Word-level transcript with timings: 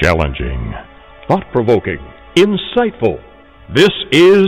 Challenging, 0.00 0.74
thought 1.26 1.44
provoking, 1.50 1.98
insightful. 2.36 3.20
This 3.74 3.90
is 4.12 4.46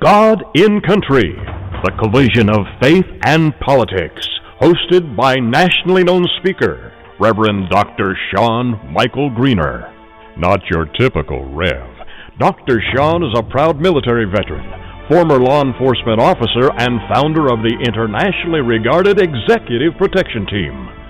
God 0.00 0.44
in 0.54 0.80
Country, 0.80 1.34
the 1.82 1.90
collision 1.98 2.48
of 2.48 2.80
faith 2.80 3.06
and 3.24 3.52
politics, 3.58 4.28
hosted 4.60 5.16
by 5.16 5.34
nationally 5.36 6.04
known 6.04 6.24
speaker, 6.38 6.92
Reverend 7.18 7.68
Dr. 7.70 8.16
Sean 8.30 8.78
Michael 8.92 9.28
Greener. 9.30 9.92
Not 10.38 10.60
your 10.70 10.86
typical 10.86 11.52
Rev. 11.52 11.90
Dr. 12.38 12.80
Sean 12.94 13.24
is 13.24 13.36
a 13.36 13.42
proud 13.42 13.80
military 13.80 14.26
veteran, 14.26 14.70
former 15.08 15.40
law 15.40 15.62
enforcement 15.62 16.20
officer, 16.20 16.70
and 16.78 17.00
founder 17.12 17.52
of 17.52 17.58
the 17.64 17.76
internationally 17.84 18.60
regarded 18.60 19.20
Executive 19.20 19.98
Protection 19.98 20.46
Team. 20.46 21.01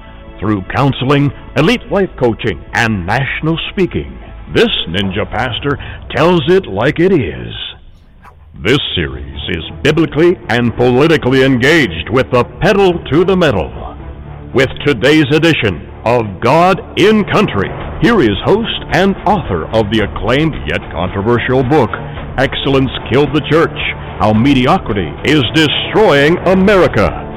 Through 0.43 0.63
counseling, 0.75 1.31
elite 1.57 1.87
life 1.93 2.11
coaching, 2.21 2.61
and 2.75 3.07
national 3.07 3.57
speaking, 3.71 4.11
this 4.53 4.75
ninja 4.89 5.25
pastor 5.31 5.79
tells 6.17 6.43
it 6.49 6.67
like 6.67 6.99
it 6.99 7.13
is. 7.13 7.55
This 8.61 8.81
series 8.97 9.39
is 9.51 9.63
biblically 9.85 10.37
and 10.49 10.75
politically 10.75 11.45
engaged 11.45 12.11
with 12.11 12.27
the 12.33 12.43
pedal 12.61 12.93
to 13.13 13.25
the 13.25 13.37
metal. 13.37 13.71
With 14.53 14.69
today's 14.85 15.31
edition 15.33 15.87
of 16.05 16.41
God 16.43 16.99
in 16.99 17.23
Country, 17.31 17.71
here 18.03 18.21
is 18.21 18.35
host 18.45 18.83
and 18.95 19.15
author 19.25 19.67
of 19.67 19.93
the 19.95 20.03
acclaimed 20.11 20.57
yet 20.67 20.83
controversial 20.91 21.63
book, 21.63 21.91
Excellence 22.37 22.91
Killed 23.13 23.31
the 23.33 23.47
Church 23.49 23.79
How 24.19 24.33
Mediocrity 24.33 25.07
is 25.25 25.45
Destroying 25.55 26.37
America. 26.49 27.32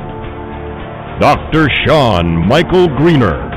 Dr. 1.20 1.70
Sean 1.70 2.46
Michael 2.46 2.90
Greener. 2.90 3.50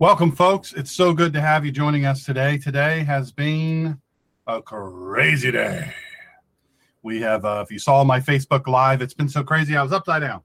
Welcome, 0.00 0.32
folks. 0.32 0.72
It's 0.72 0.90
so 0.90 1.14
good 1.14 1.32
to 1.34 1.40
have 1.40 1.64
you 1.64 1.70
joining 1.70 2.06
us 2.06 2.24
today. 2.24 2.58
Today 2.58 3.04
has 3.04 3.30
been 3.30 4.00
a 4.48 4.60
crazy 4.60 5.52
day. 5.52 5.92
We 7.04 7.20
have, 7.20 7.44
uh, 7.44 7.62
if 7.64 7.70
you 7.70 7.78
saw 7.78 8.02
my 8.02 8.18
Facebook 8.18 8.66
Live, 8.66 9.00
it's 9.00 9.14
been 9.14 9.28
so 9.28 9.44
crazy. 9.44 9.76
I 9.76 9.82
was 9.84 9.92
upside 9.92 10.22
down. 10.22 10.42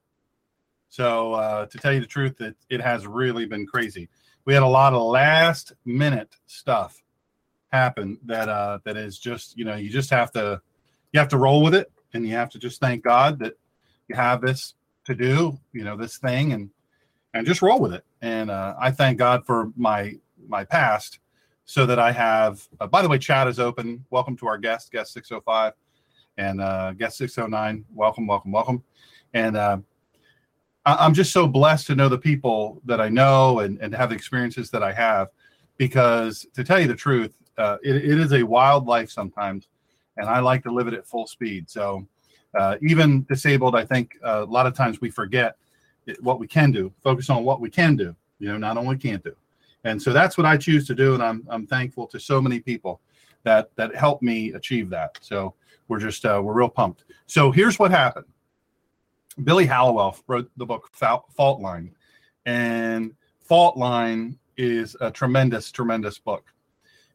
So, 0.89 1.33
uh, 1.33 1.65
to 1.65 1.77
tell 1.79 1.91
you 1.91 2.01
the 2.01 2.05
truth, 2.05 2.39
it, 2.39 2.55
it 2.69 2.81
has 2.81 3.07
really 3.07 3.47
been 3.47 3.65
crazy. 3.65 4.09
We 4.45 4.53
had 4.53 4.61
a 4.61 4.67
lot 4.67 4.93
of 4.93 5.01
last 5.01 5.73
minute 5.85 6.35
stuff 6.45 7.01
happen 7.69 8.19
that 8.25 8.47
uh, 8.47 8.77
that 8.85 8.95
is 8.95 9.17
just, 9.17 9.57
you 9.57 9.65
know, 9.65 9.75
you 9.75 9.89
just 9.89 10.11
have 10.11 10.31
to 10.33 10.61
you 11.13 11.19
have 11.19 11.29
to 11.29 11.37
roll 11.37 11.61
with 11.61 11.73
it, 11.73 11.91
and 12.13 12.27
you 12.27 12.33
have 12.33 12.49
to 12.51 12.59
just 12.59 12.79
thank 12.79 13.03
God 13.03 13.39
that 13.39 13.53
you 14.07 14.15
have 14.15 14.41
this 14.41 14.75
to 15.05 15.15
do, 15.15 15.57
you 15.73 15.83
know, 15.83 15.97
this 15.97 16.17
thing, 16.17 16.53
and 16.53 16.69
and 17.33 17.45
just 17.45 17.61
roll 17.61 17.79
with 17.79 17.93
it. 17.93 18.03
And 18.21 18.49
uh, 18.49 18.75
I 18.79 18.91
thank 18.91 19.17
God 19.17 19.45
for 19.45 19.71
my 19.75 20.15
my 20.47 20.63
past, 20.63 21.19
so 21.65 21.85
that 21.85 21.99
I 21.99 22.11
have. 22.11 22.67
Uh, 22.79 22.87
by 22.87 23.01
the 23.01 23.09
way, 23.09 23.17
chat 23.17 23.47
is 23.47 23.59
open. 23.59 24.05
Welcome 24.09 24.37
to 24.37 24.47
our 24.47 24.57
guest, 24.57 24.91
guest 24.91 25.13
six 25.13 25.29
hundred 25.29 25.43
five, 25.43 25.73
and 26.37 26.61
uh, 26.61 26.93
guest 26.93 27.17
six 27.17 27.35
hundred 27.35 27.49
nine. 27.49 27.85
Welcome, 27.93 28.27
welcome, 28.27 28.51
welcome. 28.51 28.83
And 29.33 29.57
uh, 29.57 29.77
I- 30.85 31.05
I'm 31.05 31.13
just 31.13 31.31
so 31.31 31.47
blessed 31.47 31.87
to 31.87 31.95
know 31.95 32.09
the 32.09 32.17
people 32.17 32.81
that 32.85 33.01
I 33.01 33.09
know 33.09 33.59
and 33.59 33.77
and 33.81 33.93
have 33.93 34.09
the 34.09 34.15
experiences 34.15 34.69
that 34.71 34.83
I 34.83 34.93
have, 34.93 35.29
because 35.77 36.45
to 36.53 36.63
tell 36.63 36.79
you 36.79 36.87
the 36.87 36.95
truth, 36.95 37.33
uh, 37.57 37.77
it, 37.83 37.95
it 37.95 38.19
is 38.19 38.33
a 38.33 38.43
wild 38.43 38.87
life 38.87 39.11
sometimes, 39.11 39.67
and 40.17 40.27
I 40.27 40.39
like 40.39 40.63
to 40.63 40.71
live 40.71 40.87
it 40.87 40.93
at 40.93 41.07
full 41.07 41.27
speed. 41.27 41.69
So. 41.69 42.07
Uh, 42.57 42.77
even 42.81 43.23
disabled, 43.25 43.75
I 43.75 43.85
think 43.85 44.17
uh, 44.25 44.41
a 44.43 44.45
lot 44.45 44.65
of 44.65 44.73
times 44.73 45.01
we 45.01 45.11
forget 45.11 45.57
it- 46.07 46.23
what 46.23 46.39
we 46.39 46.47
can 46.47 46.71
do 46.71 46.91
focus 47.03 47.29
on 47.29 47.43
what 47.43 47.59
we 47.59 47.69
can 47.69 47.95
do 47.95 48.15
you 48.39 48.47
know 48.47 48.57
not 48.57 48.77
only 48.77 48.97
can't 48.97 49.23
do 49.23 49.35
and 49.83 50.01
so 50.01 50.11
that's 50.11 50.37
what 50.37 50.45
i 50.45 50.57
choose 50.57 50.87
to 50.87 50.95
do 50.95 51.13
and 51.13 51.21
i'm, 51.21 51.45
I'm 51.49 51.67
thankful 51.67 52.07
to 52.07 52.19
so 52.19 52.41
many 52.41 52.59
people 52.59 53.01
that 53.43 53.69
that 53.75 53.95
helped 53.95 54.23
me 54.23 54.53
achieve 54.53 54.89
that 54.89 55.17
so 55.21 55.53
we're 55.87 55.99
just 55.99 56.25
uh, 56.25 56.41
we're 56.43 56.53
real 56.53 56.69
pumped 56.69 57.03
so 57.27 57.51
here's 57.51 57.77
what 57.77 57.91
happened 57.91 58.25
billy 59.43 59.65
hallowell 59.65 60.17
wrote 60.27 60.49
the 60.57 60.65
book 60.65 60.89
fault 60.93 61.61
line 61.61 61.91
and 62.45 63.13
fault 63.41 63.77
line 63.77 64.37
is 64.57 64.95
a 65.01 65.11
tremendous 65.11 65.71
tremendous 65.71 66.17
book 66.17 66.45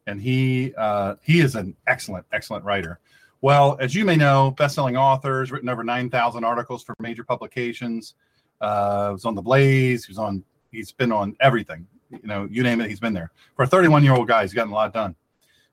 and 0.07 0.21
he 0.21 0.73
uh, 0.77 1.15
he 1.21 1.39
is 1.39 1.55
an 1.55 1.75
excellent 1.87 2.25
excellent 2.31 2.65
writer 2.65 2.99
well 3.41 3.77
as 3.79 3.93
you 3.93 4.05
may 4.05 4.15
know 4.15 4.51
best-selling 4.51 4.97
authors 4.97 5.51
written 5.51 5.69
over 5.69 5.83
9000 5.83 6.43
articles 6.43 6.83
for 6.83 6.95
major 6.99 7.23
publications 7.23 8.15
uh, 8.63 9.09
was 9.11 9.25
on 9.25 9.35
the 9.35 9.41
Blaze. 9.41 10.05
He 10.05 10.11
was 10.11 10.17
on. 10.17 10.43
He's 10.71 10.91
been 10.91 11.11
on 11.11 11.35
everything. 11.39 11.85
You 12.09 12.19
know, 12.23 12.47
you 12.49 12.63
name 12.63 12.81
it, 12.81 12.89
he's 12.89 12.99
been 12.99 13.13
there. 13.13 13.31
For 13.55 13.63
a 13.63 13.67
31 13.67 14.03
year 14.03 14.13
old 14.13 14.27
guy, 14.27 14.41
he's 14.41 14.53
gotten 14.53 14.71
a 14.71 14.75
lot 14.75 14.93
done. 14.93 15.15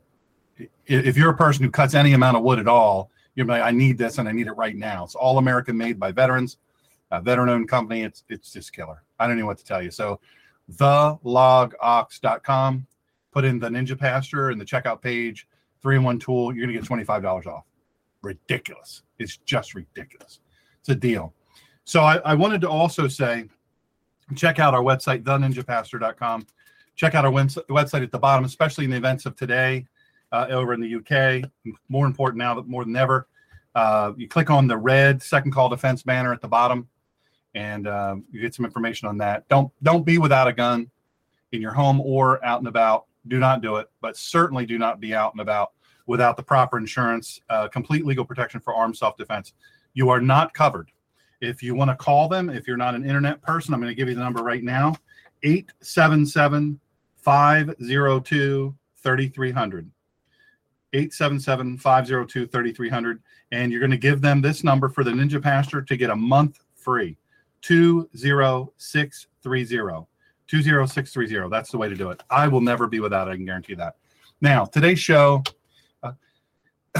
if 0.85 1.17
you're 1.17 1.29
a 1.29 1.37
person 1.37 1.63
who 1.63 1.71
cuts 1.71 1.93
any 1.93 2.13
amount 2.13 2.37
of 2.37 2.43
wood 2.43 2.59
at 2.59 2.67
all, 2.67 3.11
you're 3.35 3.45
like, 3.45 3.61
I 3.61 3.71
need 3.71 3.97
this 3.97 4.17
and 4.17 4.27
I 4.27 4.31
need 4.31 4.47
it 4.47 4.53
right 4.53 4.75
now. 4.75 5.03
It's 5.03 5.15
all 5.15 5.37
American 5.37 5.77
made 5.77 5.99
by 5.99 6.11
veterans, 6.11 6.57
a 7.11 7.21
veteran 7.21 7.49
owned 7.49 7.69
company. 7.69 8.03
It's 8.03 8.23
it's 8.29 8.51
just 8.51 8.73
killer. 8.73 9.03
I 9.19 9.25
don't 9.25 9.33
even 9.33 9.41
know 9.41 9.47
what 9.47 9.57
to 9.59 9.65
tell 9.65 9.81
you. 9.81 9.91
So 9.91 10.19
thelogox.com, 10.71 12.87
put 13.31 13.45
in 13.45 13.59
the 13.59 13.69
Ninja 13.69 13.97
Pastor 13.97 14.51
in 14.51 14.57
the 14.57 14.65
checkout 14.65 15.01
page, 15.01 15.47
three 15.81 15.95
in 15.95 16.03
one 16.03 16.19
tool, 16.19 16.55
you're 16.55 16.65
gonna 16.65 16.77
get 16.77 16.87
$25 16.87 17.47
off. 17.47 17.63
Ridiculous. 18.21 19.03
It's 19.19 19.37
just 19.37 19.75
ridiculous. 19.75 20.39
It's 20.79 20.89
a 20.89 20.95
deal. 20.95 21.33
So 21.87 22.01
I, 22.01 22.17
I 22.17 22.33
wanted 22.33 22.59
to 22.61 22.69
also 22.69 23.07
say, 23.07 23.45
check 24.35 24.59
out 24.59 24.73
our 24.73 24.81
website, 24.81 25.23
theninjapastor.com. 25.23 26.45
Check 26.97 27.15
out 27.15 27.23
our 27.23 27.31
website 27.31 28.03
at 28.03 28.11
the 28.11 28.19
bottom, 28.19 28.43
especially 28.43 28.83
in 28.83 28.91
the 28.91 28.97
events 28.97 29.25
of 29.25 29.37
today 29.37 29.87
uh, 30.33 30.47
over 30.49 30.73
in 30.73 30.81
the 30.81 30.95
UK. 30.95 31.49
More 31.87 32.05
important 32.05 32.39
now 32.39 32.55
that 32.55 32.67
more 32.67 32.83
than 32.83 32.97
ever. 32.97 33.29
Uh, 33.73 34.11
you 34.17 34.27
click 34.27 34.49
on 34.49 34.67
the 34.67 34.75
red 34.75 35.23
second 35.23 35.51
call 35.51 35.69
defense 35.69 36.03
banner 36.03 36.33
at 36.33 36.41
the 36.41 36.47
bottom, 36.49 36.89
and 37.55 37.87
uh, 37.87 38.17
you 38.31 38.41
get 38.41 38.53
some 38.53 38.65
information 38.65 39.07
on 39.07 39.17
that. 39.19 39.47
Don't 39.47 39.71
don't 39.81 40.05
be 40.05 40.17
without 40.17 40.49
a 40.49 40.53
gun 40.53 40.91
in 41.53 41.61
your 41.61 41.71
home 41.71 42.01
or 42.01 42.43
out 42.43 42.59
and 42.59 42.67
about. 42.67 43.05
Do 43.29 43.39
not 43.39 43.61
do 43.61 43.77
it, 43.77 43.87
but 44.01 44.17
certainly 44.17 44.65
do 44.65 44.77
not 44.77 44.99
be 44.99 45.15
out 45.15 45.31
and 45.33 45.39
about 45.39 45.71
without 46.05 46.35
the 46.35 46.43
proper 46.43 46.77
insurance, 46.77 47.39
uh, 47.49 47.69
complete 47.69 48.05
legal 48.05 48.25
protection 48.25 48.59
for 48.59 48.75
armed 48.75 48.97
self 48.97 49.15
defense. 49.15 49.53
You 49.93 50.09
are 50.09 50.19
not 50.19 50.53
covered. 50.53 50.91
If 51.41 51.61
you 51.61 51.75
want 51.75 51.91
to 51.91 51.95
call 51.95 52.27
them, 52.27 52.49
if 52.49 52.67
you're 52.67 52.77
not 52.77 52.95
an 52.95 53.03
internet 53.03 53.41
person, 53.41 53.73
I'm 53.73 53.79
going 53.79 53.91
to 53.91 53.95
give 53.95 54.09
you 54.09 54.15
the 54.15 54.23
number 54.23 54.43
right 54.43 54.63
now 54.63 54.95
877 55.43 56.79
502 57.17 58.75
3300. 58.95 59.91
877 60.93 61.77
502 61.77 62.47
3300. 62.47 63.21
And 63.51 63.71
you're 63.71 63.79
going 63.79 63.91
to 63.91 63.97
give 63.97 64.21
them 64.21 64.41
this 64.41 64.63
number 64.63 64.89
for 64.89 65.03
the 65.03 65.11
Ninja 65.11 65.41
Pastor 65.41 65.81
to 65.81 65.97
get 65.97 66.09
a 66.09 66.15
month 66.15 66.59
free 66.75 67.17
20630. 67.61 70.07
20630. 70.47 71.49
That's 71.49 71.71
the 71.71 71.77
way 71.77 71.89
to 71.89 71.95
do 71.95 72.09
it. 72.09 72.23
I 72.29 72.47
will 72.47 72.61
never 72.61 72.87
be 72.87 72.99
without 72.99 73.27
it. 73.27 73.31
I 73.31 73.35
can 73.35 73.45
guarantee 73.45 73.75
that. 73.75 73.95
Now, 74.39 74.65
today's 74.65 74.99
show, 74.99 75.43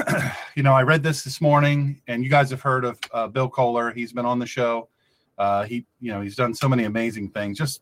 you 0.55 0.63
know, 0.63 0.73
I 0.73 0.83
read 0.83 1.03
this 1.03 1.23
this 1.23 1.41
morning, 1.41 2.01
and 2.07 2.23
you 2.23 2.29
guys 2.29 2.49
have 2.49 2.61
heard 2.61 2.85
of 2.85 2.99
uh, 3.13 3.27
Bill 3.27 3.49
Kohler. 3.49 3.91
He's 3.91 4.13
been 4.13 4.25
on 4.25 4.39
the 4.39 4.45
show. 4.45 4.89
Uh, 5.37 5.63
he, 5.63 5.85
you 5.99 6.11
know, 6.11 6.21
he's 6.21 6.35
done 6.35 6.53
so 6.53 6.67
many 6.67 6.85
amazing 6.85 7.29
things. 7.29 7.57
Just 7.57 7.81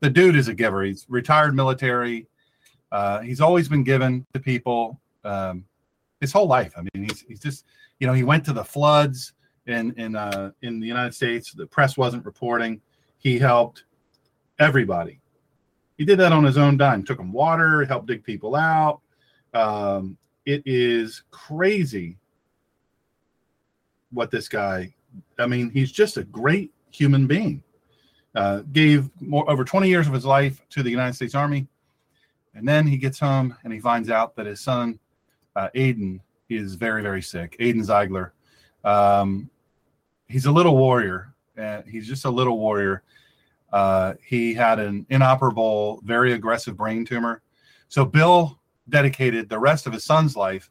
the 0.00 0.10
dude 0.10 0.36
is 0.36 0.48
a 0.48 0.54
giver. 0.54 0.82
He's 0.82 1.06
retired 1.08 1.54
military. 1.54 2.26
Uh, 2.92 3.20
he's 3.20 3.40
always 3.40 3.68
been 3.68 3.82
given 3.82 4.24
to 4.34 4.40
people 4.40 5.00
um, 5.24 5.64
his 6.20 6.32
whole 6.32 6.46
life. 6.46 6.72
I 6.76 6.82
mean, 6.82 7.08
he's 7.08 7.22
he's 7.22 7.40
just, 7.40 7.64
you 7.98 8.06
know, 8.06 8.12
he 8.12 8.22
went 8.22 8.44
to 8.44 8.52
the 8.52 8.64
floods 8.64 9.32
in 9.66 9.92
in 9.94 10.16
uh, 10.16 10.52
in 10.62 10.80
the 10.80 10.86
United 10.86 11.14
States. 11.14 11.52
The 11.52 11.66
press 11.66 11.96
wasn't 11.96 12.24
reporting. 12.24 12.80
He 13.18 13.38
helped 13.38 13.84
everybody. 14.58 15.20
He 15.96 16.04
did 16.04 16.18
that 16.18 16.32
on 16.32 16.44
his 16.44 16.58
own 16.58 16.76
dime. 16.76 17.04
Took 17.04 17.18
them 17.18 17.32
water, 17.32 17.84
helped 17.84 18.06
dig 18.06 18.24
people 18.24 18.54
out. 18.56 19.00
Um, 19.54 20.18
it 20.46 20.62
is 20.64 21.22
crazy 21.30 22.18
what 24.12 24.30
this 24.30 24.48
guy. 24.48 24.94
I 25.38 25.46
mean, 25.46 25.70
he's 25.70 25.92
just 25.92 26.16
a 26.16 26.24
great 26.24 26.72
human 26.90 27.26
being. 27.26 27.62
Uh, 28.34 28.62
gave 28.72 29.10
more 29.20 29.48
over 29.48 29.64
20 29.64 29.88
years 29.88 30.08
of 30.08 30.12
his 30.12 30.24
life 30.24 30.60
to 30.70 30.82
the 30.82 30.90
United 30.90 31.14
States 31.14 31.36
Army, 31.36 31.68
and 32.54 32.66
then 32.66 32.86
he 32.86 32.96
gets 32.96 33.18
home 33.18 33.56
and 33.62 33.72
he 33.72 33.78
finds 33.78 34.10
out 34.10 34.34
that 34.34 34.46
his 34.46 34.60
son, 34.60 34.98
uh, 35.54 35.68
Aiden, 35.74 36.20
is 36.48 36.74
very 36.74 37.02
very 37.02 37.22
sick. 37.22 37.56
Aiden 37.60 37.84
Ziegler. 37.84 38.32
Um, 38.82 39.48
he's 40.26 40.46
a 40.46 40.52
little 40.52 40.76
warrior. 40.76 41.32
Uh, 41.56 41.82
he's 41.88 42.08
just 42.08 42.24
a 42.24 42.30
little 42.30 42.58
warrior 42.58 43.04
uh, 43.74 44.14
he 44.24 44.54
had 44.54 44.78
an 44.78 45.04
inoperable, 45.10 46.00
very 46.04 46.32
aggressive 46.32 46.76
brain 46.76 47.04
tumor. 47.04 47.42
So 47.88 48.04
Bill 48.04 48.60
dedicated 48.88 49.48
the 49.48 49.58
rest 49.58 49.86
of 49.86 49.92
his 49.92 50.04
son's 50.04 50.36
life 50.36 50.70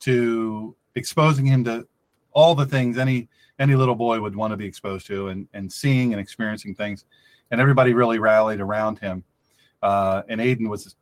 to 0.00 0.76
exposing 0.94 1.46
him 1.46 1.64
to 1.64 1.86
all 2.32 2.54
the 2.54 2.66
things 2.66 2.98
any 2.98 3.28
any 3.58 3.76
little 3.76 3.94
boy 3.94 4.20
would 4.20 4.34
want 4.34 4.50
to 4.50 4.56
be 4.56 4.66
exposed 4.66 5.06
to, 5.06 5.28
and 5.28 5.48
and 5.54 5.72
seeing 5.72 6.12
and 6.12 6.20
experiencing 6.20 6.74
things. 6.74 7.04
And 7.50 7.60
everybody 7.60 7.92
really 7.94 8.18
rallied 8.18 8.60
around 8.60 8.98
him. 8.98 9.22
Uh, 9.82 10.22
and 10.28 10.40
Aiden 10.40 10.68
was 10.68 10.96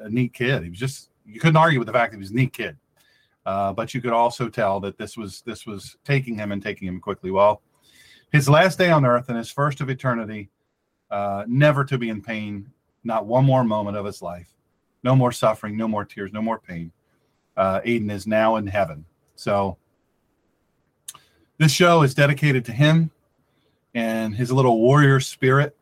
a 0.00 0.08
neat 0.08 0.32
kid. 0.32 0.62
He 0.62 0.70
was 0.70 0.78
just 0.78 1.10
you 1.26 1.40
couldn't 1.40 1.56
argue 1.56 1.78
with 1.78 1.86
the 1.86 1.92
fact 1.92 2.12
that 2.12 2.16
he 2.16 2.20
was 2.20 2.30
a 2.30 2.34
neat 2.34 2.52
kid. 2.52 2.76
Uh, 3.44 3.72
but 3.72 3.94
you 3.94 4.00
could 4.00 4.12
also 4.12 4.48
tell 4.48 4.80
that 4.80 4.98
this 4.98 5.16
was 5.16 5.42
this 5.42 5.66
was 5.66 5.96
taking 6.04 6.34
him 6.34 6.52
and 6.52 6.62
taking 6.62 6.88
him 6.88 7.00
quickly. 7.00 7.30
Well, 7.30 7.62
his 8.30 8.48
last 8.48 8.78
day 8.78 8.90
on 8.90 9.04
earth 9.04 9.28
and 9.28 9.38
his 9.38 9.50
first 9.50 9.80
of 9.80 9.88
eternity 9.88 10.50
uh, 11.10 11.44
never 11.46 11.84
to 11.84 11.98
be 11.98 12.10
in 12.10 12.22
pain, 12.22 12.70
not 13.04 13.26
one 13.26 13.44
more 13.44 13.64
moment 13.64 13.96
of 13.96 14.04
his 14.04 14.20
life. 14.20 14.48
No 15.02 15.14
more 15.14 15.32
suffering, 15.32 15.76
no 15.76 15.88
more 15.88 16.04
tears, 16.04 16.32
no 16.32 16.42
more 16.42 16.58
pain. 16.58 16.92
Uh, 17.56 17.80
Aiden 17.80 18.10
is 18.10 18.26
now 18.26 18.56
in 18.56 18.66
heaven. 18.66 19.04
So 19.36 19.76
this 21.58 21.72
show 21.72 22.02
is 22.02 22.14
dedicated 22.14 22.64
to 22.66 22.72
him 22.72 23.10
and 23.94 24.34
his 24.34 24.52
little 24.52 24.80
warrior 24.80 25.20
spirit. 25.20 25.76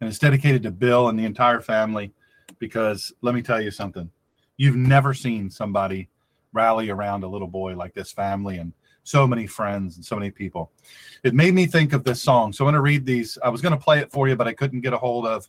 And 0.00 0.08
it's 0.08 0.18
dedicated 0.18 0.62
to 0.64 0.70
Bill 0.70 1.08
and 1.08 1.18
the 1.18 1.24
entire 1.24 1.60
family 1.60 2.12
because 2.58 3.12
let 3.22 3.34
me 3.34 3.42
tell 3.42 3.60
you 3.60 3.70
something. 3.70 4.10
You've 4.56 4.76
never 4.76 5.14
seen 5.14 5.50
somebody 5.50 6.08
rally 6.52 6.90
around 6.90 7.24
a 7.24 7.28
little 7.28 7.48
boy 7.48 7.74
like 7.74 7.94
this 7.94 8.12
family 8.12 8.58
and 8.58 8.72
so 9.04 9.26
many 9.26 9.46
friends 9.46 9.96
and 9.96 10.04
so 10.04 10.16
many 10.16 10.30
people. 10.30 10.70
It 11.24 11.34
made 11.34 11.54
me 11.54 11.66
think 11.66 11.92
of 11.92 12.04
this 12.04 12.20
song. 12.20 12.52
So 12.52 12.64
I'm 12.64 12.66
going 12.66 12.74
to 12.74 12.80
read 12.80 13.06
these. 13.06 13.38
I 13.42 13.48
was 13.48 13.60
going 13.60 13.76
to 13.76 13.82
play 13.82 13.98
it 14.00 14.12
for 14.12 14.28
you, 14.28 14.36
but 14.36 14.46
I 14.46 14.52
couldn't 14.52 14.80
get 14.80 14.92
a 14.92 14.98
hold 14.98 15.26
of. 15.26 15.48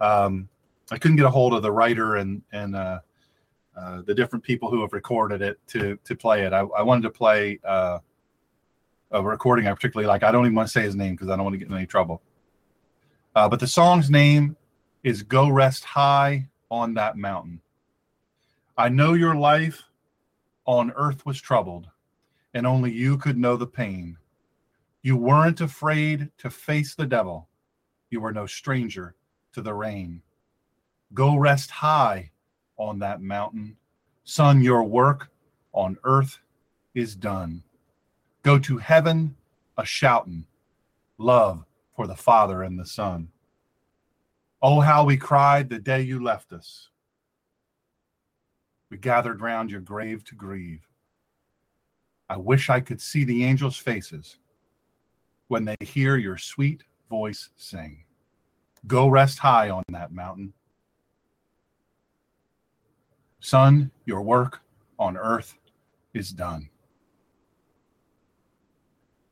Um, 0.00 0.48
I 0.92 0.98
couldn't 0.98 1.16
get 1.16 1.24
a 1.24 1.30
hold 1.30 1.54
of 1.54 1.62
the 1.62 1.72
writer 1.72 2.16
and 2.16 2.42
and 2.52 2.76
uh, 2.76 3.00
uh, 3.76 4.02
the 4.02 4.14
different 4.14 4.44
people 4.44 4.70
who 4.70 4.82
have 4.82 4.92
recorded 4.92 5.40
it 5.40 5.58
to 5.68 5.98
to 6.04 6.14
play 6.14 6.44
it. 6.44 6.52
I, 6.52 6.60
I 6.60 6.82
wanted 6.82 7.02
to 7.02 7.10
play 7.10 7.58
uh, 7.64 7.98
a 9.10 9.22
recording 9.22 9.66
I 9.66 9.72
particularly 9.72 10.06
like. 10.06 10.22
I 10.22 10.30
don't 10.30 10.44
even 10.44 10.54
want 10.54 10.68
to 10.68 10.72
say 10.72 10.82
his 10.82 10.94
name 10.94 11.14
because 11.14 11.30
I 11.30 11.36
don't 11.36 11.44
want 11.44 11.54
to 11.54 11.58
get 11.58 11.68
in 11.68 11.74
any 11.74 11.86
trouble. 11.86 12.20
Uh, 13.34 13.48
but 13.48 13.58
the 13.58 13.66
song's 13.66 14.10
name 14.10 14.54
is 15.02 15.22
"Go 15.22 15.48
Rest 15.48 15.84
High 15.84 16.48
on 16.70 16.92
That 16.94 17.16
Mountain." 17.16 17.62
I 18.76 18.90
know 18.90 19.14
your 19.14 19.34
life 19.34 19.82
on 20.66 20.92
earth 20.92 21.24
was 21.24 21.40
troubled 21.40 21.88
and 22.54 22.66
only 22.66 22.92
you 22.92 23.16
could 23.16 23.38
know 23.38 23.56
the 23.56 23.66
pain. 23.66 24.18
You 25.02 25.16
weren't 25.16 25.60
afraid 25.60 26.30
to 26.38 26.50
face 26.50 26.94
the 26.94 27.06
devil. 27.06 27.48
You 28.10 28.20
were 28.20 28.32
no 28.32 28.46
stranger 28.46 29.14
to 29.52 29.62
the 29.62 29.74
rain. 29.74 30.22
Go 31.14 31.36
rest 31.36 31.70
high 31.70 32.30
on 32.76 32.98
that 33.00 33.20
mountain. 33.20 33.76
Son, 34.24 34.62
your 34.62 34.82
work 34.82 35.30
on 35.72 35.98
earth 36.04 36.38
is 36.94 37.14
done. 37.14 37.62
Go 38.42 38.58
to 38.58 38.78
heaven 38.78 39.36
a 39.76 39.84
shouting, 39.84 40.46
love 41.18 41.64
for 41.96 42.06
the 42.06 42.16
Father 42.16 42.62
and 42.62 42.78
the 42.78 42.86
Son. 42.86 43.28
Oh, 44.60 44.80
how 44.80 45.04
we 45.04 45.16
cried 45.16 45.68
the 45.68 45.78
day 45.78 46.02
you 46.02 46.22
left 46.22 46.52
us. 46.52 46.88
We 48.90 48.98
gathered 48.98 49.40
round 49.40 49.70
your 49.70 49.80
grave 49.80 50.24
to 50.24 50.34
grieve. 50.34 50.86
I 52.28 52.36
wish 52.36 52.70
I 52.70 52.80
could 52.80 53.00
see 53.00 53.24
the 53.24 53.44
angels' 53.44 53.76
faces 53.76 54.36
when 55.48 55.64
they 55.64 55.76
hear 55.80 56.16
your 56.16 56.38
sweet 56.38 56.84
voice 57.10 57.50
sing. 57.56 58.04
Go 58.86 59.08
rest 59.08 59.38
high 59.38 59.70
on 59.70 59.82
that 59.88 60.12
mountain. 60.12 60.52
Son, 63.42 63.90
your 64.06 64.22
work 64.22 64.60
on 65.00 65.16
earth 65.16 65.58
is 66.14 66.30
done. 66.30 66.70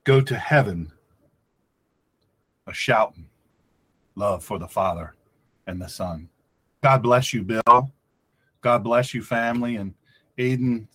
Go 0.02 0.20
to 0.20 0.36
heaven 0.36 0.90
a 2.66 2.74
shouting 2.74 3.28
love 4.16 4.42
for 4.42 4.58
the 4.58 4.66
Father 4.66 5.14
and 5.68 5.80
the 5.80 5.88
Son. 5.88 6.28
God 6.82 7.04
bless 7.04 7.32
you, 7.32 7.44
Bill. 7.44 7.92
God 8.60 8.82
bless 8.82 9.14
you, 9.14 9.22
family. 9.22 9.76
And 9.76 9.94
Aiden, 10.38 10.88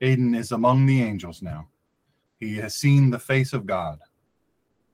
Aiden 0.00 0.34
is 0.34 0.52
among 0.52 0.86
the 0.86 1.02
angels 1.02 1.42
now. 1.42 1.68
He 2.40 2.56
has 2.56 2.74
seen 2.74 3.10
the 3.10 3.18
face 3.18 3.52
of 3.52 3.66
God. 3.66 3.98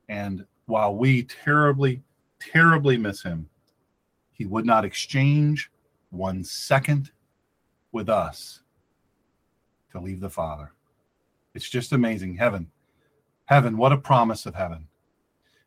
And 0.08 0.44
while 0.66 0.96
we 0.96 1.22
terribly, 1.22 2.02
terribly 2.40 2.96
miss 2.96 3.22
him, 3.22 3.48
he 4.32 4.46
would 4.46 4.66
not 4.66 4.84
exchange 4.84 5.70
one 6.10 6.42
second 6.42 7.12
with 7.92 8.08
us 8.08 8.60
to 9.92 10.00
leave 10.00 10.20
the 10.20 10.30
Father. 10.30 10.72
It's 11.54 11.68
just 11.68 11.92
amazing. 11.92 12.36
Heaven, 12.36 12.70
heaven, 13.46 13.76
what 13.76 13.92
a 13.92 13.98
promise 13.98 14.46
of 14.46 14.54
heaven. 14.54 14.86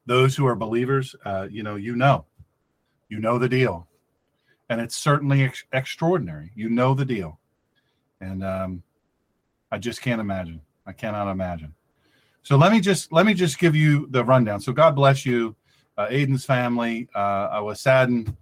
Those 0.05 0.35
who 0.35 0.45
are 0.47 0.55
believers, 0.55 1.15
uh, 1.25 1.47
you 1.49 1.63
know, 1.63 1.75
you 1.75 1.95
know, 1.95 2.25
you 3.09 3.19
know 3.19 3.37
the 3.37 3.49
deal. 3.49 3.87
And 4.69 4.79
it's 4.79 4.95
certainly 4.95 5.43
ex- 5.43 5.65
extraordinary. 5.73 6.51
You 6.55 6.69
know 6.69 6.93
the 6.93 7.05
deal. 7.05 7.39
And 8.21 8.43
um, 8.43 8.83
I 9.71 9.77
just 9.77 10.01
can't 10.01 10.21
imagine. 10.21 10.61
I 10.85 10.93
cannot 10.93 11.29
imagine. 11.29 11.73
So 12.43 12.57
let 12.57 12.71
me 12.71 12.79
just 12.79 13.11
let 13.11 13.25
me 13.25 13.33
just 13.33 13.59
give 13.59 13.75
you 13.75 14.07
the 14.09 14.23
rundown. 14.23 14.61
So 14.61 14.73
God 14.73 14.95
bless 14.95 15.25
you, 15.25 15.55
uh, 15.97 16.07
Aiden's 16.07 16.45
family. 16.45 17.07
Uh, 17.13 17.49
I 17.51 17.59
was 17.59 17.79
saddened 17.79 18.35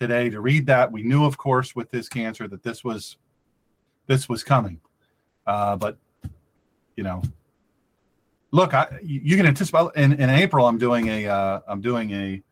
today 0.00 0.30
to 0.30 0.40
read 0.40 0.66
that. 0.66 0.90
We 0.90 1.02
knew, 1.02 1.24
of 1.24 1.36
course, 1.36 1.74
with 1.74 1.90
this 1.90 2.08
cancer 2.08 2.48
that 2.48 2.62
this 2.62 2.84
was 2.84 3.16
this 4.06 4.28
was 4.28 4.42
coming, 4.42 4.80
uh, 5.46 5.76
but 5.76 5.98
you 6.96 7.04
know, 7.04 7.22
look, 8.50 8.74
I 8.74 8.98
you 9.02 9.36
can 9.36 9.46
anticipate 9.46 9.88
in, 9.96 10.14
in 10.14 10.30
April. 10.30 10.66
I'm 10.66 10.78
doing 10.78 11.08
a 11.08 11.26
uh, 11.26 11.74
doing 11.76 12.10
a 12.12 12.42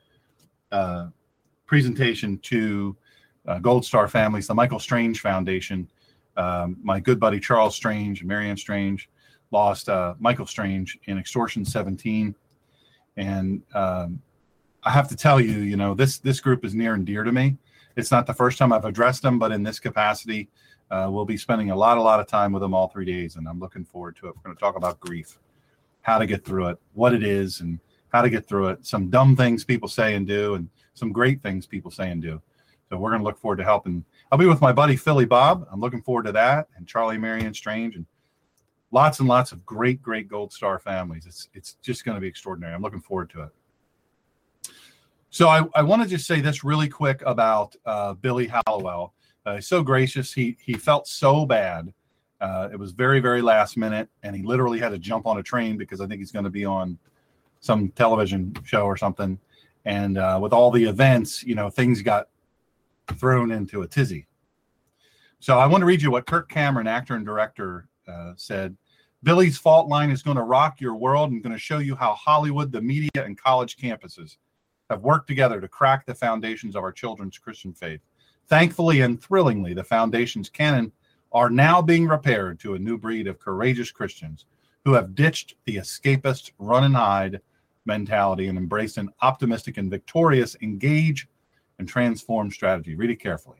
uh, 0.72 1.08
presentation 1.66 2.38
to 2.38 2.96
uh, 3.46 3.58
Gold 3.58 3.84
Star 3.84 4.08
families, 4.08 4.46
the 4.46 4.54
Michael 4.54 4.78
Strange 4.78 5.20
Foundation. 5.20 5.88
Um, 6.36 6.76
my 6.82 7.00
good 7.00 7.18
buddy 7.18 7.40
Charles 7.40 7.74
Strange 7.74 8.20
and 8.20 8.28
Marianne 8.28 8.56
Strange 8.56 9.08
lost 9.52 9.88
uh, 9.88 10.14
Michael 10.18 10.46
Strange 10.46 10.98
in 11.06 11.18
extortion 11.18 11.64
17, 11.64 12.34
and 13.16 13.62
um, 13.74 14.20
I 14.86 14.90
have 14.90 15.08
to 15.08 15.16
tell 15.16 15.40
you, 15.40 15.58
you 15.58 15.76
know, 15.76 15.94
this 15.94 16.18
this 16.18 16.38
group 16.38 16.64
is 16.64 16.72
near 16.72 16.94
and 16.94 17.04
dear 17.04 17.24
to 17.24 17.32
me. 17.32 17.56
It's 17.96 18.12
not 18.12 18.24
the 18.24 18.32
first 18.32 18.56
time 18.56 18.72
I've 18.72 18.84
addressed 18.84 19.20
them, 19.20 19.36
but 19.36 19.50
in 19.50 19.64
this 19.64 19.80
capacity, 19.80 20.48
uh, 20.92 21.08
we'll 21.10 21.24
be 21.24 21.36
spending 21.36 21.70
a 21.70 21.76
lot, 21.76 21.98
a 21.98 22.02
lot 22.02 22.20
of 22.20 22.28
time 22.28 22.52
with 22.52 22.62
them 22.62 22.72
all 22.72 22.86
three 22.86 23.04
days, 23.04 23.34
and 23.34 23.48
I'm 23.48 23.58
looking 23.58 23.84
forward 23.84 24.14
to 24.16 24.28
it. 24.28 24.36
We're 24.36 24.42
going 24.44 24.54
to 24.54 24.60
talk 24.60 24.76
about 24.76 25.00
grief, 25.00 25.40
how 26.02 26.18
to 26.18 26.26
get 26.26 26.44
through 26.44 26.68
it, 26.68 26.78
what 26.94 27.14
it 27.14 27.24
is, 27.24 27.62
and 27.62 27.80
how 28.12 28.22
to 28.22 28.30
get 28.30 28.46
through 28.46 28.68
it. 28.68 28.86
Some 28.86 29.10
dumb 29.10 29.34
things 29.34 29.64
people 29.64 29.88
say 29.88 30.14
and 30.14 30.24
do, 30.24 30.54
and 30.54 30.68
some 30.94 31.10
great 31.10 31.42
things 31.42 31.66
people 31.66 31.90
say 31.90 32.12
and 32.12 32.22
do. 32.22 32.40
So 32.88 32.96
we're 32.96 33.10
going 33.10 33.22
to 33.22 33.26
look 33.26 33.38
forward 33.38 33.56
to 33.56 33.64
helping. 33.64 34.04
I'll 34.30 34.38
be 34.38 34.46
with 34.46 34.60
my 34.60 34.72
buddy 34.72 34.94
Philly 34.94 35.24
Bob. 35.24 35.66
I'm 35.72 35.80
looking 35.80 36.02
forward 36.02 36.26
to 36.26 36.32
that, 36.32 36.68
and 36.76 36.86
Charlie, 36.86 37.18
Marion 37.18 37.54
Strange, 37.54 37.96
and 37.96 38.06
lots 38.92 39.18
and 39.18 39.28
lots 39.28 39.50
of 39.50 39.66
great, 39.66 40.00
great 40.00 40.28
Gold 40.28 40.52
Star 40.52 40.78
families. 40.78 41.26
It's 41.26 41.48
it's 41.54 41.74
just 41.82 42.04
going 42.04 42.14
to 42.14 42.20
be 42.20 42.28
extraordinary. 42.28 42.72
I'm 42.72 42.82
looking 42.82 43.00
forward 43.00 43.30
to 43.30 43.42
it. 43.42 43.50
So 45.36 45.48
I, 45.48 45.64
I 45.74 45.82
want 45.82 46.02
to 46.02 46.08
just 46.08 46.26
say 46.26 46.40
this 46.40 46.64
really 46.64 46.88
quick 46.88 47.22
about 47.26 47.76
uh, 47.84 48.14
Billy 48.14 48.48
Hallowell. 48.48 49.12
Uh, 49.44 49.60
so 49.60 49.82
gracious. 49.82 50.32
He 50.32 50.56
he 50.64 50.72
felt 50.72 51.06
so 51.06 51.44
bad. 51.44 51.92
Uh, 52.40 52.70
it 52.72 52.78
was 52.78 52.92
very 52.92 53.20
very 53.20 53.42
last 53.42 53.76
minute, 53.76 54.08
and 54.22 54.34
he 54.34 54.42
literally 54.42 54.78
had 54.78 54.92
to 54.92 54.98
jump 54.98 55.26
on 55.26 55.36
a 55.36 55.42
train 55.42 55.76
because 55.76 56.00
I 56.00 56.06
think 56.06 56.20
he's 56.20 56.32
going 56.32 56.46
to 56.46 56.50
be 56.50 56.64
on 56.64 56.96
some 57.60 57.90
television 57.90 58.56
show 58.64 58.84
or 58.84 58.96
something. 58.96 59.38
And 59.84 60.16
uh, 60.16 60.38
with 60.40 60.54
all 60.54 60.70
the 60.70 60.84
events, 60.84 61.42
you 61.42 61.54
know, 61.54 61.68
things 61.68 62.00
got 62.00 62.28
thrown 63.18 63.50
into 63.50 63.82
a 63.82 63.86
tizzy. 63.86 64.26
So 65.40 65.58
I 65.58 65.66
want 65.66 65.82
to 65.82 65.86
read 65.86 66.00
you 66.00 66.10
what 66.10 66.26
Kirk 66.26 66.48
Cameron, 66.48 66.86
actor 66.86 67.14
and 67.14 67.26
director, 67.26 67.88
uh, 68.08 68.32
said. 68.36 68.74
Billy's 69.22 69.58
Fault 69.58 69.88
Line 69.88 70.08
is 70.08 70.22
going 70.22 70.38
to 70.38 70.42
rock 70.44 70.80
your 70.80 70.94
world 70.94 71.30
and 71.30 71.42
going 71.42 71.52
to 71.52 71.58
show 71.58 71.78
you 71.78 71.94
how 71.94 72.14
Hollywood, 72.14 72.72
the 72.72 72.80
media, 72.80 73.10
and 73.16 73.36
college 73.36 73.76
campuses 73.76 74.36
have 74.90 75.02
worked 75.02 75.26
together 75.26 75.60
to 75.60 75.68
crack 75.68 76.06
the 76.06 76.14
foundations 76.14 76.76
of 76.76 76.82
our 76.82 76.92
children's 76.92 77.38
Christian 77.38 77.72
faith. 77.72 78.00
Thankfully 78.48 79.00
and 79.00 79.20
thrillingly, 79.20 79.74
the 79.74 79.84
foundations 79.84 80.48
canon 80.48 80.92
are 81.32 81.50
now 81.50 81.82
being 81.82 82.06
repaired 82.06 82.60
to 82.60 82.74
a 82.74 82.78
new 82.78 82.96
breed 82.96 83.26
of 83.26 83.38
courageous 83.38 83.90
Christians 83.90 84.44
who 84.84 84.92
have 84.92 85.14
ditched 85.14 85.56
the 85.64 85.76
escapist 85.76 86.52
run 86.58 86.84
and 86.84 86.94
hide 86.94 87.40
mentality 87.84 88.48
and 88.48 88.56
embraced 88.56 88.98
an 88.98 89.10
optimistic 89.22 89.78
and 89.78 89.90
victorious 89.90 90.56
engage 90.62 91.28
and 91.78 91.88
transform 91.88 92.50
strategy. 92.50 92.94
Read 92.94 93.10
it 93.10 93.20
carefully. 93.20 93.58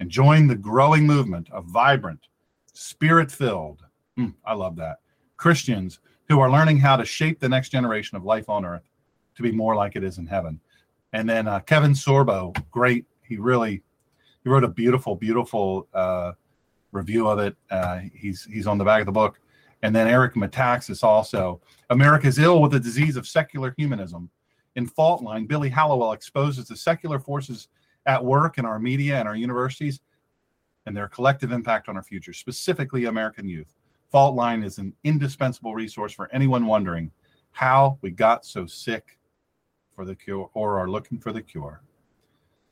And 0.00 0.10
join 0.10 0.48
the 0.48 0.56
growing 0.56 1.06
movement 1.06 1.48
of 1.52 1.66
vibrant, 1.66 2.26
spirit 2.72 3.30
filled, 3.30 3.84
mm, 4.18 4.34
I 4.44 4.54
love 4.54 4.76
that, 4.76 4.98
Christians 5.36 6.00
who 6.28 6.40
are 6.40 6.50
learning 6.50 6.78
how 6.78 6.96
to 6.96 7.04
shape 7.04 7.38
the 7.38 7.48
next 7.48 7.68
generation 7.68 8.16
of 8.16 8.24
life 8.24 8.48
on 8.48 8.64
earth 8.64 8.88
to 9.36 9.42
be 9.42 9.52
more 9.52 9.74
like 9.74 9.96
it 9.96 10.04
is 10.04 10.18
in 10.18 10.26
heaven. 10.26 10.60
And 11.12 11.28
then 11.28 11.46
uh, 11.46 11.60
Kevin 11.60 11.92
Sorbo, 11.92 12.54
great. 12.70 13.06
He 13.22 13.36
really 13.36 13.82
he 14.42 14.50
wrote 14.50 14.64
a 14.64 14.68
beautiful, 14.68 15.14
beautiful 15.14 15.88
uh, 15.94 16.32
review 16.90 17.28
of 17.28 17.38
it. 17.38 17.56
Uh, 17.70 18.00
he's 18.14 18.44
he's 18.44 18.66
on 18.66 18.78
the 18.78 18.84
back 18.84 19.00
of 19.00 19.06
the 19.06 19.12
book. 19.12 19.38
And 19.82 19.94
then 19.94 20.06
Eric 20.06 20.34
Metaxas 20.34 21.02
also. 21.02 21.60
America 21.90 22.28
is 22.28 22.38
ill 22.38 22.62
with 22.62 22.72
the 22.72 22.80
disease 22.80 23.16
of 23.16 23.26
secular 23.26 23.74
humanism. 23.76 24.30
In 24.76 24.86
Fault 24.86 25.22
Line, 25.22 25.46
Billy 25.46 25.68
Hallowell 25.68 26.12
exposes 26.12 26.68
the 26.68 26.76
secular 26.76 27.18
forces 27.18 27.68
at 28.06 28.24
work 28.24 28.58
in 28.58 28.64
our 28.64 28.78
media 28.78 29.18
and 29.18 29.28
our 29.28 29.36
universities 29.36 30.00
and 30.86 30.96
their 30.96 31.08
collective 31.08 31.52
impact 31.52 31.88
on 31.88 31.96
our 31.96 32.02
future, 32.02 32.32
specifically 32.32 33.04
American 33.04 33.48
youth. 33.48 33.74
Fault 34.10 34.34
Line 34.34 34.62
is 34.62 34.78
an 34.78 34.92
indispensable 35.04 35.74
resource 35.74 36.12
for 36.12 36.30
anyone 36.32 36.66
wondering 36.66 37.10
how 37.50 37.98
we 38.02 38.10
got 38.10 38.46
so 38.46 38.66
sick 38.66 39.18
for 40.02 40.06
the 40.06 40.16
cure 40.16 40.50
or 40.54 40.80
are 40.80 40.88
looking 40.88 41.18
for 41.20 41.30
the 41.32 41.40
cure. 41.40 41.80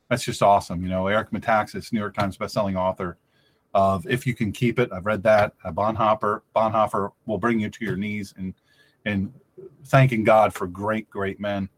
That's 0.09 0.25
just 0.25 0.43
awesome. 0.43 0.83
You 0.83 0.89
know, 0.89 1.07
Eric 1.07 1.31
Metaxas, 1.31 1.93
New 1.93 1.99
York 1.99 2.13
Times 2.13 2.37
bestselling 2.37 2.77
author 2.77 3.17
of 3.73 4.05
If 4.05 4.27
You 4.27 4.35
Can 4.35 4.51
Keep 4.51 4.79
It. 4.79 4.91
I've 4.91 5.05
read 5.05 5.23
that. 5.23 5.53
Uh, 5.63 5.71
Bonhoeffer, 5.71 6.41
Bonhoeffer 6.53 7.11
will 7.25 7.37
bring 7.37 7.61
you 7.61 7.69
to 7.69 7.85
your 7.85 7.95
knees 7.95 8.33
and 8.37 8.53
and 9.05 9.33
thanking 9.85 10.25
God 10.25 10.53
for 10.53 10.67
great, 10.67 11.09
great 11.09 11.39
men. 11.39 11.69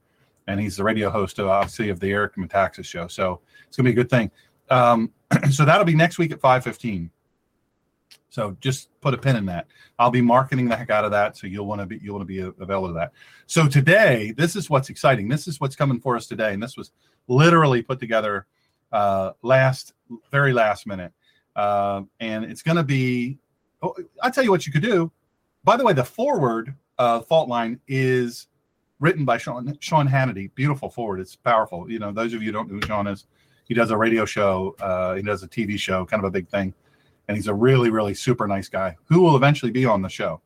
And 0.47 0.59
he's 0.59 0.75
the 0.75 0.83
radio 0.83 1.09
host, 1.11 1.37
of, 1.37 1.47
obviously, 1.47 1.89
of 1.89 1.99
the 1.99 2.11
Eric 2.11 2.35
Metaxas 2.35 2.85
show. 2.85 3.07
So 3.07 3.39
it's 3.67 3.77
going 3.77 3.85
to 3.85 3.93
be 3.93 4.01
a 4.01 4.03
good 4.03 4.09
thing. 4.09 4.31
Um, 4.71 5.11
so 5.51 5.63
that'll 5.63 5.85
be 5.85 5.95
next 5.95 6.17
week 6.17 6.31
at 6.31 6.41
515. 6.41 7.11
So 8.33 8.57
just 8.61 8.89
put 8.99 9.13
a 9.13 9.17
pin 9.17 9.35
in 9.35 9.45
that. 9.45 9.67
I'll 9.99 10.09
be 10.09 10.19
marketing 10.19 10.67
the 10.67 10.75
heck 10.75 10.89
out 10.89 11.05
of 11.05 11.11
that, 11.11 11.37
so 11.37 11.45
you'll 11.45 11.67
want 11.67 11.81
to 11.81 11.85
be 11.85 11.99
you'll 12.01 12.15
want 12.15 12.27
to 12.27 12.33
be 12.33 12.39
available 12.39 12.87
to 12.87 12.93
that. 12.95 13.11
So 13.45 13.67
today, 13.67 14.33
this 14.35 14.55
is 14.55 14.71
what's 14.71 14.89
exciting. 14.89 15.27
This 15.27 15.47
is 15.47 15.61
what's 15.61 15.75
coming 15.75 15.99
for 15.99 16.15
us 16.15 16.25
today, 16.25 16.51
and 16.51 16.63
this 16.63 16.75
was 16.75 16.89
literally 17.27 17.83
put 17.83 17.99
together 17.99 18.47
uh, 18.91 19.33
last, 19.43 19.93
very 20.31 20.51
last 20.51 20.87
minute, 20.87 21.13
uh, 21.55 22.01
and 22.19 22.43
it's 22.43 22.63
going 22.63 22.77
to 22.77 22.83
be. 22.83 23.37
Oh, 23.83 23.93
I'll 24.23 24.31
tell 24.31 24.43
you 24.43 24.49
what 24.49 24.65
you 24.65 24.73
could 24.73 24.81
do. 24.81 25.11
By 25.63 25.77
the 25.77 25.85
way, 25.85 25.93
the 25.93 26.03
foreword 26.03 26.73
uh, 26.97 27.19
fault 27.19 27.49
line 27.49 27.79
is 27.87 28.47
written 28.99 29.25
by 29.25 29.37
Sean 29.37 29.77
Sean 29.79 30.07
Hannity. 30.07 30.49
Beautiful 30.55 30.89
foreword. 30.89 31.19
It's 31.19 31.35
powerful. 31.35 31.87
You 31.87 31.99
know, 31.99 32.11
those 32.11 32.33
of 32.33 32.41
you 32.41 32.51
don't 32.51 32.67
know 32.67 32.79
who 32.79 32.87
Sean 32.87 33.05
is, 33.05 33.27
he 33.65 33.75
does 33.75 33.91
a 33.91 33.97
radio 33.97 34.25
show. 34.25 34.75
Uh, 34.79 35.13
he 35.13 35.21
does 35.21 35.43
a 35.43 35.47
TV 35.47 35.77
show, 35.77 36.03
kind 36.03 36.19
of 36.19 36.27
a 36.27 36.31
big 36.31 36.49
thing 36.49 36.73
and 37.27 37.37
he's 37.37 37.47
a 37.47 37.53
really, 37.53 37.89
really 37.89 38.13
super 38.13 38.47
nice 38.47 38.69
guy 38.69 38.95
who 39.05 39.21
will 39.21 39.35
eventually 39.35 39.71
be 39.71 39.85
on 39.85 40.01
the 40.01 40.09
show, 40.09 40.41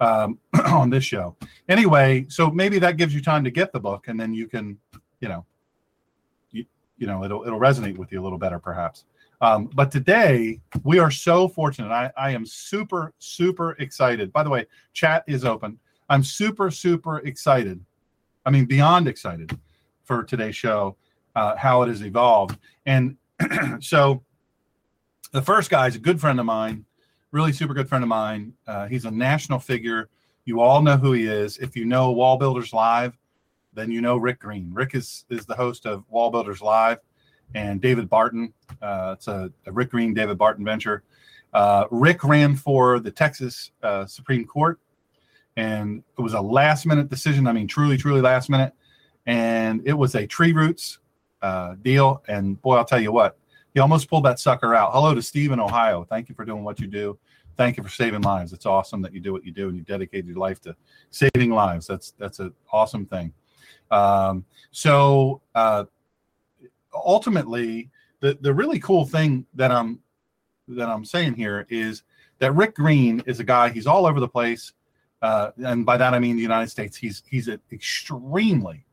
um, 0.00 0.38
on 0.66 0.90
this 0.90 1.04
show. 1.04 1.36
Anyway, 1.68 2.26
so 2.28 2.50
maybe 2.50 2.78
that 2.78 2.96
gives 2.96 3.14
you 3.14 3.22
time 3.22 3.44
to 3.44 3.50
get 3.50 3.72
the 3.72 3.80
book, 3.80 4.08
and 4.08 4.18
then 4.18 4.34
you 4.34 4.46
can, 4.46 4.78
you 5.20 5.28
know, 5.28 5.44
you, 6.50 6.64
you 6.98 7.06
know, 7.06 7.24
it'll 7.24 7.44
it'll 7.46 7.60
resonate 7.60 7.96
with 7.96 8.12
you 8.12 8.20
a 8.20 8.24
little 8.24 8.38
better, 8.38 8.58
perhaps. 8.58 9.04
Um, 9.40 9.68
but 9.74 9.90
today 9.90 10.60
we 10.84 10.98
are 10.98 11.10
so 11.10 11.48
fortunate. 11.48 11.90
I, 11.90 12.10
I 12.16 12.30
am 12.30 12.46
super, 12.46 13.12
super 13.18 13.72
excited. 13.72 14.32
By 14.32 14.42
the 14.42 14.50
way, 14.50 14.66
chat 14.92 15.24
is 15.26 15.44
open. 15.44 15.78
I'm 16.08 16.24
super, 16.24 16.70
super 16.70 17.18
excited. 17.18 17.84
I 18.46 18.50
mean, 18.50 18.66
beyond 18.66 19.08
excited 19.08 19.58
for 20.04 20.22
today's 20.22 20.56
show, 20.56 20.96
uh, 21.34 21.56
how 21.56 21.82
it 21.82 21.88
has 21.88 22.02
evolved. 22.02 22.58
And 22.86 23.16
so 23.80 24.23
the 25.34 25.42
first 25.42 25.68
guy 25.68 25.88
is 25.88 25.96
a 25.96 25.98
good 25.98 26.20
friend 26.20 26.38
of 26.38 26.46
mine, 26.46 26.84
really 27.32 27.52
super 27.52 27.74
good 27.74 27.88
friend 27.88 28.04
of 28.04 28.08
mine. 28.08 28.52
Uh, 28.68 28.86
he's 28.86 29.04
a 29.04 29.10
national 29.10 29.58
figure. 29.58 30.08
You 30.44 30.60
all 30.60 30.80
know 30.80 30.96
who 30.96 31.10
he 31.10 31.26
is. 31.26 31.58
If 31.58 31.74
you 31.74 31.84
know 31.84 32.12
Wall 32.12 32.38
Builders 32.38 32.72
Live, 32.72 33.18
then 33.72 33.90
you 33.90 34.00
know 34.00 34.16
Rick 34.16 34.38
Green. 34.38 34.70
Rick 34.72 34.94
is 34.94 35.24
is 35.30 35.44
the 35.44 35.56
host 35.56 35.86
of 35.86 36.04
Wall 36.08 36.30
Builders 36.30 36.62
Live, 36.62 36.98
and 37.56 37.80
David 37.80 38.08
Barton. 38.08 38.54
Uh, 38.80 39.16
it's 39.16 39.26
a, 39.26 39.50
a, 39.66 39.72
Rick 39.72 39.90
Green 39.90 40.14
David 40.14 40.38
Barton 40.38 40.64
venture. 40.64 41.02
Uh, 41.52 41.86
Rick 41.90 42.22
ran 42.22 42.54
for 42.54 43.00
the 43.00 43.10
Texas 43.10 43.72
uh, 43.82 44.06
Supreme 44.06 44.44
Court, 44.44 44.78
and 45.56 46.04
it 46.16 46.22
was 46.22 46.34
a 46.34 46.40
last 46.40 46.86
minute 46.86 47.10
decision. 47.10 47.48
I 47.48 47.52
mean, 47.52 47.66
truly, 47.66 47.96
truly 47.96 48.20
last 48.20 48.50
minute, 48.50 48.72
and 49.26 49.82
it 49.84 49.94
was 49.94 50.14
a 50.14 50.28
tree 50.28 50.52
roots 50.52 51.00
uh, 51.42 51.74
deal. 51.82 52.22
And 52.28 52.62
boy, 52.62 52.76
I'll 52.76 52.84
tell 52.84 53.00
you 53.00 53.10
what, 53.10 53.36
he 53.74 53.80
almost 53.80 54.08
pulled 54.08 54.24
that 54.24 54.38
sucker 54.38 54.74
out. 54.74 54.92
Hello 54.92 55.14
to 55.14 55.20
Steve 55.20 55.50
in 55.50 55.58
Ohio. 55.58 56.04
Thank 56.04 56.28
you 56.28 56.34
for 56.34 56.44
doing 56.44 56.62
what 56.62 56.78
you 56.78 56.86
do. 56.86 57.18
Thank 57.56 57.76
you 57.76 57.82
for 57.82 57.90
saving 57.90 58.22
lives. 58.22 58.52
It's 58.52 58.66
awesome 58.66 59.02
that 59.02 59.12
you 59.12 59.20
do 59.20 59.32
what 59.32 59.44
you 59.44 59.52
do 59.52 59.68
and 59.68 59.76
you 59.76 59.82
dedicate 59.82 60.24
your 60.24 60.36
life 60.36 60.60
to 60.62 60.76
saving 61.10 61.50
lives. 61.50 61.86
That's 61.86 62.12
that's 62.12 62.38
an 62.38 62.52
awesome 62.72 63.04
thing. 63.04 63.32
Um, 63.90 64.44
so 64.70 65.42
uh, 65.54 65.84
ultimately, 66.94 67.90
the 68.20 68.38
the 68.40 68.54
really 68.54 68.78
cool 68.78 69.04
thing 69.04 69.44
that 69.54 69.70
I'm 69.70 70.00
that 70.68 70.88
I'm 70.88 71.04
saying 71.04 71.34
here 71.34 71.66
is 71.68 72.04
that 72.38 72.52
Rick 72.52 72.76
Green 72.76 73.22
is 73.26 73.40
a 73.40 73.44
guy. 73.44 73.70
He's 73.70 73.86
all 73.86 74.06
over 74.06 74.20
the 74.20 74.28
place, 74.28 74.72
uh, 75.20 75.50
and 75.64 75.84
by 75.84 75.96
that 75.96 76.14
I 76.14 76.18
mean 76.20 76.36
the 76.36 76.42
United 76.42 76.70
States. 76.70 76.96
He's 76.96 77.22
he's 77.28 77.48
an 77.48 77.60
extremely, 77.72 78.84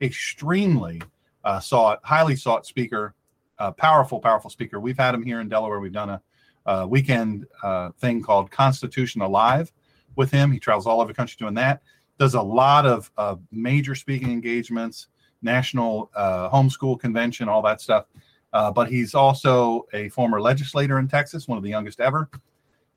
extremely 0.00 1.02
uh, 1.44 1.60
sought, 1.60 2.00
highly 2.02 2.34
sought 2.36 2.66
speaker 2.66 3.14
a 3.58 3.72
powerful, 3.72 4.20
powerful 4.20 4.50
speaker. 4.50 4.80
We've 4.80 4.98
had 4.98 5.14
him 5.14 5.22
here 5.22 5.40
in 5.40 5.48
Delaware. 5.48 5.80
We've 5.80 5.92
done 5.92 6.10
a, 6.10 6.22
a 6.66 6.86
weekend 6.86 7.46
uh, 7.62 7.90
thing 7.98 8.22
called 8.22 8.50
Constitution 8.50 9.20
Alive 9.20 9.72
with 10.16 10.30
him. 10.30 10.52
He 10.52 10.58
travels 10.58 10.86
all 10.86 11.00
over 11.00 11.08
the 11.08 11.16
country 11.16 11.36
doing 11.38 11.54
that. 11.54 11.82
Does 12.18 12.34
a 12.34 12.42
lot 12.42 12.86
of 12.86 13.10
major 13.52 13.94
speaking 13.94 14.30
engagements, 14.30 15.08
national 15.42 16.10
uh, 16.14 16.50
homeschool 16.50 16.98
convention, 16.98 17.48
all 17.48 17.62
that 17.62 17.80
stuff. 17.80 18.06
Uh, 18.52 18.72
but 18.72 18.88
he's 18.88 19.14
also 19.14 19.86
a 19.92 20.08
former 20.08 20.40
legislator 20.40 20.98
in 20.98 21.06
Texas, 21.06 21.46
one 21.46 21.58
of 21.58 21.64
the 21.64 21.70
youngest 21.70 22.00
ever. 22.00 22.28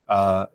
Uh, 0.07 0.45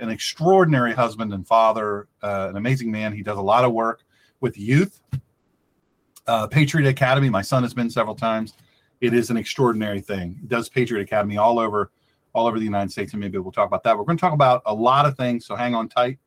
an 0.00 0.10
extraordinary 0.10 0.92
husband 0.92 1.32
and 1.32 1.46
father, 1.46 2.08
uh, 2.22 2.48
an 2.50 2.56
amazing 2.56 2.90
man. 2.90 3.12
He 3.12 3.22
does 3.22 3.38
a 3.38 3.42
lot 3.42 3.64
of 3.64 3.72
work 3.72 4.02
with 4.40 4.58
youth. 4.58 5.00
Patriot 6.50 6.88
Academy, 6.88 7.30
my 7.30 7.42
son 7.42 7.62
has 7.62 7.72
been 7.72 7.88
several 7.88 8.16
times 8.16 8.54
it 9.06 9.14
is 9.14 9.30
an 9.30 9.36
extraordinary 9.36 10.00
thing. 10.00 10.38
It 10.42 10.48
does 10.48 10.68
Patriot 10.68 11.02
Academy 11.02 11.36
all 11.36 11.58
over 11.58 11.92
all 12.32 12.46
over 12.46 12.58
the 12.58 12.64
United 12.64 12.90
States, 12.92 13.12
and 13.14 13.20
maybe 13.20 13.38
we'll 13.38 13.52
talk 13.52 13.66
about 13.66 13.82
that. 13.84 13.96
We're 13.96 14.04
going 14.04 14.18
to 14.18 14.20
talk 14.20 14.34
about 14.34 14.60
a 14.66 14.74
lot 14.74 15.06
of 15.06 15.16
things, 15.16 15.46
so 15.46 15.56
hang 15.56 15.74
on 15.74 15.88
tight. 15.88 16.18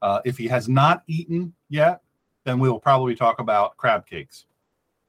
Uh, 0.00 0.20
if 0.24 0.38
he 0.38 0.48
has 0.48 0.70
not 0.70 1.02
eaten 1.06 1.52
yet, 1.68 2.00
then 2.44 2.58
we 2.58 2.70
will 2.70 2.80
probably 2.80 3.14
talk 3.14 3.40
about 3.40 3.76
crab 3.76 4.06
cakes, 4.06 4.46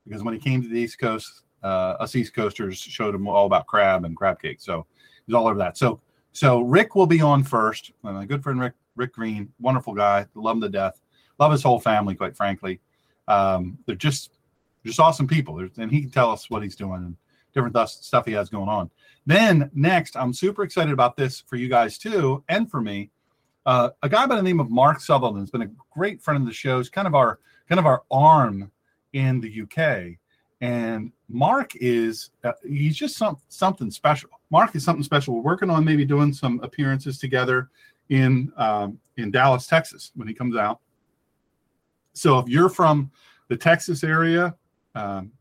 because 0.06 0.24
when 0.24 0.34
he 0.34 0.40
came 0.40 0.62
to 0.62 0.68
the 0.68 0.78
East 0.78 1.00
Coast, 1.00 1.44
uh, 1.64 1.96
us 2.02 2.16
East 2.16 2.34
Coasters 2.34 2.78
showed 2.78 3.16
him 3.16 3.28
all 3.28 3.46
about 3.46 3.66
crab 3.68 4.04
and 4.04 4.18
crab 4.18 4.42
cakes. 4.42 4.66
So 4.66 4.86
he's 5.26 5.36
all 5.36 5.48
over 5.48 5.60
that. 5.60 5.78
So 5.78 6.02
so 6.34 6.62
Rick 6.62 6.96
will 6.96 7.08
be 7.08 7.22
on 7.22 7.44
first. 7.44 7.92
My 8.02 8.26
good 8.26 8.44
friend 8.44 8.60
Rick 8.60 8.74
Rick 8.98 9.14
Green, 9.14 9.54
wonderful 9.60 9.94
guy, 9.94 10.26
love 10.34 10.58
him 10.58 10.62
to 10.62 10.70
death, 10.70 11.00
love 11.40 11.52
his 11.52 11.64
whole 11.64 11.80
family, 11.80 12.16
quite 12.16 12.36
frankly. 12.36 12.82
Um, 13.28 13.78
they're 13.86 13.96
just 13.96 14.32
just 14.86 15.00
awesome 15.00 15.28
people, 15.28 15.60
and 15.78 15.92
he 15.92 16.02
can 16.02 16.10
tell 16.10 16.32
us 16.32 16.50
what 16.50 16.64
he's 16.64 16.76
doing 16.76 17.04
and 17.04 17.16
different 17.54 17.76
th- 17.76 17.90
stuff 17.90 18.26
he 18.26 18.34
has 18.34 18.50
going 18.50 18.70
on. 18.70 18.90
Then 19.26 19.70
next, 19.74 20.18
I'm 20.18 20.34
super 20.34 20.64
excited 20.64 20.92
about 20.92 21.16
this 21.16 21.44
for 21.48 21.56
you 21.56 21.70
guys 21.70 21.98
too, 21.98 22.44
and 22.50 22.70
for 22.70 22.82
me. 22.82 23.12
Uh, 23.64 23.92
a 24.02 24.10
guy 24.10 24.26
by 24.26 24.36
the 24.36 24.42
name 24.42 24.60
of 24.60 24.72
Mark 24.72 25.00
Sutherland 25.00 25.38
has 25.38 25.52
been 25.52 25.62
a 25.62 25.70
great 25.92 26.20
friend 26.20 26.42
of 26.42 26.48
the 26.48 26.54
show. 26.54 26.80
He's 26.80 26.90
kind 26.90 27.08
of 27.08 27.14
our 27.14 27.38
kind 27.70 27.78
of 27.78 27.86
our 27.86 28.02
arm 28.10 28.72
in 29.14 29.40
the 29.40 29.62
UK, 29.62 30.18
and 30.62 31.12
Mark 31.30 31.76
is 31.76 32.32
uh, 32.44 32.54
he's 32.68 32.96
just 32.96 33.18
some, 33.18 33.38
something 33.50 33.92
special. 33.92 34.32
Mark 34.50 34.76
is 34.76 34.84
something 34.84 35.04
special. 35.04 35.36
We're 35.36 35.42
working 35.42 35.70
on 35.70 35.86
maybe 35.86 36.06
doing 36.06 36.34
some 36.34 36.60
appearances 36.64 37.20
together 37.20 37.70
in 38.10 38.52
um, 38.58 39.00
in 39.18 39.30
Dallas, 39.30 39.68
Texas, 39.68 40.12
when 40.16 40.28
he 40.28 40.34
comes 40.34 40.56
out. 40.56 40.80
So 42.14 42.40
if 42.40 42.48
you're 42.48 42.70
from 42.70 43.12
the 43.48 43.58
Texas 43.58 44.04
area, 44.04 44.56
um, 44.96 45.32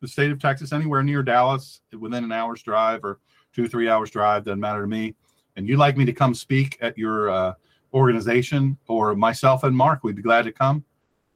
the 0.00 0.08
state 0.08 0.30
of 0.30 0.40
Texas, 0.40 0.72
anywhere 0.72 1.02
near 1.02 1.22
Dallas, 1.22 1.80
within 1.98 2.24
an 2.24 2.32
hour's 2.32 2.62
drive 2.62 3.04
or 3.04 3.18
two, 3.52 3.68
three 3.68 3.88
hours 3.88 4.10
drive, 4.10 4.44
doesn't 4.44 4.60
matter 4.60 4.82
to 4.82 4.86
me. 4.86 5.14
And 5.56 5.68
you'd 5.68 5.78
like 5.78 5.96
me 5.96 6.04
to 6.04 6.12
come 6.12 6.34
speak 6.34 6.76
at 6.80 6.96
your 6.98 7.30
uh, 7.30 7.54
organization 7.94 8.76
or 8.88 9.14
myself 9.14 9.64
and 9.64 9.76
Mark, 9.76 10.04
we'd 10.04 10.16
be 10.16 10.22
glad 10.22 10.44
to 10.44 10.52
come. 10.52 10.84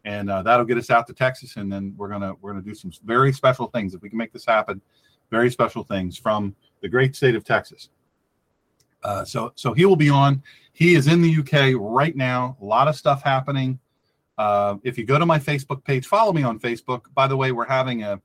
And 0.05 0.31
uh, 0.31 0.43
that'll 0.43 0.65
get 0.65 0.79
us 0.79 0.91
out 0.91 1.07
to 1.09 1.13
Texas, 1.13 1.57
and 1.57 1.71
then 1.71 1.95
we're 1.95 2.09
gonna 2.09 2.33
we're 2.41 2.53
gonna 2.53 2.65
do 2.65 2.75
some 2.75 2.91
very 3.05 3.35
special 3.35 3.67
things 3.67 3.93
if 3.93 4.01
we 4.01 4.09
can 4.09 4.17
make 4.17 4.33
this 4.33 4.47
happen. 4.47 4.81
Very 5.31 5.51
special 5.51 5.85
things 5.85 6.17
from 6.17 6.57
the 6.81 6.89
great 6.89 7.15
state 7.15 7.35
of 7.35 7.45
Texas. 7.45 7.91
Uh, 9.03 9.27
so 9.27 9.53
so 9.57 9.75
he 9.75 9.85
will 9.85 9.97
be 9.97 10.09
on. 10.09 10.43
He 10.73 10.95
is 10.95 11.07
in 11.07 11.21
the 11.21 11.37
UK 11.41 11.75
right 11.79 12.17
now. 12.17 12.57
A 12.63 12.65
lot 12.65 12.89
of 12.89 12.97
stuff 12.97 13.23
happening. 13.23 13.79
Uh, 14.41 14.79
if 14.85 14.97
you 14.97 15.05
go 15.05 15.19
to 15.19 15.27
my 15.27 15.39
Facebook 15.39 15.85
page, 15.85 16.07
follow 16.07 16.33
me 16.33 16.43
on 16.43 16.59
Facebook. 16.59 17.03
By 17.13 17.27
the 17.27 17.37
way, 17.37 17.53
we're 17.53 17.67
having 17.67 18.05
a, 18.05 18.19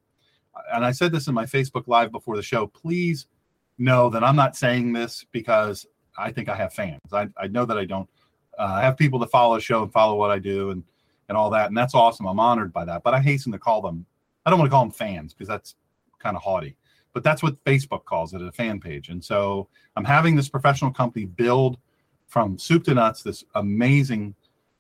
and 0.74 0.86
I 0.86 0.92
said 0.92 1.12
this 1.12 1.28
in 1.28 1.34
my 1.34 1.46
Facebook 1.46 1.88
Live 1.88 2.10
before 2.10 2.38
the 2.38 2.42
show. 2.42 2.68
Please 2.68 3.28
know 3.78 4.10
that 4.10 4.24
I'm 4.24 4.38
not 4.38 4.56
saying 4.56 4.94
this 4.94 5.26
because 5.34 5.86
I 6.18 6.32
think 6.32 6.48
I 6.48 6.56
have 6.56 6.72
fans. 6.72 7.02
I, 7.12 7.28
I 7.38 7.48
know 7.48 7.66
that 7.66 7.78
I 7.78 7.84
don't. 7.84 8.10
Uh, 8.58 8.76
I 8.78 8.82
have 8.82 8.96
people 8.96 9.20
that 9.20 9.30
follow 9.30 9.56
the 9.56 9.62
show 9.62 9.84
and 9.84 9.92
follow 9.92 10.16
what 10.16 10.32
I 10.32 10.40
do 10.40 10.70
and 10.70 10.86
and 11.28 11.38
all 11.38 11.50
that, 11.50 11.68
and 11.68 11.78
that's 11.78 11.94
awesome. 11.94 12.28
I'm 12.28 12.40
honored 12.40 12.72
by 12.72 12.86
that. 12.86 13.04
But 13.04 13.14
I 13.14 13.20
hasten 13.20 13.52
to 13.52 13.60
call 13.60 13.82
them. 13.82 14.06
I 14.46 14.50
don't 14.50 14.58
want 14.58 14.70
to 14.70 14.74
call 14.74 14.86
them 14.86 14.94
fans 14.94 15.34
because 15.34 15.50
that's 15.50 15.76
kind 16.20 16.38
of 16.38 16.44
haughty. 16.44 16.78
But 17.12 17.24
that's 17.24 17.44
what 17.44 17.62
Facebook 17.66 18.06
calls 18.06 18.34
it, 18.34 18.42
a 18.42 18.54
fan 18.54 18.80
page. 18.80 19.10
And 19.10 19.22
so 19.22 19.68
I'm 19.98 20.06
having 20.06 20.38
this 20.38 20.48
professional 20.48 20.92
company 20.92 21.26
build 21.26 21.78
from 22.28 22.58
soup 22.58 22.86
to 22.86 22.94
nuts 22.94 23.22
this 23.22 23.44
amazing 23.56 24.34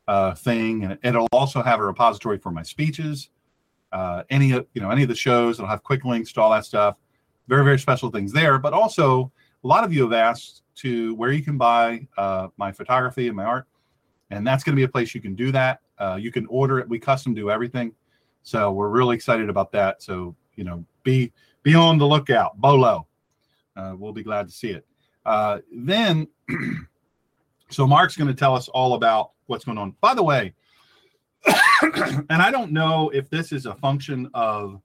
uh, 0.08 0.36
thing, 0.36 0.84
and 0.84 1.00
it'll 1.04 1.28
also 1.32 1.62
have 1.62 1.80
a 1.80 1.84
repository 1.84 2.38
for 2.38 2.52
my 2.52 2.64
speeches, 2.64 3.30
uh, 3.92 4.24
any 4.30 4.52
of 4.52 4.68
you 4.74 4.82
know 4.82 4.90
any 4.90 5.04
of 5.04 5.10
the 5.10 5.16
shows. 5.16 5.58
It'll 5.58 5.70
have 5.70 5.84
quick 5.84 6.06
links 6.06 6.32
to 6.34 6.42
all 6.42 6.52
that 6.52 6.66
stuff. 6.66 6.98
Very 7.48 7.64
very 7.64 7.80
special 7.80 8.10
things 8.10 8.32
there. 8.32 8.60
But 8.60 8.74
also, 8.74 9.32
a 9.64 9.68
lot 9.68 9.84
of 9.84 9.94
you 9.94 10.04
have 10.04 10.14
asked 10.14 10.64
to 10.76 11.16
where 11.16 11.32
you 11.32 11.44
can 11.44 11.58
buy 11.58 12.08
uh, 12.18 12.50
my 12.58 12.72
photography 12.72 13.28
and 13.28 13.36
my 13.36 13.46
art, 13.46 13.68
and 14.30 14.46
that's 14.46 14.64
going 14.64 14.76
to 14.76 14.80
be 14.80 14.84
a 14.84 14.90
place 14.90 15.16
you 15.16 15.22
can 15.22 15.36
do 15.36 15.52
that. 15.52 15.80
Uh, 15.98 16.18
you 16.20 16.32
can 16.32 16.46
order 16.48 16.80
it. 16.80 16.90
We 16.90 17.00
custom 17.00 17.34
do 17.34 17.50
everything, 17.50 17.94
so 18.44 18.72
we're 18.72 18.90
really 18.90 19.16
excited 19.16 19.50
about 19.50 19.72
that. 19.72 20.04
So 20.04 20.36
you 20.56 20.64
know, 20.64 20.86
be 21.04 21.32
be 21.64 21.74
on 21.74 21.98
the 21.98 22.06
lookout. 22.06 22.58
Bolo, 22.58 23.08
uh, 23.76 23.94
we'll 23.98 24.14
be 24.14 24.24
glad 24.24 24.48
to 24.48 24.54
see 24.54 24.70
it. 24.70 24.86
Uh, 25.26 25.60
then, 25.74 26.28
so 27.76 27.86
Mark's 27.86 28.16
going 28.16 28.30
to 28.30 28.34
tell 28.34 28.56
us 28.56 28.70
all 28.70 28.94
about 28.94 29.32
what's 29.48 29.66
going 29.66 29.78
on. 29.78 29.96
By 30.00 30.14
the 30.14 30.24
way, 30.24 30.54
and 31.82 32.42
I 32.42 32.50
don't 32.50 32.72
know 32.72 33.10
if 33.10 33.30
this 33.30 33.52
is 33.52 33.66
a 33.66 33.76
function 33.76 34.30
of 34.34 34.82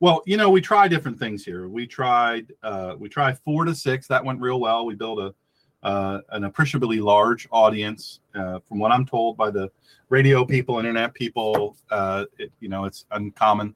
well, 0.00 0.20
you 0.26 0.36
know, 0.36 0.50
we 0.50 0.60
try 0.60 0.88
different 0.88 1.18
things 1.18 1.44
here. 1.44 1.68
We 1.68 1.86
tried 1.86 2.52
uh, 2.62 2.96
we 2.98 3.08
tried 3.08 3.38
four 3.38 3.64
to 3.64 3.74
six. 3.74 4.06
That 4.08 4.24
went 4.24 4.40
real 4.40 4.60
well. 4.60 4.84
We 4.84 4.94
built 4.94 5.18
a 5.18 5.34
uh, 5.82 6.20
an 6.30 6.44
appreciably 6.44 7.00
large 7.00 7.48
audience. 7.50 8.20
Uh, 8.34 8.58
from 8.68 8.78
what 8.78 8.92
I'm 8.92 9.06
told 9.06 9.36
by 9.36 9.50
the 9.50 9.70
radio 10.10 10.44
people, 10.44 10.78
internet 10.78 11.14
people, 11.14 11.76
uh, 11.90 12.26
it, 12.38 12.52
you 12.60 12.68
know, 12.68 12.84
it's 12.84 13.06
uncommon, 13.12 13.74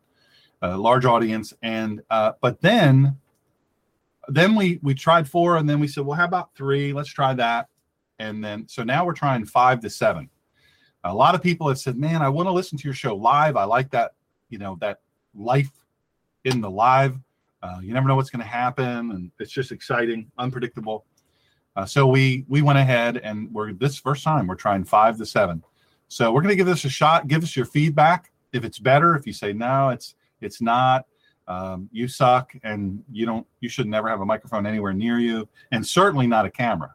uh, 0.62 0.76
large 0.76 1.05
audience. 1.05 1.55
And 1.62 2.02
uh, 2.11 2.33
but 2.40 2.61
then 2.61 3.16
then 4.28 4.54
we 4.54 4.78
we 4.82 4.94
tried 4.94 5.28
four, 5.28 5.56
and 5.56 5.68
then 5.68 5.80
we 5.80 5.88
said, 5.88 6.04
well, 6.04 6.16
how 6.16 6.24
about 6.24 6.54
three? 6.54 6.92
Let's 6.92 7.10
try 7.10 7.34
that 7.34 7.68
and 8.18 8.42
then 8.42 8.68
so 8.68 8.82
now 8.82 9.04
we're 9.04 9.12
trying 9.12 9.44
five 9.44 9.80
to 9.80 9.90
seven. 9.90 10.28
A 11.04 11.14
lot 11.14 11.34
of 11.34 11.42
people 11.42 11.68
have 11.68 11.78
said, 11.78 11.96
"Man, 11.96 12.22
I 12.22 12.28
want 12.28 12.46
to 12.46 12.52
listen 12.52 12.78
to 12.78 12.84
your 12.84 12.94
show 12.94 13.14
live. 13.14 13.56
I 13.56 13.64
like 13.64 13.90
that, 13.90 14.12
you 14.48 14.58
know, 14.58 14.76
that 14.80 15.00
life 15.34 15.70
in 16.44 16.60
the 16.60 16.70
live. 16.70 17.16
Uh, 17.62 17.78
you 17.82 17.92
never 17.92 18.08
know 18.08 18.16
what's 18.16 18.30
going 18.30 18.42
to 18.42 18.48
happen, 18.48 19.10
and 19.10 19.30
it's 19.38 19.52
just 19.52 19.72
exciting, 19.72 20.30
unpredictable." 20.38 21.04
Uh, 21.76 21.84
so 21.84 22.06
we 22.06 22.44
we 22.48 22.62
went 22.62 22.78
ahead 22.78 23.18
and 23.18 23.52
we're 23.52 23.72
this 23.72 23.98
first 23.98 24.24
time 24.24 24.46
we're 24.46 24.54
trying 24.54 24.82
five 24.82 25.18
to 25.18 25.26
seven. 25.26 25.62
So 26.08 26.32
we're 26.32 26.40
going 26.40 26.52
to 26.52 26.56
give 26.56 26.66
this 26.66 26.84
a 26.84 26.88
shot. 26.88 27.28
Give 27.28 27.42
us 27.42 27.54
your 27.54 27.66
feedback 27.66 28.32
if 28.52 28.64
it's 28.64 28.78
better. 28.78 29.14
If 29.14 29.26
you 29.26 29.32
say 29.32 29.52
no, 29.52 29.90
it's 29.90 30.14
it's 30.40 30.60
not. 30.60 31.06
Um, 31.48 31.88
you 31.92 32.09
suck, 32.09 32.54
and 32.64 33.02
you 33.11 33.24
don't. 33.24 33.46
You 33.61 33.68
should 33.68 33.87
never 33.87 34.09
have 34.09 34.20
a 34.20 34.26
microphone 34.26 34.66
anywhere 34.66 34.92
near 34.92 35.18
you, 35.18 35.48
and 35.70 35.87
certainly 35.87 36.26
not 36.26 36.44
a 36.44 36.50
camera 36.50 36.94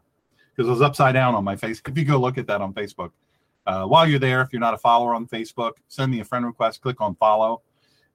because 0.50 0.68
it 0.68 0.70
was 0.70 0.82
upside 0.82 1.14
down 1.14 1.34
on 1.34 1.44
my 1.44 1.56
face. 1.56 1.80
If 1.86 1.96
you 1.96 2.04
go 2.04 2.18
look 2.18 2.36
at 2.36 2.46
that 2.48 2.60
on 2.60 2.74
Facebook, 2.74 3.12
uh, 3.66 3.86
while 3.86 4.06
you're 4.06 4.18
there, 4.18 4.42
if 4.42 4.52
you're 4.52 4.60
not 4.60 4.74
a 4.74 4.78
follower 4.78 5.14
on 5.14 5.26
Facebook, 5.26 5.72
send 5.88 6.10
me 6.10 6.20
a 6.20 6.24
friend 6.24 6.44
request, 6.44 6.82
click 6.82 7.00
on 7.00 7.14
follow. 7.16 7.62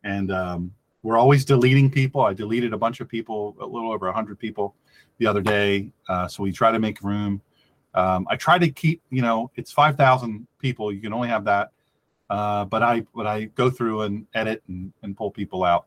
And 0.04 0.32
um, 0.32 0.72
we're 1.04 1.18
always 1.18 1.46
deleting 1.46 1.90
people. 1.90 2.22
I 2.22 2.34
deleted 2.34 2.74
a 2.74 2.78
bunch 2.78 3.00
of 3.00 3.08
people, 3.08 3.56
a 3.60 3.66
little 3.66 3.92
over 3.92 4.06
100 4.06 4.38
people 4.38 4.76
the 5.18 5.28
other 5.28 5.42
day. 5.42 5.92
Uh, 6.08 6.28
so 6.28 6.44
we 6.44 6.52
try 6.52 6.72
to 6.72 6.80
make 6.80 7.02
room. 7.02 7.42
Um, 7.94 8.28
I 8.30 8.36
try 8.36 8.60
to 8.60 8.70
keep, 8.70 9.02
you 9.10 9.22
know, 9.22 9.50
it's 9.56 9.72
5,000 9.72 10.48
people. 10.60 10.92
You 10.92 11.02
can 11.02 11.14
only 11.14 11.30
have 11.30 11.46
that. 11.46 11.72
Uh, 12.30 12.66
but 12.66 12.84
I 12.84 13.06
but 13.16 13.26
I 13.26 13.46
go 13.46 13.70
through 13.70 14.02
and 14.02 14.28
edit 14.34 14.62
and, 14.68 14.92
and 15.02 15.16
pull 15.16 15.32
people 15.32 15.64
out 15.64 15.87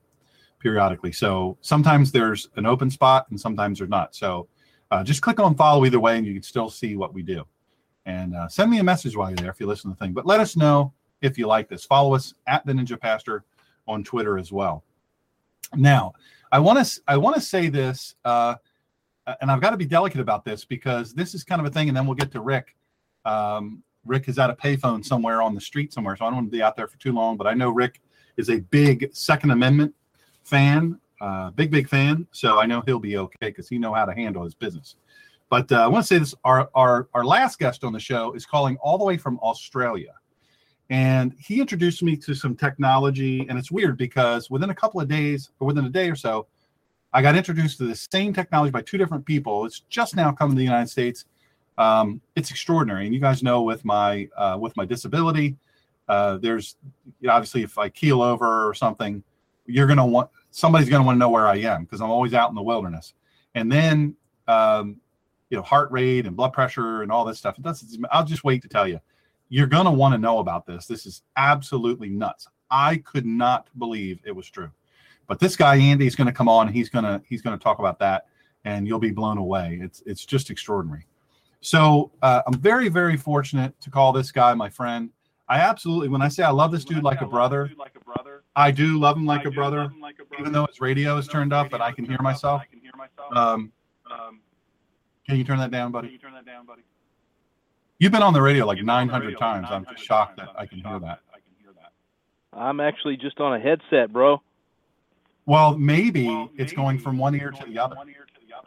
periodically. 0.61 1.11
So 1.11 1.59
sometimes 1.61 2.13
there's 2.13 2.49
an 2.57 2.67
open 2.67 2.91
spot 2.91 3.27
and 3.31 3.41
sometimes 3.41 3.79
there's 3.79 3.91
not. 3.91 4.15
So 4.15 4.49
uh, 4.91 5.03
just 5.03 5.23
click 5.23 5.41
on 5.41 5.55
follow 5.55 5.85
either 5.85 5.99
way 5.99 6.19
and 6.19 6.27
you 6.27 6.35
can 6.35 6.43
still 6.43 6.71
see 6.71 6.97
what 6.97 7.13
we 7.13 7.23
do. 7.23 7.45
And 8.07 8.35
uh, 8.35 8.49
send 8.49 8.71
me 8.71 8.79
a 8.79 8.85
message 8.85 9.17
while 9.17 9.31
you're 9.31 9.37
there 9.37 9.51
if 9.51 9.61
you 9.61 9.67
listen 9.67 9.91
to 9.91 9.97
the 9.99 10.05
thing. 10.05 10.13
But 10.13 10.27
let 10.27 10.41
us 10.41 10.57
know 10.57 10.93
if 11.21 11.39
you 11.39 11.47
like 11.47 11.69
this. 11.69 11.85
Follow 11.85 12.15
us 12.15 12.35
at 12.47 12.65
the 12.65 12.73
Ninja 12.73 12.99
Pastor 12.99 13.45
on 13.87 14.05
Twitter 14.05 14.39
as 14.39 14.53
well. 14.53 14.85
Now, 15.75 16.13
I 16.53 16.59
want 16.59 16.85
to 16.85 17.01
I 17.07 17.17
want 17.17 17.37
to 17.37 17.41
say 17.41 17.69
this, 17.69 18.17
uh, 18.25 18.57
and 19.41 19.51
I've 19.51 19.61
got 19.61 19.71
to 19.71 19.77
be 19.77 19.85
delicate 19.85 20.21
about 20.21 20.45
this 20.45 20.65
because 20.65 21.13
this 21.13 21.35
is 21.35 21.45
kind 21.45 21.61
of 21.61 21.67
a 21.67 21.71
thing, 21.71 21.89
and 21.89 21.97
then 21.97 22.07
we'll 22.07 22.17
get 22.17 22.33
to 22.33 22.41
Rick. 22.41 22.75
Um, 23.25 23.83
Rick 24.05 24.29
is 24.29 24.39
at 24.39 24.51
a 24.51 24.55
payphone 24.55 25.05
somewhere 25.05 25.43
on 25.43 25.55
the 25.55 25.61
street 25.61 25.93
somewhere, 25.93 26.17
so 26.17 26.25
I 26.25 26.29
don't 26.29 26.37
want 26.37 26.47
to 26.49 26.57
be 26.57 26.63
out 26.63 26.75
there 26.75 26.89
for 26.89 26.99
too 26.99 27.13
long. 27.13 27.37
But 27.37 27.47
I 27.47 27.55
know 27.55 27.71
Rick 27.71 28.01
is 28.37 28.51
a 28.51 28.61
big 28.61 29.15
Second 29.15 29.51
Amendment 29.53 29.95
fan, 30.51 30.99
uh, 31.21 31.51
big 31.51 31.71
big 31.71 31.89
fan. 31.89 32.27
So 32.33 32.59
I 32.59 32.67
know 32.67 32.83
he'll 32.85 32.99
be 32.99 33.17
okay 33.17 33.37
because 33.41 33.69
he 33.69 33.79
know 33.79 33.95
how 33.95 34.05
to 34.05 34.13
handle 34.13 34.45
his 34.45 34.55
business. 34.55 34.97
But 35.49 35.71
uh, 35.73 35.77
I 35.77 35.87
want 35.87 36.05
to 36.05 36.07
say 36.07 36.19
this: 36.19 36.35
our 36.45 36.69
our 36.75 37.09
our 37.15 37.25
last 37.25 37.59
guest 37.59 37.85
on 37.85 37.93
the 37.93 38.01
show 38.01 38.33
is 38.33 38.45
calling 38.45 38.77
all 38.79 38.99
the 38.99 39.05
way 39.05 39.17
from 39.17 39.39
Australia, 39.39 40.15
and 40.91 41.35
he 41.39 41.61
introduced 41.61 42.03
me 42.03 42.17
to 42.17 42.35
some 42.35 42.55
technology. 42.55 43.47
And 43.49 43.59
it's 43.59 43.71
weird 43.71 43.97
because 43.97 44.51
within 44.51 44.71
a 44.71 44.75
couple 44.75 45.01
of 45.01 45.09
days, 45.09 45.51
or 45.61 45.67
within 45.67 45.85
a 45.85 45.91
day 45.91 46.11
or 46.11 46.17
so, 46.17 46.47
I 47.13 47.23
got 47.23 47.37
introduced 47.37 47.79
to 47.79 47.87
the 47.87 47.97
same 47.97 48.33
technology 48.33 48.71
by 48.71 48.83
two 48.83 48.99
different 48.99 49.25
people. 49.25 49.65
It's 49.65 49.81
just 49.89 50.15
now 50.15 50.31
coming 50.33 50.57
to 50.57 50.59
the 50.59 50.65
United 50.65 50.89
States. 50.89 51.25
Um, 51.79 52.21
it's 52.37 52.51
extraordinary, 52.51 53.07
and 53.07 53.15
you 53.15 53.21
guys 53.21 53.43
know 53.43 53.63
with 53.63 53.85
my 53.85 54.29
uh, 54.37 54.57
with 54.61 54.77
my 54.77 54.85
disability, 54.85 55.57
uh, 56.09 56.37
there's 56.39 56.77
you 57.21 57.29
know, 57.29 57.35
obviously 57.35 57.63
if 57.63 57.79
I 57.79 57.89
keel 57.89 58.23
over 58.23 58.69
or 58.69 58.75
something, 58.75 59.23
you're 59.67 59.87
to 59.87 60.05
want 60.05 60.31
somebody's 60.51 60.89
going 60.89 61.03
to 61.03 61.07
want 61.07 61.17
to 61.17 61.21
know 61.21 61.31
where 61.31 61.47
I 61.47 61.57
am 61.57 61.85
because 61.85 62.01
I'm 62.01 62.11
always 62.11 62.35
out 62.35 62.49
in 62.49 62.55
the 62.55 62.63
wilderness. 62.63 63.15
And 63.55 63.71
then, 63.71 64.17
um, 64.49 64.97
you 65.49 65.57
know, 65.57 65.63
heart 65.63 65.91
rate 65.91 66.27
and 66.27 66.37
blood 66.37 66.53
pressure 66.53 67.03
and 67.03 67.11
all 67.11 67.25
this 67.25 67.39
stuff. 67.39 67.59
It 67.59 67.63
doesn't, 67.63 68.05
I'll 68.11 68.25
just 68.25 68.45
wait 68.45 68.63
to 68.63 68.69
tell 68.69 68.87
you. 68.87 69.01
You're 69.49 69.67
going 69.67 69.87
to 69.87 69.91
want 69.91 70.15
to 70.15 70.19
know 70.19 70.39
about 70.39 70.65
this. 70.67 70.87
This 70.87 71.07
is 71.07 71.23
absolutely 71.37 72.09
nuts. 72.09 72.47
I 72.71 72.99
could 72.99 73.27
not 73.27 73.69
believe 73.79 74.21
it 74.25 74.31
was 74.31 74.49
true. 74.49 74.71
But 75.27 75.39
this 75.39 75.57
guy 75.57 75.77
Andy 75.77 76.07
is 76.07 76.17
going 76.17 76.27
to 76.27 76.33
come 76.33 76.49
on. 76.49 76.69
He's 76.69 76.89
going 76.89 77.05
to 77.05 77.23
he's 77.25 77.43
going 77.43 77.57
to 77.57 77.63
talk 77.63 77.79
about 77.79 77.99
that, 78.01 78.27
and 78.65 78.87
you'll 78.87 78.99
be 78.99 79.13
blown 79.13 79.39
away. 79.39 79.79
It's 79.81 80.03
it's 80.05 80.25
just 80.25 80.51
extraordinary. 80.51 81.07
So 81.61 82.11
uh, 82.23 82.43
I'm 82.47 82.55
very 82.55 82.89
very 82.89 83.17
fortunate 83.17 83.81
to 83.81 83.91
call 83.91 84.13
this 84.13 84.33
guy 84.33 84.55
my 84.55 84.69
friend. 84.69 85.11
I 85.49 85.61
absolutely 85.61 86.09
when 86.09 86.21
I 86.23 86.29
say 86.29 86.43
I 86.43 86.51
love 86.51 86.73
this 86.73 86.85
dude 86.85 87.05
like 87.05 87.21
a 87.21 87.27
brother, 87.27 87.71
I 88.57 88.71
do 88.71 88.99
love 88.99 89.17
him 89.17 89.27
like 89.27 89.45
a 89.45 89.51
brother, 89.51 89.91
like 90.01 90.17
a 90.19 90.41
even 90.41 90.53
though 90.53 90.67
his 90.67 90.81
radio 90.81 91.17
is 91.17 91.29
turned 91.29 91.53
up 91.53 91.71
but 91.71 91.81
I 91.81 91.93
can 91.93 92.05
hear 92.05 92.19
myself. 92.23 92.63
Um, 93.33 93.73
can 95.27 95.37
you 95.37 95.45
turn 95.45 95.59
that 95.59 95.71
down, 95.71 95.93
buddy? 95.93 96.19
You've 97.99 98.13
been 98.13 98.23
on 98.23 98.33
the 98.33 98.43
radio 98.43 98.67
like 98.67 98.83
900 98.83 99.39
times. 99.39 99.69
I'm 99.71 99.85
just 99.87 100.03
shocked 100.05 100.39
that 100.39 100.49
I 100.57 100.67
can 100.67 100.79
hear 100.79 100.99
that. 101.01 101.21
I'm 102.53 102.81
actually 102.81 103.17
just 103.17 103.39
on 103.41 103.55
a 103.55 103.61
headset, 103.61 104.13
bro. 104.13 104.43
Well, 105.47 105.79
maybe 105.79 106.49
it's 106.57 106.73
going 106.73 106.99
from 106.99 107.17
one 107.19 107.35
ear 107.37 107.53
to 107.53 107.65
the 107.65 107.79
other. 107.79 107.97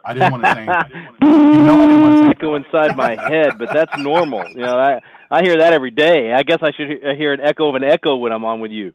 I 0.06 0.14
didn't 0.14 0.32
want 0.32 0.44
to 0.44 0.54
say. 0.54 1.26
you 1.26 1.36
know 1.62 1.82
I 1.82 1.86
didn't 1.86 2.00
want 2.00 2.24
to. 2.24 2.30
Echo 2.30 2.54
inside 2.54 2.96
my 2.96 3.16
head, 3.28 3.58
but 3.58 3.70
that's 3.72 3.96
normal. 3.98 4.48
You 4.50 4.60
know, 4.60 4.78
I 4.78 5.00
I 5.30 5.42
hear 5.42 5.58
that 5.58 5.72
every 5.74 5.90
day. 5.90 6.32
I 6.32 6.42
guess 6.42 6.58
I 6.62 6.72
should 6.72 6.88
he- 6.88 7.14
hear 7.16 7.32
an 7.34 7.40
echo 7.40 7.68
of 7.68 7.74
an 7.74 7.84
echo 7.84 8.16
when 8.16 8.32
I'm 8.32 8.44
on 8.44 8.60
with 8.60 8.70
you. 8.70 8.94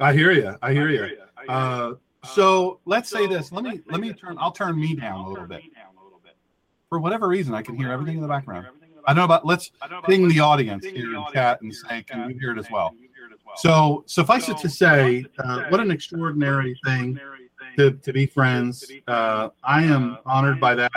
I 0.00 0.12
hear 0.12 0.32
you. 0.32 0.56
I 0.62 0.72
hear 0.72 0.88
you. 0.88 1.16
Uh, 1.48 1.94
so 2.24 2.80
let's 2.84 3.10
say 3.10 3.26
this. 3.26 3.52
Let 3.52 3.64
me 3.64 3.80
let 3.90 4.00
me 4.00 4.12
turn. 4.12 4.36
I'll 4.38 4.52
turn 4.52 4.78
me 4.78 4.94
down 4.94 5.20
a 5.20 5.28
little 5.28 5.46
bit. 5.46 5.62
For 6.88 6.98
whatever 6.98 7.28
reason, 7.28 7.54
I 7.54 7.62
can 7.62 7.76
hear 7.76 7.90
everything 7.90 8.16
in 8.16 8.22
the 8.22 8.28
background. 8.28 8.66
I 9.06 9.14
know 9.14 9.24
about. 9.24 9.44
Let's 9.46 9.70
ping 10.06 10.28
the 10.28 10.40
audience 10.40 10.84
here 10.84 11.14
in 11.14 11.24
chat 11.32 11.60
and 11.62 11.74
say, 11.74 12.02
can 12.02 12.30
you 12.30 12.38
hear 12.38 12.52
it 12.52 12.58
as 12.58 12.70
well? 12.70 12.94
So 13.56 14.04
suffice 14.06 14.48
it 14.48 14.58
to 14.58 14.68
say, 14.68 15.24
uh, 15.38 15.64
what 15.68 15.80
an 15.80 15.90
extraordinary 15.90 16.78
thing 16.84 17.18
to, 17.76 17.92
to 17.92 18.12
be 18.12 18.26
friends. 18.26 18.90
Uh, 19.06 19.50
I 19.62 19.84
am 19.84 20.18
honored 20.26 20.60
by 20.60 20.74
that. 20.74 20.90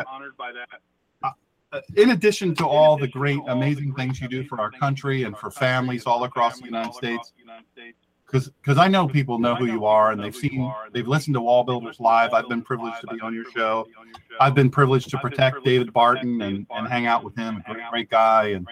Uh, 1.71 1.81
in 1.95 2.11
addition 2.11 2.55
to 2.55 2.65
all 2.65 2.97
the 2.97 3.07
great, 3.07 3.39
amazing 3.47 3.93
things 3.93 4.21
you 4.21 4.27
do 4.27 4.43
for 4.45 4.59
our 4.61 4.71
country 4.71 5.23
and 5.23 5.37
for 5.37 5.51
families 5.51 6.05
all 6.05 6.23
across 6.23 6.59
the 6.59 6.65
United 6.65 6.93
States, 6.93 7.33
because 8.27 8.49
because 8.61 8.77
I 8.77 8.87
know 8.87 9.07
people 9.07 9.39
know 9.39 9.55
who 9.55 9.65
you 9.65 9.85
are 9.85 10.11
and 10.11 10.21
they've 10.21 10.35
seen, 10.35 10.71
they've 10.91 11.07
listened 11.07 11.35
to 11.35 11.41
Wall 11.41 11.63
Builders 11.63 11.99
live. 11.99 12.33
I've 12.33 12.49
been 12.49 12.61
privileged 12.61 12.99
to 13.01 13.07
be 13.07 13.21
on 13.21 13.33
your 13.33 13.49
show. 13.51 13.87
I've 14.39 14.53
been 14.53 14.69
privileged 14.69 15.09
to 15.11 15.17
protect 15.17 15.63
David 15.63 15.93
Barton 15.93 16.41
and, 16.41 16.67
and 16.69 16.87
hang 16.87 17.07
out 17.07 17.23
with 17.23 17.35
him, 17.35 17.63
a 17.67 17.73
great, 17.73 17.89
great 17.89 18.09
guy. 18.09 18.49
And 18.49 18.67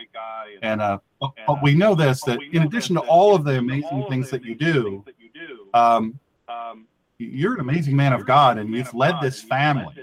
and 0.61 0.81
uh, 0.81 0.99
but, 1.21 1.31
but 1.47 1.63
we 1.63 1.73
know 1.73 1.95
this 1.95 2.21
that 2.23 2.39
in 2.51 2.63
addition 2.63 2.95
to 2.95 3.01
all 3.01 3.33
of 3.33 3.45
the 3.45 3.57
amazing 3.57 4.05
things 4.09 4.29
that 4.29 4.43
you 4.43 4.55
do, 4.55 5.05
um, 5.73 6.19
you're 7.17 7.53
an 7.53 7.61
amazing 7.61 7.95
man 7.95 8.11
of 8.11 8.25
God, 8.25 8.57
and 8.57 8.73
you've 8.73 8.93
led 8.93 9.15
this 9.21 9.41
family. 9.41 9.95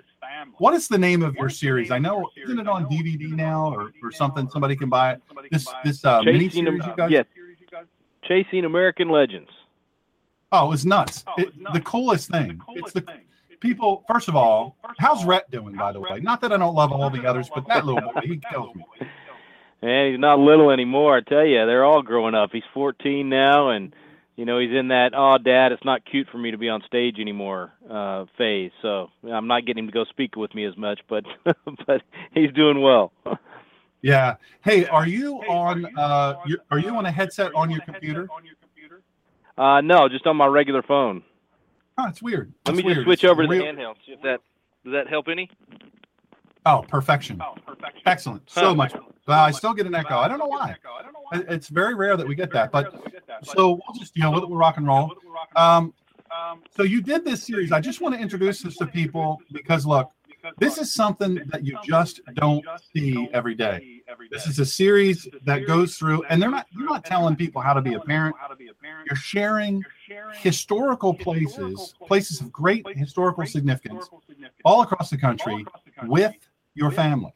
What 0.59 0.75
is 0.75 0.88
the 0.88 0.99
name 0.99 1.23
of 1.23 1.35
your 1.37 1.51
series? 1.51 1.91
I 1.91 1.99
know 1.99 2.31
isn't 2.37 2.59
it 2.59 2.67
on 2.67 2.87
DVD 2.87 3.31
now 3.31 3.73
or, 3.73 3.93
or 4.03 4.11
something? 4.11 4.49
Somebody 4.49 4.77
can 4.77 4.88
buy 4.88 5.12
it. 5.12 5.23
This 5.51 5.67
this 5.85 6.05
uh, 6.05 6.23
mini 6.23 6.49
series 6.49 6.85
you 6.85 6.95
guys. 6.97 7.11
yeah, 7.11 7.23
Chasing 8.26 8.64
American 8.64 9.08
Legends. 9.08 9.50
Oh, 10.52 10.72
it's 10.72 10.85
nuts. 10.85 11.24
It, 11.38 11.52
the 11.72 11.80
coolest 11.80 12.30
thing. 12.30 12.61
It's 12.74 12.92
the 12.92 13.04
people. 13.61 14.04
First 14.06 14.28
of 14.28 14.37
all, 14.37 14.76
how's 14.98 15.24
Rhett 15.24 15.50
doing? 15.50 15.74
By 15.74 15.92
the 15.92 16.00
way, 16.00 16.20
not 16.20 16.42
that 16.42 16.52
I 16.52 16.58
don't 16.58 16.74
love 16.74 16.92
all 16.92 17.08
the 17.08 17.26
others, 17.26 17.48
but 17.52 17.66
that 17.68 17.87
little 17.87 18.12
boy, 18.14 18.20
he 18.22 18.37
kills 18.50 18.74
me. 18.74 18.85
And 19.80 20.12
he's 20.12 20.20
not 20.20 20.38
little 20.38 20.70
anymore. 20.70 21.16
I 21.16 21.20
tell 21.22 21.44
you, 21.44 21.64
they're 21.66 21.85
all 21.85 22.02
growing 22.02 22.35
up. 22.35 22.50
He's 22.52 22.62
14 22.74 23.28
now, 23.28 23.70
and 23.70 23.94
you 24.37 24.44
know 24.44 24.58
he's 24.58 24.70
in 24.70 24.88
that 24.88 25.12
"oh, 25.16 25.38
Dad, 25.38 25.72
it's 25.72 25.85
not 25.85 26.04
cute 26.04 26.28
for 26.30 26.38
me 26.38 26.50
to 26.50 26.58
be 26.58 26.68
on 26.68 26.82
stage 26.87 27.18
anymore" 27.18 27.72
uh, 27.90 28.26
phase. 28.37 28.72
So 28.82 29.08
I'm 29.24 29.46
not 29.46 29.64
getting 29.64 29.85
him 29.85 29.90
to 29.90 29.94
go 29.94 30.04
speak 30.04 30.37
with 30.37 30.54
me 30.54 30.66
as 30.66 30.76
much, 30.76 31.00
but 31.08 31.24
but 31.87 32.02
he's 32.35 32.52
doing 32.52 32.82
well. 32.82 33.12
Yeah. 34.03 34.35
Hey, 34.62 34.87
are 34.87 35.07
you 35.07 35.37
on? 35.49 35.87
Uh, 35.97 36.35
you 36.47 36.59
are 36.71 36.79
you 36.79 36.91
on 36.91 37.07
a 37.07 37.11
headset 37.11 37.55
on 37.55 37.71
your 37.71 37.81
computer? 37.81 38.29
Uh, 39.57 39.81
no, 39.81 40.09
just 40.09 40.27
on 40.27 40.37
my 40.37 40.47
regular 40.47 40.83
phone. 40.83 41.23
Oh, 41.99 42.09
it's 42.09 42.23
weird. 42.23 42.53
Let 42.67 42.73
That's 42.73 42.77
me 42.79 42.83
just 42.83 42.97
weird. 42.97 43.05
switch 43.07 43.25
It's 43.25 43.31
over 43.31 43.43
to 43.43 43.49
the 43.49 43.55
handheld. 43.55 43.95
See 44.05 44.12
if 44.12 44.23
that 44.23 44.41
does 44.85 44.93
that 44.93 45.09
help 45.09 45.29
any? 45.29 45.51
Oh, 46.67 46.85
perfection. 46.88 47.41
Excellent. 48.07 48.49
So 48.51 48.69
Huh. 48.69 48.75
much. 48.75 48.93
But 49.25 49.38
I 49.38 49.51
still 49.53 49.73
get 49.73 49.87
an 49.87 49.95
echo. 49.95 50.17
I 50.19 50.27
don't 50.27 50.38
know 50.38 50.47
why. 50.47 50.75
It's 51.33 51.69
very 51.69 51.95
rare 51.95 52.17
that 52.17 52.27
we 52.27 52.35
get 52.35 52.53
that. 52.53 52.73
But 52.73 52.93
so 53.45 53.73
we'll 53.87 53.99
just, 53.99 54.17
you 54.17 54.23
know, 54.23 54.33
we'll, 54.33 54.49
we'll 54.49 54.59
rock 54.59 54.79
and 54.79 54.87
roll. 54.87 55.12
Um, 55.55 55.93
so 56.75 56.83
you 56.83 57.03
did 57.03 57.25
this 57.25 57.45
series. 57.45 57.71
I 57.71 57.81
just 57.81 58.01
want 58.01 58.15
to 58.17 58.21
introduce 58.21 58.62
this 58.62 58.77
to 58.79 58.87
people 58.87 59.41
because 59.53 59.87
look, 59.87 60.11
this 60.59 60.79
is 60.79 60.93
something 60.93 61.41
that 61.47 61.65
you 61.65 61.79
just 61.85 62.21
don't 62.35 62.65
see 62.95 63.29
every 63.33 63.55
day. 63.55 63.91
This 64.31 64.46
is 64.46 64.59
a 64.59 64.66
series 64.66 65.29
that 65.44 65.66
goes 65.66 65.96
through, 65.96 66.25
and 66.25 66.40
they're 66.40 66.51
not. 66.51 66.66
You're 66.70 66.85
not 66.85 67.05
telling 67.05 67.37
people 67.37 67.62
how 67.62 67.72
to 67.72 67.83
be 67.83 67.94
a 67.94 68.01
parent. 68.01 68.35
You're 69.07 69.16
sharing 69.16 69.85
historical 70.35 71.14
places, 71.14 71.94
places 72.07 72.40
of 72.40 72.53
great 72.53 72.87
historical 72.96 73.46
significance, 73.46 74.09
all 74.64 74.83
across 74.83 75.11
the 75.11 75.18
country, 75.18 75.64
with 76.05 76.35
your 76.75 76.90
family. 76.90 77.35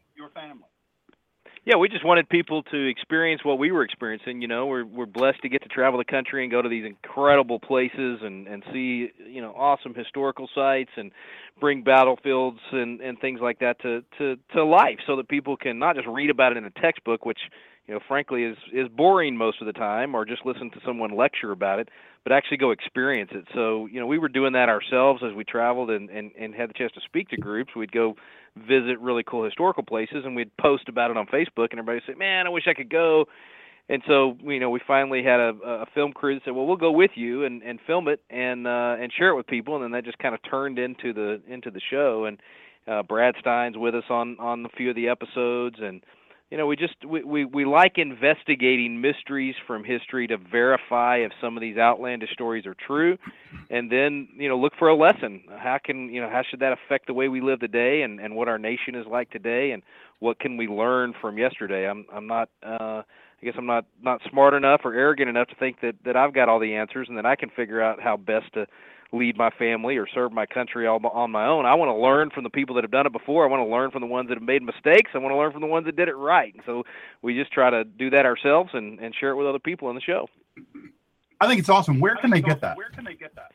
Yeah, 1.67 1.75
we 1.79 1.89
just 1.89 2.05
wanted 2.05 2.29
people 2.29 2.63
to 2.63 2.89
experience 2.89 3.45
what 3.45 3.59
we 3.59 3.73
were 3.73 3.83
experiencing. 3.83 4.41
You 4.41 4.47
know, 4.47 4.67
we're 4.67 4.85
we're 4.85 5.05
blessed 5.05 5.43
to 5.43 5.49
get 5.49 5.65
to 5.65 5.69
travel 5.69 5.99
the 5.99 6.05
country 6.05 6.45
and 6.45 6.51
go 6.51 6.63
to 6.63 6.69
these 6.69 6.85
incredible 6.85 7.59
places 7.59 8.21
and 8.23 8.47
and 8.47 8.63
see 8.73 9.09
you 9.29 9.43
know 9.43 9.53
awesome 9.53 9.93
historical 9.93 10.49
sites 10.55 10.93
and 10.97 11.11
bring 11.59 11.83
battlefields 11.83 12.61
and 12.71 13.01
and 13.01 13.19
things 13.19 13.41
like 13.43 13.59
that 13.59 13.81
to 13.83 14.05
to 14.17 14.37
to 14.55 14.65
life, 14.65 15.01
so 15.09 15.17
that 15.17 15.29
people 15.29 15.57
can 15.57 15.77
not 15.77 15.97
just 15.97 16.07
read 16.07 16.31
about 16.31 16.53
it 16.53 16.59
in 16.59 16.65
a 16.67 16.71
textbook, 16.71 17.27
which 17.27 17.41
you 17.89 17.95
know 17.95 18.01
frankly 18.07 18.45
is 18.45 18.57
is 18.73 18.87
boring 18.87 19.37
most 19.37 19.61
of 19.61 19.67
the 19.67 19.73
time, 19.73 20.15
or 20.15 20.25
just 20.25 20.47
listen 20.47 20.71
to 20.71 20.79
someone 20.87 21.17
lecture 21.17 21.51
about 21.51 21.81
it, 21.81 21.89
but 22.23 22.31
actually 22.31 22.59
go 22.59 22.71
experience 22.71 23.33
it. 23.35 23.45
So 23.55 23.87
you 23.87 23.99
know, 23.99 24.07
we 24.07 24.19
were 24.19 24.29
doing 24.29 24.53
that 24.53 24.69
ourselves 24.69 25.21
as 25.29 25.35
we 25.35 25.43
traveled 25.43 25.91
and 25.91 26.11
and 26.11 26.31
and 26.39 26.55
had 26.55 26.71
the 26.71 26.75
chance 26.75 26.93
to 26.93 27.01
speak 27.01 27.29
to 27.31 27.37
groups. 27.37 27.75
We'd 27.75 27.91
go 27.91 28.15
visit 28.57 28.99
really 29.01 29.23
cool 29.23 29.45
historical 29.45 29.83
places 29.83 30.25
and 30.25 30.35
we'd 30.35 30.55
post 30.57 30.88
about 30.88 31.11
it 31.11 31.16
on 31.16 31.27
Facebook 31.27 31.69
and 31.71 31.79
everybody 31.79 32.01
say, 32.07 32.14
"Man, 32.14 32.47
I 32.47 32.51
wish 32.51 32.64
I 32.66 32.75
could 32.75 32.90
go." 32.90 33.27
And 33.88 34.03
so, 34.09 34.37
you 34.42 34.59
know, 34.59 34.69
we 34.71 34.81
finally 34.85 35.23
had 35.23 35.38
a, 35.38 35.53
a 35.64 35.87
film 35.95 36.12
crew 36.12 36.35
that 36.35 36.45
said, 36.45 36.55
"Well, 36.55 36.66
we'll 36.66 36.77
go 36.77 36.90
with 36.90 37.12
you 37.14 37.45
and, 37.45 37.62
and 37.62 37.79
film 37.87 38.09
it 38.09 38.21
and 38.31 38.66
uh, 38.66 38.97
and 39.01 39.12
share 39.12 39.29
it 39.29 39.37
with 39.37 39.47
people." 39.47 39.77
And 39.77 39.85
then 39.85 39.92
that 39.92 40.05
just 40.05 40.19
kind 40.19 40.35
of 40.35 40.40
turned 40.49 40.79
into 40.79 41.12
the 41.12 41.40
into 41.49 41.71
the 41.71 41.81
show. 41.90 42.25
And 42.25 42.40
uh, 42.88 43.03
Brad 43.03 43.35
Stine's 43.38 43.77
with 43.77 43.95
us 43.95 44.05
on 44.11 44.38
on 44.40 44.64
a 44.64 44.69
few 44.71 44.90
of 44.90 44.97
the 44.97 45.09
episodes, 45.09 45.77
and 45.81 46.03
you 46.51 46.57
know, 46.57 46.67
we 46.67 46.77
just 46.77 46.95
we, 47.05 47.25
we 47.25 47.45
we 47.45 47.65
like 47.65 47.95
investigating 47.97 49.01
mysteries 49.01 49.57
from 49.67 49.83
history 49.83 50.29
to 50.29 50.37
verify 50.37 51.17
if 51.19 51.33
some 51.41 51.57
of 51.57 51.61
these 51.61 51.77
outlandish 51.77 52.31
stories 52.33 52.67
are 52.67 52.77
true, 52.87 53.19
and 53.69 53.91
then 53.91 54.29
you 54.37 54.49
know 54.49 54.57
look 54.57 54.73
for 54.79 54.89
a 54.89 54.97
lesson. 54.97 55.43
How 55.59 55.79
can 55.85 56.09
you 56.09 56.21
know 56.21 56.31
how 56.31 56.43
should 56.49 56.61
that 56.61 56.73
affect 56.73 57.09
the 57.09 57.15
way 57.15 57.29
we 57.29 57.41
live 57.41 57.59
today, 57.61 58.03
and 58.03 58.21
and 58.21 58.37
what 58.37 58.49
our 58.49 58.59
nation 58.59 58.95
is 58.95 59.07
like 59.11 59.31
today, 59.31 59.73
and 59.73 59.83
what 60.21 60.39
can 60.39 60.57
we 60.57 60.69
learn 60.69 61.15
from 61.21 61.37
yesterday? 61.37 61.89
I'm 61.89 62.07
I'm 62.13 62.27
not. 62.27 62.49
uh 62.63 63.03
guess 63.47 63.55
I'm 63.57 63.67
not 63.67 63.87
not 64.03 64.21
smart 64.31 64.55
enough 64.55 64.83
or 64.85 64.93
arrogant 64.95 65.31
enough 65.31 65.49
to 65.49 65.55
think 65.55 65.81
that 65.81 65.95
that 66.05 66.17
I've 66.17 66.35
got 66.35 66.49
all 66.49 66.59
the 66.59 66.75
answers 66.75 67.09
and 67.09 67.17
that 67.17 67.27
I 67.27 67.37
can 67.37 67.51
figure 67.51 67.81
out 67.81 68.03
how 68.03 68.17
best 68.17 68.53
to 68.55 68.67
lead 69.13 69.37
my 69.37 69.51
family 69.51 69.97
or 69.97 70.07
serve 70.13 70.33
my 70.33 70.47
country 70.47 70.87
all 70.87 71.01
on 71.07 71.31
my 71.31 71.47
own. 71.47 71.65
I 71.65 71.75
want 71.75 71.89
to 71.89 71.95
learn 71.97 72.31
from 72.31 72.45
the 72.45 72.51
people 72.51 72.75
that 72.75 72.85
have 72.85 72.91
done 72.91 73.07
it 73.07 73.13
before. 73.13 73.47
I 73.47 73.49
want 73.49 73.67
to 73.67 73.73
learn 73.73 73.91
from 73.91 74.01
the 74.01 74.09
ones 74.09 74.29
that 74.29 74.35
have 74.35 74.43
made 74.43 74.63
mistakes. 74.63 75.13
I 75.15 75.19
want 75.19 75.33
to 75.33 75.39
learn 75.39 75.53
from 75.53 75.61
the 75.61 75.69
ones 75.69 75.87
that 75.87 75.97
did 75.97 76.09
it 76.09 76.17
right. 76.17 76.53
And 76.53 76.63
so 76.67 76.83
we 77.23 77.35
just 77.35 77.53
try 77.53 77.71
to 77.71 77.85
do 77.85 78.11
that 78.11 78.27
ourselves 78.27 78.71
and 78.75 78.99
and 79.01 79.15
share 79.15 79.31
it 79.31 79.37
with 79.37 79.47
other 79.47 79.61
people 79.61 79.89
on 79.89 79.95
the 79.95 80.01
show. 80.01 80.29
I 81.41 81.47
think 81.47 81.61
it's 81.61 81.69
awesome. 81.69 82.01
Where 82.01 82.17
can 82.17 82.31
they 82.31 82.41
get 82.41 82.61
that? 82.61 82.77
Where 82.77 82.91
can 82.91 83.05
they 83.05 83.15
get 83.15 83.35
that? 83.37 83.53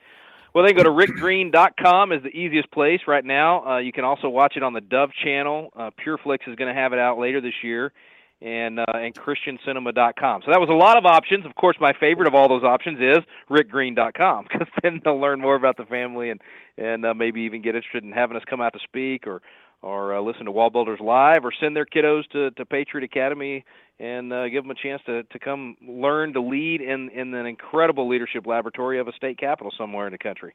Well, 0.53 0.65
they 0.65 0.73
go 0.73 0.83
to 0.83 0.89
rickgreen.com 0.89 2.11
is 2.11 2.23
the 2.23 2.29
easiest 2.29 2.69
place 2.71 3.01
right 3.07 3.23
now. 3.23 3.65
Uh, 3.65 3.77
you 3.77 3.93
can 3.93 4.03
also 4.03 4.27
watch 4.27 4.57
it 4.57 4.63
on 4.63 4.73
the 4.73 4.81
Dove 4.81 5.11
channel. 5.23 5.71
Uh, 5.73 5.91
PureFlix 6.05 6.39
is 6.47 6.55
going 6.57 6.73
to 6.73 6.79
have 6.79 6.91
it 6.91 6.99
out 6.99 7.17
later 7.17 7.39
this 7.39 7.53
year, 7.63 7.93
and 8.41 8.79
uh, 8.79 8.85
and 8.93 9.13
ChristianCinema.com. 9.15 10.41
So 10.45 10.51
that 10.51 10.59
was 10.59 10.69
a 10.69 10.73
lot 10.73 10.97
of 10.97 11.05
options. 11.05 11.45
Of 11.45 11.55
course, 11.55 11.77
my 11.79 11.93
favorite 11.99 12.27
of 12.27 12.33
all 12.33 12.49
those 12.49 12.63
options 12.63 12.99
is 12.99 13.19
rickgreen.com 13.49 14.47
because 14.51 14.67
then 14.83 15.01
they'll 15.03 15.19
learn 15.19 15.39
more 15.39 15.55
about 15.55 15.77
the 15.77 15.85
family 15.85 16.29
and 16.29 16.41
and 16.77 17.05
uh, 17.05 17.13
maybe 17.13 17.41
even 17.41 17.61
get 17.61 17.75
interested 17.75 18.03
in 18.03 18.11
having 18.11 18.37
us 18.37 18.43
come 18.49 18.61
out 18.61 18.73
to 18.73 18.79
speak 18.83 19.27
or 19.27 19.41
or 19.81 20.15
uh, 20.15 20.21
listen 20.21 20.45
to 20.45 20.51
Wall 20.51 20.69
Builders 20.69 20.99
live 20.99 21.43
or 21.43 21.51
send 21.59 21.75
their 21.75 21.85
kiddos 21.85 22.27
to, 22.31 22.51
to 22.51 22.65
Patriot 22.65 23.03
Academy 23.03 23.65
and 23.99 24.31
uh, 24.31 24.47
give 24.47 24.63
them 24.63 24.71
a 24.71 24.75
chance 24.75 25.01
to, 25.05 25.23
to 25.23 25.39
come 25.39 25.75
learn 25.87 26.33
to 26.33 26.41
lead 26.41 26.81
in, 26.81 27.09
in 27.09 27.33
an 27.33 27.45
incredible 27.45 28.07
leadership 28.07 28.45
laboratory 28.45 28.99
of 28.99 29.07
a 29.07 29.11
state 29.13 29.39
capital 29.39 29.71
somewhere 29.75 30.05
in 30.05 30.11
the 30.11 30.19
country. 30.19 30.53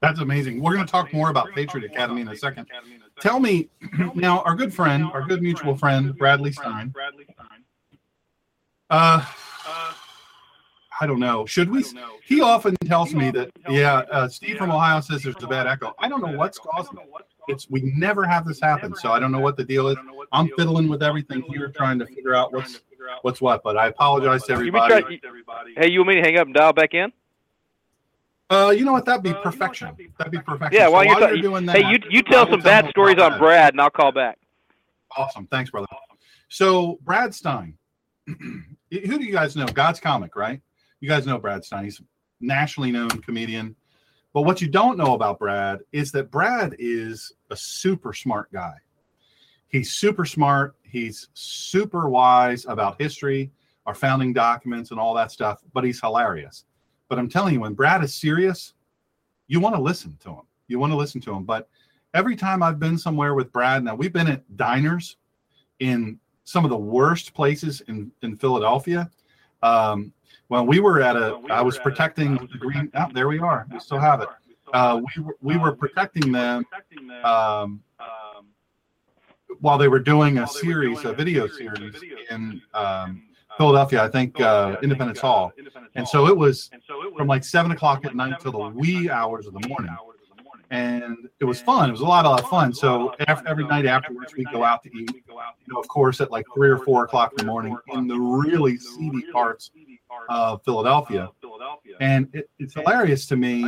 That's 0.00 0.20
amazing. 0.20 0.62
We're 0.62 0.74
going 0.74 0.86
to 0.86 0.90
talk 0.90 1.12
more 1.12 1.28
about 1.28 1.52
Patriot 1.54 1.90
Academy 1.90 2.22
in 2.22 2.28
a 2.28 2.36
second. 2.36 2.66
Tell 3.20 3.38
me 3.38 3.68
now, 4.14 4.40
our 4.42 4.54
good 4.54 4.72
friend, 4.72 5.04
our 5.04 5.22
good 5.22 5.42
mutual 5.42 5.76
friend, 5.76 6.16
Bradley 6.16 6.52
Stine. 6.52 6.88
Bradley 6.88 7.24
Stine. 7.24 7.64
Uh, 8.88 9.24
I 11.00 11.06
don't 11.06 11.20
know. 11.20 11.46
Should 11.46 11.70
we? 11.70 11.84
He 12.24 12.40
often 12.40 12.76
tells 12.84 13.14
me 13.14 13.30
that, 13.30 13.50
yeah, 13.68 14.02
uh, 14.10 14.28
Steve 14.28 14.58
from 14.58 14.70
Ohio 14.70 15.00
says 15.00 15.22
there's 15.22 15.36
a 15.42 15.46
bad 15.46 15.66
echo. 15.66 15.94
I 15.98 16.08
don't 16.08 16.20
know 16.20 16.36
what's 16.36 16.58
causing 16.58 16.98
it. 16.98 17.08
It's 17.48 17.68
we 17.70 17.80
never 17.96 18.24
have 18.24 18.46
this 18.46 18.60
happen, 18.60 18.94
so 18.94 19.10
I 19.10 19.18
don't 19.18 19.32
know 19.32 19.40
what 19.40 19.56
the 19.56 19.64
deal 19.64 19.88
is. 19.88 19.96
I'm 20.32 20.48
fiddling 20.56 20.88
with 20.88 21.02
everything 21.02 21.42
here, 21.42 21.68
trying 21.68 21.98
to 22.00 22.06
figure 22.06 22.34
out 22.34 22.52
what's 22.52 22.80
what's 23.22 23.40
what. 23.40 23.62
But 23.62 23.76
I 23.78 23.88
apologize 23.88 24.44
to 24.44 24.52
everybody. 24.52 25.20
hey, 25.76 25.90
you 25.90 26.00
want 26.00 26.08
me 26.08 26.14
to 26.16 26.22
hang 26.22 26.36
up 26.36 26.46
and 26.46 26.54
dial 26.54 26.72
back 26.72 26.94
in? 26.94 27.12
Uh, 28.50 28.70
you 28.76 28.84
know 28.84 28.92
what? 28.92 29.04
That'd 29.04 29.22
be 29.22 29.32
perfection. 29.32 29.96
That'd 30.18 30.32
be 30.32 30.40
perfection. 30.40 30.78
Yeah, 30.80 30.86
So 30.86 30.90
while 30.92 31.04
you're, 31.04 31.20
while 31.20 31.36
ta- 31.36 31.40
doing 31.40 31.66
that, 31.66 31.76
hey, 31.76 31.88
you 31.90 31.98
you 32.10 32.22
tell 32.22 32.50
some 32.50 32.60
bad 32.60 32.84
them 32.86 32.90
stories 32.90 33.18
on 33.18 33.32
that. 33.32 33.38
Brad, 33.38 33.74
and 33.74 33.80
I'll 33.80 33.90
call 33.90 34.10
back. 34.10 34.38
Awesome. 35.16 35.46
Thanks, 35.46 35.70
brother. 35.70 35.86
So 36.48 36.98
Brad 37.02 37.32
Stine, 37.32 37.74
who 38.26 38.66
do 38.90 39.24
you 39.24 39.32
guys 39.32 39.54
know? 39.54 39.66
God's 39.66 40.00
comic, 40.00 40.34
right? 40.34 40.60
You 41.00 41.08
guys 41.08 41.26
know 41.26 41.38
Brad 41.38 41.64
Stine. 41.64 41.84
He's 41.84 42.00
a 42.00 42.02
nationally 42.40 42.90
known 42.90 43.08
comedian. 43.08 43.76
But 44.32 44.42
what 44.42 44.60
you 44.60 44.68
don't 44.68 44.96
know 44.98 45.14
about 45.14 45.38
Brad 45.38 45.80
is 45.92 46.12
that 46.12 46.30
Brad 46.30 46.74
is 46.78 47.32
a 47.50 47.56
super 47.56 48.12
smart 48.12 48.52
guy. 48.52 48.74
He's 49.68 49.92
super 49.92 50.24
smart. 50.24 50.74
He's 50.82 51.28
super 51.34 52.08
wise 52.08 52.66
about 52.66 53.00
history, 53.00 53.52
our 53.86 53.94
founding 53.94 54.32
documents, 54.32 54.90
and 54.90 54.98
all 54.98 55.14
that 55.14 55.30
stuff. 55.30 55.60
But 55.72 55.84
he's 55.84 56.00
hilarious. 56.00 56.64
But 57.10 57.18
I'm 57.18 57.28
telling 57.28 57.52
you, 57.54 57.60
when 57.60 57.74
Brad 57.74 58.02
is 58.04 58.14
serious, 58.14 58.72
you 59.48 59.58
want 59.60 59.74
to 59.74 59.82
listen 59.82 60.16
to 60.22 60.30
him. 60.30 60.42
You 60.68 60.78
want 60.78 60.92
to 60.92 60.96
listen 60.96 61.20
to 61.22 61.34
him. 61.34 61.42
But 61.42 61.68
every 62.14 62.36
time 62.36 62.62
I've 62.62 62.78
been 62.78 62.96
somewhere 62.96 63.34
with 63.34 63.52
Brad, 63.52 63.82
now 63.82 63.96
we've 63.96 64.12
been 64.12 64.28
at 64.28 64.44
diners 64.56 65.16
in 65.80 66.20
some 66.44 66.64
of 66.64 66.70
the 66.70 66.76
worst 66.78 67.34
places 67.34 67.82
in 67.88 68.12
in 68.22 68.36
Philadelphia. 68.36 69.10
Um, 69.62 70.12
when 70.46 70.66
we 70.66 70.78
were 70.78 71.02
at 71.02 71.16
a, 71.16 71.40
I 71.50 71.62
was 71.62 71.78
protecting 71.78 72.36
the 72.52 72.58
green. 72.58 72.90
Oh, 72.94 73.06
there 73.12 73.26
we 73.26 73.40
are. 73.40 73.66
We 73.72 73.80
still 73.80 73.98
have 73.98 74.22
it. 74.22 74.28
Uh, 74.72 75.00
we 75.16 75.22
were, 75.22 75.36
we 75.42 75.56
were 75.56 75.72
protecting 75.72 76.30
them 76.30 76.64
um, 77.24 77.80
while 79.58 79.78
they 79.78 79.88
were 79.88 79.98
doing 79.98 80.38
a 80.38 80.46
series, 80.46 81.04
a 81.04 81.12
video 81.12 81.48
series 81.48 81.96
in 82.30 82.62
um, 82.72 83.29
Philadelphia. 83.60 84.02
I 84.02 84.08
think 84.08 84.40
uh, 84.40 84.76
Independence 84.82 85.20
Hall, 85.20 85.52
and 85.94 86.08
so 86.08 86.26
it 86.26 86.36
was 86.36 86.70
from 87.16 87.28
like 87.28 87.44
seven 87.44 87.72
o'clock 87.72 88.06
at 88.06 88.16
night 88.16 88.40
till 88.40 88.52
the 88.52 88.68
wee 88.70 89.10
hours 89.10 89.46
of 89.46 89.52
the 89.52 89.68
morning 89.68 89.94
and 90.70 91.28
it 91.40 91.44
was 91.44 91.60
fun. 91.60 91.88
It 91.88 91.92
was 91.92 92.00
a 92.00 92.04
lot, 92.04 92.24
a 92.24 92.30
lot 92.30 92.40
of 92.42 92.48
fun. 92.48 92.72
So 92.72 93.12
every 93.26 93.66
night 93.66 93.86
afterwards, 93.86 94.34
we 94.36 94.44
go 94.44 94.62
out 94.62 94.82
to 94.84 94.90
eat. 94.96 95.10
You 95.12 95.34
know, 95.68 95.80
of 95.80 95.88
course, 95.88 96.20
at 96.20 96.30
like 96.30 96.46
three 96.54 96.70
or 96.70 96.78
four 96.78 97.04
o'clock 97.04 97.32
in 97.32 97.38
the 97.38 97.44
morning 97.44 97.76
in 97.88 98.06
the 98.06 98.18
really 98.18 98.76
seedy 98.78 99.22
parts 99.32 99.70
of 100.28 100.62
Philadelphia. 100.64 101.28
And 102.00 102.28
it, 102.32 102.48
it's 102.58 102.74
hilarious 102.74 103.26
to 103.26 103.36
me. 103.36 103.64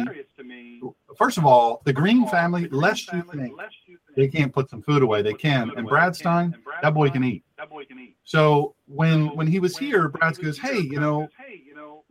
First 1.18 1.38
of 1.38 1.44
all, 1.44 1.82
the 1.84 1.92
Green 1.92 2.26
family, 2.28 2.68
lest 2.68 3.12
you 3.12 3.22
think 3.22 3.52
they 4.16 4.28
can't 4.28 4.52
put 4.52 4.70
some 4.70 4.82
food 4.82 5.02
away, 5.02 5.22
they 5.22 5.34
can. 5.34 5.72
And 5.76 5.88
Brad 5.88 6.14
Stine, 6.14 6.54
that 6.82 6.94
boy 6.94 7.10
can 7.10 7.24
eat. 7.24 7.44
So 8.24 8.74
when 8.86 9.34
when 9.36 9.46
he 9.46 9.58
was 9.58 9.76
here, 9.76 10.08
Brad 10.08 10.38
goes, 10.38 10.58
"Hey, 10.58 10.78
you 10.78 11.00
know, 11.00 11.28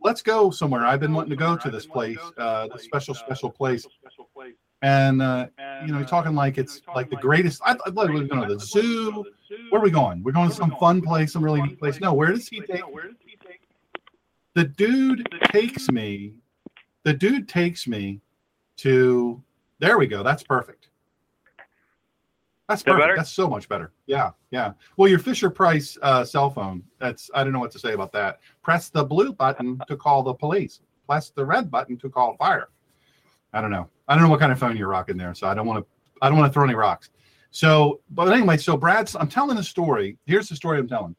let's 0.00 0.22
go 0.22 0.50
somewhere. 0.50 0.84
I've 0.84 1.00
been 1.00 1.14
wanting 1.14 1.30
to 1.30 1.36
go 1.36 1.56
to 1.56 1.70
this 1.70 1.86
place, 1.86 2.18
uh, 2.36 2.68
this 2.68 2.84
special, 2.84 3.14
special 3.14 3.50
place." 3.50 3.86
And 4.82 5.22
uh, 5.22 5.46
you 5.86 5.92
know, 5.92 6.02
talking 6.04 6.34
like 6.34 6.58
it's 6.58 6.82
like 6.94 7.08
the 7.08 7.16
greatest. 7.16 7.62
I, 7.64 7.76
I 7.86 7.90
thought 7.90 8.10
we 8.10 8.20
were 8.20 8.26
going 8.26 8.48
to 8.48 8.54
the 8.54 8.60
zoo. 8.60 9.24
Where 9.70 9.80
are 9.80 9.84
we 9.84 9.90
going? 9.90 10.22
We're 10.22 10.32
going 10.32 10.50
to 10.50 10.54
some 10.54 10.74
fun 10.78 11.00
place, 11.00 11.32
some 11.32 11.44
really 11.44 11.62
neat 11.62 11.78
place. 11.78 12.00
No, 12.00 12.12
where 12.12 12.28
does 12.28 12.48
he 12.48 12.60
take? 12.60 12.82
The 14.54 14.64
dude 14.64 15.26
takes 15.44 15.90
me. 15.90 16.34
The 17.04 17.12
dude 17.14 17.48
takes 17.48 17.86
me 17.86 18.20
to. 18.78 19.42
There 19.78 19.98
we 19.98 20.06
go. 20.06 20.22
That's 20.22 20.42
perfect. 20.42 20.88
That's 22.68 22.82
perfect. 22.82 23.02
better? 23.02 23.16
That's 23.16 23.32
so 23.32 23.48
much 23.48 23.68
better. 23.68 23.92
Yeah, 24.06 24.30
yeah. 24.50 24.72
Well, 24.96 25.08
your 25.08 25.18
Fisher 25.18 25.50
Price 25.50 25.98
uh, 26.02 26.24
cell 26.24 26.48
phone. 26.48 26.82
That's 26.98 27.30
I 27.34 27.44
don't 27.44 27.52
know 27.52 27.58
what 27.58 27.72
to 27.72 27.78
say 27.78 27.92
about 27.92 28.12
that. 28.12 28.40
Press 28.62 28.88
the 28.88 29.04
blue 29.04 29.32
button 29.32 29.80
to 29.88 29.96
call 29.96 30.22
the 30.22 30.34
police. 30.34 30.80
Press 31.06 31.30
the 31.30 31.44
red 31.44 31.70
button 31.70 31.98
to 31.98 32.08
call 32.08 32.36
fire. 32.36 32.68
I 33.52 33.60
don't 33.60 33.70
know. 33.70 33.88
I 34.08 34.14
don't 34.14 34.24
know 34.24 34.30
what 34.30 34.40
kind 34.40 34.52
of 34.52 34.58
phone 34.58 34.76
you're 34.76 34.88
rocking 34.88 35.16
there, 35.16 35.34
so 35.34 35.46
I 35.46 35.54
don't 35.54 35.66
want 35.66 35.84
to. 35.84 35.90
I 36.22 36.28
don't 36.28 36.38
want 36.38 36.50
to 36.50 36.54
throw 36.54 36.64
any 36.64 36.74
rocks. 36.74 37.10
So, 37.50 38.00
but 38.10 38.32
anyway, 38.32 38.56
so 38.56 38.76
Brad's. 38.76 39.14
I'm 39.14 39.28
telling 39.28 39.58
a 39.58 39.62
story. 39.62 40.16
Here's 40.24 40.48
the 40.48 40.56
story 40.56 40.78
I'm 40.78 40.88
telling. 40.88 41.14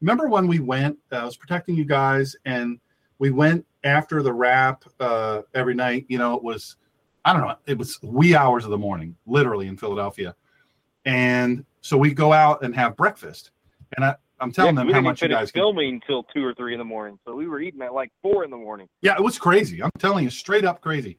Remember 0.00 0.28
when 0.28 0.46
we 0.46 0.58
went? 0.58 0.98
Uh, 1.10 1.16
I 1.16 1.24
was 1.24 1.36
protecting 1.36 1.76
you 1.76 1.84
guys, 1.84 2.36
and 2.44 2.78
we 3.18 3.30
went 3.30 3.64
after 3.84 4.22
the 4.22 4.32
wrap 4.32 4.84
uh, 5.00 5.42
every 5.54 5.74
night. 5.74 6.06
You 6.08 6.18
know, 6.18 6.34
it 6.34 6.42
was. 6.42 6.76
I 7.24 7.32
don't 7.32 7.42
know. 7.42 7.56
It 7.66 7.78
was 7.78 7.98
wee 8.02 8.34
hours 8.34 8.64
of 8.64 8.70
the 8.70 8.78
morning, 8.78 9.16
literally 9.26 9.66
in 9.66 9.76
Philadelphia, 9.76 10.34
and 11.08 11.64
so 11.80 11.96
we 11.96 12.12
go 12.12 12.34
out 12.34 12.62
and 12.62 12.76
have 12.76 12.94
breakfast. 12.94 13.50
And 13.96 14.04
I, 14.04 14.14
I'm 14.40 14.52
telling 14.52 14.76
Yeah, 14.76 14.84
them 14.84 14.92
how 14.92 15.00
much 15.00 15.22
you 15.22 15.28
guys 15.28 15.50
can 15.50 15.62
filming 15.62 15.94
until 15.94 16.22
two 16.22 16.44
or 16.44 16.54
three 16.54 16.74
in 16.74 16.78
the 16.78 16.84
morning, 16.84 17.18
so 17.24 17.34
we 17.34 17.48
were 17.48 17.60
eating 17.60 17.80
at 17.80 17.94
like 17.94 18.12
four 18.22 18.44
in 18.44 18.50
the 18.50 18.56
morning. 18.56 18.88
Yeah, 19.00 19.14
it 19.16 19.22
was 19.22 19.38
crazy. 19.38 19.82
I'm 19.82 19.90
telling 19.98 20.24
you, 20.24 20.30
straight 20.30 20.64
up 20.64 20.80
crazy. 20.82 21.18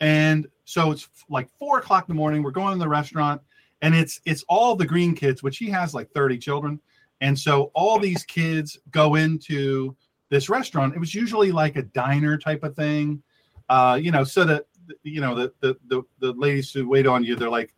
And 0.00 0.46
so 0.64 0.90
it's 0.90 1.08
like 1.28 1.48
four 1.58 1.78
o'clock 1.78 2.04
in 2.08 2.14
the 2.14 2.18
morning. 2.18 2.42
We're 2.42 2.50
going 2.50 2.74
to 2.74 2.78
the 2.78 2.88
restaurant, 2.88 3.40
and 3.80 3.94
it's 3.94 4.20
it's 4.26 4.44
all 4.48 4.76
the 4.76 4.86
green 4.86 5.14
kids, 5.14 5.42
which 5.42 5.56
he 5.56 5.70
has 5.70 5.94
like 5.94 6.10
30 6.12 6.38
children. 6.38 6.80
And 7.22 7.38
so 7.38 7.70
all 7.74 7.98
these 7.98 8.24
kids 8.24 8.78
go 8.90 9.14
into 9.14 9.96
this 10.28 10.48
restaurant. 10.48 10.94
It 10.94 11.00
was 11.00 11.14
usually 11.14 11.50
like 11.50 11.76
a 11.76 11.82
diner 11.82 12.38
type 12.38 12.62
of 12.62 12.76
thing. 12.76 13.22
Uh, 13.68 13.98
you 14.00 14.10
know, 14.10 14.24
so 14.24 14.44
that 14.44 14.66
you 15.02 15.20
know, 15.20 15.34
the 15.34 15.52
the 15.60 15.76
the, 15.88 16.02
the 16.18 16.32
ladies 16.34 16.72
who 16.72 16.88
wait 16.88 17.06
on 17.06 17.24
you, 17.24 17.36
they're 17.36 17.50
like, 17.50 17.74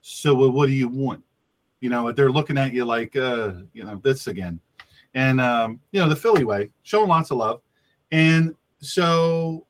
So 0.00 0.34
well, 0.34 0.50
what 0.50 0.66
do 0.66 0.72
you 0.72 0.88
want? 0.88 1.22
You 1.80 1.90
know, 1.90 2.12
they're 2.12 2.30
looking 2.30 2.58
at 2.58 2.72
you 2.72 2.84
like 2.84 3.16
uh, 3.16 3.52
you 3.72 3.84
know, 3.84 4.00
this 4.02 4.26
again. 4.26 4.60
And 5.14 5.40
um, 5.40 5.80
you 5.92 6.00
know, 6.00 6.08
the 6.08 6.16
Philly 6.16 6.44
way, 6.44 6.70
showing 6.82 7.08
lots 7.08 7.30
of 7.30 7.38
love. 7.38 7.60
And 8.12 8.54
so 8.80 9.66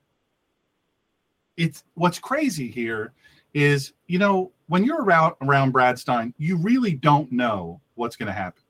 it's 1.57 1.85
what's 1.95 2.19
crazy 2.19 2.71
here 2.71 3.13
is 3.53 3.93
you 4.07 4.19
know 4.19 4.53
when 4.69 4.85
you're 4.85 5.03
around 5.03 5.35
around 5.43 5.73
Brad 5.73 5.99
Stine, 5.99 6.35
you 6.39 6.57
really 6.57 6.93
don't 6.95 7.31
know 7.33 7.81
what's 7.95 8.17
going 8.17 8.29
to 8.29 8.33
happen. 8.33 8.63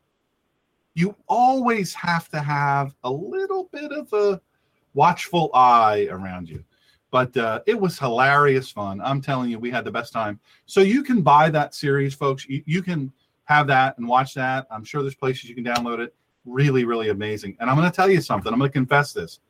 You 0.95 1.15
always 1.29 1.95
have 1.95 2.29
to 2.31 2.41
have 2.41 2.95
a 3.05 3.11
little 3.11 3.69
bit 3.73 3.93
of 3.93 4.13
a 4.13 4.41
watchful 4.95 5.51
eye 5.55 6.09
around 6.11 6.49
you. 6.49 6.65
But 7.11 7.37
uh, 7.37 7.61
it 7.67 7.79
was 7.79 7.99
hilarious 7.99 8.71
fun. 8.71 9.01
I'm 9.01 9.21
telling 9.21 9.51
you, 9.51 9.59
we 9.59 9.71
had 9.71 9.85
the 9.85 9.91
best 9.91 10.13
time. 10.13 10.39
So 10.67 10.81
you 10.81 11.03
can 11.03 11.23
buy 11.23 11.51
that 11.51 11.75
series, 11.75 12.15
folks. 12.15 12.47
You, 12.49 12.63
you 12.67 12.83
can 12.83 13.13
have 13.45 13.67
that 13.67 13.99
and 13.99 14.07
watch 14.07 14.35
that. 14.35 14.67
I'm 14.71 14.85
sure 14.85 15.03
there's 15.03 15.17
places 15.17 15.45
you 15.45 15.55
can 15.55 15.65
download 15.65 15.99
it. 15.99 16.15
Really, 16.45 16.85
really 16.85 17.09
amazing. 17.09 17.57
And 17.61 17.69
I'm 17.69 17.77
going 17.77 17.91
to 17.91 17.95
tell 17.95 18.09
you 18.09 18.21
something. 18.21 18.53
I'm 18.53 18.59
going 18.59 18.71
to 18.71 18.73
confess 18.73 19.13
this. 19.13 19.41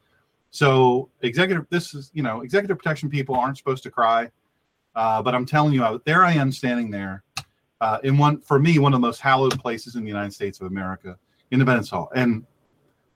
So 0.51 1.11
executive, 1.21 1.67
this 1.71 1.95
is 1.95 2.11
you 2.15 2.23
know, 2.23 2.41
executive 2.41 2.79
protection 2.79 3.09
people 3.09 3.35
aren't 3.37 3.59
supposed 3.59 3.83
to 3.85 3.91
cry, 3.91 4.31
uh, 4.95 5.23
but 5.23 5.35
I'm 5.35 5.47
telling 5.47 5.73
you, 5.73 6.01
there 6.05 6.25
I 6.25 6.33
am 6.33 6.51
standing 6.51 6.91
there 6.91 7.23
uh, 7.81 7.99
in 8.03 8.19
one 8.19 8.41
for 8.41 8.59
me 8.59 8.79
one 8.79 8.93
of 8.93 9.01
the 9.01 9.07
most 9.07 9.21
hallowed 9.21 9.59
places 9.61 9.95
in 9.95 10.03
the 10.03 10.09
United 10.09 10.33
States 10.33 10.61
of 10.61 10.67
America, 10.67 11.17
Independence 11.51 11.91
Hall. 11.91 12.11
And 12.15 12.45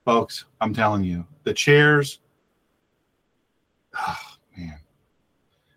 folks, 0.05 0.45
I'm 0.61 0.73
telling 0.73 1.03
you, 1.03 1.25
the 1.43 1.53
chairs, 1.53 2.19
man, 3.93 4.15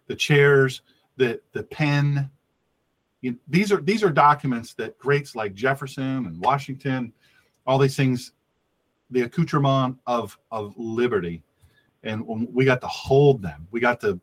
the 0.09 0.17
chairs, 0.17 0.83
the 1.17 1.41
the 1.53 1.63
pen. 1.63 2.31
You, 3.21 3.39
these 3.47 3.71
are 3.71 3.81
these 3.81 4.03
are 4.03 4.11
documents 4.11 4.75
that 4.75 4.99
greats 4.99 5.37
like 5.37 5.55
Jefferson 5.55 6.27
and 6.27 6.41
Washington, 6.41 7.13
all 7.67 7.79
these 7.79 7.97
things, 7.97 8.33
the 9.11 9.23
accoutrement 9.23 9.99
of 10.07 10.37
of 10.51 10.75
liberty. 10.77 11.43
And 12.03 12.27
we 12.27 12.65
got 12.65 12.81
to 12.81 12.87
hold 12.87 13.43
them. 13.43 13.67
We 13.71 13.81
got 13.81 14.01
to 14.01 14.21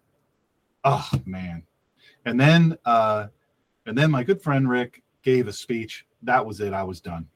oh 0.84 1.10
man. 1.26 1.64
And 2.26 2.40
then 2.40 2.78
uh 2.86 3.28
and 3.86 3.98
then 3.98 4.12
my 4.12 4.24
good 4.24 4.42
friend 4.42 4.70
rick 4.70 5.04
gave 5.24 5.48
a 5.48 5.54
speech. 5.54 6.06
That 6.24 6.46
was 6.46 6.60
it. 6.60 6.74
I 6.74 6.84
was 6.84 7.02
done. 7.02 7.28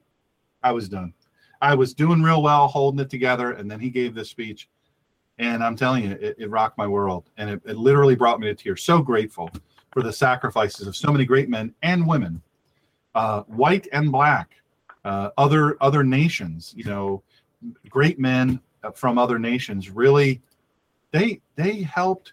I 0.62 0.72
was 0.72 0.88
done. 0.88 1.14
I 1.62 1.74
was 1.74 1.92
doing 1.94 2.22
real 2.22 2.42
well 2.42 2.68
holding 2.68 3.00
it 3.00 3.10
together. 3.10 3.52
And 3.52 3.70
then 3.70 3.80
he 3.80 3.90
gave 3.90 4.14
this 4.14 4.30
speech 4.30 4.68
and 5.40 5.64
i'm 5.64 5.74
telling 5.74 6.04
you 6.04 6.12
it, 6.20 6.36
it 6.38 6.50
rocked 6.50 6.78
my 6.78 6.86
world. 6.86 7.30
And 7.36 7.50
it, 7.50 7.62
it 7.64 7.76
literally 7.76 8.14
brought 8.14 8.38
me 8.38 8.46
to 8.46 8.54
tears. 8.54 8.84
So 8.84 9.00
grateful 9.02 9.50
for 9.92 10.02
the 10.02 10.12
sacrifices 10.12 10.86
of 10.86 10.94
so 10.94 11.10
many 11.10 11.24
great 11.24 11.48
men 11.48 11.74
and 11.82 12.06
women 12.06 12.40
uh, 13.16 13.42
white 13.42 13.88
and 13.92 14.12
black 14.12 14.54
uh, 15.04 15.30
other 15.38 15.76
other 15.82 16.04
nations 16.04 16.72
you 16.76 16.84
know 16.84 17.22
great 17.88 18.18
men 18.18 18.60
from 18.94 19.18
other 19.18 19.38
nations. 19.38 19.90
Really 19.90 20.40
they 21.12 21.40
they 21.56 21.82
helped 21.82 22.32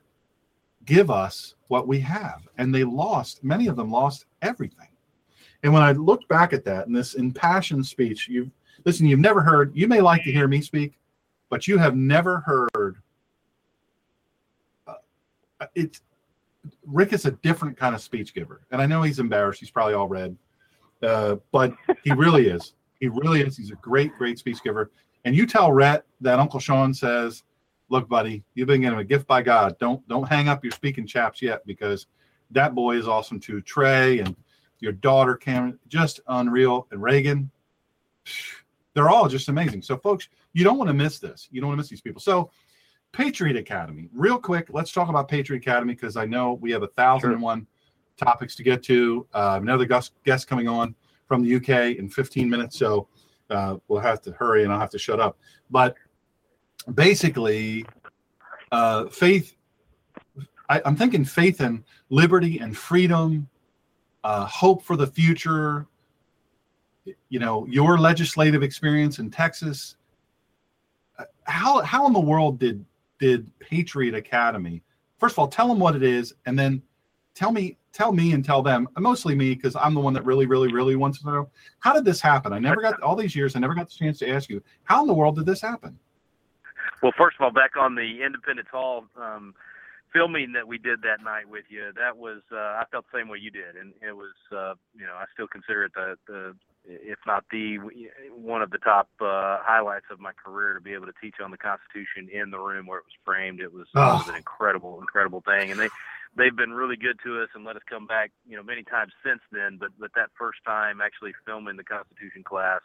give 0.86 1.12
us 1.12 1.56
what 1.68 1.88
we 1.88 2.00
have. 2.00 2.48
And 2.58 2.74
they 2.74 2.84
lost 2.84 3.44
many 3.44 3.68
of 3.68 3.76
them 3.76 3.92
lost 3.92 4.26
everything. 4.42 4.88
And 5.64 5.74
when 5.74 5.82
i 5.82 5.92
looked 5.92 6.28
back 6.28 6.54
at 6.54 6.64
that 6.66 6.88
in 6.88 6.94
this 6.94 7.16
impassioned 7.16 7.86
speech 7.86 8.28
you 8.30 8.52
listen 8.86 9.08
you've 9.08 9.20
never 9.20 9.42
heard 9.42 9.76
you 9.76 9.88
may 9.88 10.02
like 10.02 10.24
to 10.24 10.32
hear 10.32 10.48
me 10.48 10.62
speak 10.62 10.94
but 11.50 11.68
you 11.68 11.78
have 11.78 11.96
never 11.96 12.44
heard. 12.46 12.98
Uh, 14.88 15.66
it's 15.76 16.02
Rick 16.86 17.14
is 17.14 17.26
a 17.26 17.32
different 17.32 17.78
kind 17.78 17.96
of 17.96 18.02
speech 18.02 18.34
giver, 18.34 18.62
and 18.72 18.82
I 18.82 18.86
know 18.86 19.02
he's 19.02 19.20
embarrassed. 19.20 19.60
He's 19.60 19.72
probably 19.72 19.94
all 19.94 20.08
red, 20.08 20.36
uh, 21.02 21.38
but 21.52 21.74
he 22.04 22.12
really 22.12 22.48
is. 22.48 22.74
He 23.00 23.08
really 23.08 23.42
is. 23.42 23.58
He's 23.58 23.72
a 23.72 23.76
great, 23.76 24.12
great 24.18 24.40
speech 24.40 24.64
giver. 24.64 24.92
And 25.26 25.36
you 25.36 25.46
tell 25.46 25.72
Rhett 25.72 26.06
that 26.22 26.40
Uncle 26.40 26.60
Sean 26.60 26.94
says, 26.94 27.44
"Look, 27.90 28.08
buddy, 28.08 28.44
you've 28.54 28.68
been 28.68 28.82
given 28.82 29.00
a 29.00 29.04
gift 29.04 29.28
by 29.28 29.42
God. 29.42 29.78
Don't 29.80 30.06
don't 30.08 30.28
hang 30.28 30.48
up 30.48 30.64
your 30.64 30.72
speaking 30.72 31.08
chaps 31.08 31.42
yet, 31.42 31.66
because 31.66 32.08
that 32.52 32.76
boy 32.76 32.98
is 32.98 33.08
awesome 33.08 33.40
too. 33.40 33.62
Trey 33.62 34.20
and 34.20 34.36
your 34.80 34.92
daughter 34.92 35.36
Cameron, 35.36 35.80
just 35.88 36.20
unreal, 36.28 36.88
and 36.92 37.02
Reagan, 37.02 37.50
they're 38.94 39.10
all 39.10 39.28
just 39.28 39.50
amazing. 39.50 39.82
So, 39.82 39.98
folks, 39.98 40.30
you 40.58 40.64
don't 40.64 40.80
want 40.80 40.88
to 40.88 40.94
miss 40.94 41.20
this. 41.20 41.48
You 41.52 41.62
don't 41.62 41.68
want 41.68 41.78
to 41.78 41.82
miss 41.84 41.90
these 41.90 42.02
people. 42.02 42.20
So, 42.20 42.50
Patriot 43.12 43.56
Academy, 43.56 44.10
real 44.12 44.40
quick, 44.40 44.70
let's 44.72 44.92
talk 44.92 45.08
about 45.08 45.28
Patriot 45.28 45.60
Academy 45.60 45.94
because 45.94 46.18
I 46.18 46.26
know 46.26 46.54
we 46.54 46.72
have 46.72 46.82
a 46.82 46.88
thousand 46.88 47.32
and 47.32 47.42
one 47.44 47.68
topics 48.18 48.56
to 48.56 48.64
get 48.64 48.82
to. 48.86 49.28
Uh, 49.36 49.60
another 49.62 49.86
guest, 49.86 50.14
guest 50.26 50.48
coming 50.48 50.68
on 50.68 50.96
from 51.28 51.44
the 51.44 51.56
UK 51.58 51.98
in 52.00 52.10
15 52.10 52.50
minutes, 52.50 52.76
so 52.76 53.08
uh, 53.52 53.78
we'll 53.88 54.02
have 54.02 54.20
to 54.24 54.32
hurry 54.32 54.64
and 54.64 54.74
I'll 54.74 54.80
have 54.80 54.90
to 54.90 54.98
shut 54.98 55.20
up. 55.20 55.38
But 55.70 55.96
basically, 56.96 57.86
uh, 58.72 59.10
faith. 59.10 59.56
I, 60.70 60.82
I'm 60.86 60.96
thinking 60.96 61.24
faith 61.24 61.62
and 61.62 61.84
liberty 62.10 62.58
and 62.58 62.76
freedom, 62.76 63.48
uh, 64.24 64.48
hope 64.48 64.82
for 64.82 64.98
the 64.98 65.06
future. 65.06 65.86
You 67.30 67.38
know, 67.40 67.68
your 67.68 68.00
legislative 68.00 68.64
experience 68.64 69.20
in 69.20 69.30
Texas. 69.30 69.98
How 71.48 71.82
how 71.82 72.08
in 72.08 72.14
the 72.14 72.20
world 72.20 72.60
did 72.60 72.86
did 73.20 73.50
Patriot 73.60 74.14
Academy? 74.16 74.84
First 75.18 75.34
of 75.34 75.40
all, 75.40 75.48
tell 75.48 75.68
them 75.68 75.80
what 75.80 75.96
it 75.96 76.04
is, 76.04 76.34
and 76.46 76.58
then 76.58 76.82
tell 77.34 77.52
me 77.52 77.78
tell 77.94 78.12
me 78.12 78.34
and 78.34 78.44
tell 78.46 78.62
them. 78.62 78.88
Mostly 78.98 79.34
me 79.34 79.56
because 79.56 79.76
I'm 79.76 79.94
the 79.94 80.00
one 80.00 80.14
that 80.14 80.26
really 80.26 80.46
really 80.46 80.72
really 80.72 80.96
wants 80.96 81.20
to 81.22 81.26
know 81.26 81.50
how 81.80 81.94
did 81.94 82.06
this 82.06 82.22
happen. 82.22 82.54
I 82.54 82.60
never 82.60 82.82
got 82.82 83.02
all 83.02 83.16
these 83.16 83.36
years. 83.36 83.56
I 83.56 83.60
never 83.60 83.74
got 83.74 83.90
the 83.90 83.96
chance 83.96 84.20
to 84.20 84.30
ask 84.30 84.50
you 84.50 84.62
how 84.84 85.02
in 85.02 85.08
the 85.08 85.14
world 85.14 85.36
did 85.36 85.46
this 85.46 85.62
happen. 85.62 85.98
Well, 87.02 87.14
first 87.18 87.38
of 87.40 87.44
all, 87.44 87.52
back 87.52 87.78
on 87.78 87.96
the 87.96 88.24
Independence 88.26 88.70
Hall 88.72 89.06
um, 89.22 89.54
filming 90.14 90.52
that 90.54 90.68
we 90.68 90.78
did 90.78 91.02
that 91.04 91.24
night 91.24 91.48
with 91.48 91.66
you, 91.70 91.92
that 91.96 92.18
was 92.18 92.42
uh, 92.52 92.56
I 92.56 92.84
felt 92.92 93.06
the 93.12 93.20
same 93.20 93.30
way 93.30 93.38
you 93.40 93.52
did, 93.52 93.76
and 93.80 93.94
it 94.02 94.16
was 94.16 94.34
uh, 94.52 94.74
you 94.98 95.06
know 95.06 95.14
I 95.14 95.26
still 95.34 95.48
consider 95.48 95.86
it 95.86 95.94
the 95.94 96.18
the 96.28 96.56
if 96.88 97.20
not 97.28 97.46
the 97.52 97.80
one 98.36 98.62
of 98.64 98.72
the 98.72 98.80
top 98.80 99.10
uh, 99.22 99.60
highlights 99.62 100.08
of 100.12 100.20
my 100.20 100.32
career 100.34 100.74
to 100.76 100.82
be 100.82 100.94
able 100.94 101.08
to 101.08 101.14
teach 101.22 101.36
on 101.44 101.52
the 101.52 101.58
Constitution 101.58 102.30
in 102.34 102.52
the 102.52 102.60
room 102.60 102.88
where 102.88 103.00
it 103.00 103.06
was 103.06 103.18
framed. 103.26 103.62
It 103.62 103.74
was, 103.74 103.88
it 104.02 104.14
was 104.16 104.28
an 104.28 104.36
incredible, 104.36 105.00
incredible 105.02 105.42
thing, 105.46 105.72
and 105.72 105.80
they 105.80 105.90
they've 106.38 106.56
been 106.56 106.74
really 106.74 106.98
good 106.98 107.20
to 107.26 107.42
us 107.44 107.50
and 107.56 107.66
let 107.66 107.76
us 107.78 107.84
come 107.90 108.08
back, 108.08 108.32
you 108.48 108.58
know, 108.58 108.64
many 108.64 108.84
times 108.84 109.14
since 109.26 109.42
then. 109.52 109.78
But 109.80 109.92
but 110.00 110.12
that 110.16 110.32
first 110.40 110.60
time 110.66 111.02
actually 111.02 111.34
filming 111.46 111.78
the 111.78 111.84
Constitution 111.86 112.44
class, 112.44 112.82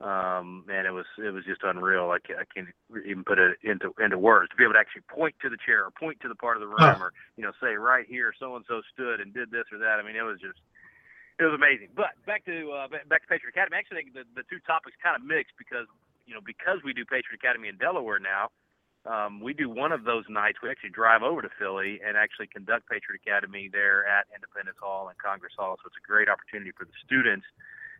um, 0.00 0.64
man, 0.66 0.86
it 0.86 0.92
was 0.92 1.06
it 1.18 1.32
was 1.32 1.44
just 1.44 1.62
unreal. 1.64 2.10
I 2.10 2.18
can't, 2.20 2.40
I 2.40 2.46
can't 2.54 2.68
even 3.06 3.24
put 3.24 3.38
it 3.38 3.58
into 3.64 3.94
into 4.02 4.18
words 4.18 4.50
to 4.50 4.56
be 4.56 4.64
able 4.64 4.74
to 4.74 4.80
actually 4.80 5.02
point 5.08 5.36
to 5.42 5.50
the 5.50 5.58
chair 5.64 5.84
or 5.86 5.92
point 5.92 6.20
to 6.22 6.28
the 6.28 6.36
part 6.36 6.56
of 6.56 6.62
the 6.62 6.68
room 6.68 6.98
Huh. 6.98 7.00
or 7.02 7.12
you 7.36 7.44
know 7.44 7.52
say 7.62 7.74
right 7.76 8.06
here 8.08 8.32
so 8.38 8.56
and 8.56 8.64
so 8.68 8.82
stood 8.92 9.20
and 9.20 9.34
did 9.34 9.50
this 9.50 9.66
or 9.72 9.78
that. 9.78 10.00
I 10.00 10.06
mean, 10.06 10.16
it 10.16 10.22
was 10.26 10.40
just 10.40 10.58
it 11.38 11.44
was 11.44 11.54
amazing. 11.54 11.88
But 11.94 12.18
back 12.26 12.44
to 12.46 12.72
uh, 12.72 12.88
back 13.08 13.22
to 13.22 13.28
Patriot 13.28 13.54
Academy. 13.54 13.76
Actually 13.78 14.10
the, 14.12 14.26
the 14.34 14.42
two 14.50 14.58
topics 14.66 14.96
kind 15.02 15.14
of 15.14 15.22
mix 15.22 15.50
because 15.58 15.86
you 16.26 16.34
know 16.34 16.42
because 16.44 16.82
we 16.84 16.92
do 16.92 17.04
Patriot 17.04 17.38
Academy 17.38 17.68
in 17.68 17.78
Delaware 17.78 18.18
now. 18.18 18.50
Um, 19.06 19.40
we 19.40 19.54
do 19.54 19.70
one 19.70 19.92
of 19.92 20.04
those 20.04 20.24
nights. 20.28 20.58
We 20.62 20.68
actually 20.68 20.90
drive 20.90 21.22
over 21.22 21.40
to 21.40 21.48
Philly 21.58 22.00
and 22.04 22.16
actually 22.18 22.48
conduct 22.48 22.90
Patriot 22.90 23.22
Academy 23.24 23.70
there 23.72 24.04
at 24.04 24.26
Independence 24.34 24.76
Hall 24.82 25.08
and 25.08 25.16
Congress 25.16 25.54
Hall. 25.56 25.78
So 25.80 25.86
it's 25.86 25.96
a 25.96 26.06
great 26.06 26.28
opportunity 26.28 26.72
for 26.76 26.84
the 26.84 26.98
students 27.06 27.46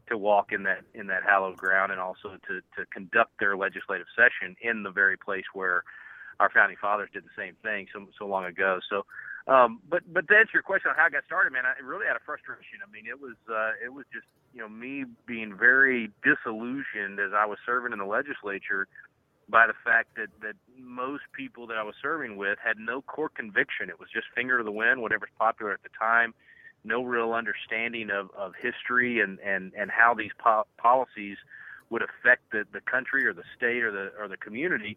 to 0.09 0.19
walk 0.19 0.53
in 0.53 0.65
that 0.65 0.83
in 0.95 1.07
that 1.07 1.23
hallowed 1.23 1.57
ground 1.57 1.93
and 1.93 2.01
also 2.01 2.37
to 2.49 2.61
to 2.77 2.87
conduct 2.93 3.39
their 3.39 3.57
legislative 3.57 4.07
session 4.17 4.57
in 4.61 4.83
the 4.83 4.91
very 4.91 5.17
place 5.17 5.47
where 5.55 5.85
our 6.41 6.51
founding 6.51 6.77
fathers 6.81 7.09
did 7.13 7.25
the 7.25 7.37
same 7.37 7.55
thing 7.63 7.87
so 7.93 8.07
so 8.19 8.27
long 8.27 8.45
ago. 8.45 8.81
So, 8.91 9.07
um, 9.49 9.81
but 9.89 10.03
but 10.13 10.29
to 10.29 10.37
answer 10.37 10.53
your 10.55 10.63
question 10.63 10.91
on 10.91 10.97
how 10.97 11.07
I 11.07 11.11
got 11.11 11.25
started, 11.25 11.53
man, 11.53 11.65
I 11.65 11.81
really 11.83 12.07
had 12.07 12.17
a 12.17 12.25
frustration. 12.25 12.85
I 12.87 12.91
mean, 12.93 13.07
it 13.09 13.21
was 13.21 13.37
uh, 13.49 13.73
it 13.83 13.93
was 13.93 14.05
just 14.13 14.27
you 14.53 14.61
know 14.61 14.69
me 14.69 15.05
being 15.27 15.57
very 15.57 16.11
disillusioned 16.23 17.19
as 17.19 17.33
I 17.35 17.47
was 17.47 17.59
serving 17.65 17.93
in 17.93 17.99
the 17.99 18.05
legislature 18.07 18.87
by 19.49 19.67
the 19.67 19.73
fact 19.85 20.15
that 20.17 20.29
that 20.43 20.55
most 20.79 21.25
people 21.33 21.67
that 21.69 21.77
I 21.79 21.83
was 21.83 21.95
serving 22.01 22.37
with 22.37 22.59
had 22.63 22.77
no 22.79 23.01
core 23.03 23.31
conviction. 23.31 23.89
It 23.89 23.99
was 23.99 24.09
just 24.13 24.27
finger 24.35 24.59
to 24.59 24.65
the 24.65 24.73
wind, 24.73 25.01
whatever's 25.01 25.33
popular 25.39 25.73
at 25.73 25.83
the 25.83 25.91
time. 25.99 26.35
No 26.85 27.03
real 27.03 27.33
understanding 27.33 28.11
of, 28.11 28.31
of 28.37 28.53
history 28.55 29.21
and, 29.21 29.41
and, 29.41 29.73
and 29.75 29.91
how 29.91 30.15
these 30.15 30.31
po- 30.39 30.67
policies 30.77 31.37
would 31.91 32.03
affect 32.03 32.51
the, 32.53 32.65
the 32.73 32.81
country 32.81 33.27
or 33.27 33.33
the 33.33 33.43
state 33.57 33.83
or 33.83 33.91
the 33.91 34.13
or 34.19 34.29
the 34.29 34.37
community. 34.37 34.97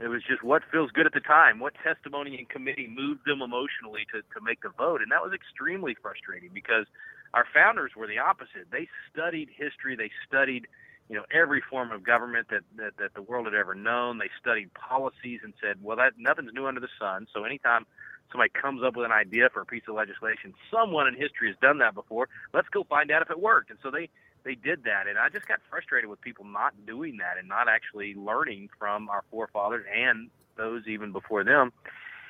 It 0.00 0.08
was 0.08 0.22
just 0.26 0.42
what 0.42 0.62
feels 0.72 0.90
good 0.90 1.04
at 1.04 1.12
the 1.12 1.20
time, 1.20 1.60
what 1.60 1.74
testimony 1.84 2.38
in 2.38 2.46
committee 2.46 2.88
moved 2.88 3.20
them 3.26 3.42
emotionally 3.42 4.06
to, 4.12 4.22
to 4.22 4.40
make 4.42 4.62
the 4.62 4.70
vote. 4.70 5.02
And 5.02 5.12
that 5.12 5.20
was 5.20 5.32
extremely 5.34 5.94
frustrating 6.00 6.50
because 6.54 6.86
our 7.34 7.44
founders 7.52 7.92
were 7.94 8.06
the 8.06 8.18
opposite. 8.18 8.72
They 8.72 8.88
studied 9.12 9.50
history, 9.54 9.96
they 9.96 10.10
studied, 10.26 10.66
you 11.10 11.16
know, 11.16 11.24
every 11.30 11.60
form 11.68 11.92
of 11.92 12.02
government 12.02 12.48
that, 12.48 12.62
that, 12.76 12.96
that 12.98 13.12
the 13.14 13.20
world 13.20 13.44
had 13.44 13.54
ever 13.54 13.74
known. 13.74 14.16
They 14.16 14.30
studied 14.40 14.72
policies 14.72 15.40
and 15.44 15.52
said, 15.60 15.76
well, 15.82 15.98
that 15.98 16.14
nothing's 16.16 16.54
new 16.54 16.66
under 16.66 16.80
the 16.80 16.88
sun. 16.98 17.26
So 17.34 17.44
anytime 17.44 17.84
somebody 18.32 18.50
comes 18.50 18.82
up 18.82 18.96
with 18.96 19.04
an 19.04 19.12
idea 19.12 19.50
for 19.52 19.60
a 19.60 19.66
piece 19.66 19.82
of 19.86 19.96
legislation, 19.96 20.54
someone 20.72 21.08
in 21.08 21.14
history 21.14 21.48
has 21.48 21.56
done 21.60 21.76
that 21.78 21.94
before. 21.94 22.28
Let's 22.54 22.68
go 22.68 22.84
find 22.84 23.10
out 23.10 23.20
if 23.20 23.30
it 23.30 23.38
worked. 23.38 23.68
And 23.68 23.78
so 23.82 23.90
they 23.90 24.08
they 24.44 24.54
did 24.54 24.84
that, 24.84 25.06
and 25.08 25.18
I 25.18 25.28
just 25.28 25.46
got 25.46 25.60
frustrated 25.68 26.08
with 26.08 26.20
people 26.20 26.44
not 26.44 26.74
doing 26.86 27.18
that 27.18 27.38
and 27.38 27.48
not 27.48 27.68
actually 27.68 28.14
learning 28.14 28.68
from 28.78 29.08
our 29.08 29.24
forefathers 29.30 29.84
and 29.94 30.30
those 30.56 30.86
even 30.86 31.12
before 31.12 31.44
them. 31.44 31.72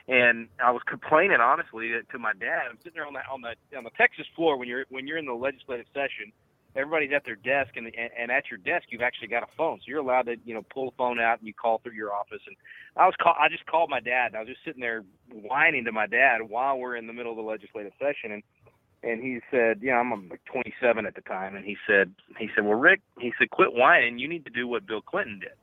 And 0.09 0.49
I 0.63 0.71
was 0.73 0.83
complaining 0.87 1.39
honestly 1.41 1.93
to 2.11 2.19
my 2.19 2.33
dad. 2.33 2.63
I'm 2.71 2.79
sitting 2.79 2.95
there 2.95 3.07
on 3.07 3.13
the 3.13 3.21
on 3.31 3.43
the 3.43 3.55
on 3.77 3.85
the 3.85 3.91
Texas 3.97 4.27
floor 4.35 4.57
when 4.57 4.69
you're 4.69 4.85
when 4.89 5.07
you're 5.07 5.19
in 5.19 5.27
the 5.27 5.35
legislative 5.35 5.87
session. 5.95 6.33
Everybody's 6.77 7.11
at 7.13 7.25
their 7.25 7.35
desk, 7.35 7.75
and, 7.75 7.91
and 7.97 8.31
at 8.31 8.45
your 8.49 8.59
desk 8.59 8.87
you've 8.91 9.03
actually 9.03 9.27
got 9.27 9.43
a 9.43 9.51
phone, 9.57 9.79
so 9.79 9.85
you're 9.89 9.99
allowed 9.99 10.27
to 10.27 10.37
you 10.45 10.55
know 10.55 10.63
pull 10.73 10.87
the 10.87 10.97
phone 10.97 11.21
out 11.21 11.39
and 11.39 11.47
you 11.47 11.55
call 11.55 11.79
through 11.79 11.95
your 11.95 12.15
office. 12.15 12.41
And 12.47 12.57
I 12.97 13.07
was 13.07 13.15
call 13.21 13.35
I 13.39 13.49
just 13.49 13.67
called 13.67 13.91
my 13.91 14.01
dad. 14.01 14.29
And 14.29 14.37
I 14.37 14.41
was 14.41 14.49
just 14.49 14.65
sitting 14.65 14.81
there 14.81 15.05
whining 15.33 15.85
to 15.85 15.93
my 15.93 16.07
dad 16.07 16.39
while 16.49 16.79
we're 16.79 16.97
in 16.97 17.07
the 17.07 17.13
middle 17.13 17.33
of 17.33 17.37
the 17.37 17.43
legislative 17.43 17.93
session, 17.99 18.33
and 18.33 18.43
and 19.03 19.23
he 19.23 19.41
said, 19.51 19.81
yeah, 19.83 19.99
I'm 19.99 20.29
like 20.29 20.45
27 20.45 21.07
at 21.07 21.15
the 21.15 21.23
time, 21.23 21.57
and 21.57 21.65
he 21.65 21.77
said, 21.87 22.13
he 22.39 22.49
said, 22.55 22.65
well, 22.65 22.79
Rick, 22.79 23.01
he 23.19 23.33
said, 23.39 23.51
quit 23.51 23.73
whining. 23.73 24.19
You 24.19 24.29
need 24.29 24.45
to 24.45 24.51
do 24.51 24.69
what 24.69 24.87
Bill 24.87 25.01
Clinton 25.01 25.41
did. 25.41 25.57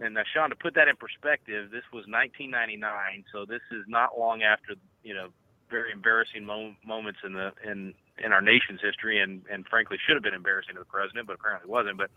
And 0.00 0.14
now, 0.14 0.22
Sean, 0.32 0.50
to 0.50 0.56
put 0.56 0.74
that 0.74 0.88
in 0.88 0.96
perspective, 0.96 1.70
this 1.70 1.84
was 1.92 2.08
1999, 2.08 3.24
so 3.30 3.44
this 3.44 3.62
is 3.70 3.84
not 3.86 4.18
long 4.18 4.42
after 4.42 4.74
you 5.04 5.14
know 5.14 5.28
very 5.70 5.92
embarrassing 5.92 6.44
mo- 6.44 6.74
moments 6.84 7.20
in 7.24 7.34
the 7.34 7.52
in 7.62 7.94
in 8.18 8.32
our 8.32 8.40
nation's 8.40 8.80
history, 8.80 9.20
and 9.20 9.42
and 9.52 9.66
frankly 9.68 9.98
should 10.02 10.16
have 10.16 10.24
been 10.24 10.34
embarrassing 10.34 10.74
to 10.74 10.80
the 10.80 10.90
president, 10.90 11.26
but 11.28 11.36
apparently 11.38 11.70
wasn't. 11.70 11.98
But 11.98 12.10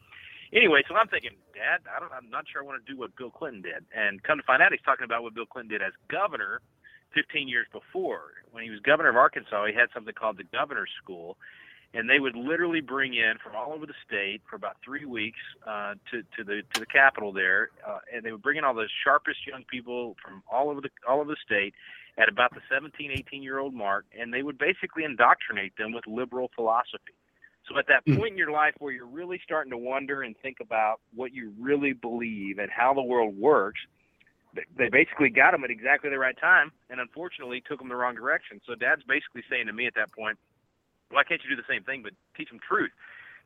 anyway, 0.54 0.82
so 0.88 0.96
I'm 0.96 1.08
thinking, 1.08 1.38
Dad, 1.54 1.86
I 1.86 2.00
don't, 2.00 2.12
I'm 2.12 2.30
not 2.30 2.46
sure 2.50 2.64
I 2.64 2.66
want 2.66 2.84
to 2.84 2.88
do 2.92 2.98
what 2.98 3.16
Bill 3.16 3.30
Clinton 3.30 3.62
did. 3.62 3.86
And 3.94 4.24
come 4.24 4.38
to 4.38 4.44
find 4.44 4.64
out, 4.64 4.72
he's 4.72 4.82
talking 4.82 5.06
about 5.06 5.22
what 5.22 5.36
Bill 5.36 5.46
Clinton 5.46 5.70
did 5.70 5.82
as 5.86 5.94
governor 6.10 6.62
15 7.16 7.48
years 7.48 7.68
before. 7.72 8.22
When 8.52 8.64
he 8.64 8.70
was 8.70 8.80
governor 8.82 9.10
of 9.10 9.16
Arkansas, 9.16 9.66
he 9.66 9.74
had 9.74 9.88
something 9.94 10.14
called 10.14 10.38
the 10.38 10.44
Governor's 10.44 10.92
School, 11.02 11.38
and 11.94 12.10
they 12.10 12.20
would 12.20 12.36
literally 12.36 12.82
bring 12.82 13.14
in 13.14 13.36
from 13.44 13.56
all 13.56 13.74
over 13.74 13.86
the 13.86 13.94
state 14.06 14.42
for 14.50 14.56
about 14.56 14.78
three 14.84 15.06
weeks 15.06 15.40
uh, 15.68 15.96
to 16.12 16.22
to 16.38 16.44
the 16.44 16.62
to 16.74 16.80
the 16.80 16.86
capital 16.86 17.32
there, 17.32 17.70
uh, 17.88 18.00
and 18.14 18.24
they 18.24 18.32
would 18.32 18.42
bring 18.42 18.58
in 18.58 18.64
all 18.64 18.74
the 18.74 18.88
sharpest 19.04 19.48
young 19.48 19.64
people 19.70 20.16
from 20.24 20.44
all 20.52 20.70
over 20.70 20.82
the 20.82 20.90
all 21.08 21.22
over 21.22 21.32
the 21.32 21.38
state 21.44 21.74
at 22.18 22.30
about 22.30 22.54
the 22.54 22.62
17, 22.72 23.12
18 23.12 23.44
year 23.44 23.60
old 23.60 23.74
mark, 23.74 24.06
and 24.18 24.34
they 24.34 24.42
would 24.42 24.58
basically 24.58 25.04
indoctrinate 25.04 25.76
them 25.78 25.92
with 25.94 26.06
liberal 26.08 26.50
philosophy. 26.56 27.14
So 27.68 27.78
at 27.80 27.88
that 27.88 28.06
point 28.16 28.34
in 28.34 28.38
your 28.38 28.52
life 28.52 28.76
where 28.78 28.94
you're 28.94 29.08
really 29.08 29.42
starting 29.44 29.72
to 29.72 29.78
wonder 29.78 30.22
and 30.22 30.36
think 30.38 30.58
about 30.62 31.02
what 31.16 31.34
you 31.34 31.52
really 31.60 31.94
believe 31.94 32.60
and 32.60 32.70
how 32.70 32.94
the 32.94 33.02
world 33.02 33.36
works, 33.36 33.80
they- 34.76 34.90
basically 34.90 35.30
got 35.30 35.52
them 35.52 35.64
at 35.64 35.72
exactly 35.72 36.10
the 36.10 36.20
right 36.20 36.38
time, 36.38 36.72
and 36.90 37.00
unfortunately 37.00 37.62
took 37.62 37.80
them 37.80 37.90
the 37.90 37.96
wrong 37.96 38.16
direction. 38.16 38.62
So 38.66 38.76
Dad's 38.76 39.04
basically 39.04 39.44
saying 39.50 39.68
to 39.68 39.74
me 39.74 39.88
at 39.88 39.94
that 39.96 40.12
point, 40.12 40.38
"Why 41.10 41.24
can't 41.24 41.44
you 41.44 41.50
do 41.50 41.56
the 41.56 41.68
same 41.68 41.84
thing, 41.84 42.02
but 42.02 42.14
teach 42.36 42.50
them 42.50 42.60
truth? 42.60 42.92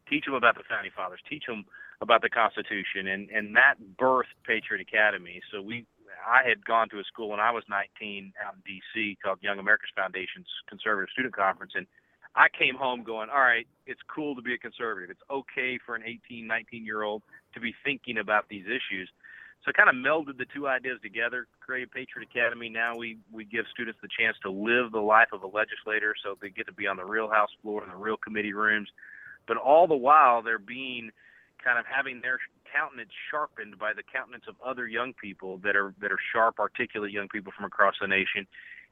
Teach 0.07 0.25
them 0.25 0.33
about 0.33 0.55
the 0.55 0.63
founding 0.63 0.91
fathers. 0.91 1.21
Teach 1.27 1.45
them 1.45 1.65
about 2.01 2.21
the 2.21 2.29
Constitution." 2.29 3.07
And 3.07 3.29
and 3.29 3.55
that 3.55 3.75
birthed 3.97 4.33
Patriot 4.43 4.81
Academy. 4.81 5.41
So 5.51 5.61
we, 5.61 5.85
I 6.25 6.43
had 6.43 6.65
gone 6.65 6.89
to 6.89 6.99
a 6.99 7.03
school 7.03 7.29
when 7.29 7.39
I 7.39 7.51
was 7.51 7.63
19 7.69 8.33
out 8.43 8.55
in 8.55 8.61
D.C. 8.61 9.17
called 9.23 9.41
Young 9.41 9.59
America's 9.59 9.91
Foundation's 9.95 10.47
Conservative 10.67 11.09
Student 11.11 11.35
Conference, 11.35 11.73
and 11.75 11.87
I 12.35 12.47
came 12.49 12.75
home 12.75 13.03
going, 13.03 13.29
all 13.29 13.41
right, 13.41 13.67
it's 13.85 14.01
cool 14.07 14.35
to 14.35 14.41
be 14.41 14.53
a 14.53 14.57
conservative. 14.57 15.09
It's 15.09 15.21
okay 15.29 15.79
for 15.83 15.95
an 15.95 16.03
18, 16.05 16.45
19 16.45 16.85
year 16.85 17.03
old 17.03 17.23
to 17.53 17.59
be 17.59 17.73
thinking 17.83 18.17
about 18.17 18.47
these 18.49 18.65
issues. 18.65 19.09
So 19.65 19.71
kind 19.73 19.89
of 19.89 19.95
melded 19.95 20.37
the 20.37 20.45
two 20.55 20.67
ideas 20.67 20.99
together, 21.03 21.47
created 21.59 21.91
Patriot 21.91 22.29
Academy. 22.31 22.69
Now 22.69 22.95
we, 22.95 23.17
we 23.31 23.43
give 23.43 23.65
students 23.71 23.99
the 24.01 24.07
chance 24.07 24.37
to 24.43 24.49
live 24.49 24.91
the 24.91 25.01
life 25.01 25.29
of 25.33 25.43
a 25.43 25.47
legislator 25.47 26.15
so 26.23 26.37
they 26.41 26.49
get 26.49 26.65
to 26.67 26.73
be 26.73 26.87
on 26.87 26.95
the 26.95 27.03
real 27.03 27.29
House 27.29 27.49
floor 27.61 27.83
and 27.83 27.91
the 27.91 27.97
real 27.97 28.17
committee 28.17 28.53
rooms. 28.53 28.87
But 29.47 29.57
all 29.57 29.85
the 29.85 29.95
while, 29.95 30.41
they're 30.41 30.59
being 30.59 31.11
kind 31.63 31.77
of 31.77 31.85
having 31.85 32.21
their 32.21 32.39
countenance 32.73 33.11
sharpened 33.29 33.77
by 33.77 33.91
the 33.93 34.03
countenance 34.03 34.45
of 34.47 34.55
other 34.65 34.87
young 34.87 35.13
people 35.13 35.57
that 35.63 35.75
are 35.75 35.93
that 35.99 36.11
are 36.11 36.19
sharp, 36.31 36.59
articulate 36.59 37.11
young 37.11 37.27
people 37.27 37.51
from 37.55 37.65
across 37.65 37.95
the 37.99 38.07
nation, 38.07 38.47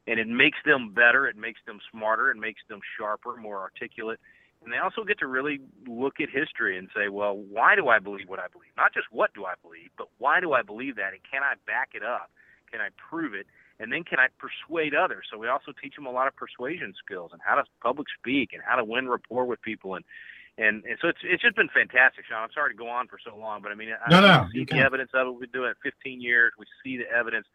and 0.06 0.20
it 0.20 0.28
makes 0.28 0.58
them 0.66 0.92
better. 0.92 1.26
It 1.26 1.36
makes 1.36 1.60
them 1.66 1.78
smarter. 1.90 2.30
It 2.30 2.36
makes 2.36 2.60
them 2.68 2.80
sharper, 2.98 3.36
more 3.36 3.60
articulate, 3.60 4.20
and 4.64 4.72
they 4.72 4.78
also 4.78 5.04
get 5.04 5.18
to 5.20 5.26
really 5.26 5.60
look 5.86 6.20
at 6.20 6.28
history 6.30 6.76
and 6.76 6.88
say, 6.94 7.08
well, 7.08 7.36
why 7.36 7.76
do 7.76 7.88
I 7.88 7.98
believe 7.98 8.28
what 8.28 8.38
I 8.38 8.48
believe? 8.52 8.70
Not 8.76 8.92
just 8.92 9.06
what 9.10 9.32
do 9.34 9.44
I 9.44 9.54
believe, 9.62 9.90
but 9.96 10.08
why 10.18 10.40
do 10.40 10.52
I 10.52 10.62
believe 10.62 10.96
that, 10.96 11.12
and 11.12 11.22
can 11.30 11.42
I 11.42 11.54
back 11.66 11.90
it 11.94 12.02
up? 12.02 12.30
Can 12.70 12.80
I 12.80 12.88
prove 12.96 13.34
it? 13.34 13.46
And 13.80 13.92
then 13.92 14.02
can 14.02 14.18
I 14.18 14.26
persuade 14.38 14.94
others? 14.94 15.26
So 15.30 15.38
we 15.38 15.46
also 15.48 15.72
teach 15.80 15.94
them 15.94 16.06
a 16.06 16.10
lot 16.10 16.26
of 16.26 16.34
persuasion 16.34 16.92
skills 16.98 17.30
and 17.32 17.40
how 17.44 17.54
to 17.54 17.64
public 17.80 18.08
speak 18.18 18.50
and 18.52 18.60
how 18.60 18.74
to 18.74 18.84
win 18.84 19.08
rapport 19.08 19.46
with 19.46 19.62
people 19.62 19.94
and 19.94 20.04
and 20.58 20.82
and 20.84 20.98
so 21.00 21.06
it's 21.06 21.22
it's 21.22 21.42
just 21.42 21.54
been 21.54 21.70
fantastic, 21.70 22.26
Sean. 22.26 22.42
I'm 22.42 22.50
sorry 22.52 22.74
to 22.74 22.76
go 22.76 22.88
on 22.88 23.06
for 23.06 23.18
so 23.22 23.36
long, 23.38 23.62
but 23.62 23.70
I 23.70 23.76
mean, 23.76 23.90
I, 23.94 24.10
no, 24.10 24.20
no, 24.20 24.48
see 24.52 24.64
the 24.64 24.78
evidence 24.78 25.10
of 25.14 25.28
it. 25.28 25.30
We've 25.30 25.46
been 25.46 25.62
doing 25.62 25.70
it 25.70 25.76
15 25.84 26.20
years. 26.20 26.52
We 26.58 26.66
see 26.82 26.98
the 26.98 27.06
evidence 27.08 27.46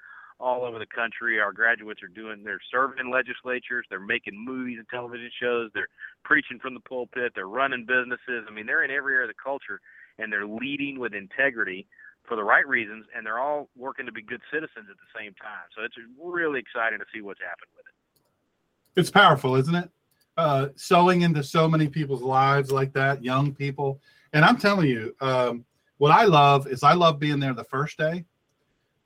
all 0.43 0.65
over 0.65 0.77
the 0.77 0.85
country. 0.85 1.39
Our 1.39 1.53
graduates 1.53 2.03
are 2.03 2.11
doing, 2.11 2.43
they're 2.43 2.59
serving 2.71 2.99
in 2.99 3.09
legislatures, 3.09 3.85
they're 3.89 3.99
making 3.99 4.33
movies 4.35 4.77
and 4.77 4.87
television 4.89 5.31
shows, 5.41 5.71
they're 5.73 5.87
preaching 6.23 6.59
from 6.59 6.73
the 6.73 6.81
pulpit, 6.81 7.31
they're 7.33 7.47
running 7.47 7.85
businesses. 7.85 8.45
I 8.47 8.51
mean, 8.51 8.65
they're 8.65 8.83
in 8.83 8.91
every 8.91 9.15
area 9.15 9.29
of 9.29 9.33
the 9.35 9.41
culture, 9.41 9.79
and 10.19 10.31
they're 10.31 10.47
leading 10.47 10.99
with 10.99 11.13
integrity 11.13 11.87
for 12.27 12.35
the 12.35 12.43
right 12.43 12.67
reasons, 12.67 13.05
and 13.15 13.25
they're 13.25 13.39
all 13.39 13.69
working 13.75 14.05
to 14.05 14.11
be 14.11 14.21
good 14.21 14.41
citizens 14.51 14.87
at 14.91 14.97
the 14.99 15.11
same 15.17 15.33
time. 15.35 15.67
So 15.75 15.83
it's 15.83 15.95
really 16.21 16.59
exciting 16.59 16.99
to 16.99 17.05
see 17.13 17.21
what's 17.21 17.41
happened 17.41 17.71
with 17.75 17.85
it. 17.87 18.99
It's 18.99 19.09
powerful, 19.09 19.55
isn't 19.55 19.75
it? 19.75 19.89
uh, 20.37 20.69
sewing 20.75 21.21
into 21.21 21.43
so 21.43 21.67
many 21.67 21.87
people's 21.87 22.21
lives 22.21 22.71
like 22.71 22.93
that, 22.93 23.23
young 23.23 23.53
people. 23.53 24.01
And 24.33 24.43
I'm 24.43 24.57
telling 24.57 24.87
you, 24.87 25.15
um, 25.21 25.65
what 25.97 26.11
I 26.11 26.25
love 26.25 26.67
is 26.67 26.83
I 26.83 26.93
love 26.93 27.19
being 27.19 27.39
there 27.39 27.53
the 27.53 27.63
first 27.63 27.97
day. 27.97 28.25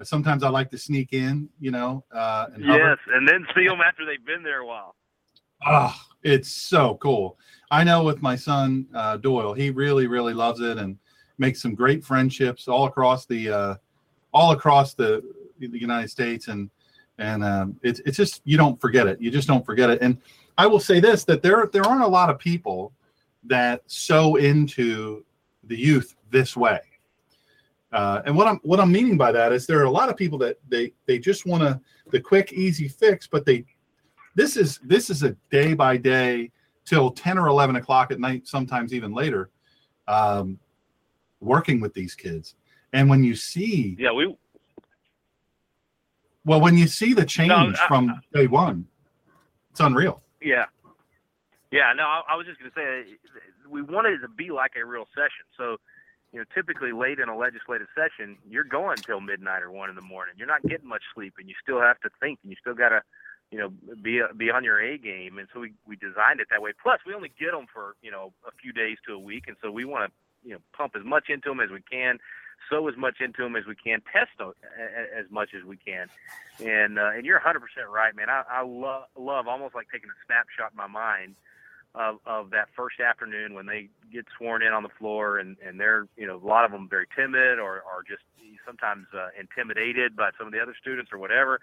Sometimes 0.03 0.43
I 0.43 0.49
like 0.49 0.69
to 0.71 0.77
sneak 0.77 1.13
in, 1.13 1.49
you 1.59 1.71
know. 1.71 2.03
Uh, 2.11 2.47
and 2.53 2.63
yes, 2.63 2.97
and 3.13 3.27
then 3.27 3.45
see 3.55 3.67
them 3.67 3.79
after 3.81 4.05
they've 4.05 4.23
been 4.25 4.43
there 4.43 4.59
a 4.59 4.65
while. 4.65 4.95
Oh, 5.65 5.95
it's 6.23 6.51
so 6.51 6.95
cool. 7.01 7.37
I 7.71 7.83
know 7.83 8.03
with 8.03 8.21
my 8.21 8.35
son 8.35 8.87
uh, 8.93 9.17
Doyle, 9.17 9.53
he 9.53 9.71
really, 9.71 10.07
really 10.07 10.33
loves 10.33 10.59
it 10.61 10.77
and 10.77 10.97
makes 11.39 11.61
some 11.61 11.73
great 11.73 12.03
friendships 12.03 12.67
all 12.67 12.85
across 12.85 13.25
the, 13.25 13.49
uh, 13.49 13.75
all 14.33 14.51
across 14.51 14.93
the, 14.93 15.23
the 15.59 15.79
United 15.79 16.09
States, 16.09 16.47
and 16.47 16.69
and 17.17 17.43
um, 17.43 17.79
it's 17.81 17.99
it's 18.01 18.17
just 18.17 18.41
you 18.45 18.57
don't 18.57 18.79
forget 18.79 19.07
it. 19.07 19.19
You 19.19 19.31
just 19.31 19.47
don't 19.47 19.65
forget 19.65 19.89
it. 19.89 20.01
And 20.01 20.17
I 20.57 20.67
will 20.67 20.79
say 20.79 20.99
this 20.99 21.23
that 21.25 21.41
there 21.41 21.67
there 21.71 21.83
aren't 21.83 22.03
a 22.03 22.07
lot 22.07 22.29
of 22.29 22.37
people 22.37 22.93
that 23.45 23.81
sow 23.87 24.35
into 24.35 25.25
the 25.63 25.77
youth 25.77 26.15
this 26.29 26.55
way. 26.55 26.79
Uh, 27.93 28.21
and 28.25 28.35
what 28.35 28.47
I'm 28.47 28.59
what 28.63 28.79
I'm 28.79 28.91
meaning 28.91 29.17
by 29.17 29.31
that 29.31 29.53
is 29.53 29.65
there 29.65 29.79
are 29.79 29.85
a 29.85 29.91
lot 29.91 30.09
of 30.09 30.17
people 30.17 30.38
that 30.39 30.57
they 30.67 30.93
they 31.05 31.19
just 31.19 31.45
want 31.45 31.63
to 31.63 31.79
the 32.11 32.19
quick 32.19 32.51
easy 32.53 32.88
fix, 32.88 33.27
but 33.27 33.45
they 33.45 33.65
this 34.35 34.57
is 34.57 34.79
this 34.83 35.09
is 35.09 35.23
a 35.23 35.31
day 35.49 35.73
by 35.73 35.97
day 35.97 36.51
till 36.85 37.11
10 37.11 37.38
or 37.38 37.47
11 37.47 37.75
o'clock 37.75 38.11
at 38.11 38.19
night, 38.19 38.47
sometimes 38.47 38.93
even 38.93 39.13
later, 39.13 39.49
um, 40.07 40.57
working 41.41 41.81
with 41.81 41.93
these 41.93 42.15
kids. 42.15 42.55
And 42.93 43.09
when 43.09 43.23
you 43.23 43.35
see, 43.35 43.95
yeah, 43.99 44.11
we 44.11 44.35
well, 46.45 46.61
when 46.61 46.77
you 46.77 46.88
see 46.88 47.13
the 47.13 47.25
change 47.25 47.49
no, 47.49 47.73
I, 47.77 47.88
from 47.88 48.21
day 48.33 48.47
one, 48.47 48.88
it's 49.71 49.81
unreal. 49.81 50.23
Yeah. 50.41 50.65
Yeah, 51.71 51.91
no, 51.93 52.03
I, 52.03 52.21
I 52.29 52.35
was 52.35 52.45
just 52.45 52.57
going 52.59 52.71
to 52.71 52.75
say 52.75 53.17
we 53.69 53.81
wanted 53.81 54.13
it 54.13 54.19
to 54.19 54.29
be 54.29 54.49
like 54.49 54.71
a 54.81 54.85
real 54.85 55.05
session. 55.13 55.43
So, 55.57 55.75
you 56.38 56.43
know, 56.43 56.45
typically 56.53 56.91
late 56.91 57.17
in 57.17 57.29
a 57.29 57.35
legislative 57.35 57.88
session, 57.97 58.38
you're 58.47 58.63
going 58.63 58.97
till 58.97 59.19
midnight 59.19 59.63
or 59.63 59.71
one 59.71 59.89
in 59.89 59.95
the 59.95 60.03
morning. 60.03 60.35
You're 60.38 60.47
not 60.47 60.61
getting 60.61 60.88
much 60.88 61.01
sleep, 61.15 61.33
and 61.39 61.49
you 61.49 61.55
still 61.63 61.81
have 61.81 61.99
to 62.01 62.09
think, 62.19 62.38
and 62.43 62.51
you 62.51 62.57
still 62.61 62.75
got 62.75 62.89
to, 62.89 63.01
you 63.49 63.57
know, 63.57 63.73
be 64.03 64.21
be 64.38 64.51
on 64.51 64.63
your 64.63 64.79
A 64.79 64.99
game. 64.99 65.39
And 65.39 65.47
so 65.51 65.61
we 65.61 65.73
we 65.88 65.95
designed 65.95 66.39
it 66.39 66.45
that 66.51 66.61
way. 66.61 66.73
Plus, 66.79 66.99
we 67.07 67.15
only 67.15 67.31
get 67.39 67.53
them 67.53 67.65
for 67.73 67.95
you 68.03 68.11
know 68.11 68.33
a 68.47 68.51
few 68.61 68.71
days 68.71 68.97
to 69.07 69.13
a 69.13 69.19
week, 69.19 69.45
and 69.47 69.57
so 69.63 69.71
we 69.71 69.83
want 69.83 70.11
to 70.11 70.47
you 70.47 70.53
know 70.53 70.61
pump 70.77 70.93
as 70.95 71.03
much 71.03 71.25
into 71.29 71.49
them 71.49 71.59
as 71.59 71.71
we 71.71 71.81
can 71.81 72.19
sow 72.69 72.88
as 72.88 72.97
much 72.97 73.21
into 73.21 73.43
them 73.43 73.55
as 73.55 73.65
we 73.65 73.75
can, 73.75 74.01
test 74.11 74.29
them 74.39 74.51
as 75.15 75.29
much 75.29 75.49
as 75.55 75.63
we 75.63 75.77
can. 75.77 76.07
And 76.59 76.99
uh, 76.99 77.11
and 77.15 77.25
you're 77.25 77.39
100% 77.39 77.61
right, 77.88 78.15
man. 78.15 78.29
I, 78.29 78.43
I 78.49 78.63
love 78.63 79.05
love 79.15 79.47
almost 79.47 79.73
like 79.73 79.88
taking 79.91 80.09
a 80.09 80.17
snapshot 80.25 80.73
in 80.73 80.77
my 80.77 80.88
mind 80.88 81.35
of, 81.97 82.19
of 82.25 82.51
that 82.51 82.67
first 82.75 82.99
afternoon 82.99 83.53
when 83.53 83.65
they 83.65 83.89
get 84.13 84.25
sworn 84.37 84.61
in 84.61 84.71
on 84.71 84.83
the 84.83 84.89
floor 84.99 85.39
and, 85.39 85.57
and 85.65 85.79
they're, 85.79 86.07
you 86.15 86.27
know, 86.27 86.37
a 86.37 86.47
lot 86.47 86.63
of 86.63 86.71
them 86.71 86.87
very 86.87 87.07
timid 87.15 87.59
or, 87.59 87.81
or 87.81 88.03
just 88.07 88.21
sometimes 88.65 89.07
uh, 89.13 89.29
intimidated 89.39 90.15
by 90.15 90.29
some 90.37 90.45
of 90.45 90.53
the 90.53 90.59
other 90.59 90.75
students 90.79 91.11
or 91.11 91.17
whatever. 91.17 91.59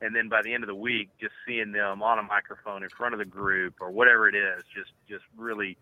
And 0.00 0.14
then 0.14 0.28
by 0.28 0.42
the 0.42 0.52
end 0.52 0.62
of 0.64 0.68
the 0.68 0.74
week, 0.74 1.10
just 1.20 1.32
seeing 1.46 1.72
them 1.72 2.02
on 2.02 2.18
a 2.18 2.22
microphone 2.22 2.82
in 2.82 2.88
front 2.90 3.14
of 3.14 3.18
the 3.18 3.24
group 3.24 3.74
or 3.80 3.90
whatever 3.90 4.28
it 4.28 4.34
is, 4.34 4.64
just, 4.74 4.90
just 5.08 5.24
really 5.36 5.76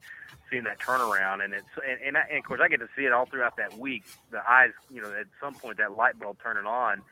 seeing 0.51 0.65
that 0.65 0.79
turnaround. 0.79 1.43
And 1.43 1.55
it's, 1.55 1.67
and, 1.89 2.01
and, 2.07 2.17
I, 2.17 2.23
and 2.29 2.39
of 2.39 2.45
course 2.45 2.61
I 2.63 2.69
get 2.69 2.81
to 2.81 2.89
see 2.97 3.05
it 3.05 3.13
all 3.13 3.27
throughout 3.27 3.57
that 3.57 3.79
week, 3.79 4.05
the 4.31 4.41
eyes, 4.49 4.71
you 4.93 5.01
know, 5.01 5.09
at 5.09 5.27
some 5.41 5.55
point 5.55 5.79
that 5.79 5.97
light 5.97 6.19
bulb 6.19 6.37
turning 6.43 6.67
on 6.67 7.03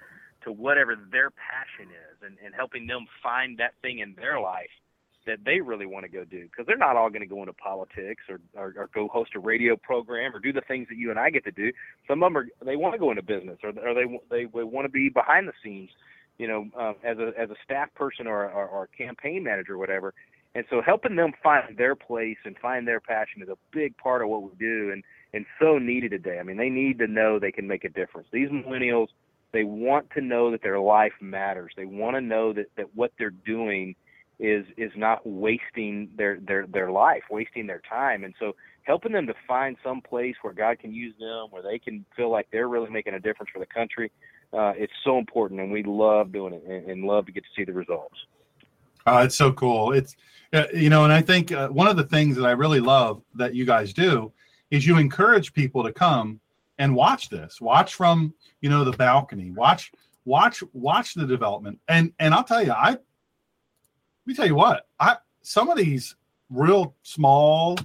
to 0.44 0.52
whatever 0.52 0.96
their 0.96 1.30
passion 1.30 1.90
is 1.90 2.22
and, 2.22 2.36
and 2.44 2.54
helping 2.54 2.86
them 2.86 3.06
find 3.22 3.58
that 3.58 3.74
thing 3.80 4.00
in 4.00 4.14
their 4.14 4.40
life 4.40 4.70
that 5.26 5.38
they 5.44 5.60
really 5.60 5.86
want 5.86 6.04
to 6.04 6.10
go 6.10 6.24
do 6.24 6.44
because 6.44 6.66
they're 6.66 6.76
not 6.76 6.96
all 6.96 7.08
going 7.08 7.22
to 7.22 7.26
go 7.26 7.40
into 7.40 7.52
politics 7.52 8.24
or, 8.28 8.40
or, 8.54 8.74
or 8.76 8.90
go 8.94 9.08
host 9.08 9.32
a 9.34 9.38
radio 9.38 9.76
program 9.76 10.34
or 10.34 10.40
do 10.40 10.52
the 10.52 10.62
things 10.62 10.88
that 10.88 10.96
you 10.96 11.10
and 11.10 11.18
I 11.18 11.30
get 11.30 11.44
to 11.44 11.50
do. 11.50 11.70
Some 12.08 12.22
of 12.22 12.32
them 12.32 12.36
are 12.36 12.46
they 12.64 12.76
want 12.76 12.94
to 12.94 12.98
go 12.98 13.10
into 13.10 13.22
business 13.22 13.58
or, 13.62 13.70
or 13.70 13.94
they 13.94 14.20
they, 14.30 14.44
they 14.44 14.64
want 14.64 14.84
to 14.84 14.90
be 14.90 15.08
behind 15.08 15.48
the 15.48 15.52
scenes, 15.62 15.90
you 16.38 16.48
know, 16.48 16.66
uh, 16.78 16.92
as 17.04 17.18
a 17.18 17.32
as 17.38 17.50
a 17.50 17.56
staff 17.64 17.88
person 17.94 18.26
or, 18.26 18.50
or, 18.50 18.66
or 18.66 18.84
a 18.92 18.96
campaign 18.96 19.44
manager 19.44 19.74
or 19.74 19.78
whatever. 19.78 20.14
And 20.54 20.64
so 20.68 20.82
helping 20.84 21.16
them 21.16 21.32
find 21.42 21.76
their 21.78 21.94
place 21.94 22.36
and 22.44 22.56
find 22.58 22.86
their 22.86 23.00
passion 23.00 23.42
is 23.42 23.48
a 23.48 23.56
big 23.72 23.96
part 23.96 24.22
of 24.22 24.28
what 24.28 24.42
we 24.42 24.50
do 24.58 24.90
and 24.92 25.02
and 25.34 25.46
so 25.60 25.78
needed 25.78 26.10
today. 26.10 26.38
I 26.38 26.42
mean, 26.42 26.58
they 26.58 26.68
need 26.68 26.98
to 26.98 27.06
know 27.06 27.38
they 27.38 27.52
can 27.52 27.66
make 27.66 27.84
a 27.84 27.88
difference. 27.88 28.28
These 28.32 28.50
millennials, 28.50 29.08
they 29.52 29.64
want 29.64 30.10
to 30.10 30.20
know 30.20 30.50
that 30.50 30.62
their 30.62 30.78
life 30.78 31.12
matters. 31.20 31.72
They 31.76 31.86
want 31.86 32.16
to 32.16 32.20
know 32.20 32.52
that 32.52 32.66
that 32.76 32.94
what 32.94 33.12
they're 33.18 33.30
doing 33.30 33.94
is 34.42 34.66
is 34.76 34.90
not 34.96 35.24
wasting 35.24 36.10
their 36.16 36.38
their 36.40 36.66
their 36.66 36.90
life, 36.90 37.22
wasting 37.30 37.66
their 37.66 37.80
time, 37.88 38.24
and 38.24 38.34
so 38.38 38.54
helping 38.82 39.12
them 39.12 39.26
to 39.28 39.34
find 39.46 39.76
some 39.84 40.00
place 40.00 40.34
where 40.42 40.52
God 40.52 40.80
can 40.80 40.92
use 40.92 41.14
them, 41.20 41.46
where 41.50 41.62
they 41.62 41.78
can 41.78 42.04
feel 42.16 42.30
like 42.30 42.48
they're 42.50 42.68
really 42.68 42.90
making 42.90 43.14
a 43.14 43.20
difference 43.20 43.50
for 43.52 43.60
the 43.60 43.66
country. 43.66 44.10
Uh, 44.52 44.72
it's 44.76 44.92
so 45.04 45.18
important, 45.18 45.60
and 45.60 45.70
we 45.70 45.84
love 45.84 46.32
doing 46.32 46.52
it, 46.52 46.64
and, 46.68 46.90
and 46.90 47.04
love 47.04 47.24
to 47.26 47.32
get 47.32 47.44
to 47.44 47.50
see 47.56 47.64
the 47.64 47.72
results. 47.72 48.16
Uh, 49.06 49.22
it's 49.24 49.36
so 49.36 49.52
cool. 49.52 49.92
It's 49.92 50.16
uh, 50.52 50.64
you 50.74 50.90
know, 50.90 51.04
and 51.04 51.12
I 51.12 51.22
think 51.22 51.52
uh, 51.52 51.68
one 51.68 51.86
of 51.86 51.96
the 51.96 52.04
things 52.04 52.36
that 52.36 52.44
I 52.44 52.50
really 52.50 52.80
love 52.80 53.22
that 53.36 53.54
you 53.54 53.64
guys 53.64 53.92
do 53.92 54.32
is 54.72 54.86
you 54.86 54.98
encourage 54.98 55.52
people 55.52 55.84
to 55.84 55.92
come 55.92 56.40
and 56.78 56.96
watch 56.96 57.28
this. 57.28 57.60
Watch 57.60 57.94
from 57.94 58.34
you 58.60 58.68
know 58.68 58.82
the 58.82 58.92
balcony. 58.92 59.52
Watch 59.52 59.92
watch 60.24 60.64
watch 60.72 61.14
the 61.14 61.26
development. 61.26 61.78
And 61.86 62.12
and 62.18 62.34
I'll 62.34 62.44
tell 62.44 62.64
you, 62.64 62.72
I 62.72 62.98
me 64.26 64.34
tell 64.34 64.46
you 64.46 64.54
what, 64.54 64.86
I 65.00 65.16
some 65.42 65.68
of 65.68 65.76
these 65.76 66.16
real 66.50 66.94
small, 67.02 67.76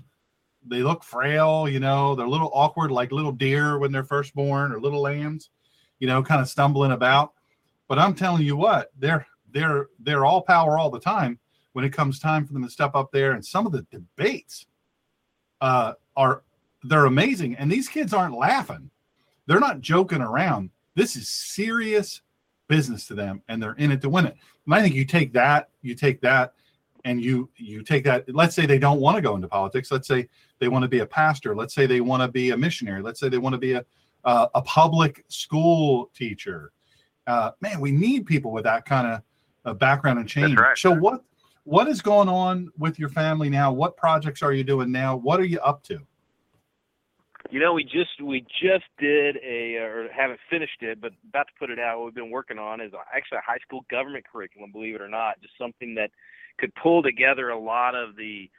they 0.66 0.84
look 0.84 1.04
frail, 1.04 1.68
you 1.68 1.80
know, 1.80 2.16
they're 2.16 2.26
a 2.26 2.30
little 2.30 2.52
awkward, 2.54 2.92
like 2.92 3.12
little 3.12 3.32
deer 3.32 3.80
when 3.80 3.92
they're 3.92 4.04
first 4.04 4.36
born 4.36 4.72
or 4.72 4.80
little 4.80 5.02
lambs, 5.02 5.50
you 6.00 6.08
know, 6.08 6.22
kind 6.22 6.42
of 6.42 6.48
stumbling 6.48 6.92
about. 6.92 7.34
But 7.88 8.00
I'm 8.00 8.14
telling 8.14 8.44
you 8.44 8.56
what, 8.56 8.92
they're 8.98 9.26
they're 9.52 9.88
they're 10.00 10.26
all 10.26 10.42
power 10.42 10.78
all 10.78 10.90
the 10.90 11.00
time 11.00 11.40
when 11.74 11.86
it 11.86 11.94
comes 11.94 12.20
time 12.20 12.46
for 12.46 12.54
them 12.54 12.64
to 12.64 12.70
step 12.70 12.96
up 12.96 13.12
there. 13.12 13.34
And 13.34 13.46
some 13.46 13.66
of 13.66 13.72
the 13.72 13.86
debates 13.92 14.66
uh, 15.62 15.94
are 16.16 16.44
they're 16.84 17.06
amazing. 17.06 17.56
And 17.56 17.72
these 17.72 17.88
kids 17.88 18.14
aren't 18.14 18.38
laughing. 18.38 18.90
They're 19.46 19.60
not 19.60 19.82
joking 19.82 20.22
around. 20.22 20.70
This 20.96 21.16
is 21.16 21.30
serious 21.30 22.22
business 22.68 23.08
to 23.08 23.16
them 23.16 23.42
and 23.48 23.62
they're 23.62 23.74
in 23.74 23.92
it 23.92 24.02
to 24.02 24.10
win 24.10 24.26
it. 24.26 24.36
And 24.66 24.76
I 24.76 24.82
think 24.82 24.96
you 24.96 25.06
take 25.06 25.34
that, 25.34 25.70
you 25.82 25.96
take 25.96 26.22
that 26.22 26.54
and 27.06 27.22
you 27.22 27.50
you 27.56 27.84
take 27.84 28.04
that 28.04 28.26
let's 28.36 28.56
say 28.56 28.66
they 28.66 28.78
don't 28.80 29.00
want 29.00 29.16
to 29.16 29.22
go 29.22 29.36
into 29.36 29.48
politics 29.48 29.92
let's 29.92 30.08
say 30.08 30.28
they 30.60 30.68
want 30.68 30.84
to 30.84 30.90
be 30.90 31.00
a 31.00 31.06
pastor 31.06 31.56
let's 31.56 31.74
say 31.74 31.86
they 31.86 32.02
want 32.02 32.22
to 32.22 32.28
be 32.28 32.52
a 32.52 32.58
missionary 32.58 33.02
let's 33.02 33.20
say 33.20 33.30
they 33.30 33.38
want 33.38 33.54
to 33.54 33.60
be 33.60 33.74
a 33.74 33.86
uh, 34.26 34.48
a 34.56 34.62
public 34.64 35.24
school 35.30 36.12
teacher. 36.14 36.74
Uh, 37.28 37.52
man 37.62 37.80
we 37.80 37.92
need 37.92 38.26
people 38.26 38.52
with 38.52 38.66
that 38.66 38.86
kind 38.86 39.08
of 39.08 39.22
uh, 39.66 39.74
background 39.74 40.20
and 40.20 40.28
change. 40.28 40.58
right. 40.58 40.78
so 40.78 40.94
what 40.94 41.24
what 41.64 41.88
is 41.88 42.02
going 42.02 42.30
on 42.30 42.70
with 42.78 42.98
your 42.98 43.10
family 43.10 43.50
now? 43.50 43.72
What 43.72 43.98
projects 43.98 44.42
are 44.42 44.54
you 44.54 44.64
doing 44.64 44.92
now? 44.92 45.18
What 45.18 45.40
are 45.40 45.46
you 45.46 45.60
up 45.60 45.84
to 45.84 46.00
You 47.50 47.62
know, 47.62 47.74
we 47.74 47.84
just 47.84 48.22
we 48.22 48.42
just 48.42 48.86
did 49.00 49.38
a 49.38 49.76
or 49.76 50.10
haven't 50.12 50.40
finished 50.50 50.82
it, 50.82 51.00
but 51.00 51.14
about 51.30 51.48
to 51.48 51.54
put 51.58 51.70
it 51.70 51.80
out. 51.80 52.00
What 52.00 52.06
we've 52.06 52.16
been 52.16 52.32
working 52.32 52.60
on 52.60 52.82
is 52.82 52.92
actually 53.16 53.38
a 53.38 53.46
high 53.46 53.60
school 53.66 53.86
government 53.90 54.26
curriculum. 54.30 54.72
Believe 54.72 54.96
it 54.96 55.02
or 55.02 55.08
not, 55.08 55.42
just 55.42 55.54
something 55.58 55.96
that 55.96 56.12
could 56.58 56.74
pull 56.76 57.02
together 57.02 57.50
a 57.50 57.60
lot 57.60 57.96
of 57.96 58.18
the 58.18 58.50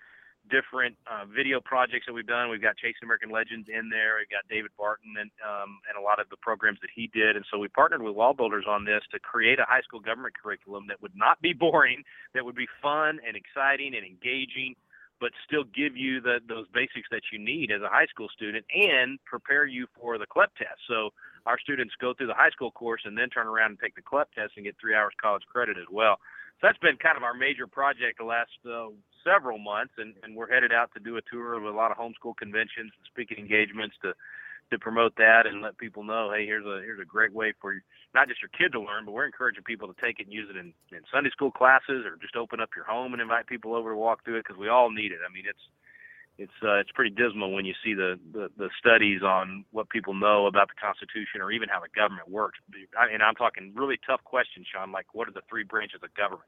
different 0.48 0.96
uh, 1.04 1.28
video 1.28 1.60
projects 1.60 2.06
that 2.06 2.14
we've 2.14 2.26
done. 2.26 2.48
We've 2.48 2.62
got 2.62 2.76
Chasing 2.76 3.04
American 3.04 3.28
Legends 3.30 3.68
in 3.68 3.92
there. 3.92 4.16
We've 4.16 4.32
got 4.32 4.48
David 4.48 4.72
Barton 4.78 5.14
and 5.20 5.30
um, 5.44 5.84
and 5.84 6.00
a 6.00 6.02
lot 6.02 6.18
of 6.18 6.28
the 6.30 6.40
programs 6.40 6.80
that 6.80 6.90
he 6.94 7.12
did. 7.12 7.36
And 7.36 7.44
so 7.52 7.58
we 7.58 7.68
partnered 7.68 8.00
with 8.00 8.16
Wall 8.16 8.32
Builders 8.32 8.64
on 8.66 8.84
this 8.84 9.04
to 9.12 9.20
create 9.20 9.60
a 9.60 9.68
high 9.68 9.82
school 9.84 10.00
government 10.00 10.32
curriculum 10.32 10.88
that 10.88 11.02
would 11.02 11.14
not 11.14 11.40
be 11.42 11.52
boring, 11.52 12.02
that 12.32 12.44
would 12.44 12.56
be 12.56 12.68
fun 12.80 13.20
and 13.20 13.36
exciting 13.36 13.92
and 13.94 14.04
engaging, 14.06 14.74
but 15.20 15.30
still 15.46 15.64
give 15.64 15.96
you 15.96 16.20
the 16.20 16.38
those 16.48 16.66
basics 16.72 17.08
that 17.10 17.22
you 17.32 17.38
need 17.38 17.70
as 17.70 17.82
a 17.82 17.88
high 17.88 18.06
school 18.06 18.28
student 18.28 18.64
and 18.74 19.18
prepare 19.24 19.66
you 19.66 19.86
for 20.00 20.18
the 20.18 20.26
CLEP 20.26 20.54
test. 20.56 20.80
So 20.88 21.10
our 21.46 21.58
students 21.58 21.94
go 22.00 22.14
through 22.14 22.28
the 22.28 22.34
high 22.34 22.50
school 22.50 22.70
course 22.70 23.02
and 23.04 23.16
then 23.16 23.28
turn 23.30 23.46
around 23.46 23.70
and 23.70 23.80
take 23.80 23.94
the 23.94 24.02
CLEP 24.02 24.32
test 24.34 24.52
and 24.56 24.64
get 24.64 24.76
three 24.80 24.94
hours 24.94 25.12
college 25.20 25.42
credit 25.50 25.76
as 25.78 25.88
well. 25.90 26.16
So 26.60 26.66
that's 26.66 26.78
been 26.78 26.96
kind 26.96 27.16
of 27.16 27.22
our 27.22 27.34
major 27.34 27.66
project 27.66 28.18
the 28.18 28.24
last 28.24 28.50
uh, 28.66 28.90
several 29.22 29.58
months, 29.58 29.94
and, 29.98 30.14
and 30.22 30.34
we're 30.34 30.50
headed 30.50 30.72
out 30.72 30.90
to 30.94 31.00
do 31.00 31.16
a 31.16 31.22
tour 31.30 31.54
of 31.54 31.64
a 31.64 31.70
lot 31.70 31.90
of 31.90 31.96
homeschool 31.96 32.36
conventions 32.36 32.90
and 32.90 33.06
speaking 33.06 33.38
engagements 33.38 33.94
to 34.02 34.12
to 34.70 34.78
promote 34.78 35.16
that 35.16 35.46
and 35.46 35.62
let 35.62 35.78
people 35.78 36.04
know, 36.04 36.30
hey, 36.34 36.44
here's 36.44 36.66
a 36.66 36.80
here's 36.84 37.00
a 37.00 37.04
great 37.04 37.32
way 37.32 37.52
for 37.60 37.74
you, 37.74 37.80
not 38.14 38.28
just 38.28 38.42
your 38.42 38.50
kid 38.56 38.72
to 38.72 38.80
learn, 38.80 39.04
but 39.04 39.12
we're 39.12 39.26
encouraging 39.26 39.64
people 39.64 39.88
to 39.88 40.00
take 40.00 40.20
it 40.20 40.26
and 40.26 40.32
use 40.32 40.48
it 40.50 40.56
in, 40.56 40.72
in 40.92 41.00
Sunday 41.12 41.30
school 41.30 41.50
classes 41.50 42.04
or 42.04 42.16
just 42.20 42.36
open 42.36 42.60
up 42.60 42.70
your 42.76 42.84
home 42.84 43.12
and 43.12 43.22
invite 43.22 43.46
people 43.46 43.74
over 43.74 43.90
to 43.90 43.96
walk 43.96 44.24
through 44.24 44.36
it 44.36 44.44
because 44.46 44.58
we 44.58 44.68
all 44.68 44.90
need 44.90 45.12
it. 45.12 45.18
I 45.24 45.32
mean, 45.32 45.44
it's 45.48 45.62
it's 46.38 46.54
uh, 46.62 46.78
it's 46.78 46.90
pretty 46.94 47.10
dismal 47.10 47.52
when 47.52 47.64
you 47.64 47.74
see 47.84 47.94
the, 47.94 48.18
the 48.32 48.48
the 48.56 48.70
studies 48.78 49.22
on 49.22 49.64
what 49.72 49.90
people 49.90 50.14
know 50.14 50.46
about 50.46 50.68
the 50.68 50.78
Constitution 50.80 51.42
or 51.42 51.50
even 51.50 51.68
how 51.68 51.80
the 51.80 51.90
government 51.90 52.30
works. 52.30 52.58
And 52.94 53.22
I'm 53.22 53.34
talking 53.34 53.72
really 53.74 53.98
tough 54.06 54.22
questions, 54.22 54.66
Sean, 54.70 54.92
like 54.92 55.06
what 55.12 55.26
are 55.28 55.34
the 55.34 55.42
three 55.50 55.64
branches 55.64 56.00
of 56.02 56.14
government? 56.14 56.46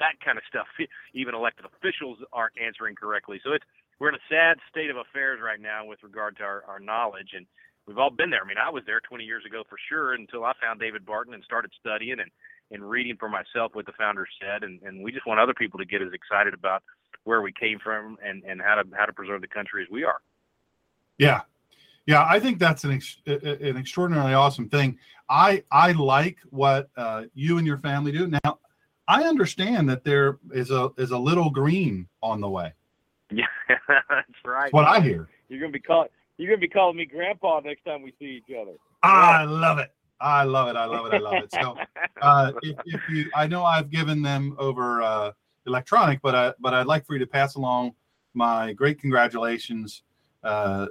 That 0.00 0.16
kind 0.24 0.38
of 0.38 0.44
stuff. 0.48 0.66
Even 1.12 1.34
elected 1.34 1.66
officials 1.66 2.18
aren't 2.32 2.56
answering 2.56 2.96
correctly. 2.96 3.40
So 3.44 3.52
it's 3.52 3.64
we're 3.98 4.10
in 4.10 4.14
a 4.14 4.28
sad 4.30 4.58
state 4.70 4.90
of 4.90 4.96
affairs 4.96 5.40
right 5.42 5.60
now 5.60 5.84
with 5.84 6.02
regard 6.02 6.36
to 6.38 6.42
our, 6.42 6.64
our 6.68 6.80
knowledge 6.80 7.30
and 7.34 7.46
we've 7.88 7.98
all 7.98 8.10
been 8.10 8.30
there. 8.30 8.42
I 8.44 8.46
mean, 8.46 8.58
I 8.58 8.70
was 8.70 8.84
there 8.86 9.00
20 9.00 9.24
years 9.24 9.44
ago 9.46 9.64
for 9.68 9.78
sure 9.88 10.12
until 10.12 10.44
I 10.44 10.52
found 10.60 10.78
David 10.78 11.06
Barton 11.06 11.34
and 11.34 11.42
started 11.42 11.72
studying 11.80 12.20
and, 12.20 12.30
and 12.70 12.88
reading 12.88 13.16
for 13.18 13.28
myself 13.28 13.74
what 13.74 13.86
the 13.86 13.92
founders 13.98 14.28
said. 14.40 14.62
And, 14.62 14.80
and 14.82 15.02
we 15.02 15.10
just 15.10 15.26
want 15.26 15.40
other 15.40 15.54
people 15.54 15.78
to 15.78 15.86
get 15.86 16.02
as 16.02 16.12
excited 16.12 16.52
about 16.52 16.82
where 17.24 17.40
we 17.40 17.52
came 17.52 17.78
from 17.82 18.18
and, 18.24 18.44
and 18.44 18.60
how 18.60 18.74
to 18.76 18.84
how 18.96 19.06
to 19.06 19.12
preserve 19.12 19.40
the 19.40 19.48
country 19.48 19.82
as 19.82 19.88
we 19.90 20.04
are. 20.04 20.20
Yeah, 21.16 21.40
yeah, 22.06 22.24
I 22.26 22.38
think 22.38 22.58
that's 22.58 22.84
an 22.84 22.92
ex- 22.92 23.20
an 23.26 23.76
extraordinarily 23.76 24.34
awesome 24.34 24.68
thing. 24.68 24.98
I 25.28 25.62
I 25.70 25.92
like 25.92 26.38
what 26.50 26.90
uh, 26.96 27.24
you 27.34 27.58
and 27.58 27.66
your 27.66 27.78
family 27.78 28.12
do. 28.12 28.32
Now, 28.44 28.60
I 29.08 29.24
understand 29.24 29.88
that 29.88 30.04
there 30.04 30.38
is 30.52 30.70
a 30.70 30.90
is 30.96 31.10
a 31.10 31.18
little 31.18 31.50
green 31.50 32.08
on 32.22 32.40
the 32.40 32.48
way. 32.48 32.72
Yeah, 33.36 33.44
that's 33.68 34.26
right. 34.44 34.62
That's 34.62 34.72
what 34.72 34.86
I 34.86 35.00
hear. 35.00 35.28
You're 35.50 35.60
gonna 35.60 35.70
be 35.70 35.80
calling 35.80 36.08
you're 36.38 36.48
gonna 36.48 36.60
be 36.60 36.68
calling 36.68 36.96
me 36.96 37.04
grandpa 37.04 37.60
next 37.60 37.84
time 37.84 38.02
we 38.02 38.14
see 38.18 38.42
each 38.42 38.56
other. 38.56 38.72
I 39.02 39.44
love 39.44 39.78
it. 39.78 39.92
I 40.18 40.44
love 40.44 40.68
it. 40.68 40.76
I 40.76 40.86
love 40.86 41.06
it. 41.06 41.14
I 41.14 41.18
love 41.18 41.42
it. 41.44 41.52
So, 41.52 41.76
uh, 42.22 42.52
if, 42.62 42.76
if 42.86 43.00
you, 43.10 43.30
I 43.36 43.46
know 43.46 43.64
I've 43.64 43.90
given 43.90 44.22
them 44.22 44.56
over. 44.58 45.02
Uh, 45.02 45.32
electronic, 45.68 46.20
but 46.20 46.34
I 46.34 46.52
but 46.58 46.74
I'd 46.74 46.86
like 46.86 47.06
for 47.06 47.12
you 47.12 47.20
to 47.20 47.26
pass 47.26 47.54
along 47.54 47.92
my 48.34 48.72
great 48.72 49.00
congratulations 49.00 50.02
uh, 50.42 50.86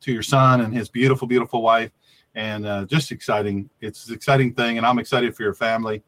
to 0.00 0.12
your 0.12 0.22
son 0.22 0.60
and 0.60 0.72
his 0.72 0.88
beautiful, 0.88 1.26
beautiful 1.26 1.62
wife, 1.62 1.90
and 2.36 2.66
uh, 2.66 2.84
just 2.84 3.10
exciting. 3.10 3.68
It's 3.80 4.08
an 4.08 4.14
exciting 4.14 4.54
thing, 4.54 4.76
and 4.76 4.86
I'm 4.86 4.98
excited 4.98 5.34
for 5.34 5.42
your 5.42 5.54
family. 5.54 6.02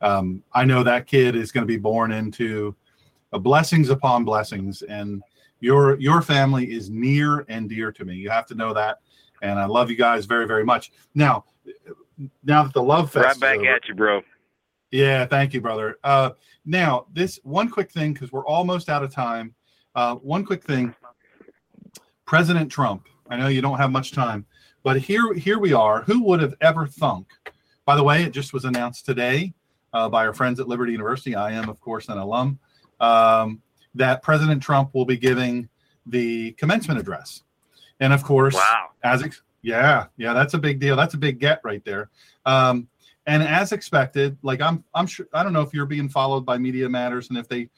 Um, 0.00 0.42
I 0.52 0.64
know 0.64 0.82
that 0.82 1.06
kid 1.06 1.36
is 1.36 1.52
going 1.52 1.62
to 1.62 1.66
be 1.66 1.76
born 1.76 2.12
into 2.12 2.74
blessings 3.32 3.90
upon 3.90 4.24
blessings, 4.24 4.82
and 4.82 5.22
your 5.60 5.98
your 6.00 6.22
family 6.22 6.72
is 6.72 6.90
near 6.90 7.44
and 7.48 7.68
dear 7.68 7.92
to 7.92 8.04
me. 8.04 8.14
You 8.14 8.30
have 8.30 8.46
to 8.46 8.54
know 8.54 8.72
that, 8.74 9.00
and 9.42 9.58
I 9.58 9.66
love 9.66 9.90
you 9.90 9.96
guys 9.96 10.24
very, 10.26 10.46
very 10.46 10.64
much. 10.64 10.92
Now, 11.14 11.44
now 12.44 12.62
that 12.62 12.72
the 12.72 12.82
love 12.82 13.10
fest 13.10 13.24
right 13.24 13.40
back 13.40 13.58
over, 13.58 13.68
at 13.68 13.88
you, 13.88 13.94
bro. 13.94 14.22
Yeah, 14.90 15.26
thank 15.26 15.52
you, 15.52 15.60
brother. 15.60 15.98
Uh, 16.02 16.30
now, 16.64 17.06
this 17.12 17.38
one 17.42 17.68
quick 17.68 17.90
thing 17.90 18.12
because 18.12 18.32
we're 18.32 18.46
almost 18.46 18.88
out 18.88 19.02
of 19.02 19.12
time. 19.12 19.54
Uh, 19.94 20.14
one 20.16 20.44
quick 20.44 20.64
thing. 20.64 20.94
President 22.24 22.70
Trump. 22.70 23.06
I 23.30 23.36
know 23.36 23.48
you 23.48 23.60
don't 23.60 23.78
have 23.78 23.90
much 23.90 24.12
time, 24.12 24.46
but 24.82 24.98
here, 24.98 25.34
here 25.34 25.58
we 25.58 25.72
are. 25.72 26.02
Who 26.02 26.22
would 26.24 26.40
have 26.40 26.54
ever 26.60 26.86
thunk? 26.86 27.26
By 27.84 27.96
the 27.96 28.02
way, 28.02 28.22
it 28.22 28.32
just 28.32 28.52
was 28.52 28.64
announced 28.64 29.04
today 29.04 29.52
uh, 29.92 30.08
by 30.08 30.26
our 30.26 30.32
friends 30.32 30.60
at 30.60 30.68
Liberty 30.68 30.92
University. 30.92 31.34
I 31.34 31.52
am, 31.52 31.68
of 31.68 31.80
course, 31.80 32.08
an 32.08 32.18
alum. 32.18 32.58
Um, 33.00 33.62
that 33.94 34.22
President 34.22 34.62
Trump 34.62 34.94
will 34.94 35.04
be 35.04 35.16
giving 35.16 35.68
the 36.06 36.52
commencement 36.52 37.00
address, 37.00 37.42
and 38.00 38.12
of 38.12 38.22
course, 38.22 38.54
wow, 38.54 38.90
as 39.02 39.22
ex- 39.22 39.42
yeah, 39.62 40.06
yeah, 40.16 40.32
that's 40.32 40.54
a 40.54 40.58
big 40.58 40.78
deal. 40.80 40.96
That's 40.96 41.14
a 41.14 41.18
big 41.18 41.38
get 41.38 41.60
right 41.64 41.84
there. 41.84 42.10
Um, 42.46 42.88
and 43.26 43.42
as 43.42 43.72
expected, 43.72 44.38
like 44.42 44.62
I'm, 44.62 44.82
I'm 44.94 45.06
sure 45.06 45.26
I 45.34 45.42
don't 45.42 45.52
know 45.52 45.60
if 45.60 45.74
you're 45.74 45.86
being 45.86 46.08
followed 46.08 46.46
by 46.46 46.56
Media 46.56 46.88
Matters 46.88 47.28
and 47.28 47.36
if 47.36 47.46
they 47.46 47.68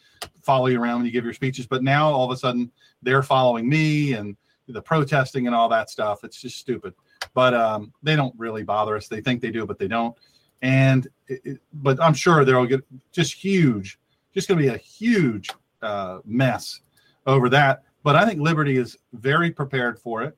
follow 0.43 0.67
you 0.67 0.81
around 0.81 0.99
when 0.99 1.07
you 1.07 1.13
give 1.13 1.25
your 1.25 1.35
speeches, 1.35 1.67
but 1.67 1.83
now 1.83 2.09
all 2.09 2.25
of 2.25 2.31
a 2.31 2.37
sudden 2.37 2.71
they're 3.03 3.23
following 3.23 3.69
me 3.69 4.13
and 4.13 4.37
the 4.69 4.81
protesting 4.81 5.47
and 5.47 5.57
all 5.57 5.69
that 5.69 5.91
stuff. 5.91 6.23
It's 6.23 6.41
just 6.41 6.59
stupid. 6.59 6.95
But 7.35 7.55
um, 7.55 7.93
they 8.03 8.15
don't 8.17 8.35
really 8.39 8.63
bother 8.63 8.97
us. 8.97 9.09
They 9.09 9.21
think 9.21 9.43
they 9.43 9.51
do, 9.51 9.67
but 9.67 9.79
they 9.79 9.89
don't. 9.89 10.17
And 10.63 11.09
it, 11.27 11.41
it, 11.45 11.61
but 11.73 12.01
I'm 12.01 12.15
sure 12.15 12.45
they'll 12.45 12.67
get 12.67 12.85
just 13.13 13.35
huge, 13.35 13.99
just 14.35 14.49
going 14.49 14.59
to 14.59 14.65
be 14.65 14.75
a 14.75 14.79
huge 14.79 15.51
uh, 15.83 16.19
mess 16.25 16.81
over 17.27 17.49
that. 17.49 17.83
But 18.03 18.17
I 18.17 18.25
think 18.27 18.41
Liberty 18.41 18.77
is 18.77 18.97
very 19.13 19.51
prepared 19.51 19.99
for 19.99 20.23
it. 20.23 20.37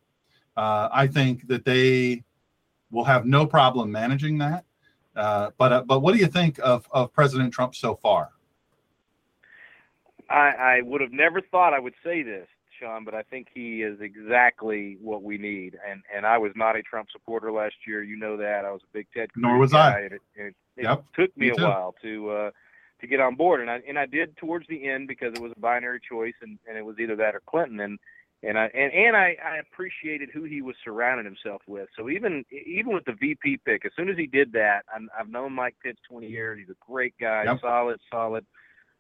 Uh, 0.56 0.88
I 0.92 1.06
think 1.06 1.46
that 1.48 1.64
they 1.64 2.24
will 2.90 3.04
have 3.04 3.24
no 3.24 3.46
problem 3.46 3.90
managing 3.90 4.38
that. 4.38 4.64
Uh, 5.14 5.50
but 5.58 5.72
uh, 5.72 5.82
but 5.82 6.00
what 6.00 6.12
do 6.14 6.20
you 6.20 6.26
think 6.26 6.58
of, 6.62 6.88
of 6.90 7.12
President 7.12 7.52
Trump 7.52 7.74
so 7.74 7.94
far? 7.94 8.30
I, 10.30 10.78
I 10.78 10.80
would 10.82 11.00
have 11.00 11.12
never 11.12 11.42
thought 11.42 11.74
I 11.74 11.78
would 11.78 11.94
say 12.02 12.22
this, 12.22 12.48
Sean, 12.80 13.04
but 13.04 13.14
I 13.14 13.22
think 13.22 13.48
he 13.52 13.82
is 13.82 14.00
exactly 14.00 14.96
what 15.00 15.22
we 15.22 15.36
need. 15.36 15.78
And 15.88 16.02
and 16.14 16.24
I 16.24 16.38
was 16.38 16.52
not 16.56 16.76
a 16.76 16.82
Trump 16.82 17.08
supporter 17.12 17.52
last 17.52 17.74
year. 17.86 18.02
You 18.02 18.16
know 18.16 18.36
that. 18.38 18.64
I 18.64 18.70
was 18.72 18.80
a 18.82 18.92
big 18.92 19.06
Ted. 19.14 19.28
Nor 19.36 19.58
was 19.58 19.72
guy, 19.72 19.92
I. 19.92 19.98
It, 20.04 20.22
it 20.34 20.54
Yep, 20.78 21.04
took 21.14 21.36
me, 21.36 21.50
me 21.50 21.54
a 21.58 21.62
while 21.62 21.94
to 22.02 22.30
uh, 22.30 22.50
to 23.02 23.06
get 23.06 23.20
on 23.20 23.34
board, 23.34 23.60
and 23.60 23.70
I 23.70 23.80
and 23.86 23.98
I 23.98 24.06
did 24.06 24.36
towards 24.38 24.66
the 24.68 24.88
end 24.88 25.08
because 25.08 25.34
it 25.34 25.42
was 25.42 25.52
a 25.54 25.60
binary 25.60 26.00
choice, 26.00 26.34
and, 26.40 26.58
and 26.66 26.78
it 26.78 26.84
was 26.84 26.96
either 26.98 27.16
that 27.16 27.34
or 27.34 27.42
Clinton. 27.46 27.80
And 27.80 27.98
and 28.42 28.58
I 28.58 28.66
and, 28.74 28.92
and 28.92 29.16
I, 29.16 29.36
I 29.44 29.58
appreciated 29.58 30.30
who 30.32 30.44
he 30.44 30.62
was 30.62 30.74
surrounding 30.84 31.26
himself 31.26 31.62
with. 31.66 31.88
So 31.96 32.08
even 32.08 32.44
even 32.50 32.94
with 32.94 33.04
the 33.04 33.12
VP 33.12 33.60
pick, 33.64 33.84
as 33.84 33.92
soon 33.96 34.08
as 34.08 34.16
he 34.16 34.26
did 34.26 34.52
that, 34.52 34.82
I'm, 34.94 35.10
I've 35.18 35.28
known 35.28 35.52
Mike 35.52 35.76
Pence 35.84 35.98
20 36.08 36.26
years. 36.28 36.58
He's 36.58 36.70
a 36.70 36.92
great 36.92 37.14
guy, 37.20 37.44
Yep. 37.44 37.58
solid, 37.60 38.00
solid. 38.10 38.46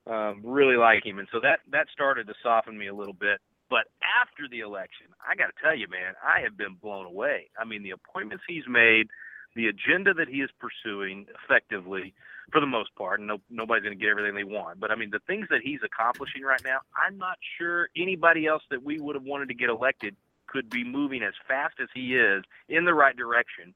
Um, 0.04 0.40
really 0.44 0.76
like 0.76 1.06
him, 1.06 1.20
and 1.20 1.28
so 1.30 1.38
that 1.40 1.60
that 1.70 1.86
started 1.92 2.26
to 2.26 2.34
soften 2.42 2.76
me 2.76 2.88
a 2.88 2.94
little 2.94 3.14
bit. 3.14 3.38
But 3.70 3.86
after 4.20 4.48
the 4.50 4.60
election, 4.60 5.06
I 5.26 5.34
got 5.34 5.46
to 5.46 5.52
tell 5.62 5.74
you, 5.74 5.86
man, 5.88 6.14
I 6.22 6.40
have 6.42 6.58
been 6.58 6.74
blown 6.74 7.06
away. 7.06 7.48
I 7.58 7.64
mean, 7.64 7.82
the 7.82 7.92
appointments 7.92 8.44
he's 8.46 8.66
made, 8.68 9.06
the 9.54 9.68
agenda 9.68 10.12
that 10.14 10.28
he 10.28 10.42
is 10.42 10.50
pursuing 10.60 11.26
effectively, 11.42 12.12
for 12.50 12.60
the 12.60 12.66
most 12.66 12.94
part, 12.96 13.20
and 13.20 13.28
no, 13.28 13.38
nobody's 13.50 13.84
going 13.84 13.96
to 13.96 14.00
get 14.00 14.10
everything 14.10 14.34
they 14.34 14.44
want. 14.44 14.80
But 14.80 14.90
I 14.90 14.96
mean, 14.96 15.10
the 15.10 15.20
things 15.26 15.46
that 15.50 15.60
he's 15.62 15.80
accomplishing 15.84 16.42
right 16.42 16.62
now, 16.64 16.78
I'm 16.96 17.18
not 17.18 17.38
sure 17.58 17.88
anybody 17.96 18.46
else 18.46 18.62
that 18.70 18.82
we 18.82 18.98
would 18.98 19.14
have 19.14 19.24
wanted 19.24 19.48
to 19.48 19.54
get 19.54 19.70
elected 19.70 20.16
could 20.46 20.68
be 20.68 20.84
moving 20.84 21.22
as 21.22 21.34
fast 21.48 21.74
as 21.80 21.88
he 21.94 22.16
is 22.16 22.42
in 22.68 22.84
the 22.84 22.94
right 22.94 23.16
direction, 23.16 23.74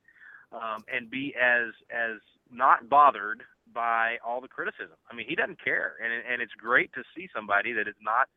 um, 0.53 0.85
and 0.93 1.11
be 1.11 1.35
as 1.41 1.73
as 1.91 2.17
not 2.51 2.89
bothered 2.89 3.43
by 3.73 4.17
all 4.25 4.41
the 4.41 4.49
criticism. 4.49 4.97
I 5.11 5.15
mean, 5.15 5.27
he 5.29 5.35
doesn't 5.35 5.63
care, 5.63 5.95
and 6.03 6.13
and 6.31 6.43
it's 6.43 6.53
great 6.53 6.93
to 6.95 7.03
see 7.15 7.29
somebody 7.35 7.73
that 7.73 7.89
is 7.89 7.97
not, 8.03 8.29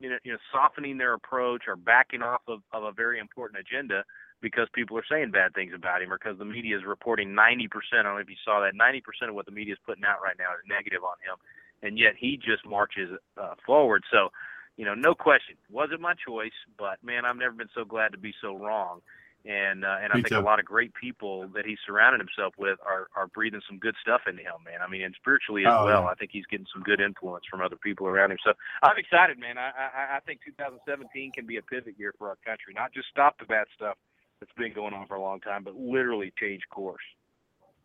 you 0.00 0.10
know, 0.10 0.18
you 0.24 0.32
know, 0.32 0.38
softening 0.52 0.98
their 0.98 1.14
approach 1.14 1.64
or 1.68 1.76
backing 1.76 2.22
off 2.22 2.42
of, 2.48 2.60
of 2.72 2.84
a 2.84 2.92
very 2.92 3.18
important 3.18 3.60
agenda 3.60 4.04
because 4.44 4.68
people 4.74 4.98
are 4.98 5.04
saying 5.10 5.30
bad 5.32 5.54
things 5.54 5.72
about 5.74 6.02
him 6.02 6.12
or 6.12 6.18
because 6.18 6.38
the 6.38 6.44
media 6.44 6.76
is 6.76 6.84
reporting 6.84 7.30
90%. 7.30 7.66
I 7.98 8.02
don't 8.02 8.14
know 8.14 8.18
if 8.18 8.28
you 8.28 8.36
saw 8.44 8.60
that. 8.60 8.74
90% 8.76 9.30
of 9.30 9.34
what 9.34 9.46
the 9.46 9.52
media 9.52 9.72
is 9.72 9.80
putting 9.86 10.04
out 10.04 10.22
right 10.22 10.36
now 10.38 10.52
is 10.52 10.60
negative 10.68 11.02
on 11.02 11.16
him, 11.24 11.36
and 11.82 11.98
yet 11.98 12.12
he 12.18 12.36
just 12.36 12.66
marches 12.66 13.10
uh, 13.40 13.54
forward. 13.64 14.04
So, 14.12 14.28
you 14.76 14.84
know, 14.84 14.94
no 14.94 15.14
question, 15.14 15.56
wasn't 15.70 16.02
my 16.02 16.12
choice, 16.14 16.52
but 16.78 17.02
man, 17.02 17.24
I've 17.24 17.36
never 17.38 17.54
been 17.54 17.70
so 17.74 17.84
glad 17.86 18.12
to 18.12 18.18
be 18.18 18.34
so 18.42 18.56
wrong. 18.58 19.00
And 19.46 19.84
uh, 19.84 19.98
and 20.02 20.10
I 20.12 20.16
Me 20.16 20.22
think 20.22 20.28
too. 20.32 20.38
a 20.38 20.40
lot 20.40 20.58
of 20.58 20.64
great 20.64 20.94
people 20.94 21.48
that 21.54 21.66
he's 21.66 21.76
surrounded 21.86 22.18
himself 22.18 22.54
with 22.56 22.78
are 22.80 23.08
are 23.14 23.26
breathing 23.26 23.60
some 23.68 23.78
good 23.78 23.94
stuff 24.00 24.22
into 24.26 24.40
him, 24.42 24.56
man. 24.64 24.80
I 24.80 24.88
mean, 24.88 25.02
and 25.02 25.14
spiritually 25.20 25.66
as 25.66 25.72
Oh, 25.76 25.84
well. 25.84 26.02
yeah. 26.04 26.08
I 26.08 26.14
think 26.14 26.30
he's 26.32 26.46
getting 26.46 26.64
some 26.72 26.82
good 26.82 26.98
influence 26.98 27.44
from 27.50 27.60
other 27.60 27.76
people 27.76 28.06
around 28.06 28.32
him. 28.32 28.38
So 28.42 28.54
I'm 28.82 28.96
excited, 28.96 29.38
man. 29.38 29.58
I 29.58 29.68
I, 29.76 30.16
I 30.16 30.20
think 30.24 30.40
2017 30.46 31.32
can 31.32 31.44
be 31.44 31.58
a 31.58 31.62
pivot 31.62 31.94
year 31.98 32.14
for 32.16 32.28
our 32.30 32.38
country. 32.44 32.72
Not 32.74 32.94
just 32.94 33.08
stop 33.10 33.38
the 33.38 33.44
bad 33.44 33.66
stuff 33.76 33.98
that's 34.40 34.52
been 34.56 34.72
going 34.72 34.94
on 34.94 35.06
for 35.06 35.14
a 35.14 35.20
long 35.20 35.40
time, 35.40 35.64
but 35.64 35.76
literally 35.76 36.32
change 36.38 36.62
course. 36.70 37.02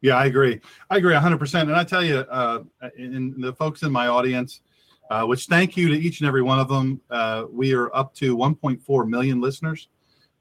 Yeah, 0.01 0.15
I 0.15 0.25
agree. 0.25 0.61
I 0.89 0.97
agree 0.97 1.13
100%. 1.13 1.61
And 1.61 1.75
I 1.75 1.83
tell 1.83 2.03
you, 2.03 2.19
uh, 2.19 2.63
in 2.97 3.39
the 3.39 3.53
folks 3.53 3.83
in 3.83 3.91
my 3.91 4.07
audience, 4.07 4.61
uh, 5.09 5.25
which 5.25 5.47
thank 5.47 5.75
you 5.75 5.89
to 5.89 5.95
each 5.95 6.21
and 6.21 6.27
every 6.27 6.41
one 6.41 6.59
of 6.59 6.67
them. 6.67 7.01
Uh, 7.09 7.45
we 7.51 7.73
are 7.73 7.93
up 7.95 8.13
to 8.15 8.37
1.4 8.37 9.07
million 9.07 9.41
listeners 9.41 9.89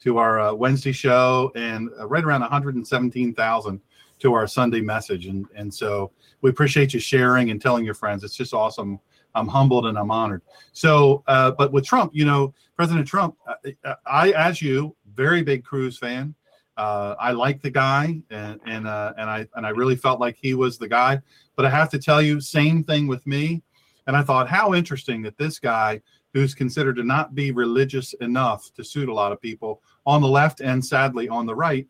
to 0.01 0.19
our 0.19 0.41
uh, 0.41 0.53
Wednesday 0.53 0.93
show 0.93 1.51
and 1.57 1.89
uh, 1.99 2.07
right 2.07 2.23
around 2.23 2.43
117,000 2.43 3.81
to 4.21 4.35
our 4.35 4.47
Sunday 4.47 4.81
message. 4.81 5.27
And, 5.27 5.47
and 5.57 5.73
so 5.73 6.13
we 6.41 6.51
appreciate 6.51 6.93
you 6.93 7.01
sharing 7.01 7.51
and 7.51 7.61
telling 7.61 7.85
your 7.85 7.95
friends. 7.95 8.25
It's 8.25 8.37
just 8.37 8.53
awesome. 8.53 9.01
I'm 9.35 9.49
humbled 9.49 9.87
and 9.87 9.99
I'm 9.99 10.11
honored. 10.11 10.43
So, 10.73 11.23
uh, 11.27 11.53
but 11.53 11.73
with 11.73 11.85
Trump, 11.85 12.13
you 12.15 12.25
know, 12.25 12.55
President 12.77 13.07
Trump, 13.07 13.37
uh, 13.47 13.95
I, 14.07 14.33
as 14.33 14.61
you, 14.61 14.95
very 15.19 15.43
big 15.43 15.65
Cruz 15.65 15.99
fan. 15.99 16.35
Uh, 16.77 17.17
I 17.19 17.33
like 17.33 17.61
the 17.61 17.73
guy, 17.73 18.23
and 18.31 18.61
and 18.65 18.87
uh, 18.87 19.13
and 19.19 19.29
I 19.29 19.47
and 19.57 19.67
I 19.67 19.71
really 19.71 19.97
felt 19.97 20.21
like 20.21 20.37
he 20.41 20.55
was 20.55 20.79
the 20.79 20.89
guy. 20.89 21.21
But 21.57 21.67
I 21.67 21.71
have 21.71 21.91
to 21.91 21.99
tell 21.99 22.23
you, 22.23 22.41
same 22.41 22.85
thing 22.85 23.09
with 23.09 23.27
me. 23.27 23.63
And 24.07 24.17
I 24.17 24.23
thought, 24.23 24.49
how 24.49 24.75
interesting 24.75 25.21
that 25.23 25.37
this 25.37 25.59
guy, 25.59 26.01
who's 26.33 26.55
considered 26.55 26.97
to 26.97 27.03
not 27.03 27.35
be 27.35 27.51
religious 27.51 28.15
enough 28.21 28.73
to 28.75 28.85
suit 28.85 29.09
a 29.09 29.13
lot 29.13 29.33
of 29.33 29.43
people 29.43 29.83
on 30.07 30.23
the 30.23 30.29
left 30.29 30.61
and 30.61 30.83
sadly 30.83 31.29
on 31.29 31.47
the 31.47 31.55
right, 31.55 31.87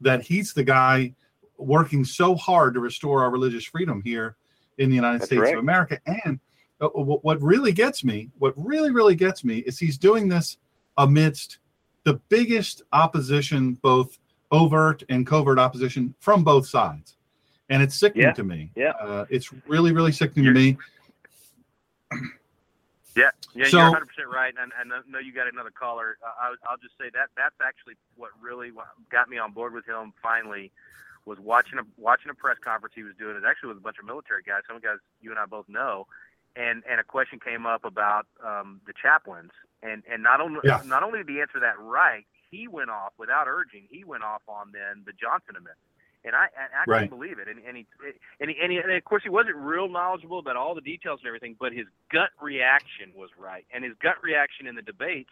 that 0.00 0.22
he's 0.22 0.54
the 0.54 0.64
guy 0.64 1.14
working 1.58 2.02
so 2.04 2.34
hard 2.34 2.72
to 2.74 2.80
restore 2.80 3.22
our 3.22 3.30
religious 3.30 3.64
freedom 3.64 4.00
here 4.02 4.36
in 4.78 4.88
the 4.88 4.96
United 4.96 5.20
That's 5.20 5.30
States 5.30 5.50
of 5.52 5.58
America. 5.58 6.00
And 6.06 6.40
uh, 6.80 6.88
what 6.88 7.40
really 7.42 7.72
gets 7.72 8.02
me, 8.02 8.30
what 8.38 8.54
really 8.56 8.90
really 8.90 9.14
gets 9.14 9.44
me, 9.44 9.58
is 9.58 9.78
he's 9.78 9.98
doing 9.98 10.28
this 10.28 10.56
amidst 10.96 11.58
the 12.04 12.14
biggest 12.28 12.82
opposition, 12.92 13.74
both 13.74 14.18
overt 14.52 15.02
and 15.08 15.26
covert 15.26 15.58
opposition 15.58 16.14
from 16.18 16.42
both 16.44 16.66
sides. 16.66 17.16
And 17.68 17.82
it's 17.82 17.94
sickening 17.98 18.26
Yeah, 18.26 18.32
to 18.32 18.42
me. 18.44 18.70
yeah. 18.74 18.90
Uh, 19.00 19.26
it's 19.30 19.52
really, 19.68 19.92
really 19.92 20.12
sickening 20.12 20.46
to 20.46 20.52
me. 20.52 20.76
Yeah, 23.16 23.30
yeah, 23.54 23.66
So- 23.66 23.78
you're 23.78 23.86
100 23.90 24.06
percent 24.06 24.28
right. 24.32 24.54
And, 24.60 24.70
and 24.80 24.92
I 24.92 25.00
know 25.08 25.18
you 25.18 25.32
got 25.32 25.48
another 25.52 25.70
caller. 25.72 26.16
Uh, 26.24 26.30
I, 26.40 26.54
I'll 26.70 26.76
just 26.78 26.96
say 26.96 27.10
that 27.12 27.28
that's 27.36 27.56
actually 27.60 27.94
what 28.16 28.30
really 28.40 28.70
got 29.10 29.28
me 29.28 29.36
on 29.36 29.52
board 29.52 29.74
with 29.74 29.84
him. 29.84 30.12
Finally, 30.22 30.70
was 31.26 31.38
watching 31.40 31.80
a 31.80 31.82
watching 31.98 32.30
a 32.30 32.34
press 32.34 32.56
conference 32.62 32.94
he 32.94 33.02
was 33.02 33.14
doing. 33.18 33.36
It 33.36 33.42
actually 33.44 33.70
with 33.70 33.78
a 33.78 33.80
bunch 33.80 33.98
of 33.98 34.06
military 34.06 34.42
guys. 34.42 34.62
Some 34.68 34.78
guys 34.78 34.98
you 35.20 35.30
and 35.30 35.40
I 35.40 35.46
both 35.46 35.68
know. 35.68 36.06
And 36.54 36.84
and 36.88 37.00
a 37.00 37.04
question 37.04 37.40
came 37.40 37.66
up 37.66 37.84
about 37.84 38.26
um, 38.46 38.80
the 38.86 38.92
chaplains. 39.00 39.50
And 39.82 40.02
and 40.10 40.22
not 40.22 40.40
only 40.40 40.60
Yeah. 40.64 40.82
not 40.84 41.02
only 41.02 41.18
did 41.20 41.28
he 41.28 41.40
answer 41.40 41.60
that 41.60 41.78
right, 41.78 42.26
he 42.50 42.68
went 42.68 42.90
off 42.90 43.12
without 43.18 43.46
urging. 43.48 43.86
He 43.90 44.04
went 44.04 44.22
off 44.24 44.42
on 44.48 44.72
then 44.72 45.02
the 45.06 45.12
Johnson 45.12 45.56
amendment. 45.56 45.78
And 46.22 46.36
I, 46.36 46.48
and 46.52 46.68
I 46.76 46.84
Right. 46.86 47.08
couldn't 47.08 47.16
believe 47.18 47.38
it. 47.38 47.48
And, 47.48 47.58
and 47.66 47.78
he, 47.78 47.86
and 48.40 48.50
he, 48.50 48.56
and, 48.60 48.70
he, 48.70 48.76
and 48.76 48.92
of 48.92 49.04
course 49.04 49.22
he 49.22 49.30
wasn't 49.30 49.56
real 49.56 49.88
knowledgeable 49.88 50.38
about 50.38 50.54
all 50.54 50.74
the 50.74 50.82
details 50.82 51.20
and 51.22 51.28
everything, 51.28 51.56
but 51.58 51.72
his 51.72 51.86
gut 52.12 52.28
reaction 52.42 53.10
was 53.14 53.30
right, 53.38 53.64
and 53.72 53.82
his 53.84 53.94
gut 54.02 54.22
reaction 54.22 54.66
in 54.66 54.74
the 54.74 54.82
debates 54.82 55.30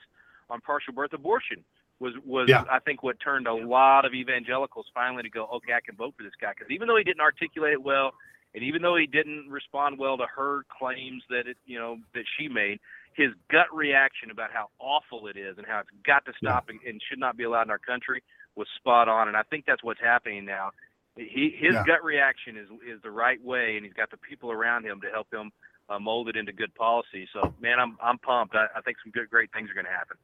on 0.49 0.63
partial 0.63 0.95
birth 0.95 1.13
abortion 1.13 1.63
was 2.01 2.15
was 2.25 2.49
Yeah. 2.49 2.65
I 2.71 2.79
think 2.79 3.03
what 3.03 3.21
turned 3.21 3.47
a 3.47 3.53
lot 3.53 4.07
of 4.07 4.15
evangelicals 4.15 4.87
finally 4.95 5.25
to 5.25 5.29
go, 5.29 5.45
okay, 5.57 5.75
I 5.75 5.81
can 5.81 5.95
vote 5.95 6.15
for 6.17 6.23
this 6.23 6.33
guy 6.41 6.53
because 6.57 6.71
even 6.71 6.89
though 6.89 6.97
he 6.97 7.05
didn't 7.05 7.21
articulate 7.21 7.75
it 7.75 7.83
well, 7.83 8.15
and 8.55 8.65
even 8.65 8.81
though 8.81 8.97
he 8.97 9.07
didn't 9.07 9.51
respond 9.51 9.99
well 9.99 10.17
to 10.17 10.27
her 10.27 10.65
claims 10.71 11.23
that 11.29 11.47
it 11.47 11.59
you 11.67 11.79
know 11.79 11.99
that 12.15 12.25
she 12.39 12.49
made, 12.49 12.81
his 13.19 13.33
gut 13.51 13.67
reaction 13.75 14.31
about 14.31 14.51
how 14.53 14.69
awful 14.79 15.27
it 15.27 15.37
is 15.37 15.59
and 15.59 15.67
how 15.67 15.81
it's 15.81 15.91
got 16.07 16.25
to 16.27 16.33
stop 16.39 16.69
and, 16.69 16.79
and 16.87 17.03
should 17.11 17.19
not 17.19 17.37
be 17.37 17.43
allowed 17.45 17.63
in 17.63 17.71
our 17.71 17.79
country 17.79 18.23
was 18.55 18.69
spot 18.77 19.09
on, 19.09 19.29
and 19.29 19.37
I 19.37 19.43
think 19.51 19.65
that's 19.67 19.83
what's 19.83 20.01
happening 20.01 20.45
now. 20.45 20.71
He 21.17 21.55
his 21.59 21.75
Yeah. 21.75 21.85
gut 21.85 22.03
reaction 22.05 22.57
is 22.57 22.69
is 22.87 23.03
the 23.03 23.11
right 23.11 23.43
way, 23.43 23.77
and 23.77 23.85
he's 23.85 23.93
got 23.95 24.11
the 24.11 24.17
people 24.19 24.53
around 24.53 24.87
him 24.87 25.01
to 25.01 25.09
help 25.11 25.27
him 25.33 25.51
uh, 25.89 25.99
mold 25.99 26.29
it 26.29 26.37
into 26.37 26.53
good 26.53 26.73
policy. 26.77 27.29
So, 27.33 27.53
man, 27.61 27.81
I'm 27.81 27.97
I'm 28.01 28.19
pumped. 28.19 28.55
I, 28.55 28.67
I 28.77 28.81
think 28.83 28.99
some 29.03 29.11
good 29.11 29.29
great 29.29 29.51
things 29.53 29.69
are 29.71 29.75
going 29.75 29.87
to 29.87 29.93
happen. 29.93 30.17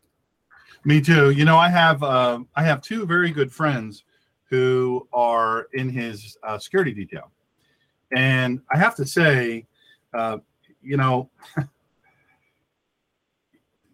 Me 0.84 1.00
too. 1.00 1.30
You 1.30 1.44
know, 1.44 1.56
I 1.58 1.68
have 1.68 2.02
uh, 2.02 2.40
I 2.54 2.62
have 2.62 2.80
two 2.80 3.06
very 3.06 3.30
good 3.32 3.52
friends 3.52 4.04
who 4.50 5.08
are 5.12 5.66
in 5.72 5.88
his 5.88 6.36
uh, 6.44 6.58
security 6.58 6.92
detail, 6.92 7.30
and 8.16 8.60
I 8.72 8.78
have 8.78 8.94
to 8.96 9.06
say, 9.06 9.66
uh, 10.12 10.38
you 10.82 10.96
know, 10.96 11.30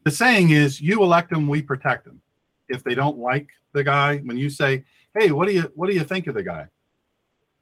the 0.04 0.10
saying 0.10 0.50
is, 0.50 0.80
"You 0.80 1.02
elect 1.02 1.30
them, 1.30 1.46
we 1.46 1.62
protect 1.62 2.04
them." 2.04 2.20
If 2.68 2.82
they 2.84 2.94
don't 2.94 3.18
like 3.18 3.48
the 3.72 3.84
guy, 3.84 4.18
when 4.18 4.36
you 4.36 4.50
say, 4.50 4.84
"Hey, 5.18 5.30
what 5.30 5.48
do 5.48 5.54
you 5.54 5.70
what 5.74 5.88
do 5.88 5.94
you 5.94 6.04
think 6.04 6.26
of 6.26 6.34
the 6.34 6.42
guy?" 6.42 6.66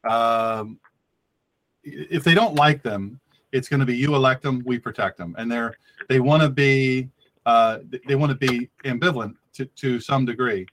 Um, 0.09 0.79
if 1.83 2.25
they 2.25 2.35
don't 2.35 2.55
like 2.55 2.83
them, 2.83 3.21
it's 3.53 3.69
going 3.69 3.81
to 3.81 3.87
be 3.87 3.97
you 3.97 4.15
elect 4.15 4.43
them, 4.43 4.63
we 4.67 4.79
protect 4.79 5.19
them, 5.19 5.35
and 5.39 5.51
they're 5.51 5.77
they 6.09 6.21
want 6.21 6.43
to 6.43 6.51
be 6.51 7.09
uh, 7.47 7.79
they 8.07 8.15
want 8.15 8.31
to 8.31 8.37
be 8.37 8.69
ambivalent 8.85 9.35
to, 9.55 9.65
to 9.65 10.01
some 10.01 10.25
degree. 10.27 10.67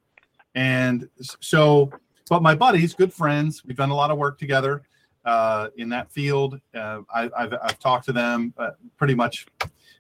And 0.56 1.08
so, 1.20 1.90
but 2.30 2.42
my 2.42 2.54
buddies, 2.54 2.94
good 2.94 3.14
friends, 3.14 3.64
we've 3.66 3.78
done 3.78 3.92
a 3.92 3.96
lot 3.96 4.12
of 4.12 4.18
work 4.18 4.38
together 4.38 4.84
uh, 5.24 5.70
in 5.78 5.90
that 5.90 6.12
field. 6.12 6.60
Uh, 6.74 7.02
I, 7.14 7.30
I've, 7.38 7.54
I've 7.62 7.80
talked 7.80 8.06
to 8.06 8.14
them 8.14 8.54
uh, 8.58 8.72
pretty 8.98 9.16
much, 9.16 9.48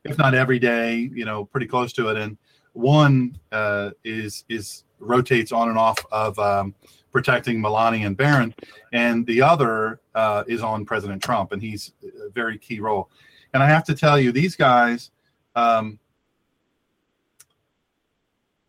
if 0.06 0.18
not 0.18 0.36
every 0.36 0.60
day, 0.60 1.10
you 1.14 1.26
know, 1.26 1.46
pretty 1.46 1.66
close 1.66 1.92
to 1.94 2.10
it. 2.10 2.18
And 2.18 2.38
one 2.74 3.38
uh, 3.52 3.92
is 4.04 4.46
is 4.48 4.84
rotates 5.00 5.52
on 5.52 5.68
and 5.70 5.78
off 5.78 5.98
of 6.12 6.38
um, 6.40 6.74
protecting 7.12 7.60
Melania 7.60 8.08
and 8.08 8.16
Barron, 8.16 8.54
and 8.94 9.26
the 9.26 9.42
other 9.42 10.00
uh, 10.14 10.44
is 10.48 10.62
on 10.62 10.86
President 10.86 11.22
Trump, 11.22 11.52
and 11.52 11.62
he's 11.62 11.94
a 12.26 12.30
very 12.30 12.58
key 12.58 12.80
role. 12.80 13.10
And 13.54 13.64
I 13.64 13.68
have 13.68 13.84
to 13.86 13.96
tell 13.96 14.20
you, 14.20 14.32
these 14.32 14.56
guys. 14.56 15.12
Um, 15.56 16.00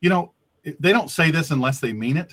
you 0.00 0.10
know, 0.10 0.32
they 0.62 0.92
don't 0.92 1.10
say 1.10 1.30
this 1.30 1.50
unless 1.50 1.80
they 1.80 1.92
mean 1.92 2.16
it. 2.16 2.32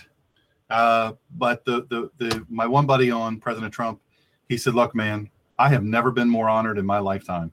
Uh, 0.70 1.14
but 1.38 1.66
the, 1.66 1.88
the 1.90 2.10
the 2.18 2.46
my 2.50 2.68
one 2.68 2.86
buddy 2.86 3.10
on 3.10 3.40
President 3.40 3.74
Trump, 3.74 4.00
he 4.48 4.58
said, 4.58 4.76
"Look, 4.76 4.94
man, 4.96 5.30
I 5.58 5.70
have 5.70 5.84
never 5.84 6.12
been 6.12 6.30
more 6.30 6.50
honored 6.50 6.78
in 6.78 6.86
my 6.86 7.00
lifetime 7.00 7.52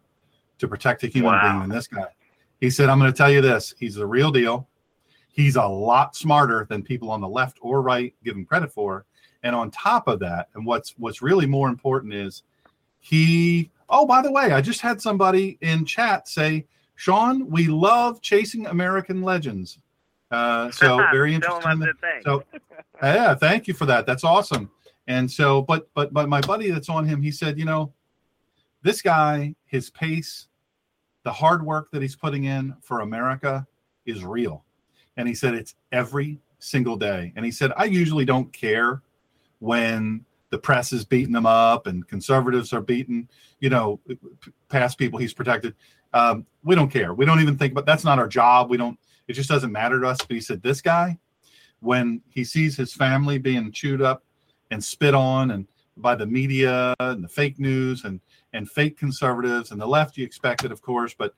to 0.61 0.69
protect 0.69 1.03
a 1.05 1.09
human 1.09 1.33
Wow. 1.33 1.43
being 1.43 1.61
than 1.61 1.69
this 1.71 1.87
guy." 1.87 2.07
He 2.61 2.71
said, 2.71 2.89
"I'm 2.89 2.99
going 2.99 3.13
to 3.13 3.17
tell 3.17 3.31
you 3.31 3.41
this: 3.41 3.75
he's 3.79 3.95
the 3.97 4.07
real 4.07 4.31
deal. 4.31 4.69
He's 5.33 5.57
a 5.57 5.65
lot 5.67 6.17
smarter 6.17 6.67
than 6.69 6.83
people 6.83 7.11
on 7.11 7.21
the 7.21 7.29
left 7.29 7.59
or 7.61 7.83
right 7.83 8.15
give 8.25 8.37
him 8.37 8.45
credit 8.45 8.73
for. 8.73 9.07
And 9.43 9.55
on 9.57 9.71
top 9.71 10.07
of 10.09 10.19
that, 10.21 10.49
and 10.55 10.67
what's 10.67 10.95
what's 10.99 11.23
really 11.23 11.47
more 11.47 11.69
important 11.69 12.15
is 12.15 12.43
he. 12.99 13.71
Oh, 13.93 14.07
by 14.07 14.23
the 14.23 14.31
way, 14.31 14.53
I 14.53 14.61
just 14.61 14.81
had 14.81 15.01
somebody 15.01 15.59
in 15.63 15.85
chat 15.85 16.29
say, 16.29 16.67
"Sean, 16.95 17.49
we 17.51 17.67
love 17.67 18.21
chasing 18.21 18.67
American 18.67 19.23
legends." 19.23 19.79
Uh, 20.31 20.71
so 20.71 20.99
very 21.13 21.39
Tell 21.41 21.59
him 21.61 21.67
I 21.67 21.73
interesting. 21.73 22.21
So 22.25 22.45
yeah, 23.03 23.35
thank 23.35 23.67
you 23.67 23.75
for 23.75 23.87
that. 23.87 24.07
That's 24.07 24.23
awesome. 24.25 24.71
And 25.07 25.29
so, 25.29 25.63
but 25.63 25.89
but 25.95 26.13
but 26.13 26.29
my 26.29 26.41
buddy 26.43 26.71
that's 26.71 26.89
on 26.89 27.05
him, 27.07 27.23
he 27.23 27.33
said, 27.33 27.59
you 27.59 27.65
know, 27.65 27.93
this 28.83 29.03
guy, 29.03 29.57
his 29.65 29.91
pace, 29.91 30.47
the 31.23 31.33
hard 31.33 31.65
work 31.65 31.91
that 31.93 32.03
he's 32.03 32.17
putting 32.17 32.45
in 32.45 32.75
for 32.81 33.01
America 33.01 33.67
is 34.07 34.25
real. 34.25 34.65
And 35.17 35.29
he 35.29 35.35
said 35.35 35.55
it's 35.55 35.75
every 35.93 36.41
single 36.59 36.97
day. 36.97 37.33
And 37.37 37.45
he 37.45 37.51
said, 37.51 37.73
I 37.77 37.85
usually 37.85 38.25
don't 38.25 38.53
care 38.53 39.03
when 39.59 40.25
the 40.51 40.59
press 40.59 40.93
is 40.93 41.05
beating 41.05 41.35
him 41.35 41.47
up 41.47 41.87
and 41.87 42.07
conservatives 42.09 42.73
are 42.73 42.81
beating, 42.81 43.29
you 43.61 43.71
know, 43.71 44.01
past 44.69 44.99
people 44.99 45.19
he's 45.19 45.35
protected. 45.35 45.75
Um, 46.13 46.47
we 46.65 46.75
don't 46.75 46.91
care. 46.91 47.15
We 47.15 47.25
don't 47.25 47.41
even 47.41 47.57
think 47.57 47.73
about 47.73 47.87
that's 47.87 48.05
not 48.05 48.19
our 48.19 48.29
job. 48.29 48.69
We 48.69 48.77
don't, 48.77 48.99
it 49.29 49.35
just 49.35 49.49
doesn't 49.49 49.71
matter 49.71 50.01
to 50.01 50.09
us. 50.09 50.19
But 50.19 50.35
he 50.35 50.41
said, 50.41 50.63
this 50.63 50.81
guy, 50.81 51.19
when 51.81 52.21
he 52.29 52.45
sees 52.45 52.77
his 52.77 52.93
family 52.93 53.39
being 53.39 53.71
chewed 53.73 54.03
up 54.03 54.25
and 54.71 54.83
spit 54.83 55.15
on 55.15 55.53
and 55.53 55.67
by 55.97 56.15
the 56.15 56.27
media 56.27 56.95
and 56.99 57.23
the 57.23 57.29
fake 57.29 57.59
news 57.59 58.05
and 58.05 58.21
and 58.53 58.71
fake 58.71 58.99
conservatives 58.99 59.71
and 59.71 59.81
the 59.81 59.87
left 59.87 60.17
you 60.17 60.25
expect 60.25 60.65
it 60.65 60.73
of 60.73 60.83
course 60.83 61.15
but 61.17 61.35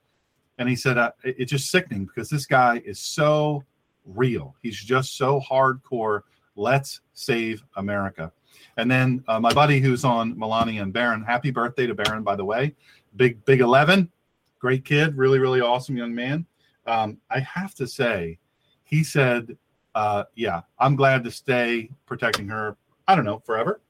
and 0.59 0.69
he 0.69 0.77
said 0.77 0.99
uh, 0.99 1.11
it's 1.25 1.51
just 1.51 1.71
sickening 1.71 2.05
because 2.05 2.29
this 2.29 2.47
guy 2.47 2.81
is 2.85 3.01
so 3.01 3.65
real. 4.05 4.55
He's 4.63 4.83
just 4.83 5.17
so 5.17 5.41
hardcore 5.41 6.23
let's 6.55 7.01
save 7.15 7.63
america. 7.77 8.31
And 8.77 8.91
then 8.91 9.25
uh, 9.29 9.41
my 9.41 9.53
buddy 9.53 9.81
who's 9.81 10.05
on 10.05 10.39
melania 10.39 10.83
and 10.83 10.93
Barron, 10.93 11.23
happy 11.23 11.51
birthday 11.51 11.87
to 11.87 11.95
Barron, 11.95 12.23
by 12.23 12.37
the 12.37 12.45
way. 12.45 12.75
Big 13.17 13.45
big 13.45 13.61
11 13.61 14.11
great 14.59 14.85
kid 14.85 15.17
really 15.17 15.39
really 15.39 15.61
awesome 15.61 15.97
young 15.97 16.15
man. 16.15 16.47
Um, 16.87 17.19
i 17.31 17.41
have 17.41 17.75
to 17.77 17.87
say 17.87 18.39
he 18.85 19.05
said 19.05 19.57
uh, 19.95 20.25
yeah, 20.35 20.63
I'm 20.79 20.97
glad 20.97 21.25
to 21.25 21.31
stay 21.31 21.91
protecting 22.07 22.49
her. 22.49 22.77
I 23.07 23.15
don't 23.15 23.25
know 23.25 23.41
forever, 23.41 23.81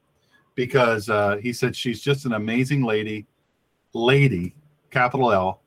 because 0.54 1.08
uh, 1.08 1.36
he 1.36 1.52
said 1.52 1.74
she's 1.74 2.00
just 2.00 2.26
an 2.26 2.34
amazing 2.34 2.82
lady, 2.82 3.26
lady, 3.94 4.54
capital 4.90 5.32
L, 5.32 5.62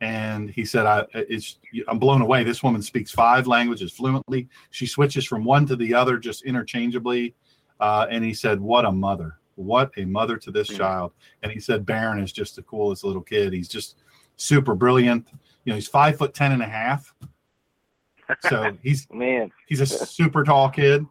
and 0.00 0.50
he 0.50 0.64
said 0.64 0.86
I 0.86 1.04
it's 1.12 1.58
I'm 1.88 1.98
blown 1.98 2.22
away. 2.22 2.44
This 2.44 2.62
woman 2.62 2.82
speaks 2.82 3.10
five 3.10 3.46
languages 3.46 3.92
fluently. 3.92 4.48
She 4.70 4.86
switches 4.86 5.24
from 5.24 5.44
one 5.44 5.66
to 5.66 5.76
the 5.76 5.92
other 5.94 6.18
just 6.18 6.44
interchangeably, 6.44 7.34
uh, 7.80 8.06
and 8.10 8.24
he 8.24 8.34
said, 8.34 8.60
"What 8.60 8.84
a 8.84 8.92
mother! 8.92 9.38
What 9.56 9.90
a 9.96 10.04
mother 10.04 10.36
to 10.36 10.50
this 10.50 10.68
child!" 10.68 11.12
And 11.42 11.50
he 11.50 11.60
said, 11.60 11.84
"Barron 11.84 12.20
is 12.20 12.32
just 12.32 12.56
the 12.56 12.62
coolest 12.62 13.04
little 13.04 13.22
kid. 13.22 13.52
He's 13.52 13.68
just 13.68 13.96
super 14.36 14.74
brilliant. 14.74 15.28
You 15.64 15.72
know, 15.72 15.74
he's 15.74 15.88
five 15.88 16.16
foot 16.16 16.34
ten 16.34 16.52
and 16.52 16.62
a 16.62 16.68
half." 16.68 17.12
So 18.48 18.76
he's 18.82 19.08
Man, 19.12 19.50
he's 19.66 19.80
a 19.80 19.86
super 19.86 20.44
tall 20.44 20.70
kid 20.70 21.04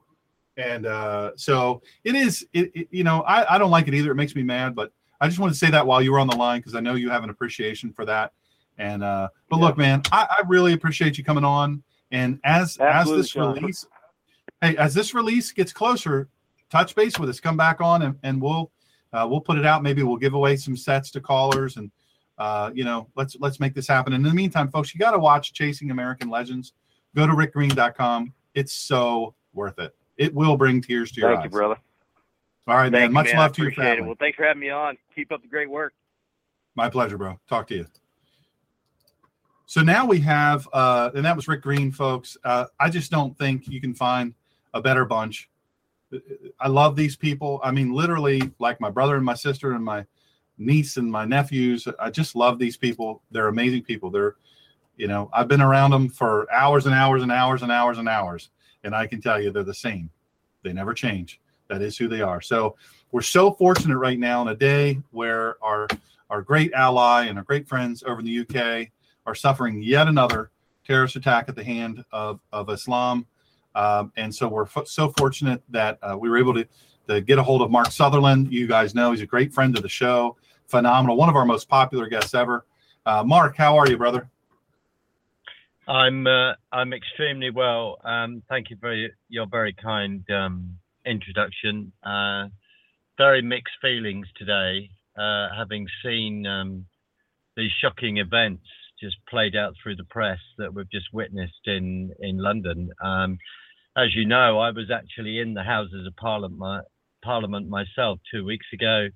and 0.58 0.86
uh, 0.86 1.32
so 1.36 1.82
it 2.04 2.16
is 2.16 2.46
it, 2.54 2.72
it- 2.76 2.88
you 2.92 3.04
know 3.04 3.22
I, 3.22 3.56
I 3.56 3.58
don't 3.58 3.72
like 3.72 3.88
it 3.88 3.94
either. 3.94 4.12
It 4.12 4.16
makes 4.16 4.36
me 4.36 4.44
mad 4.44 4.76
but 4.76 4.92
i 5.22 5.28
just 5.28 5.40
wanted 5.40 5.54
to 5.54 5.58
say 5.58 5.72
that 5.72 5.86
while 5.88 6.02
you 6.02 6.12
were 6.12 6.20
on 6.20 6.28
the 6.28 6.36
line 6.36 6.60
because 6.60 6.76
i 6.76 6.80
know 6.80 6.94
you 6.96 7.10
have 7.10 7.24
an 7.24 7.30
appreciation 7.30 7.92
for 7.94 8.06
that. 8.06 8.34
And 8.78 9.04
uh 9.04 9.30
but 9.50 9.60
look 9.60 9.78
man 9.78 10.02
I, 10.12 10.28
I 10.40 10.42
really 10.48 10.74
appreciate 10.74 11.18
you 11.18 11.24
coming 11.24 11.44
on. 11.44 11.82
And 12.12 12.40
as 12.44 12.78
Absolutely, 12.80 13.20
as 13.20 13.26
this 13.26 13.32
Sean. 13.32 13.54
release 13.56 13.86
hey 14.62 14.76
as 14.78 14.94
this 14.94 15.14
release 15.14 15.52
gets 15.52 15.74
closer 15.74 16.28
touch 16.70 16.96
base 16.96 17.18
with 17.18 17.30
us. 17.30 17.40
Come 17.40 17.58
back 17.58 17.80
on 17.82 18.02
and, 18.04 18.16
and 18.24 18.42
we'll 18.42 18.72
uh, 19.14 19.26
we'll 19.30 19.42
put 19.42 19.58
it 19.58 19.66
out. 19.66 19.84
Maybe 19.84 20.04
we'll 20.04 20.18
give 20.18 20.34
away 20.34 20.58
some 20.58 20.76
sets 20.78 21.10
to 21.12 21.22
callers 21.22 21.78
and 21.78 21.90
uh, 22.38 22.70
you 22.74 22.84
know 22.84 23.08
let's 23.16 23.36
let's 23.40 23.60
make 23.60 23.74
this 23.74 23.88
happen. 23.88 24.14
And 24.14 24.24
in 24.26 24.30
the 24.30 24.36
meantime 24.36 24.70
folks 24.70 24.94
you 24.94 25.00
got 25.00 25.12
to 25.12 25.20
watch 25.20 25.54
chasing 25.54 25.90
american 25.92 26.30
legends. 26.30 26.74
Go 27.16 27.26
to 27.26 27.34
rickgreen.com 27.34 28.34
it's 28.54 28.74
so 28.74 29.34
worth 29.54 29.80
it 29.80 29.96
it 30.18 30.34
will 30.34 30.58
bring 30.58 30.82
tears 30.82 31.12
to 31.14 31.22
your 31.22 31.30
thank 31.30 31.40
eyes. 31.40 31.46
you, 31.46 31.50
brother. 31.52 31.78
all 32.68 32.76
right 32.76 32.84
Thank 32.84 32.94
man 32.94 33.10
you, 33.10 33.14
much 33.14 33.28
man. 33.28 33.38
Love 33.38 33.54
to 33.54 33.64
your 33.64 33.72
family 33.72 33.98
It. 34.00 34.06
Well, 34.06 34.16
thanks 34.20 34.36
for 34.36 34.44
having 34.46 34.62
me 34.62 34.70
on. 34.70 34.98
Keep 35.16 35.32
up 35.32 35.42
the 35.42 35.48
great 35.48 35.70
work. 35.70 35.94
my 36.76 36.90
pleasure 36.90 37.18
bro. 37.18 37.40
Talk 37.48 37.68
to 37.68 37.76
you. 37.76 37.86
So 39.66 39.82
now 39.82 40.06
we 40.06 40.20
have 40.22 40.68
uh 40.74 41.12
and 41.16 41.26
that 41.26 41.36
was 41.36 41.48
rick 41.48 41.62
green 41.62 41.92
folks. 41.92 42.38
Uh 42.44 42.66
i 42.80 42.90
just 42.90 43.12
don't 43.12 43.38
think 43.38 43.68
you 43.68 43.82
can 43.82 43.94
find 43.94 44.34
a 44.74 44.82
better 44.82 45.06
bunch. 45.06 45.50
I 46.60 46.68
love 46.68 46.96
these 46.96 47.16
people. 47.16 47.60
I 47.64 47.72
mean 47.72 47.92
literally 47.94 48.52
like 48.60 48.80
my 48.82 48.90
brother 48.90 49.16
and 49.16 49.26
my 49.26 49.34
sister 49.34 49.74
and 49.74 49.84
my 49.84 50.06
niece 50.58 50.98
and 50.98 51.12
my 51.12 51.24
nephews 51.24 51.88
i 52.00 52.10
just 52.10 52.36
love 52.36 52.58
these 52.58 52.78
people. 52.78 53.22
They're 53.32 53.48
amazing 53.50 53.84
people. 53.84 54.10
They're 54.10 54.36
you 54.96 55.08
know 55.08 55.30
i've 55.32 55.48
been 55.48 55.62
around 55.62 55.92
them 55.92 56.10
for 56.10 56.52
hours 56.52 56.88
and 56.88 56.96
hours 56.96 57.22
and 57.22 57.32
hours 57.32 57.62
and 57.62 57.72
hours 57.72 58.00
and 58.00 58.10
hours 58.10 58.50
and 58.88 58.96
i 58.96 59.06
can 59.06 59.22
tell 59.22 59.40
you 59.40 59.52
they're 59.52 59.64
the 59.64 59.74
same. 59.74 60.10
They 60.64 60.74
never 60.74 60.94
change. 60.94 61.40
That 61.68 61.82
is 61.82 61.98
who 61.98 62.08
they 62.08 62.22
are. 62.22 62.42
So 62.42 62.76
we're 63.12 63.22
so 63.22 63.52
fortunate 63.52 63.98
right 63.98 64.18
now 64.18 64.42
in 64.42 64.48
a 64.48 64.56
day 64.56 65.00
where 65.12 65.64
our 65.64 65.88
our 66.30 66.42
great 66.42 66.74
ally 66.74 67.26
and 67.26 67.38
our 67.38 67.44
great 67.44 67.68
friends 67.68 68.04
over 68.04 68.20
in 68.20 68.26
the 68.26 68.40
uk 68.42 68.88
are 69.26 69.36
suffering 69.36 69.82
yet 69.82 70.08
another 70.08 70.52
terrorist 70.86 71.16
attack 71.18 71.48
at 71.50 71.56
the 71.56 71.64
hand 71.64 72.04
of, 72.12 72.40
of 72.52 72.70
islam. 72.70 73.26
Um, 73.76 74.12
and 74.16 74.34
so 74.34 74.48
we're 74.48 74.66
fo- 74.66 74.86
so 74.86 75.14
fortunate 75.18 75.62
that 75.70 76.00
uh, 76.02 76.18
we 76.18 76.30
were 76.30 76.38
able 76.38 76.54
to, 76.56 76.66
to 77.10 77.22
get 77.22 77.38
a 77.38 77.44
hold 77.44 77.62
of 77.62 77.70
mark 77.70 77.92
sutherland. 77.92 78.52
You 78.52 78.68
guys 78.68 78.96
know 78.96 79.12
he's 79.12 79.22
a 79.22 79.28
great 79.28 79.54
friend 79.54 79.76
of 79.76 79.84
the 79.84 79.90
show. 79.90 80.38
Phenomenal 80.68 81.18
one 81.18 81.30
of 81.30 81.36
our 81.36 81.46
most 81.46 81.68
popular 81.68 82.08
guests 82.08 82.34
ever. 82.34 82.66
Uh, 83.06 83.24
mark 83.24 83.56
how 83.56 83.78
are 83.78 83.88
you 83.90 83.98
brother 83.98 84.30
I'm 85.88 86.28
uh, 86.28 86.54
I'm 86.72 86.92
extremely 86.92 87.50
well. 87.50 87.98
Um, 88.04 88.44
thank 88.50 88.70
you 88.70 88.78
for 88.82 88.94
your, 89.30 89.48
very 89.50 89.74
kind 89.74 90.24
um, 90.30 90.78
introduction. 91.06 91.94
Uh, 92.04 92.48
very 93.18 93.42
mixed 93.42 93.76
feelings 93.82 94.28
today, 94.38 94.90
uh, 95.18 95.48
having 95.56 95.88
seen 96.04 96.46
um, 96.46 96.86
these 97.56 97.72
shocking 97.82 98.18
events 98.18 98.64
just 99.02 99.16
played 99.30 99.56
out 99.56 99.76
through 99.82 99.96
the 99.96 100.04
press 100.06 100.40
that 100.58 100.74
we've 100.74 100.92
just 100.92 101.08
witnessed 101.14 101.66
in 101.66 102.12
in 102.20 102.38
London. 102.38 102.90
Um, 103.02 103.38
as 103.96 104.14
you 104.14 104.26
know, 104.26 104.60
I 104.60 104.72
was 104.72 104.92
actually 104.92 105.40
in 105.40 105.54
the 105.54 105.64
Houses 105.64 106.06
of 106.06 106.16
Parliament, 106.18 106.60
my, 106.60 106.82
Parliament 107.24 107.70
myself 107.70 108.20
two 108.32 108.44
weeks 108.44 108.68
ago. 108.74 109.08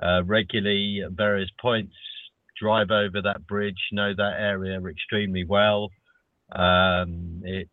Uh, 0.00 0.22
regularly 0.24 1.02
at 1.04 1.12
various 1.12 1.50
points, 1.60 1.94
drive 2.60 2.90
over 2.90 3.20
that 3.22 3.44
bridge, 3.48 3.78
know 3.90 4.12
that 4.16 4.34
area 4.38 4.80
extremely 4.84 5.44
well. 5.44 5.90
Um, 6.54 7.42
it's 7.44 7.70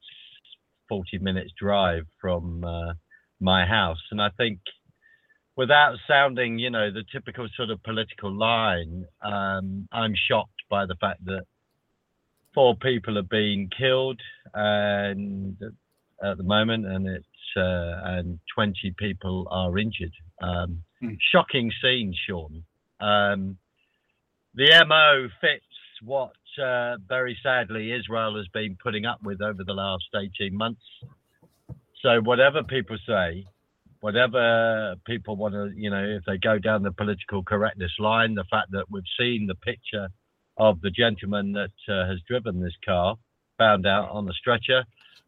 40 0.89 1.19
minutes 1.19 1.51
drive 1.59 2.03
from 2.19 2.63
uh, 2.63 2.93
my 3.39 3.65
house, 3.65 4.01
and 4.11 4.21
I 4.21 4.30
think 4.38 4.59
without 5.55 5.97
sounding, 6.07 6.59
you 6.59 6.69
know, 6.69 6.91
the 6.91 7.03
typical 7.11 7.47
sort 7.55 7.69
of 7.69 7.82
political 7.84 8.32
line, 8.32 9.05
um, 9.23 9.88
I'm 9.91 10.13
shocked 10.30 10.61
by 10.69 10.86
the 10.86 10.95
fact 10.95 11.23
that 11.26 11.43
four 12.53 12.76
people 12.76 13.15
have 13.15 13.30
been 13.30 13.69
killed 13.78 14.19
and 14.53 15.57
at 16.23 16.38
the 16.38 16.43
moment, 16.43 16.86
and 16.86 17.07
it's 17.07 17.26
uh, 17.57 18.01
and 18.03 18.39
20 18.53 18.93
people 18.97 19.47
are 19.49 19.78
injured. 19.78 20.13
Um, 20.41 20.84
Hmm. 21.05 21.13
Shocking 21.32 21.71
scene, 21.82 22.13
Sean. 22.28 22.63
Um, 22.99 23.57
the 24.53 24.86
MO 24.88 25.28
fits 25.41 25.65
what 26.01 26.32
uh, 26.62 26.97
very 27.08 27.38
sadly 27.41 27.91
Israel 27.91 28.38
has 28.38 28.47
been 28.49 28.78
putting 28.82 29.06
up 29.06 29.22
with 29.24 29.41
over 29.41 29.64
the 29.64 29.74
last 29.74 30.06
18 30.16 30.56
months. 30.56 30.82
So 32.01 32.22
whatever 32.22 32.64
people 32.64 32.97
say, 33.08 33.45
whatever 33.99 34.95
people 35.06 35.36
want 35.36 35.53
to, 35.53 35.72
you 35.76 35.89
know, 35.89 36.03
if 36.03 36.24
they 36.26 36.38
go 36.38 36.60
down 36.60 36.84
the 36.84 36.91
political 36.91 37.43
correctness 37.43 37.91
line, 37.99 38.36
the 38.36 38.43
fact 38.51 38.72
that 38.72 38.86
we've 38.89 39.03
seen 39.20 39.47
the 39.47 39.56
picture 39.56 40.10
of 40.58 40.82
the 40.82 40.91
gentleman 40.91 41.53
that 41.53 41.72
uh, 41.89 42.08
has 42.08 42.20
driven 42.28 42.62
this 42.62 42.76
car 42.86 43.16
found 43.58 43.88
out 43.88 44.10
on 44.10 44.26
the 44.26 44.34
stretcher, 44.34 44.84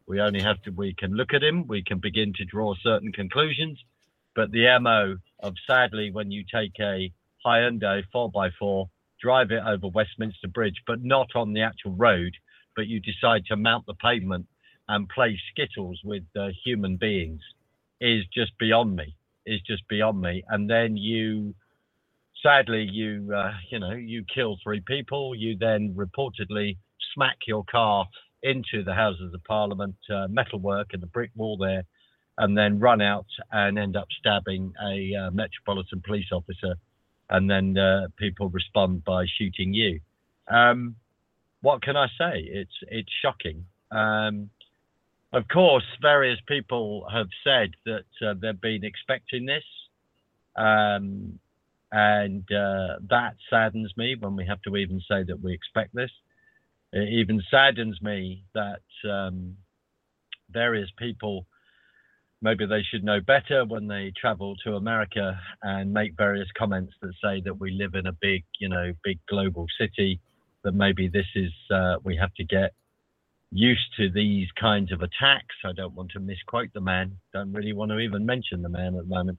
we 0.06 0.20
only 0.20 0.40
have 0.40 0.62
to, 0.62 0.70
we 0.70 0.94
can 0.94 1.12
look 1.12 1.34
at 1.34 1.42
him, 1.42 1.66
we 1.66 1.82
can 1.82 1.98
begin 1.98 2.32
to 2.34 2.44
draw 2.44 2.74
certain 2.82 3.12
conclusions. 3.12 3.78
But 4.34 4.52
the 4.52 4.78
MO 4.80 5.16
of 5.40 5.54
sadly, 5.68 6.10
when 6.12 6.30
you 6.30 6.44
take 6.44 6.72
a 6.80 7.12
Hyundai 7.44 8.02
4x4, 8.14 8.88
drive 9.20 9.50
it 9.50 9.62
over 9.66 9.88
Westminster 9.88 10.48
Bridge, 10.48 10.82
but 10.86 11.02
not 11.02 11.28
on 11.34 11.52
the 11.52 11.62
actual 11.62 11.92
road, 11.92 12.32
but 12.76 12.86
you 12.86 13.00
decide 13.00 13.44
to 13.46 13.56
mount 13.56 13.86
the 13.86 13.94
pavement 13.94 14.46
and 14.88 15.08
play 15.08 15.38
skittles 15.50 16.00
with 16.04 16.24
uh, 16.38 16.48
human 16.64 16.96
beings 16.96 17.40
is 18.00 18.24
just 18.32 18.56
beyond 18.58 18.96
me. 18.96 19.14
Is 19.46 19.60
just 19.62 19.86
beyond 19.88 20.20
me. 20.20 20.44
And 20.48 20.68
then 20.68 20.96
you, 20.96 21.54
sadly, 22.42 22.82
you 22.82 23.32
uh, 23.34 23.52
you 23.70 23.78
know 23.78 23.92
you 23.92 24.24
kill 24.32 24.58
three 24.62 24.82
people. 24.86 25.34
You 25.34 25.56
then 25.58 25.94
reportedly 25.96 26.76
smack 27.14 27.38
your 27.46 27.64
car 27.64 28.06
into 28.42 28.84
the 28.84 28.94
Houses 28.94 29.32
of 29.34 29.42
Parliament 29.44 29.96
uh, 30.14 30.28
metalwork 30.28 30.88
and 30.92 31.02
the 31.02 31.06
brick 31.06 31.30
wall 31.34 31.56
there, 31.56 31.84
and 32.36 32.56
then 32.56 32.78
run 32.78 33.00
out 33.00 33.26
and 33.50 33.78
end 33.78 33.96
up 33.96 34.08
stabbing 34.18 34.72
a 34.84 35.14
uh, 35.14 35.30
Metropolitan 35.30 36.02
Police 36.04 36.30
officer, 36.30 36.74
and 37.30 37.50
then 37.50 37.76
uh, 37.76 38.08
people 38.16 38.48
respond 38.48 39.04
by 39.04 39.26
shooting 39.38 39.74
you. 39.74 40.00
Um, 40.48 40.96
what 41.60 41.82
can 41.82 41.96
I 41.96 42.06
say? 42.18 42.40
It's 42.40 42.74
it's 42.88 43.12
shocking. 43.22 43.64
Um, 43.90 44.50
of 45.32 45.46
course, 45.48 45.84
various 46.00 46.38
people 46.46 47.06
have 47.12 47.28
said 47.44 47.72
that 47.84 48.26
uh, 48.26 48.34
they've 48.40 48.60
been 48.60 48.84
expecting 48.84 49.44
this, 49.44 49.64
um, 50.56 51.38
and 51.92 52.50
uh, 52.50 52.96
that 53.10 53.36
saddens 53.50 53.92
me 53.96 54.16
when 54.18 54.36
we 54.36 54.46
have 54.46 54.62
to 54.62 54.76
even 54.76 55.00
say 55.08 55.24
that 55.24 55.42
we 55.42 55.52
expect 55.52 55.94
this. 55.94 56.10
It 56.92 57.08
even 57.10 57.42
saddens 57.50 58.00
me 58.00 58.44
that 58.54 58.80
um, 59.08 59.56
various 60.50 60.90
people 60.96 61.44
maybe 62.40 62.66
they 62.66 62.82
should 62.82 63.04
know 63.04 63.20
better 63.20 63.64
when 63.64 63.88
they 63.88 64.12
travel 64.20 64.56
to 64.64 64.76
America 64.76 65.38
and 65.62 65.92
make 65.92 66.16
various 66.16 66.48
comments 66.56 66.92
that 67.02 67.12
say 67.22 67.40
that 67.44 67.58
we 67.58 67.70
live 67.70 67.94
in 67.94 68.06
a 68.06 68.12
big, 68.12 68.44
you 68.58 68.68
know, 68.68 68.92
big 69.04 69.18
global 69.28 69.66
city. 69.78 70.20
That 70.64 70.72
maybe 70.72 71.08
this 71.08 71.26
is 71.34 71.52
uh, 71.70 71.96
we 72.02 72.16
have 72.16 72.34
to 72.34 72.44
get 72.44 72.72
used 73.50 73.94
to 73.96 74.10
these 74.10 74.48
kinds 74.60 74.92
of 74.92 75.02
attacks. 75.02 75.54
I 75.64 75.72
don't 75.72 75.94
want 75.94 76.10
to 76.12 76.20
misquote 76.20 76.72
the 76.74 76.80
man. 76.80 77.16
Don't 77.32 77.52
really 77.52 77.72
want 77.72 77.90
to 77.92 77.98
even 77.98 78.26
mention 78.26 78.62
the 78.62 78.68
man 78.68 78.96
at 78.96 79.08
the 79.08 79.14
moment. 79.14 79.38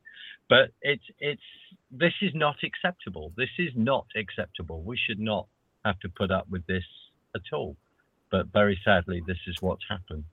But 0.50 0.72
it's 0.82 1.04
it's 1.20 1.41
this 1.91 2.14
is 2.22 2.32
not 2.34 2.56
acceptable. 2.64 3.32
This 3.38 3.50
is 3.58 3.72
not 3.76 4.08
acceptable. 4.16 4.82
We 4.82 4.97
should 4.97 5.20
not 5.20 5.47
have 5.86 6.00
to 6.00 6.10
put 6.10 6.32
up 6.32 6.50
with 6.50 6.66
this 6.68 6.84
at 7.36 7.54
all. 7.54 7.76
But 8.32 8.47
very 8.47 8.80
sadly, 8.84 9.22
this 9.26 9.38
is 9.47 9.56
what's 9.62 9.86
happened. 9.89 10.24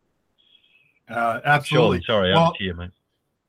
Uh, 1.08 1.40
absolutely. 1.44 1.98
Sean, 1.98 2.04
sorry, 2.06 2.32
Well, 2.32 2.54
to 2.54 2.64
you, 2.64 2.74
mate. 2.74 2.90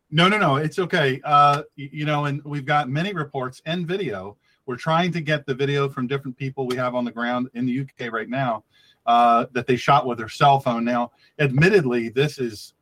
No, 0.09 0.29
no, 0.29 0.37
no. 0.37 0.55
It's 0.55 0.79
okay. 0.79 1.19
Uh, 1.23 1.63
you 1.75 2.05
know, 2.05 2.25
and 2.25 2.43
we've 2.45 2.65
got 2.65 2.89
many 2.89 3.13
reports 3.13 3.61
and 3.65 3.85
video. 3.85 4.37
We're 4.65 4.77
trying 4.77 5.11
to 5.13 5.21
get 5.21 5.45
the 5.45 5.53
video 5.53 5.89
from 5.89 6.07
different 6.07 6.37
people 6.37 6.67
we 6.67 6.75
have 6.75 6.95
on 6.95 7.05
the 7.05 7.11
ground 7.11 7.49
in 7.53 7.65
the 7.65 7.81
UK 7.81 8.11
right 8.11 8.29
now 8.29 8.63
uh, 9.05 9.45
that 9.53 9.67
they 9.67 9.75
shot 9.75 10.05
with 10.05 10.17
their 10.17 10.29
cell 10.29 10.59
phone. 10.59 10.85
Now, 10.85 11.11
admittedly, 11.39 12.09
this 12.09 12.37
is 12.37 12.73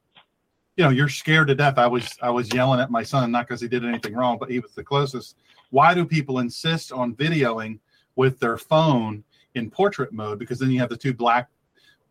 you 0.78 0.84
know, 0.84 0.90
you're 0.90 1.10
scared 1.10 1.48
to 1.48 1.56
death. 1.56 1.78
I 1.78 1.88
was 1.88 2.10
I 2.22 2.30
was 2.30 2.54
yelling 2.54 2.80
at 2.80 2.92
my 2.92 3.04
son, 3.04 3.32
not 3.32 3.48
because 3.48 3.62
he 3.62 3.68
did 3.68 3.86
anything 3.86 4.14
wrong, 4.14 4.38
but 4.38 4.52
he 4.52 4.60
was 4.60 4.74
the 4.74 4.84
closest. 4.84 5.38
Why 5.70 5.94
do 5.94 6.06
people 6.06 6.40
insist 6.40 6.92
on 6.92 7.16
videoing 7.16 7.80
with 8.16 8.40
their 8.40 8.58
phone 8.58 9.24
in 9.56 9.72
portrait 9.72 10.12
mode? 10.12 10.38
Because 10.38 10.60
then 10.60 10.72
you 10.72 10.80
have 10.80 10.90
the 10.90 10.98
two 10.98 11.14
black 11.14 11.50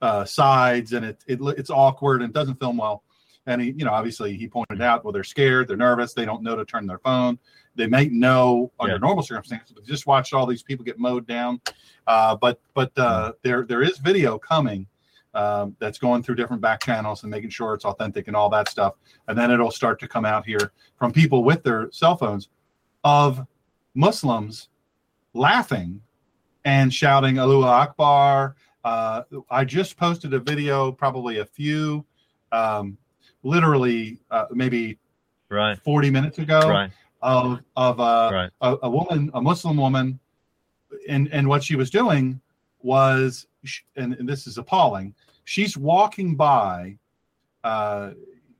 uh, 0.04 0.24
sides, 0.24 0.92
and 0.92 1.04
it, 1.10 1.18
it 1.26 1.38
it's 1.60 1.70
awkward 1.70 2.22
and 2.22 2.32
doesn't 2.32 2.58
film 2.60 2.76
well. 2.76 3.02
And 3.46 3.60
he, 3.62 3.68
you 3.78 3.84
know, 3.84 3.92
obviously 3.92 4.36
he 4.36 4.46
pointed 4.48 4.80
out, 4.80 5.04
well, 5.04 5.12
they're 5.12 5.24
scared, 5.36 5.68
they're 5.68 5.76
nervous, 5.88 6.14
they 6.14 6.24
don't 6.24 6.42
know 6.42 6.56
to 6.56 6.64
turn 6.64 6.86
their 6.86 6.98
phone. 6.98 7.38
They 7.74 7.86
may 7.86 8.06
know 8.08 8.70
under 8.80 8.94
Yeah. 8.94 8.98
normal 9.08 9.22
circumstances, 9.24 9.72
but 9.74 9.84
just 9.84 10.06
watch 10.06 10.32
all 10.32 10.46
these 10.46 10.62
people 10.62 10.84
get 10.84 10.98
mowed 10.98 11.26
down. 11.26 11.60
Uh, 12.06 12.36
but 12.36 12.60
but 12.78 12.92
uh, 12.98 13.32
there 13.42 13.64
there 13.70 13.82
is 13.82 13.98
video 13.98 14.38
coming 14.38 14.86
um, 15.34 15.74
that's 15.80 15.98
going 15.98 16.22
through 16.22 16.36
different 16.36 16.62
back 16.62 16.80
channels 16.84 17.22
and 17.24 17.30
making 17.30 17.50
sure 17.50 17.74
it's 17.74 17.84
authentic 17.84 18.28
and 18.28 18.36
all 18.36 18.48
that 18.50 18.68
stuff. 18.68 18.94
And 19.28 19.36
then 19.38 19.50
it'll 19.50 19.72
start 19.82 19.98
to 20.00 20.08
come 20.08 20.24
out 20.24 20.44
here 20.46 20.72
from 20.98 21.12
people 21.12 21.42
with 21.44 21.62
their 21.64 21.90
cell 21.90 22.16
phones 22.16 22.48
of 23.02 23.44
Muslims 23.94 24.68
laughing 25.32 26.00
and 26.64 26.94
shouting 26.94 27.38
Allahu 27.38 27.64
Akbar. 27.64 28.54
Uh, 28.84 29.22
I 29.50 29.64
just 29.64 29.96
posted 29.96 30.34
a 30.34 30.38
video, 30.38 30.92
probably 30.92 31.38
a 31.38 31.44
few, 31.44 32.04
um, 32.52 32.98
literally 33.42 34.18
uh, 34.30 34.46
maybe 34.52 34.98
Right. 35.48 35.78
40 35.78 36.10
minutes 36.10 36.38
ago 36.38 36.68
Right. 36.68 36.90
of 37.22 37.60
of 37.76 38.00
uh, 38.00 38.30
Right. 38.32 38.50
a, 38.60 38.76
a 38.82 38.90
woman, 38.90 39.30
a 39.34 39.40
Muslim 39.40 39.76
woman, 39.76 40.18
and 41.08 41.28
and 41.32 41.48
what 41.48 41.62
she 41.62 41.76
was 41.76 41.90
doing 41.90 42.40
was, 42.82 43.46
and, 43.96 44.14
and 44.14 44.28
this 44.28 44.46
is 44.46 44.58
appalling. 44.58 45.14
She's 45.44 45.76
walking 45.76 46.34
by, 46.34 46.98
uh, 47.62 48.10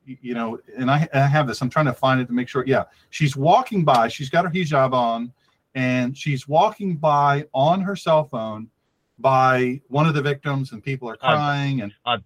you 0.06 0.34
know, 0.34 0.58
and 0.78 0.90
I, 0.90 1.08
I 1.12 1.20
have 1.20 1.46
this. 1.46 1.60
I'm 1.60 1.70
trying 1.70 1.86
to 1.86 1.92
find 1.92 2.20
it 2.20 2.26
to 2.26 2.32
make 2.32 2.48
sure. 2.48 2.64
Yeah, 2.66 2.84
she's 3.10 3.36
walking 3.36 3.84
by. 3.84 4.08
She's 4.08 4.30
got 4.30 4.44
her 4.44 4.50
hijab 4.50 4.92
on, 4.92 5.32
and 5.74 6.16
she's 6.16 6.46
walking 6.48 6.96
by 6.96 7.46
on 7.52 7.80
her 7.82 7.96
cell 7.96 8.24
phone 8.24 8.70
by 9.18 9.80
one 9.88 10.06
of 10.06 10.14
the 10.14 10.22
victims, 10.22 10.72
and 10.72 10.82
people 10.82 11.08
are 11.08 11.16
I've- 11.22 11.36
crying. 11.36 11.80
And 11.82 11.92
I've, 12.04 12.22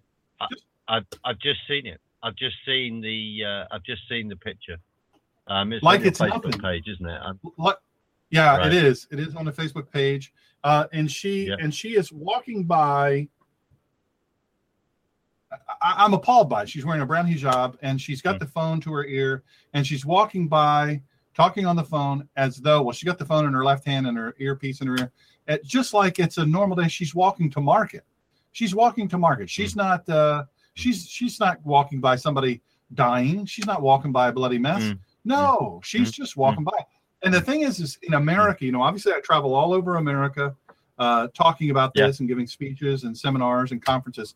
I've, 0.87 1.05
I've 1.25 1.39
just 1.39 1.59
seen 1.67 1.85
it. 1.85 1.99
I've 2.23 2.35
just 2.35 2.55
seen 2.65 2.99
the 3.01 3.43
uh, 3.45 3.65
I've 3.75 3.83
just 3.83 4.01
seen 4.09 4.27
the 4.27 4.35
picture. 4.35 4.77
Um, 5.47 5.71
it's 5.73 5.83
Like 5.83 6.01
on 6.01 6.07
it's 6.07 6.19
Facebook 6.19 6.43
nothing. 6.45 6.61
page, 6.61 6.87
isn't 6.87 7.05
it? 7.05 7.21
What? 7.55 7.81
Yeah, 8.29 8.57
Right. 8.57 8.67
it 8.67 8.83
is. 8.83 9.07
It 9.11 9.19
is 9.19 9.35
on 9.35 9.45
the 9.45 9.51
Facebook 9.51 9.89
page. 9.91 10.33
Uh, 10.63 10.85
and 10.93 11.09
she 11.09 11.47
Yeah. 11.47 11.55
and 11.59 11.73
she 11.73 11.95
is 11.95 12.11
walking 12.11 12.65
by. 12.65 13.27
I, 15.81 15.95
I'm 16.03 16.13
appalled 16.13 16.49
by 16.49 16.63
it. 16.63 16.69
She's 16.69 16.85
wearing 16.85 17.01
a 17.01 17.05
brown 17.05 17.27
hijab 17.27 17.77
and 17.81 17.99
she's 17.99 18.21
got 18.21 18.39
the 18.39 18.45
phone 18.45 18.79
to 18.81 18.91
her 18.93 19.05
ear 19.05 19.43
and 19.73 19.85
she's 19.87 20.05
walking 20.05 20.47
by, 20.47 21.01
talking 21.33 21.65
on 21.65 21.75
the 21.75 21.83
phone 21.83 22.27
as 22.35 22.57
though 22.57 22.81
well, 22.83 22.91
she 22.93 23.05
got 23.05 23.17
the 23.17 23.25
phone 23.25 23.45
in 23.45 23.53
her 23.53 23.63
left 23.63 23.85
hand 23.85 24.05
and 24.07 24.17
her 24.17 24.35
earpiece 24.39 24.81
in 24.81 24.87
her 24.87 24.97
ear, 24.97 25.11
uh, 25.49 25.57
just 25.65 25.93
like 25.93 26.19
it's 26.19 26.37
a 26.37 26.45
normal 26.45 26.77
day. 26.77 26.87
She's 26.87 27.13
walking 27.15 27.49
to 27.51 27.59
market. 27.61 28.03
She's 28.51 28.73
walking 28.75 29.07
to 29.09 29.17
market. 29.17 29.49
She's 29.49 29.73
Mm. 29.73 29.77
not. 29.77 30.09
Uh, 30.09 30.43
she's 30.75 31.07
she's 31.07 31.39
not 31.39 31.63
walking 31.65 31.99
by 31.99 32.15
somebody 32.15 32.61
dying. 32.93 33.45
She's 33.45 33.65
not 33.65 33.81
walking 33.81 34.11
by 34.11 34.29
a 34.29 34.31
bloody 34.31 34.57
mess. 34.57 34.83
Mm. 34.83 34.99
No, 35.25 35.81
she's 35.83 36.11
just 36.11 36.37
walking 36.37 36.63
by. 36.63 36.77
And 37.23 37.33
the 37.33 37.41
thing 37.41 37.61
is, 37.61 37.79
is 37.79 37.99
in 38.03 38.13
America, 38.13 38.63
you 38.65 38.71
know, 38.71 38.81
obviously 38.81 39.11
I 39.13 39.19
travel 39.19 39.53
all 39.53 39.73
over 39.73 39.97
America, 39.97 40.55
uh, 40.97 41.27
talking 41.33 41.69
about 41.69 41.91
Yeah. 41.93 42.07
this 42.07 42.19
and 42.21 42.29
giving 42.29 42.47
speeches 42.47 43.03
and 43.03 43.15
seminars 43.17 43.71
and 43.71 43.81
conferences 43.83 44.35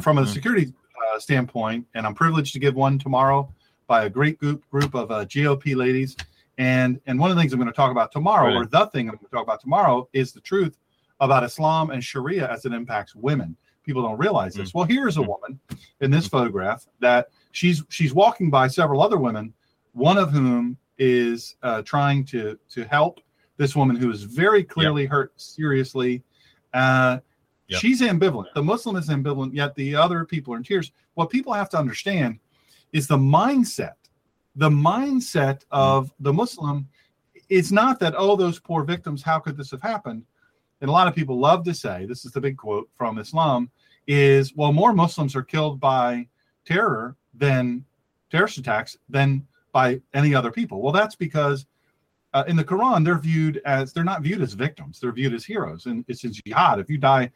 from 0.00 0.18
a 0.18 0.26
security 0.26 0.72
uh, 1.14 1.18
standpoint. 1.18 1.86
And 1.94 2.06
I'm 2.06 2.14
privileged 2.14 2.52
to 2.54 2.58
give 2.58 2.74
one 2.74 2.98
tomorrow 2.98 3.52
by 3.86 4.04
a 4.04 4.10
great 4.10 4.38
group 4.38 4.68
group 4.70 4.94
of 4.94 5.10
uh, 5.10 5.24
GOP 5.26 5.76
ladies. 5.76 6.16
And 6.60 7.00
and 7.06 7.18
one 7.18 7.30
of 7.30 7.36
the 7.36 7.42
things 7.42 7.54
I'm 7.54 7.58
going 7.58 7.72
to 7.72 7.76
talk 7.76 7.90
about 7.90 8.12
tomorrow, 8.12 8.44
Brilliant. 8.44 8.66
or 8.66 8.68
the 8.68 8.86
thing 8.90 9.08
I'm 9.08 9.14
going 9.16 9.24
to 9.24 9.30
talk 9.30 9.42
about 9.42 9.62
tomorrow, 9.62 10.08
is 10.12 10.32
the 10.32 10.42
truth 10.42 10.76
about 11.18 11.42
Islam 11.42 11.88
and 11.90 12.04
Sharia 12.04 12.50
as 12.50 12.66
it 12.66 12.74
impacts 12.74 13.14
women. 13.14 13.56
People 13.82 14.02
don't 14.02 14.18
realize 14.18 14.52
this. 14.52 14.74
Well, 14.74 14.84
here 14.84 15.08
is 15.08 15.16
a 15.16 15.22
woman 15.22 15.58
in 16.02 16.10
this 16.10 16.28
photograph 16.28 16.86
that 17.00 17.28
she's 17.52 17.82
she's 17.88 18.12
walking 18.12 18.50
by 18.50 18.68
several 18.68 19.00
other 19.00 19.16
women, 19.16 19.54
one 19.92 20.18
of 20.18 20.30
whom 20.32 20.76
is 20.98 21.56
uh, 21.62 21.80
trying 21.80 22.26
to 22.26 22.58
to 22.68 22.84
help 22.84 23.20
this 23.56 23.74
woman 23.74 23.96
who 23.96 24.10
is 24.10 24.24
very 24.24 24.62
clearly 24.62 25.06
hurt 25.06 25.32
seriously. 25.40 26.22
Uh, 26.74 27.20
Yep. 27.70 27.80
She's 27.80 28.00
ambivalent. 28.00 28.52
The 28.52 28.62
Muslim 28.64 28.96
is 28.96 29.08
ambivalent, 29.08 29.54
yet 29.54 29.76
the 29.76 29.94
other 29.94 30.24
people 30.24 30.52
are 30.52 30.56
in 30.56 30.64
tears. 30.64 30.90
What 31.14 31.30
people 31.30 31.52
have 31.52 31.70
to 31.70 31.78
understand 31.78 32.40
is 32.92 33.06
the 33.06 33.16
mindset. 33.16 33.92
The 34.56 34.68
mindset 34.68 35.62
of 35.70 36.12
the 36.20 36.32
Muslim 36.32 36.88
is 37.48 37.72
not 37.72 37.98
that, 38.00 38.14
oh, 38.16 38.36
those 38.36 38.58
poor 38.58 38.84
victims, 38.84 39.22
how 39.22 39.38
could 39.38 39.56
this 39.56 39.70
have 39.70 39.82
happened? 39.82 40.24
And 40.80 40.88
a 40.88 40.92
lot 40.92 41.06
of 41.08 41.14
people 41.14 41.38
love 41.38 41.64
to 41.64 41.74
say, 41.74 42.06
this 42.06 42.24
is 42.24 42.32
the 42.32 42.40
big 42.40 42.56
quote 42.56 42.88
from 42.96 43.18
Islam, 43.18 43.70
is, 44.06 44.54
well, 44.54 44.72
more 44.72 44.92
Muslims 44.92 45.36
are 45.36 45.42
killed 45.42 45.78
by 45.78 46.26
terror 46.64 47.16
than 47.34 47.84
terrorist 48.30 48.58
attacks 48.58 48.96
than 49.08 49.46
by 49.72 50.00
any 50.14 50.34
other 50.34 50.50
people. 50.50 50.80
Well, 50.82 50.92
that's 50.92 51.16
because 51.16 51.66
uh, 52.32 52.44
in 52.46 52.56
the 52.56 52.64
Quran, 52.64 53.04
they're 53.04 53.18
viewed 53.18 53.60
as, 53.64 53.92
they're 53.92 54.04
not 54.04 54.22
viewed 54.22 54.40
as 54.40 54.52
victims, 54.54 55.00
they're 55.00 55.12
viewed 55.12 55.34
as 55.34 55.44
heroes. 55.44 55.86
And 55.86 56.04
it's 56.08 56.24
in 56.24 56.32
jihad. 56.32 56.78
If 56.78 56.90
you 56.90 56.98
die 56.98 57.30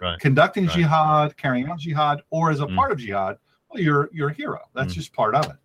Right. 0.00 0.20
conducting 0.20 0.66
Right. 0.66 0.74
jihad, 0.76 1.36
carrying 1.36 1.68
out 1.68 1.80
jihad, 1.80 2.22
or 2.30 2.50
as 2.50 2.60
a 2.60 2.66
Mm. 2.66 2.76
part 2.76 2.92
of 2.92 2.98
jihad, 2.98 3.36
well, 3.68 3.82
you're 3.82 4.08
you're 4.12 4.28
a 4.28 4.32
hero. 4.32 4.60
That's 4.72 4.92
Mm. 4.92 4.96
just 4.96 5.12
part 5.12 5.34
of 5.34 5.46
it. 5.46 5.56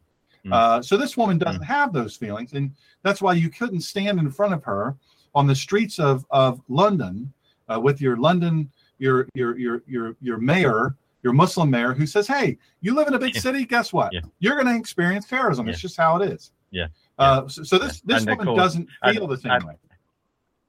Mm. 0.46 0.52
Uh, 0.54 0.82
so 0.82 0.98
this 0.98 1.16
woman 1.16 1.38
doesn't 1.38 1.62
have 1.64 1.94
those 1.94 2.16
feelings, 2.16 2.54
and 2.54 2.72
that's 3.02 3.22
why 3.22 3.34
you 3.34 3.50
couldn't 3.50 3.82
stand 3.82 4.20
in 4.20 4.30
front 4.30 4.54
of 4.54 4.64
her 4.64 4.96
on 5.36 5.48
the 5.48 5.56
streets 5.56 6.00
of 6.00 6.26
of 6.32 6.62
London 6.68 7.32
uh, 7.70 7.80
with 7.80 8.02
your 8.02 8.18
London 8.18 8.70
your 9.00 9.28
your 9.34 9.58
your 9.58 9.84
your 9.88 10.16
your 10.22 10.38
mayor, 10.38 10.96
your 11.24 11.34
Muslim 11.34 11.70
mayor, 11.70 11.94
who 11.94 12.06
says, 12.06 12.28
"Hey, 12.28 12.58
you 12.82 12.94
live 12.94 13.08
in 13.08 13.14
a 13.14 13.20
big 13.20 13.36
Yeah. 13.36 13.42
city. 13.42 13.66
Guess 13.66 13.94
what? 13.94 14.12
Yeah. 14.14 14.22
You're 14.40 14.56
going 14.56 14.68
to 14.68 14.76
experience 14.80 15.28
terrorism. 15.28 15.68
It's 15.70 15.80
just 15.82 15.98
how 15.98 16.22
it 16.22 16.32
is." 16.32 16.52
Yeah. 16.72 16.88
Uh, 17.18 17.48
so, 17.48 17.64
so 17.64 17.78
this 17.78 18.02
this 18.02 18.22
And 18.26 18.32
woman 18.32 18.46
course- 18.48 18.58
doesn't 18.58 18.90
feel 19.12 19.28
the 19.28 19.38
same 19.38 19.66
way. 19.66 19.76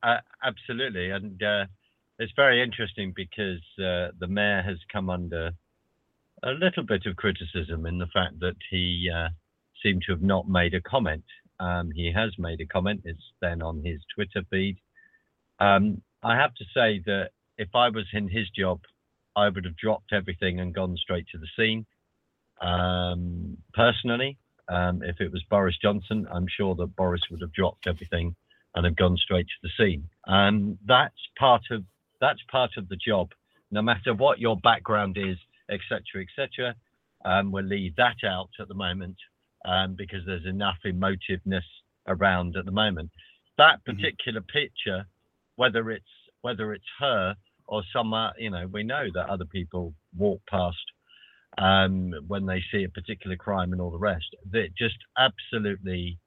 Uh, 0.03 0.19
absolutely, 0.43 1.11
and 1.11 1.43
uh, 1.43 1.65
it's 2.19 2.33
very 2.37 2.63
interesting 2.63 3.13
because 3.17 3.61
uh, 3.79 4.09
the 4.21 4.27
mayor 4.29 4.63
has 4.63 4.79
come 4.93 5.09
under 5.11 5.51
a 6.43 6.51
little 6.53 6.83
bit 6.83 7.07
of 7.07 7.17
criticism 7.17 7.87
in 7.87 7.97
the 7.99 8.07
fact 8.09 8.39
that 8.41 8.55
he 8.71 9.11
uh, 9.13 9.31
seemed 9.85 10.03
to 10.07 10.13
have 10.13 10.23
not 10.23 10.49
made 10.49 10.75
a 10.75 10.81
comment. 10.81 11.25
Um, 11.61 11.91
he 11.93 12.13
has 12.13 12.33
made 12.39 12.61
a 12.61 12.67
comment. 12.67 13.03
It's 13.05 13.23
then 13.41 13.63
on 13.63 13.85
his 13.85 14.01
Twitter 14.15 14.43
feed. 14.51 14.79
Um, 15.61 16.03
I 16.23 16.37
have 16.37 16.55
to 16.55 16.65
say 16.75 17.03
that 17.07 17.31
if 17.59 17.69
I 17.75 17.91
was 17.91 18.07
in 18.13 18.29
his 18.29 18.49
job, 18.51 18.81
I 19.37 19.49
would 19.49 19.65
have 19.65 19.77
dropped 19.77 20.13
everything 20.13 20.61
and 20.61 20.75
gone 20.75 20.97
straight 20.97 21.27
to 21.33 21.39
the 21.39 21.49
scene. 21.57 21.87
Um, 22.61 23.59
personally, 23.73 24.39
um, 24.69 25.03
if 25.03 25.21
it 25.21 25.31
was 25.31 25.43
Boris 25.51 25.77
Johnson, 25.81 26.27
I'm 26.33 26.47
sure 26.49 26.75
that 26.77 26.97
Boris 26.97 27.23
would 27.31 27.41
have 27.43 27.53
dropped 27.53 27.87
everything 27.87 28.35
and 28.75 28.85
have 28.85 28.97
gone 28.97 29.17
straight 29.17 29.47
to 29.47 29.55
the 29.63 29.71
scene. 29.79 30.09
And 30.27 30.79
that's 30.87 31.15
part 31.39 31.63
of 31.71 31.85
that's 32.21 32.41
part 32.51 32.73
of 32.77 32.89
the 32.89 32.97
job. 32.97 33.33
No 33.71 33.83
matter 33.83 34.15
what 34.15 34.39
your 34.39 34.57
background 34.57 35.19
is, 35.19 35.37
etc., 35.69 36.01
etc. 36.23 36.75
Um, 37.25 37.53
we'll 37.53 37.65
leave 37.65 37.97
that 37.97 38.17
out 38.25 38.51
at 38.61 38.69
the 38.69 38.75
moment 38.75 39.17
um, 39.65 39.95
because 39.95 40.21
there's 40.27 40.47
enough 40.47 40.79
emotiveness 40.85 41.65
around 42.07 42.57
at 42.57 42.65
the 42.65 42.73
moment. 42.73 43.11
That 43.59 43.85
particular 43.85 44.41
picture, 44.41 45.07
whether 45.57 45.91
it's 45.91 46.05
whether 46.43 46.75
it's 46.75 46.85
her 47.01 47.35
or 47.67 47.83
some, 47.93 48.13
uh, 48.13 48.31
you 48.39 48.51
know, 48.51 48.67
we 48.71 48.83
know 48.83 49.07
that 49.15 49.31
other 49.31 49.47
people 49.47 49.95
walk 50.17 50.43
past 50.51 50.85
um, 51.57 52.13
when 52.27 52.45
they 52.45 52.63
see 52.71 52.85
a 52.85 52.89
particular 52.89 53.37
crime 53.37 53.73
and 53.73 53.81
all 53.81 53.91
the 53.91 53.99
rest. 53.99 54.27
That 54.51 54.69
just 54.77 54.97
absolutely, 55.17 56.19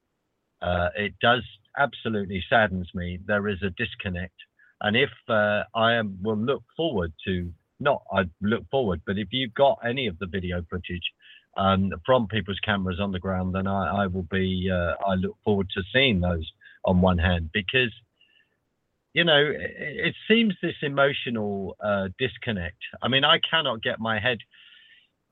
uh, 0.62 0.90
it 0.96 1.14
does 1.22 1.44
absolutely 1.78 2.44
saddens 2.50 2.90
me. 2.96 3.20
There 3.26 3.48
is 3.48 3.62
a 3.62 3.70
disconnect, 3.72 4.36
and 4.82 4.98
if 4.98 5.12
uh, 5.30 5.64
I 5.76 5.94
am, 5.94 6.18
will 6.22 6.38
look 6.38 6.64
forward 6.76 7.14
to 7.26 7.52
not 7.80 8.02
I 8.12 8.24
look 8.42 8.64
forward, 8.72 9.02
but 9.06 9.18
if 9.18 9.28
you've 9.32 9.54
got 9.54 9.80
any 9.86 10.08
of 10.08 10.18
the 10.20 10.26
video 10.26 10.64
footage 10.70 11.12
um, 11.58 11.91
from 12.05 12.28
people's 12.28 12.60
cameras 12.60 12.99
on 12.99 13.12
the 13.12 13.20
ground, 13.20 13.55
then 13.55 13.68
I, 13.68 14.03
I 14.03 14.08
will 14.08 14.28
be. 14.32 14.70
Uh, 14.72 14.93
I 15.05 15.16
look 15.16 15.36
forward 15.43 15.70
to 15.74 15.82
seeing 15.91 16.22
those 16.22 16.49
on 16.86 17.01
one 17.01 17.18
hand 17.18 17.49
because 17.51 17.91
you 19.14 19.24
know 19.24 19.51
it, 19.51 20.16
seems 20.28 20.53
this 20.62 20.76
emotional 20.82 21.76
uh, 21.84 22.10
disconnect. 22.20 22.78
I 23.01 23.08
mean, 23.08 23.24
I 23.24 23.39
cannot 23.39 23.82
get 23.82 23.99
my 23.99 24.20
head. 24.20 24.38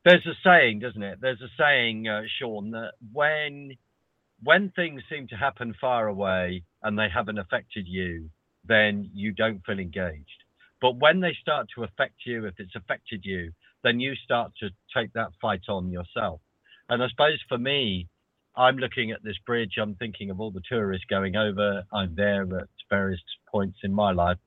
There's 0.04 0.26
a 0.26 0.34
saying, 0.44 0.80
doesn't 0.80 1.02
it? 1.02 1.20
There's 1.22 1.42
a 1.42 1.50
saying, 1.58 2.08
uh, 2.08 2.24
Sean, 2.40 2.72
that 2.72 2.94
when 3.14 3.78
when 4.44 4.72
things 4.76 5.02
seem 5.10 5.28
to 5.28 5.36
happen 5.36 5.76
far 5.80 6.08
away 6.08 6.64
and 6.84 6.98
they 6.98 7.08
haven't 7.14 7.40
affected 7.40 7.88
you, 7.88 8.30
then 8.68 9.10
you 9.14 9.32
don't 9.32 9.64
feel 9.66 9.80
engaged. 9.80 10.44
But 10.82 10.98
when 10.98 11.20
they 11.20 11.36
start 11.42 11.68
to 11.76 11.84
affect 11.84 12.26
you, 12.26 12.46
if 12.46 12.56
it's 12.60 12.76
affected 12.76 13.22
you, 13.24 13.52
then 13.86 14.00
you 14.00 14.16
start 14.16 14.52
to 14.62 14.70
take 14.96 15.14
that 15.14 15.30
fight 15.42 15.62
on 15.70 15.92
yourself. 15.92 16.42
And 16.90 17.02
I 17.04 17.08
suppose 17.10 17.40
for 17.48 17.58
me, 17.58 18.08
I'm 18.58 18.78
looking 18.78 19.12
at 19.12 19.24
this 19.24 19.38
bridge. 19.46 19.74
I'm 19.82 19.96
thinking 19.96 20.30
of 20.30 20.40
all 20.40 20.52
the 20.52 20.62
tourists 20.68 21.06
going 21.10 21.36
over. 21.36 21.84
I'm 21.94 22.16
there 22.16 22.44
at 22.58 22.68
various 22.90 23.22
points 23.52 23.80
in 23.84 23.94
my 23.94 24.12
life, 24.12 24.38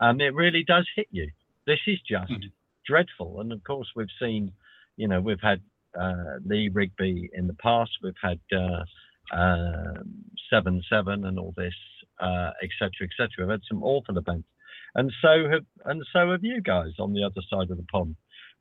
and 0.00 0.20
it 0.20 0.34
really 0.34 0.64
does 0.64 0.86
hit 0.96 1.08
you. 1.10 1.28
This 1.66 1.80
is 1.86 2.00
just 2.02 2.30
Mhm. 2.32 2.52
dreadful. 2.84 3.40
And 3.40 3.52
of 3.52 3.62
course, 3.64 3.88
we've 3.96 4.16
seen, 4.20 4.52
you 4.96 5.08
know, 5.08 5.20
we've 5.20 5.40
had 5.40 5.60
uh, 5.98 6.38
Lee 6.44 6.68
Rigby 6.68 7.30
in 7.32 7.46
the 7.46 7.54
past. 7.54 7.90
We've 8.02 8.22
had 8.22 8.38
uh, 8.52 8.84
um, 9.32 10.24
Seven 10.50 10.82
Seven 10.90 11.24
and 11.24 11.38
all 11.38 11.52
this, 11.56 11.74
uh, 12.20 12.52
et 12.62 12.70
cetera, 12.78 13.02
et 13.08 13.14
cetera. 13.16 13.46
We've 13.46 13.50
had 13.50 13.62
some 13.68 13.82
awful 13.82 14.16
events, 14.18 14.48
and 14.94 15.10
so 15.22 15.48
have 15.48 15.64
and 15.86 16.04
so 16.12 16.30
have 16.32 16.44
you 16.44 16.60
guys 16.60 16.92
on 16.98 17.14
the 17.14 17.24
other 17.24 17.42
side 17.50 17.70
of 17.70 17.78
the 17.78 17.88
pond. 17.90 18.14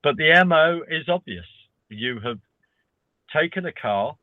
But 0.06 0.18
the 0.18 0.44
mo 0.46 0.82
is 0.88 1.10
obvious. 1.10 1.48
You 1.90 2.20
have 2.24 2.38
taken 3.36 3.66
a 3.66 3.72
car. 3.72 4.16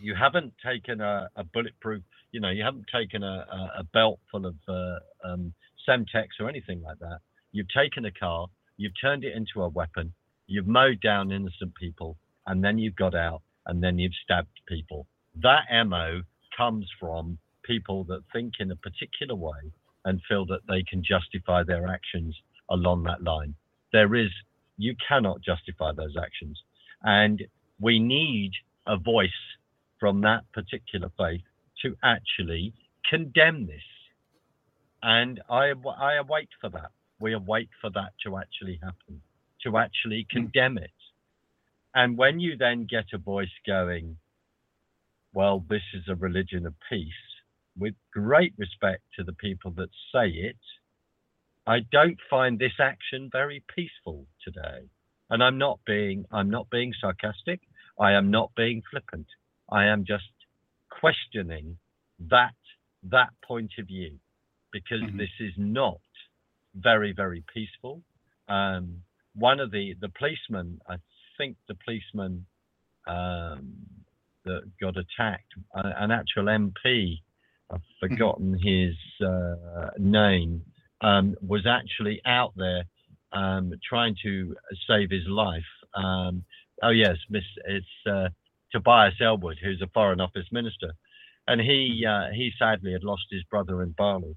You 0.00 0.14
haven't 0.14 0.52
taken 0.64 1.00
a, 1.00 1.28
a 1.34 1.42
bulletproof. 1.42 2.04
You 2.30 2.38
know, 2.38 2.50
you 2.50 2.62
haven't 2.62 2.86
taken 2.94 3.24
a, 3.24 3.44
a, 3.76 3.82
belt 3.92 4.20
full 4.30 4.46
of 4.46 4.54
uh, 4.68 5.00
um, 5.24 5.52
Semtex 5.84 6.26
or 6.38 6.48
anything 6.48 6.80
like 6.80 7.00
that. 7.00 7.18
You've 7.50 7.74
taken 7.76 8.04
a 8.04 8.12
car. 8.12 8.46
You've 8.76 8.92
turned 9.00 9.24
it 9.24 9.34
into 9.34 9.62
a 9.62 9.68
weapon. 9.68 10.12
You've 10.46 10.68
mowed 10.68 11.00
down 11.00 11.32
innocent 11.32 11.74
people, 11.74 12.16
and 12.46 12.62
then 12.62 12.78
you've 12.78 12.94
got 12.94 13.16
out, 13.16 13.42
and 13.66 13.82
then 13.82 13.98
you've 13.98 14.14
stabbed 14.22 14.60
people. 14.68 15.08
That 15.42 15.64
mo 15.86 16.22
comes 16.56 16.86
from 17.00 17.36
people 17.64 18.04
that 18.04 18.20
think 18.32 18.54
in 18.60 18.70
a 18.70 18.76
particular 18.76 19.34
way 19.34 19.72
and 20.04 20.20
feel 20.28 20.46
that 20.46 20.68
they 20.68 20.84
can 20.84 21.02
justify 21.02 21.64
their 21.64 21.88
actions 21.88 22.36
along 22.70 23.02
that 23.02 23.24
line. 23.24 23.56
There 23.92 24.14
is, 24.14 24.30
you 24.78 24.94
cannot 25.06 25.42
justify 25.42 25.92
those 25.92 26.16
actions. 26.16 26.58
And 27.02 27.42
we 27.80 27.98
need 27.98 28.52
a 28.86 28.96
voice 28.96 29.30
from 30.00 30.22
that 30.22 30.44
particular 30.52 31.10
faith 31.18 31.42
to 31.82 31.96
actually 32.02 32.72
condemn 33.08 33.66
this. 33.66 33.82
And 35.02 35.40
I, 35.50 35.72
I 36.00 36.14
await 36.14 36.48
for 36.60 36.70
that. 36.70 36.90
We 37.20 37.34
await 37.34 37.68
for 37.80 37.90
that 37.90 38.12
to 38.24 38.38
actually 38.38 38.80
happen, 38.82 39.20
to 39.64 39.76
actually 39.76 40.26
hmm. 40.30 40.36
condemn 40.36 40.78
it. 40.78 40.90
And 41.94 42.16
when 42.16 42.38
you 42.38 42.56
then 42.56 42.86
get 42.88 43.06
a 43.12 43.18
voice 43.18 43.48
going, 43.66 44.16
well, 45.34 45.64
this 45.68 45.82
is 45.94 46.04
a 46.08 46.14
religion 46.14 46.66
of 46.66 46.74
peace, 46.88 47.08
with 47.78 47.94
great 48.12 48.54
respect 48.56 49.02
to 49.16 49.24
the 49.24 49.32
people 49.32 49.70
that 49.72 49.90
say 50.12 50.28
it, 50.28 50.56
I 51.68 51.80
don't 51.92 52.18
find 52.30 52.58
this 52.58 52.80
action 52.80 53.28
very 53.30 53.62
peaceful 53.76 54.26
today. 54.42 54.88
And 55.28 55.44
I'm 55.44 55.58
not 55.58 55.78
being 55.86 56.24
I'm 56.32 56.48
not 56.48 56.70
being 56.70 56.92
sarcastic. 56.98 57.60
I 58.00 58.12
am 58.12 58.30
not 58.30 58.50
being 58.56 58.82
flippant. 58.90 59.26
I 59.70 59.84
am 59.84 60.06
just 60.06 60.32
questioning 60.88 61.76
that 62.30 62.54
that 63.02 63.30
point 63.46 63.72
of 63.78 63.86
view 63.86 64.18
because 64.72 65.02
Mhm. 65.02 65.18
this 65.18 65.34
is 65.40 65.52
not 65.58 66.00
very 66.74 67.12
very 67.12 67.42
peaceful. 67.52 68.02
Um, 68.48 69.04
one 69.34 69.60
of 69.60 69.70
the 69.70 69.92
the 70.00 70.08
policemen, 70.08 70.80
I 70.88 70.96
think 71.36 71.58
the 71.66 71.74
policeman 71.84 72.46
um, 73.06 73.74
that 74.44 74.62
got 74.80 74.96
attacked, 74.96 75.52
uh, 75.74 75.92
an 75.96 76.10
actual 76.10 76.48
MP, 76.48 77.22
I've 77.70 77.84
forgotten 78.00 78.58
his 78.58 78.96
uh, 79.20 79.90
name, 79.98 80.64
um, 81.00 81.36
was 81.40 81.66
actually 81.66 82.20
out 82.26 82.52
there 82.56 82.84
um, 83.32 83.72
trying 83.88 84.16
to 84.22 84.56
save 84.88 85.10
his 85.10 85.26
life. 85.28 85.62
Um, 85.94 86.44
oh 86.82 86.90
yes, 86.90 87.16
Miss, 87.30 87.44
it's 87.66 87.86
uh, 88.10 88.28
Tobias 88.72 89.14
Ellwood, 89.20 89.58
who's 89.62 89.82
a 89.82 89.88
Foreign 89.94 90.20
Office 90.20 90.46
minister, 90.52 90.92
and 91.46 91.60
he 91.60 92.04
uh, 92.08 92.30
he 92.34 92.52
sadly 92.58 92.92
had 92.92 93.04
lost 93.04 93.24
his 93.30 93.42
brother 93.44 93.82
in 93.82 93.94
Bali. 93.96 94.36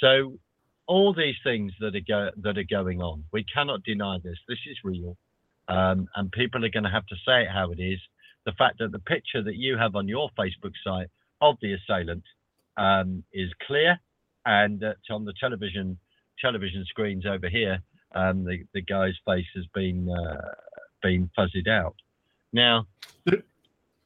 So 0.00 0.38
all 0.86 1.14
these 1.14 1.36
things 1.44 1.72
that 1.80 1.94
are 1.94 2.00
go- 2.00 2.30
that 2.42 2.58
are 2.58 2.64
going 2.64 3.00
on, 3.00 3.24
we 3.32 3.44
cannot 3.44 3.82
deny 3.84 4.18
this. 4.22 4.38
This 4.48 4.58
is 4.70 4.76
real, 4.84 5.16
um, 5.68 6.08
and 6.16 6.30
people 6.32 6.64
are 6.64 6.70
going 6.70 6.84
to 6.84 6.90
have 6.90 7.06
to 7.06 7.16
say 7.26 7.42
it 7.42 7.48
how 7.52 7.72
it 7.72 7.80
is. 7.80 8.00
The 8.44 8.52
fact 8.52 8.78
that 8.78 8.92
the 8.92 8.98
picture 8.98 9.42
that 9.42 9.56
you 9.56 9.78
have 9.78 9.94
on 9.94 10.08
your 10.08 10.28
Facebook 10.38 10.72
site 10.84 11.08
of 11.40 11.56
the 11.62 11.74
assailant 11.74 12.24
um, 12.76 13.24
is 13.32 13.50
clear, 13.66 13.98
and 14.44 14.80
that 14.80 14.96
on 15.10 15.24
the 15.24 15.34
television 15.38 15.98
television 16.42 16.84
screens 16.86 17.24
over 17.24 17.48
here, 17.48 17.80
um, 18.14 18.44
the 18.44 18.64
the 18.74 18.82
guy's 18.82 19.14
face 19.26 19.46
has 19.54 19.64
been 19.74 20.10
uh, 20.10 20.52
been 21.02 21.30
fuzzied 21.36 21.68
out. 21.68 21.94
Now, 22.52 22.86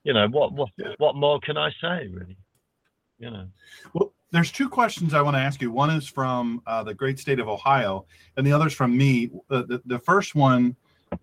you 0.04 0.12
know 0.12 0.28
what 0.28 0.52
what 0.52 0.68
what 0.98 1.16
more 1.16 1.40
can 1.40 1.56
I 1.56 1.70
say 1.80 2.08
really? 2.08 2.36
You 3.18 3.30
know. 3.30 3.46
Well, 3.94 4.12
there's 4.30 4.52
two 4.52 4.68
questions 4.68 5.14
I 5.14 5.22
want 5.22 5.36
to 5.36 5.40
ask 5.40 5.60
you. 5.62 5.70
One 5.70 5.90
is 5.90 6.06
from 6.06 6.62
uh, 6.66 6.82
the 6.82 6.94
great 6.94 7.18
state 7.18 7.40
of 7.40 7.48
Ohio, 7.48 8.06
and 8.36 8.46
the 8.46 8.52
other's 8.52 8.74
from 8.74 8.96
me. 8.96 9.30
Uh, 9.50 9.62
the, 9.62 9.82
the 9.86 9.98
first 9.98 10.34
one 10.34 10.76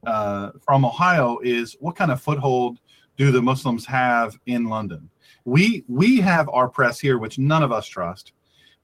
uh, 0.06 0.52
from 0.62 0.86
Ohio 0.86 1.40
is 1.44 1.76
what 1.80 1.96
kind 1.96 2.12
of 2.12 2.22
foothold 2.22 2.80
do 3.18 3.32
the 3.32 3.42
Muslims 3.42 3.86
have 3.86 4.40
in 4.46 4.66
London? 4.66 5.10
We 5.46 5.84
we 5.88 6.20
have 6.22 6.50
our 6.50 6.68
press 6.68 7.00
here, 7.00 7.18
which 7.18 7.38
none 7.38 7.64
of 7.64 7.72
us 7.72 7.86
trust. 7.86 8.34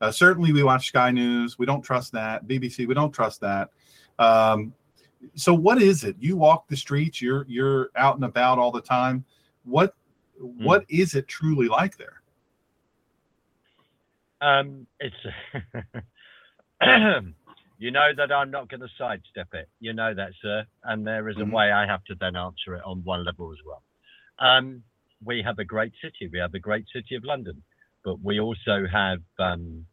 Uh, 0.02 0.12
certainly, 0.12 0.54
we 0.54 0.64
watch 0.64 0.88
Sky 0.88 1.12
News. 1.12 1.60
We 1.60 1.66
don't 1.66 1.82
trust 1.82 2.12
that. 2.14 2.48
BBC, 2.48 2.88
we 2.88 2.94
don't 2.94 3.12
trust 3.12 3.42
that. 3.42 3.70
Um, 4.18 4.74
so, 5.36 5.54
what 5.54 5.82
is 5.82 6.04
it? 6.06 6.16
You 6.20 6.38
walk 6.38 6.68
the 6.68 6.78
streets. 6.78 7.22
You're 7.22 7.46
you're 7.48 7.90
out 7.96 8.16
and 8.16 8.24
about 8.24 8.58
all 8.60 8.72
the 8.72 8.82
time. 8.82 9.26
What 9.64 9.94
what 10.40 10.86
is 10.88 11.16
it 11.16 11.28
truly 11.28 11.68
like 11.68 11.98
there? 11.98 12.22
Um, 14.42 14.88
it's 15.02 15.16
you 17.78 17.92
know 17.92 18.10
that 18.16 18.32
I'm 18.32 18.52
not 18.52 18.70
going 18.70 18.80
to 18.80 18.88
sidestep 18.98 19.54
it. 19.54 19.68
You 19.82 19.92
know 19.94 20.14
that, 20.14 20.32
sir. 20.42 20.66
And 20.86 21.06
there 21.06 21.28
is 21.28 21.36
a 21.38 21.42
Mhm. 21.42 21.52
way 21.52 21.72
I 21.74 21.86
have 21.86 22.04
to 22.06 22.16
then 22.16 22.38
answer 22.38 22.76
it 22.76 22.84
on 22.86 23.04
one 23.04 23.26
level 23.26 23.52
as 23.52 23.58
well. 23.66 23.84
Um, 24.40 24.82
we 25.24 25.42
have 25.42 25.60
a 25.60 25.66
great 25.66 25.92
city. 26.02 26.30
We 26.32 26.40
have 26.40 26.54
a 26.54 26.60
great 26.60 26.86
city 26.94 27.16
of 27.16 27.26
London, 27.26 27.62
but 28.04 28.22
we 28.24 28.40
also 28.40 28.86
have 28.92 29.22
um, 29.40 29.86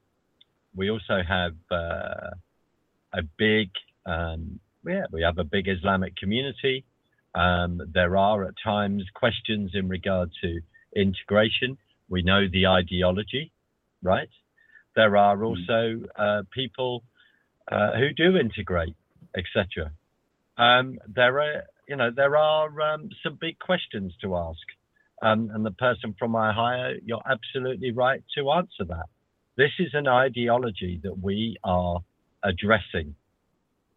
we 0.75 0.91
also 0.91 1.23
have 1.27 1.55
uh, 1.71 2.31
a 3.13 3.23
big 3.37 3.71
um, 4.05 4.61
yeah 4.87 5.07
we 5.13 5.23
have 5.23 5.39
a 5.39 5.45
big 5.45 5.69
Islamic 5.69 6.17
community. 6.17 6.85
Um, 7.35 7.83
there 7.93 8.17
are 8.17 8.45
at 8.45 8.55
times 8.65 9.05
questions 9.15 9.73
in 9.75 9.89
regard 9.89 10.31
to 10.43 10.61
integration. 10.95 11.77
We 12.09 12.23
know 12.23 12.49
the 12.51 12.67
ideology, 12.67 13.53
right? 14.03 14.31
There 14.95 15.17
are 15.19 15.45
also 15.45 16.01
uh, 16.17 16.43
people 16.51 17.03
uh, 17.71 17.93
who 17.99 18.13
do 18.13 18.39
integrate, 18.39 18.97
etc. 19.37 19.91
Um, 20.57 20.99
there 21.07 21.41
are, 21.41 21.63
you 21.87 21.97
know, 21.97 22.11
there 22.11 22.37
are 22.37 22.81
um, 22.81 23.11
some 23.23 23.37
big 23.39 23.59
questions 23.59 24.15
to 24.23 24.37
ask, 24.37 24.61
um, 25.23 25.51
and 25.53 25.65
the 25.65 25.71
person 25.73 26.15
from 26.19 26.37
Ohio, 26.37 26.95
you're 27.05 27.23
absolutely 27.29 27.91
right 27.91 28.23
to 28.37 28.51
answer 28.51 28.85
that. 28.89 29.07
This 29.57 29.73
is 29.79 29.91
an 29.95 30.07
ideology 30.07 31.01
that 31.03 31.19
we 31.19 31.57
are 31.65 32.01
addressing, 32.43 33.15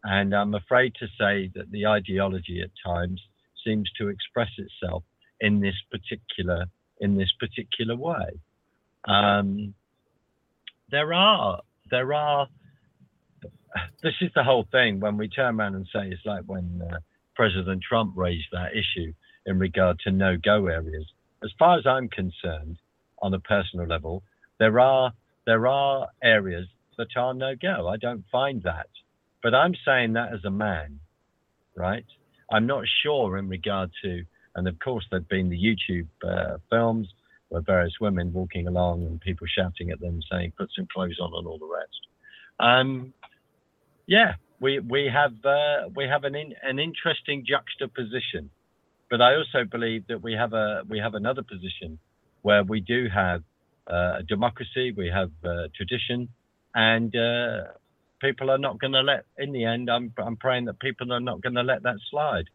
and 0.02 0.34
I'm 0.34 0.54
afraid 0.54 0.94
to 1.00 1.06
say 1.18 1.50
that 1.54 1.70
the 1.70 1.86
ideology 1.86 2.62
at 2.62 2.70
times 2.84 3.20
seems 3.64 3.90
to 3.98 4.08
express 4.08 4.50
itself 4.56 5.02
in 5.40 5.60
this 5.60 5.74
particular 5.90 6.66
in 7.00 7.16
this 7.16 7.32
particular 7.38 7.96
way. 7.96 8.40
Um, 9.06 9.74
there 10.90 11.12
are 11.12 11.60
there 11.90 12.12
are 12.14 12.46
this 14.02 14.14
is 14.20 14.30
the 14.34 14.42
whole 14.42 14.66
thing 14.70 15.00
when 15.00 15.16
we 15.16 15.28
turn 15.28 15.60
around 15.60 15.74
and 15.74 15.86
say 15.92 16.08
it's 16.08 16.24
like 16.24 16.44
when 16.46 16.82
uh, 16.90 16.98
President 17.34 17.82
Trump 17.86 18.14
raised 18.16 18.48
that 18.52 18.72
issue 18.72 19.12
in 19.46 19.58
regard 19.58 19.98
to 20.00 20.10
no 20.10 20.36
go 20.36 20.66
areas. 20.66 21.06
As 21.42 21.50
far 21.58 21.78
as 21.78 21.86
I'm 21.86 22.08
concerned, 22.08 22.76
on 23.22 23.34
a 23.34 23.40
personal 23.40 23.86
level, 23.86 24.22
there 24.58 24.80
are 24.80 25.12
there 25.46 25.66
are 25.66 26.08
areas 26.22 26.66
that 26.98 27.08
are 27.16 27.34
no 27.34 27.54
go. 27.60 27.88
I 27.88 27.96
don't 27.96 28.24
find 28.30 28.62
that, 28.62 28.88
but 29.42 29.54
I'm 29.54 29.74
saying 29.84 30.12
that 30.14 30.32
as 30.32 30.44
a 30.44 30.50
man, 30.50 31.00
right? 31.74 32.04
I'm 32.52 32.66
not 32.66 32.84
sure 33.02 33.38
in 33.38 33.48
regard 33.48 33.90
to, 34.02 34.24
and 34.54 34.68
of 34.68 34.78
course 34.80 35.06
there've 35.10 35.28
been 35.28 35.48
the 35.48 35.56
YouTube 35.58 36.08
uh, 36.24 36.58
films 36.68 37.08
where 37.48 37.62
various 37.62 37.94
women 38.00 38.32
walking 38.32 38.68
along 38.68 39.06
and 39.06 39.20
people 39.20 39.46
shouting 39.46 39.90
at 39.90 40.00
them 40.00 40.20
saying 40.30 40.52
put 40.56 40.70
some 40.76 40.86
clothes 40.92 41.18
on 41.20 41.32
and 41.34 41.46
all 41.46 41.58
the 41.58 41.66
rest. 41.66 42.06
Um, 42.58 43.14
yeah, 44.06 44.34
we 44.60 44.80
we 44.80 45.10
have 45.12 45.32
uh, 45.44 45.88
we 45.94 46.04
have 46.04 46.24
an 46.24 46.34
in, 46.34 46.54
an 46.62 46.78
interesting 46.78 47.44
juxtaposition, 47.46 48.50
but 49.10 49.20
I 49.22 49.36
also 49.36 49.64
believe 49.70 50.06
that 50.08 50.22
we 50.22 50.34
have 50.34 50.54
a 50.54 50.82
we 50.88 50.98
have 51.00 51.14
another 51.14 51.42
position 51.42 51.98
where 52.42 52.64
we 52.64 52.80
do 52.80 53.08
have 53.14 53.42
uh, 53.90 54.18
a 54.20 54.24
democracy, 54.28 54.92
we 54.96 55.08
have 55.08 55.32
uh, 55.44 55.68
tradition, 55.76 56.28
and 56.74 57.14
uh, 57.16 57.64
people 58.20 58.50
are 58.50 58.58
not 58.58 58.80
going 58.80 58.92
to 58.94 59.02
let. 59.02 59.24
In 59.38 59.52
the 59.52 59.64
end, 59.66 59.90
I'm 59.90 60.12
I'm 60.18 60.36
praying 60.36 60.66
that 60.66 60.80
people 60.80 61.12
are 61.12 61.20
not 61.20 61.42
going 61.42 61.54
to 61.56 61.62
let 61.62 61.82
that 61.84 61.96
slide. 62.10 62.46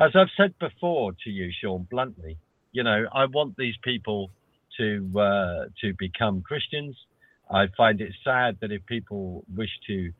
as 0.00 0.12
I've 0.16 0.28
said 0.36 0.58
before 0.60 1.12
to 1.24 1.30
you, 1.30 1.50
Sean, 1.60 1.86
bluntly, 1.90 2.38
you 2.72 2.84
know, 2.84 3.06
I 3.14 3.26
want 3.26 3.56
these 3.56 3.76
people 3.84 4.30
to 4.78 5.10
uh, 5.20 5.64
to 5.82 5.94
become 5.98 6.42
Christians. 6.42 6.96
I 7.50 7.66
find 7.76 8.00
it 8.00 8.12
sad 8.24 8.58
that 8.62 8.72
if 8.72 8.86
people 8.86 9.44
wish 9.56 9.70
to 9.88 10.12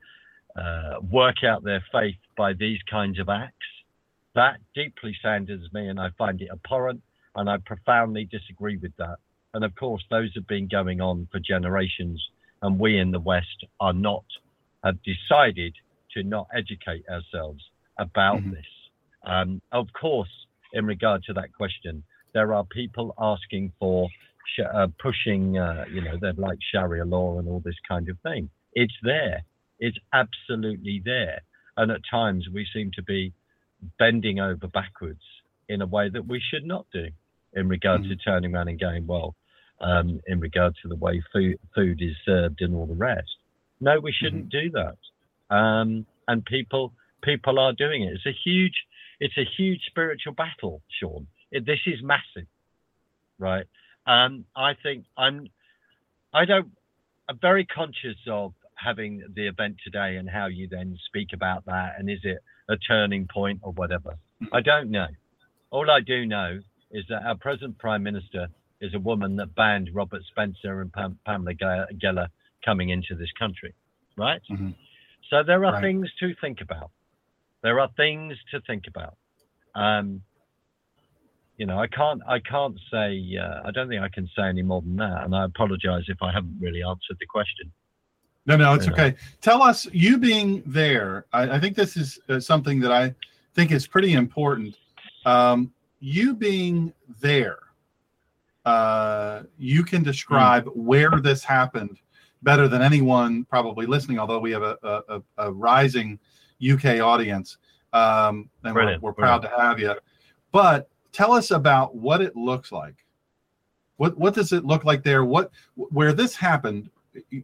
uh, 0.57 1.01
work 1.11 1.45
out 1.45 1.65
their 1.65 1.85
faith 1.93 2.17
by 2.37 2.55
these 2.55 2.81
kinds 2.91 3.21
of 3.21 3.29
acts, 3.29 3.55
that 4.41 4.57
deeply 4.75 5.15
saddens 5.21 5.71
me, 5.75 5.89
and 5.89 6.01
I 6.01 6.09
find 6.17 6.41
it 6.41 6.49
abhorrent, 6.51 7.03
and 7.37 7.51
I 7.51 7.59
profoundly 7.59 8.25
disagree 8.25 8.79
with 8.79 8.97
that. 8.97 9.17
And 9.53 9.63
of 9.65 9.75
course, 9.75 10.03
those 10.11 10.31
have 10.35 10.47
been 10.47 10.67
going 10.67 11.03
on 11.03 11.29
for 11.31 11.41
generations, 11.41 12.27
and 12.63 12.81
we 12.81 12.99
in 12.99 13.11
the 13.11 13.21
West 13.21 13.67
are 13.81 13.93
not 13.93 14.25
have 14.83 14.97
decided 15.03 15.75
to 16.15 16.23
not 16.23 16.47
educate 16.57 17.05
ourselves 17.11 17.63
about 17.99 18.39
mm-hmm. 18.39 18.53
this. 18.53 18.71
Um, 19.27 19.61
of 19.73 19.89
course, 19.93 20.35
in 20.73 20.87
regard 20.87 21.23
to 21.25 21.35
that 21.35 21.53
question, 21.53 22.03
there 22.33 22.55
are 22.55 22.65
people 22.65 23.15
asking 23.19 23.73
for 23.79 24.09
uh, 24.75 24.87
pushing, 25.03 25.59
uh, 25.59 25.85
you 25.93 26.01
know, 26.01 26.17
they're 26.19 26.33
like 26.33 26.59
Sharia 26.73 27.05
law 27.05 27.39
and 27.39 27.47
all 27.47 27.61
this 27.63 27.81
kind 27.87 28.09
of 28.09 28.17
thing. 28.21 28.49
It's 28.73 28.97
there. 29.03 29.43
It's 29.81 29.99
absolutely 30.15 31.03
there. 31.05 31.43
And 31.77 31.91
at 31.91 32.01
times 32.11 32.49
we 32.53 32.67
seem 32.73 32.91
to 32.95 33.03
be 33.03 33.35
bending 33.99 34.41
over 34.41 34.67
backwards 34.67 35.23
in 35.69 35.83
a 35.83 35.87
way 35.87 36.09
that 36.09 36.27
we 36.27 36.41
should 36.51 36.65
not 36.65 36.87
do 36.93 37.07
in 37.55 37.69
regard 37.69 38.03
mm-hmm. 38.03 38.11
to 38.11 38.17
turning 38.17 38.55
around 38.55 38.69
and 38.69 38.81
going, 38.81 39.07
well, 39.07 39.35
um, 39.81 40.21
in 40.27 40.41
regard 40.41 40.75
to 40.83 40.89
the 40.89 40.97
way 40.97 41.23
food, 41.33 41.59
food 41.75 42.03
is 42.03 42.15
served 42.25 42.61
and 42.61 42.75
all 42.75 42.87
the 42.87 42.95
rest. 42.95 43.37
No, 43.81 43.99
we 43.99 44.13
shouldn't 44.13 44.51
mm-hmm. 44.53 44.69
do 44.69 44.71
that. 44.73 45.55
Um, 45.55 46.07
and 46.29 46.45
people 46.45 46.93
people 47.23 47.59
are 47.59 47.73
doing 47.73 48.03
it. 48.03 48.13
It's 48.15 48.27
a 48.27 48.37
huge 48.45 48.75
it's 49.19 49.37
a 49.37 49.45
huge 49.57 49.81
spiritual 49.87 50.33
battle, 50.33 50.81
Sean. 51.01 51.27
It, 51.51 51.67
this 51.67 51.81
is 51.87 52.03
massive, 52.03 52.49
right? 53.39 53.67
Um, 54.07 54.45
I 54.57 54.75
think 54.83 55.05
I'm 55.17 55.49
I 56.33 56.45
don't 56.45 56.71
I'm 57.29 57.39
very 57.41 57.65
conscious 57.65 58.17
of 58.29 58.53
having 58.75 59.23
the 59.35 59.47
event 59.47 59.77
today 59.85 60.17
and 60.17 60.29
how 60.29 60.47
you 60.47 60.69
then 60.69 60.99
speak 61.07 61.29
about 61.35 61.67
that 61.67 61.97
and 61.99 62.09
is 62.09 62.21
it 62.23 62.39
a 62.71 62.77
turning 62.77 63.27
point 63.33 63.61
or 63.63 63.73
whatever. 63.73 64.17
I 64.53 64.61
don't 64.61 64.91
know. 64.91 65.09
All 65.71 65.91
I 65.91 66.01
do 66.01 66.25
know 66.25 66.61
is 66.91 67.05
that 67.09 67.23
our 67.25 67.37
present 67.37 67.79
prime 67.79 68.03
minister 68.03 68.49
is 68.81 68.95
a 68.95 68.99
woman 68.99 69.37
that 69.37 69.55
banned 69.55 69.91
Robert 69.93 70.23
Spencer 70.31 70.81
and 70.81 70.93
Pam- 70.93 71.19
Pamela 71.27 71.55
Geller 71.55 72.29
coming 72.65 72.89
into 72.89 73.15
this 73.15 73.31
country, 73.39 73.75
right? 74.17 74.41
Mm-hmm. 74.51 74.71
So 75.29 75.43
there 75.47 75.65
are 75.65 75.73
right. 75.75 75.83
things 75.83 76.09
to 76.21 76.35
think 76.41 76.61
about. 76.61 76.91
There 77.63 77.79
are 77.79 77.89
things 77.97 78.37
to 78.53 78.61
think 78.67 78.85
about. 78.89 79.17
Um, 79.75 80.23
you 81.57 81.67
know, 81.67 81.79
I 81.79 81.89
can't, 81.89 82.23
I 82.27 82.39
can't 82.41 82.79
say, 82.91 83.37
uh, 83.37 83.69
I 83.69 83.71
don't 83.71 83.89
think 83.89 84.03
I 84.03 84.09
can 84.09 84.29
say 84.35 84.45
any 84.45 84.63
more 84.63 84.81
than 84.81 84.97
that. 84.97 85.25
And 85.25 85.37
I 85.37 85.45
apologize 85.45 86.05
if 86.09 86.23
I 86.23 86.33
haven't 86.33 86.57
really 86.59 86.83
answered 86.83 87.19
the 87.21 87.27
question. 87.27 87.71
No, 88.47 88.57
no, 88.57 88.75
it's 88.75 88.89
okay. 88.89 89.15
Tell 89.41 89.63
us, 89.63 89.87
you 89.93 90.19
being 90.19 90.63
there, 90.67 91.27
I, 91.33 91.57
I 91.57 91.61
think 91.61 91.77
this 91.77 91.97
is 91.97 92.19
uh, 92.29 92.41
something 92.41 92.81
that 92.81 92.91
I 92.91 93.15
think 93.55 93.71
is 93.71 93.87
pretty 93.87 94.15
important. 94.15 94.77
Um, 95.27 95.73
you 96.01 96.35
being 96.35 96.93
there, 97.21 97.59
uh, 98.65 99.43
you 99.59 99.85
can 99.85 100.03
describe 100.03 100.65
mm. 100.65 100.77
where 100.77 101.21
this 101.23 101.45
happened 101.45 101.99
better 102.43 102.69
than 102.69 102.83
anyone 102.83 103.45
probably 103.45 103.87
listening, 103.87 104.19
although 104.19 104.39
we 104.39 104.51
have 104.53 104.63
a, 104.63 104.77
a, 104.83 105.23
a 105.39 105.53
rising 105.53 106.19
UK 106.61 107.01
audience. 107.01 107.59
Um, 107.93 108.49
and 108.65 108.75
we're, 108.75 108.99
we're, 109.01 109.13
proud 109.13 109.43
Brilliant. 109.43 109.61
to 109.61 109.63
have 109.63 109.81
you. 109.81 109.95
But 110.53 110.89
tell 111.13 111.33
us 111.33 111.51
about 111.51 111.95
what 111.95 112.21
it 112.21 112.37
looks 112.37 112.73
like. 112.73 112.95
What, 113.97 114.17
what 114.17 114.35
does 114.35 114.53
it 114.53 114.65
look 114.65 114.85
like 114.85 115.03
there? 115.03 115.25
What 115.25 115.51
where 115.75 116.13
this 116.13 116.35
happened? 116.35 116.89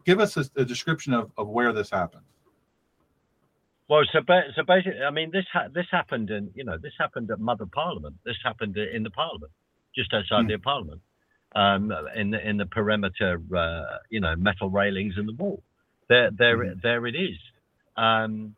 Give 0.05 0.21
us 0.21 0.37
a, 0.37 0.45
a 0.57 0.65
description 0.65 1.13
of, 1.13 1.31
of 1.37 1.49
where 1.49 1.73
this 1.73 1.91
happened. 1.91 2.25
Well, 3.89 4.03
so 4.13 4.21
so 4.55 4.63
basically, 4.65 5.03
I 5.03 5.11
mean, 5.11 5.31
this 5.33 5.45
ha- 5.53 5.69
this 5.73 5.87
happened 5.91 6.31
in 6.31 6.51
you 6.55 6.65
know 6.65 6.77
this 6.77 6.93
happened 6.99 7.31
at 7.31 7.41
Mother 7.41 7.67
Parliament. 7.67 8.17
This 8.25 8.37
happened 8.45 8.77
in 8.77 9.03
the 9.03 9.11
Parliament, 9.11 9.53
just 9.95 10.13
outside 10.13 10.47
mm. 10.47 10.49
the 10.49 10.59
Parliament 10.59 11.01
um, 11.57 11.93
in 12.15 12.31
the 12.31 12.49
in 12.49 12.59
the 12.59 12.67
perimeter, 12.67 13.41
uh, 13.57 13.99
you 14.11 14.21
know, 14.21 14.37
metal 14.37 14.71
railings 14.71 15.15
in 15.17 15.27
the 15.27 15.33
wall. 15.33 15.63
There, 16.09 16.31
there, 16.31 16.59
mm. 16.59 16.83
there 16.83 17.07
it 17.07 17.17
is. 17.17 17.39
Um, 17.97 18.55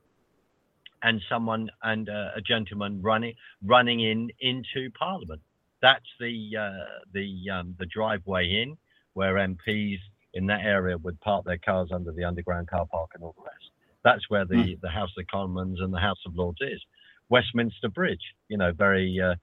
and 1.01 1.23
someone 1.29 1.71
and 1.83 2.09
uh, 2.09 2.31
a 2.35 2.41
gentleman 2.41 3.01
running 3.01 3.35
running 3.65 4.01
in 4.01 4.31
into 4.41 4.91
Parliament. 4.99 5.41
That's 5.81 6.09
the 6.19 6.57
uh, 6.59 7.05
the 7.13 7.51
um, 7.53 7.77
the 7.79 7.87
driveway 7.87 8.63
in 8.63 8.77
where 9.15 9.35
MPs 9.35 9.99
in 10.35 10.47
that 10.47 10.61
area 10.61 10.97
would 10.99 11.21
park 11.21 11.45
their 11.45 11.59
cars 11.59 11.91
under 11.93 12.13
the 12.13 12.25
underground 12.25 12.69
car 12.69 12.87
park 12.87 13.11
and 13.15 13.23
all 13.23 13.35
the 13.37 13.45
rest. 13.45 13.71
That's 14.05 14.29
where 14.31 14.45
the, 14.45 14.55
mm. 14.55 14.81
the 14.81 14.91
House 14.91 15.11
of 15.19 15.27
Commons 15.27 15.81
and 15.81 15.93
the 15.93 15.99
House 15.99 16.19
of 16.27 16.37
Lords 16.37 16.61
is. 16.61 16.81
Westminster 17.29 17.89
Bridge, 17.89 18.23
you 18.49 18.57
know, 18.57 18.73
very 18.73 19.21
uh, 19.21 19.35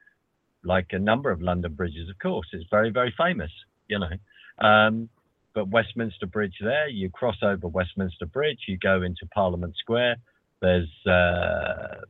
like 0.63 0.87
a 0.91 0.99
number 0.99 1.29
of 1.29 1.41
London 1.41 1.73
bridges, 1.73 2.09
of 2.09 2.17
course. 2.19 2.47
It's 2.51 2.65
very, 2.71 2.89
very 2.89 3.13
famous, 3.17 3.51
you 3.87 3.99
know. 3.99 4.65
Um, 4.67 5.09
but 5.53 5.69
Westminster 5.69 6.25
Bridge 6.25 6.55
there, 6.61 6.87
you 6.89 7.09
cross 7.09 7.37
over 7.41 7.67
Westminster 7.67 8.25
Bridge, 8.25 8.59
you 8.67 8.77
go 8.77 9.01
into 9.03 9.25
Parliament 9.33 9.75
Square. 9.77 10.17
There's 10.61 10.89
uh, 11.07 12.01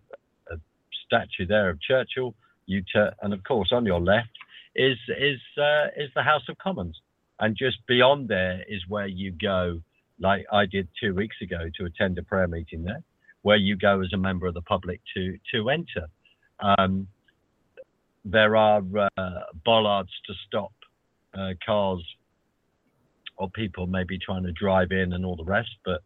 a 0.51 0.57
statue 1.05 1.45
there 1.47 1.69
of 1.69 1.79
Churchill. 1.81 2.33
You 2.65 2.81
t- 2.81 3.09
and 3.21 3.33
of 3.33 3.43
course 3.43 3.69
on 3.71 3.85
your 3.85 4.01
left 4.01 4.29
is 4.75 4.97
is 5.19 5.39
uh, 5.57 5.87
is 5.95 6.09
the 6.15 6.23
House 6.23 6.43
of 6.49 6.57
Commons, 6.57 6.99
and 7.39 7.55
just 7.57 7.77
beyond 7.87 8.27
there 8.27 8.63
is 8.67 8.81
where 8.87 9.07
you 9.07 9.31
go, 9.31 9.81
like 10.19 10.45
I 10.51 10.65
did 10.65 10.87
two 11.01 11.13
weeks 11.13 11.35
ago, 11.41 11.69
to 11.77 11.85
attend 11.85 12.17
a 12.17 12.23
prayer 12.23 12.47
meeting 12.47 12.83
there, 12.83 13.03
where 13.41 13.57
you 13.57 13.75
go 13.75 14.01
as 14.01 14.11
a 14.13 14.17
member 14.17 14.47
of 14.47 14.53
the 14.53 14.61
public 14.61 15.01
to 15.15 15.37
to 15.53 15.69
enter. 15.69 16.07
Um, 16.59 17.07
there 18.23 18.55
are 18.55 18.81
uh, 19.17 19.29
bollards 19.63 20.11
to 20.25 20.33
stop 20.47 20.73
uh, 21.37 21.53
cars 21.63 22.03
or 23.37 23.49
people 23.49 23.85
maybe 23.87 24.17
trying 24.17 24.43
to 24.43 24.51
drive 24.51 24.91
in 24.91 25.13
and 25.13 25.25
all 25.25 25.35
the 25.35 25.43
rest, 25.43 25.69
but 25.83 26.01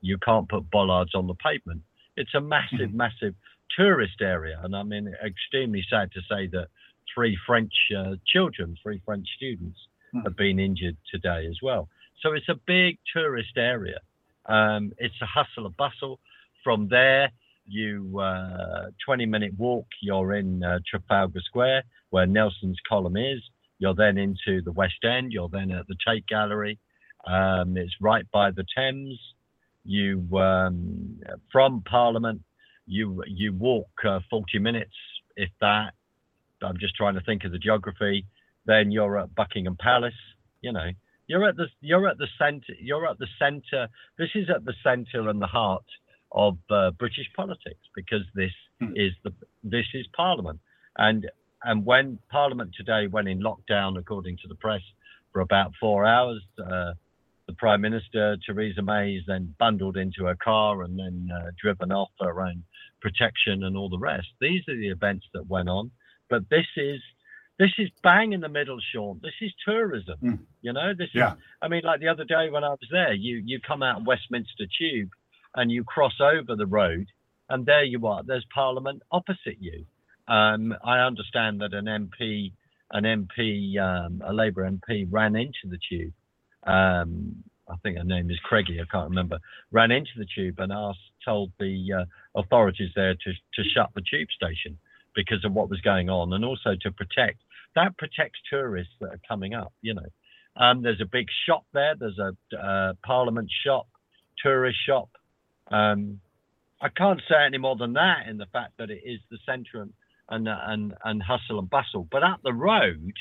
you 0.00 0.16
can't 0.18 0.48
put 0.48 0.70
bollards 0.70 1.14
on 1.14 1.26
the 1.26 1.34
pavement. 1.34 1.82
It's 2.16 2.34
a 2.34 2.40
massive, 2.40 2.88
mm-hmm. 2.88 2.96
massive 2.96 3.34
tourist 3.76 4.20
area. 4.20 4.60
And 4.62 4.74
I 4.74 4.82
mean, 4.82 5.12
extremely 5.24 5.84
sad 5.90 6.10
to 6.12 6.20
say 6.20 6.46
that 6.48 6.68
three 7.12 7.36
French 7.46 7.72
uh, 7.96 8.14
children, 8.26 8.76
three 8.82 9.02
French 9.04 9.26
students. 9.36 9.78
Have 10.24 10.36
been 10.36 10.58
injured 10.58 10.96
today 11.10 11.46
as 11.48 11.58
well. 11.62 11.88
So 12.22 12.32
it's 12.32 12.48
a 12.48 12.58
big 12.66 12.98
tourist 13.14 13.56
area. 13.56 13.98
Um, 14.46 14.92
it's 14.98 15.14
a 15.22 15.26
hustle, 15.26 15.66
and 15.66 15.76
bustle. 15.76 16.20
From 16.64 16.88
there, 16.88 17.30
you 17.66 18.18
uh, 18.18 18.90
20 19.04 19.26
minute 19.26 19.52
walk, 19.56 19.86
you're 20.02 20.34
in 20.34 20.62
uh, 20.62 20.80
Trafalgar 20.90 21.40
Square 21.40 21.84
where 22.10 22.26
Nelson's 22.26 22.78
column 22.88 23.16
is. 23.16 23.42
You're 23.78 23.94
then 23.94 24.18
into 24.18 24.62
the 24.62 24.72
West 24.72 25.04
End. 25.04 25.32
You're 25.32 25.48
then 25.48 25.70
at 25.70 25.86
the 25.86 25.96
Tate 26.06 26.26
Gallery. 26.26 26.78
Um, 27.26 27.76
it's 27.76 27.94
right 28.00 28.24
by 28.32 28.50
the 28.50 28.64
Thames. 28.76 29.18
You 29.84 30.26
um, 30.36 31.20
from 31.52 31.82
Parliament, 31.88 32.42
you 32.86 33.22
you 33.26 33.52
walk 33.52 33.88
uh, 34.06 34.20
40 34.30 34.58
minutes, 34.58 34.94
if 35.36 35.50
that. 35.60 35.92
I'm 36.62 36.78
just 36.78 36.96
trying 36.96 37.14
to 37.14 37.20
think 37.20 37.44
of 37.44 37.52
the 37.52 37.58
geography. 37.58 38.26
Then 38.68 38.92
you're 38.92 39.18
at 39.18 39.34
Buckingham 39.34 39.76
Palace. 39.80 40.20
You 40.60 40.72
know, 40.72 40.90
you're 41.26 41.48
at 41.48 41.56
the 41.56 41.66
you're 41.80 42.06
at 42.06 42.18
the 42.18 42.28
center. 42.38 42.74
You're 42.78 43.08
at 43.08 43.18
the 43.18 43.26
center. 43.38 43.88
This 44.18 44.28
is 44.34 44.48
at 44.54 44.64
the 44.64 44.74
center 44.84 45.28
and 45.28 45.40
the 45.40 45.46
heart 45.46 45.86
of 46.30 46.58
uh, 46.70 46.90
British 46.92 47.26
politics 47.34 47.80
because 47.96 48.22
this 48.34 48.52
hmm. 48.78 48.92
is 48.94 49.12
the 49.24 49.32
this 49.64 49.86
is 49.94 50.06
Parliament, 50.14 50.60
and 50.98 51.26
and 51.64 51.84
when 51.86 52.18
Parliament 52.30 52.74
today 52.76 53.06
went 53.06 53.26
in 53.26 53.40
lockdown, 53.40 53.98
according 53.98 54.36
to 54.42 54.48
the 54.48 54.54
press, 54.54 54.82
for 55.32 55.40
about 55.40 55.72
four 55.80 56.04
hours, 56.04 56.42
uh, 56.62 56.92
the 57.46 57.54
Prime 57.56 57.80
Minister 57.80 58.36
Theresa 58.44 58.82
May 58.82 59.12
is 59.12 59.24
then 59.26 59.54
bundled 59.58 59.96
into 59.96 60.26
a 60.26 60.36
car 60.36 60.82
and 60.82 60.98
then 60.98 61.30
uh, 61.34 61.50
driven 61.60 61.90
off 61.90 62.10
for 62.18 62.26
her 62.26 62.42
own 62.42 62.64
protection 63.00 63.64
and 63.64 63.78
all 63.78 63.88
the 63.88 63.98
rest. 63.98 64.28
These 64.42 64.62
are 64.68 64.76
the 64.76 64.90
events 64.90 65.24
that 65.32 65.48
went 65.48 65.70
on, 65.70 65.90
but 66.28 66.50
this 66.50 66.66
is 66.76 67.00
this 67.58 67.70
is 67.78 67.88
bang 68.02 68.32
in 68.32 68.40
the 68.40 68.48
middle, 68.48 68.78
Sean. 68.92 69.20
This 69.22 69.34
is 69.40 69.52
tourism. 69.64 70.18
Mm. 70.22 70.38
You 70.62 70.72
know, 70.72 70.92
this 70.96 71.08
yeah. 71.12 71.32
is. 71.32 71.38
I 71.60 71.68
mean, 71.68 71.82
like 71.84 72.00
the 72.00 72.08
other 72.08 72.24
day 72.24 72.50
when 72.50 72.62
I 72.62 72.70
was 72.70 72.88
there, 72.90 73.12
you 73.12 73.42
you 73.44 73.60
come 73.60 73.82
out 73.82 74.00
of 74.00 74.06
Westminster 74.06 74.64
Tube 74.78 75.10
and 75.54 75.70
you 75.70 75.82
cross 75.82 76.20
over 76.20 76.54
the 76.54 76.66
road, 76.66 77.08
and 77.48 77.66
there 77.66 77.84
you 77.84 78.06
are. 78.06 78.22
There's 78.22 78.46
Parliament 78.54 79.02
opposite 79.10 79.60
you. 79.60 79.84
Um, 80.28 80.74
I 80.84 80.98
understand 80.98 81.60
that 81.62 81.72
an 81.72 81.86
MP, 81.86 82.52
an 82.92 83.04
MP, 83.04 83.78
um, 83.78 84.22
a 84.24 84.32
Labour 84.32 84.70
MP, 84.70 85.06
ran 85.10 85.34
into 85.34 85.66
the 85.66 85.78
tube. 85.88 86.12
Um, 86.64 87.42
I 87.68 87.76
think 87.82 87.98
her 87.98 88.04
name 88.04 88.30
is 88.30 88.38
Craigie. 88.44 88.80
I 88.80 88.84
can't 88.90 89.08
remember. 89.08 89.38
Ran 89.72 89.90
into 89.90 90.12
the 90.16 90.26
tube 90.32 90.58
and 90.58 90.72
asked, 90.72 90.98
told 91.24 91.50
the 91.58 92.00
uh, 92.00 92.38
authorities 92.38 92.90
there 92.94 93.14
to 93.14 93.32
to 93.54 93.68
shut 93.74 93.90
the 93.94 94.02
tube 94.08 94.28
station 94.30 94.78
because 95.14 95.44
of 95.44 95.52
what 95.52 95.70
was 95.70 95.80
going 95.80 96.08
on, 96.08 96.32
and 96.32 96.44
also 96.44 96.76
to 96.82 96.92
protect 96.92 97.40
that 97.74 97.96
protects 97.96 98.40
tourists 98.50 98.92
that 99.00 99.10
are 99.10 99.20
coming 99.28 99.54
up. 99.54 99.72
You 99.82 99.94
know, 99.94 100.06
um, 100.56 100.82
there's 100.82 101.00
a 101.00 101.06
big 101.06 101.28
shop 101.46 101.64
there. 101.72 101.94
There's 101.98 102.18
a 102.18 102.56
uh, 102.56 102.94
Parliament 103.04 103.50
shop, 103.64 103.86
tourist 104.42 104.78
shop. 104.86 105.10
Um, 105.70 106.20
I 106.80 106.88
can't 106.88 107.20
say 107.28 107.44
any 107.44 107.58
more 107.58 107.76
than 107.76 107.94
that 107.94 108.28
in 108.28 108.38
the 108.38 108.46
fact 108.46 108.72
that 108.78 108.90
it 108.90 109.02
is 109.04 109.20
the 109.30 109.38
centre 109.46 109.82
and 109.82 109.92
and 110.28 110.48
and, 110.48 110.94
and 111.04 111.22
hustle 111.22 111.58
and 111.58 111.70
bustle. 111.70 112.06
But 112.10 112.22
up 112.22 112.40
the 112.42 112.52
road, 112.52 113.12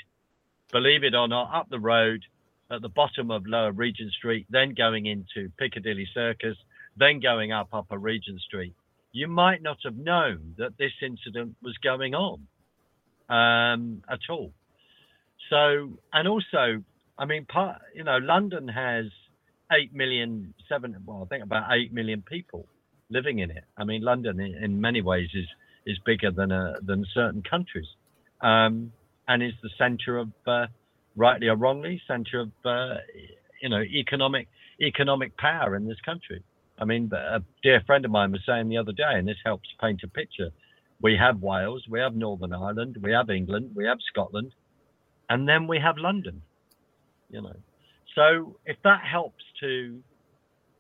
believe 0.72 1.04
it 1.04 1.16
or 1.16 1.28
not, 1.28 1.54
up 1.54 1.70
the 1.70 1.80
road 1.80 2.24
at 2.70 2.82
the 2.82 2.90
bottom 2.90 3.32
of 3.32 3.48
Lower 3.48 3.72
Regent 3.72 4.12
Street, 4.12 4.46
then 4.50 4.74
going 4.74 5.06
into 5.06 5.50
Piccadilly 5.58 6.08
Circus, 6.14 6.58
then 6.98 7.20
going 7.20 7.52
up 7.52 7.70
Upper 7.72 7.98
Regent 7.98 8.42
Street, 8.42 8.74
you 9.12 9.28
might 9.28 9.62
not 9.62 9.78
have 9.84 9.96
known 9.96 10.56
that 10.58 10.78
this 10.78 10.92
incident 11.02 11.56
was 11.62 11.78
going 11.78 12.14
on 12.14 12.42
um, 13.30 14.04
at 14.10 14.20
all. 14.30 14.52
So, 15.50 15.98
and 16.12 16.28
also, 16.28 16.84
I 17.18 17.26
mean, 17.26 17.46
part, 17.46 17.82
you 17.96 18.04
know, 18.04 18.18
London 18.18 18.68
has 18.68 19.06
eight 19.72 19.94
million, 19.94 20.54
seven, 20.70 20.96
well, 21.06 21.24
I 21.24 21.28
think 21.28 21.44
about 21.44 21.72
eight 21.72 21.94
million 21.94 22.22
people 22.22 22.68
living 23.10 23.40
in 23.40 23.52
it. 23.52 23.64
I 23.78 23.84
mean, 23.84 24.02
London, 24.02 24.40
in, 24.40 24.56
in 24.64 24.82
many 24.82 25.02
ways, 25.02 25.30
is 25.34 25.48
is 25.86 25.98
bigger 26.06 26.32
than 26.32 26.52
a, 26.52 26.76
than 26.82 27.06
certain 27.14 27.42
countries, 27.42 27.88
um, 28.42 28.92
and 29.28 29.42
is 29.42 29.54
the 29.64 29.70
centre 29.78 30.18
of, 30.18 30.30
uh, 30.46 30.68
rightly 31.16 31.48
or 31.48 31.56
wrongly, 31.56 32.02
centre 32.06 32.42
of, 32.42 32.52
uh, 32.66 32.96
you 33.62 33.70
know, 33.70 33.82
economic 33.82 34.50
economic 34.82 35.38
power 35.38 35.76
in 35.76 35.88
this 35.88 36.02
country. 36.02 36.44
I 36.80 36.86
mean, 36.86 37.10
a 37.14 37.42
dear 37.64 37.82
friend 37.88 38.06
of 38.06 38.12
mine 38.12 38.32
was 38.32 38.42
saying 38.46 38.70
the 38.70 38.78
other 38.78 38.92
day, 38.92 39.14
and 39.14 39.28
this 39.28 39.38
helps 39.44 39.70
paint 39.82 40.02
a 40.04 40.08
picture. 40.08 40.50
We 41.02 41.18
have 41.18 41.42
Wales, 41.42 41.84
we 41.90 42.00
have 42.00 42.16
Northern 42.16 42.54
Ireland, 42.54 42.98
we 43.02 43.12
have 43.12 43.30
England, 43.30 43.72
we 43.76 43.86
have 43.86 44.00
Scotland, 44.12 44.54
and 45.30 45.48
then 45.48 45.68
we 45.68 45.80
have 45.80 45.98
London. 45.98 46.42
You 47.30 47.42
know, 47.42 47.56
so 48.16 48.58
if 48.66 48.78
that 48.84 49.02
helps 49.04 49.44
to 49.60 50.02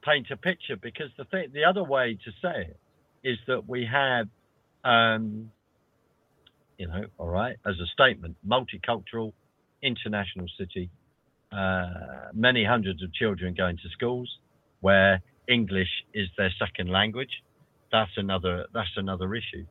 paint 0.03 0.27
a 0.31 0.37
picture, 0.37 0.75
because 0.75 1.09
the 1.17 1.25
thing, 1.25 1.49
the 1.53 1.65
other 1.65 1.83
way 1.83 2.17
to 2.25 2.31
say 2.41 2.61
it 2.71 2.79
is 3.23 3.37
that 3.47 3.67
we 3.67 3.85
have, 3.91 4.27
um, 4.83 5.51
you 6.77 6.87
know, 6.87 7.03
all 7.17 7.27
right, 7.27 7.57
as 7.65 7.75
a 7.79 7.85
statement, 7.87 8.37
multicultural, 8.47 9.33
international 9.83 10.47
city, 10.57 10.89
uh, 11.51 12.31
many 12.33 12.63
hundreds 12.65 13.03
of 13.03 13.13
children 13.13 13.53
going 13.53 13.77
to 13.77 13.89
schools 13.89 14.29
where 14.81 15.21
English 15.47 15.89
is 16.13 16.27
their 16.37 16.51
second 16.59 16.89
language. 16.89 17.43
That's 17.91 18.11
another 18.17 18.65
that's 18.73 18.95
another 18.97 19.33
issue. 19.33 19.65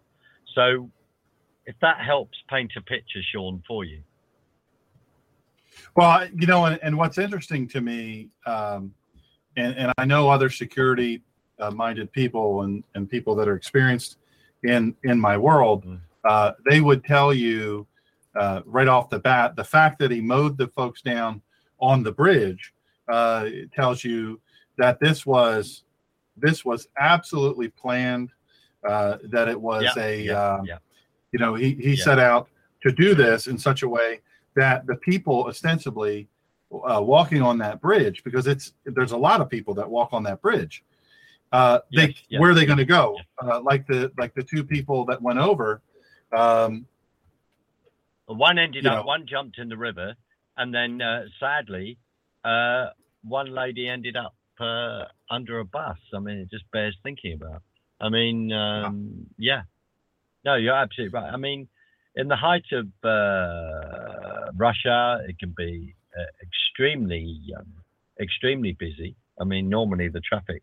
So 0.56 0.90
if 1.66 1.76
that 1.82 1.98
helps 2.00 2.36
paint 2.48 2.72
a 2.76 2.80
picture, 2.80 3.20
Sean, 3.32 3.62
for 3.68 3.84
you. 3.84 4.00
Well, 5.94 6.26
you 6.34 6.46
know, 6.46 6.64
and, 6.64 6.78
and 6.82 6.96
what's 6.96 7.18
interesting 7.18 7.68
to 7.68 7.80
me, 7.80 8.30
um, 8.46 8.94
and, 9.56 9.76
and 9.76 9.92
I 9.98 10.04
know 10.06 10.28
other 10.28 10.50
security 10.50 11.22
uh, 11.60 11.70
minded 11.70 12.10
people 12.12 12.62
and, 12.62 12.82
and 12.94 13.08
people 13.08 13.34
that 13.36 13.48
are 13.48 13.56
experienced 13.56 14.18
in 14.64 14.94
in 15.04 15.20
my 15.20 15.36
world, 15.36 15.84
Mm. 15.84 16.00
uh, 16.24 16.52
they 16.68 16.80
would 16.80 17.04
tell 17.04 17.32
you 17.32 17.86
uh, 18.34 18.62
right 18.64 18.88
off 18.88 19.08
the 19.10 19.18
bat 19.18 19.56
the 19.56 19.64
fact 19.64 19.98
that 20.00 20.10
he 20.10 20.20
mowed 20.20 20.58
the 20.58 20.68
folks 20.68 21.00
down 21.02 21.40
on 21.78 22.02
the 22.02 22.12
bridge 22.12 22.72
uh, 23.08 23.48
tells 23.74 24.02
you 24.04 24.40
that 24.78 24.98
this 25.00 25.24
was 25.24 25.84
this 26.36 26.64
was 26.64 26.88
absolutely 26.98 27.68
planned. 27.68 28.30
Uh, 28.86 29.18
that 29.24 29.48
it 29.48 29.60
was 29.60 29.82
Yeah, 29.96 30.02
a 30.04 30.22
yeah, 30.22 30.54
um, 30.54 30.64
yeah. 30.66 30.78
you 31.32 31.38
know 31.38 31.54
he 31.54 31.74
he 31.74 31.96
set 31.96 32.18
out 32.18 32.48
to 32.82 32.92
do 32.92 33.14
this 33.14 33.46
in 33.46 33.58
such 33.58 33.82
a 33.82 33.88
way 33.88 34.20
that 34.54 34.86
the 34.86 34.96
people 34.96 35.44
ostensibly 35.48 36.28
uh, 36.72 37.00
walking 37.02 37.42
on 37.42 37.58
that 37.58 37.80
bridge 37.80 38.22
because 38.24 38.46
it's 38.46 38.72
there's 38.84 39.12
a 39.12 39.16
lot 39.16 39.40
of 39.40 39.48
people 39.48 39.74
that 39.74 39.88
walk 39.88 40.10
on 40.12 40.22
that 40.22 40.40
bridge 40.42 40.84
uh 41.52 41.78
they 41.94 42.14
where 42.40 42.50
are 42.50 42.54
they 42.54 42.66
going 42.66 42.78
to 42.78 42.84
go 42.84 43.16
uh, 43.42 43.60
like 43.60 43.86
the 43.86 44.10
like 44.18 44.34
the 44.34 44.42
two 44.42 44.62
people 44.64 45.04
that 45.04 45.20
went 45.22 45.38
over 45.38 45.80
um 46.36 46.86
One 48.26 48.58
ended 48.58 48.86
up, 48.86 48.98
know- 48.98 49.06
one 49.06 49.26
jumped 49.26 49.58
in 49.58 49.68
the 49.68 49.76
river, 49.76 50.14
and 50.56 50.74
then 50.74 51.00
uh, 51.00 51.24
sadly, 51.38 51.98
uh, 52.44 52.90
one 53.22 53.54
lady 53.54 53.88
ended 53.88 54.16
up 54.16 54.34
uh, 54.58 55.04
under 55.30 55.60
a 55.60 55.64
bus. 55.64 55.96
I 56.12 56.18
mean, 56.18 56.38
it 56.38 56.50
just 56.50 56.64
bears 56.72 56.96
thinking 57.04 57.34
about. 57.34 57.62
I 58.00 58.08
mean, 58.08 58.52
um, 58.52 59.26
yeah, 59.38 59.62
no, 60.44 60.54
you're 60.56 60.74
absolutely 60.74 61.18
right. 61.18 61.32
I 61.32 61.36
mean, 61.36 61.68
in 62.14 62.28
the 62.28 62.36
height 62.36 62.64
of 62.72 62.86
uh, 63.04 64.52
hour, 64.86 65.22
it 65.28 65.38
can 65.38 65.54
be 65.56 65.94
uh, 66.18 66.24
extremely, 66.42 67.40
um, 67.56 67.66
extremely 68.20 68.72
busy. 68.78 69.16
I 69.40 69.44
mean, 69.44 69.68
normally 69.68 70.08
the 70.08 70.20
traffic 70.20 70.62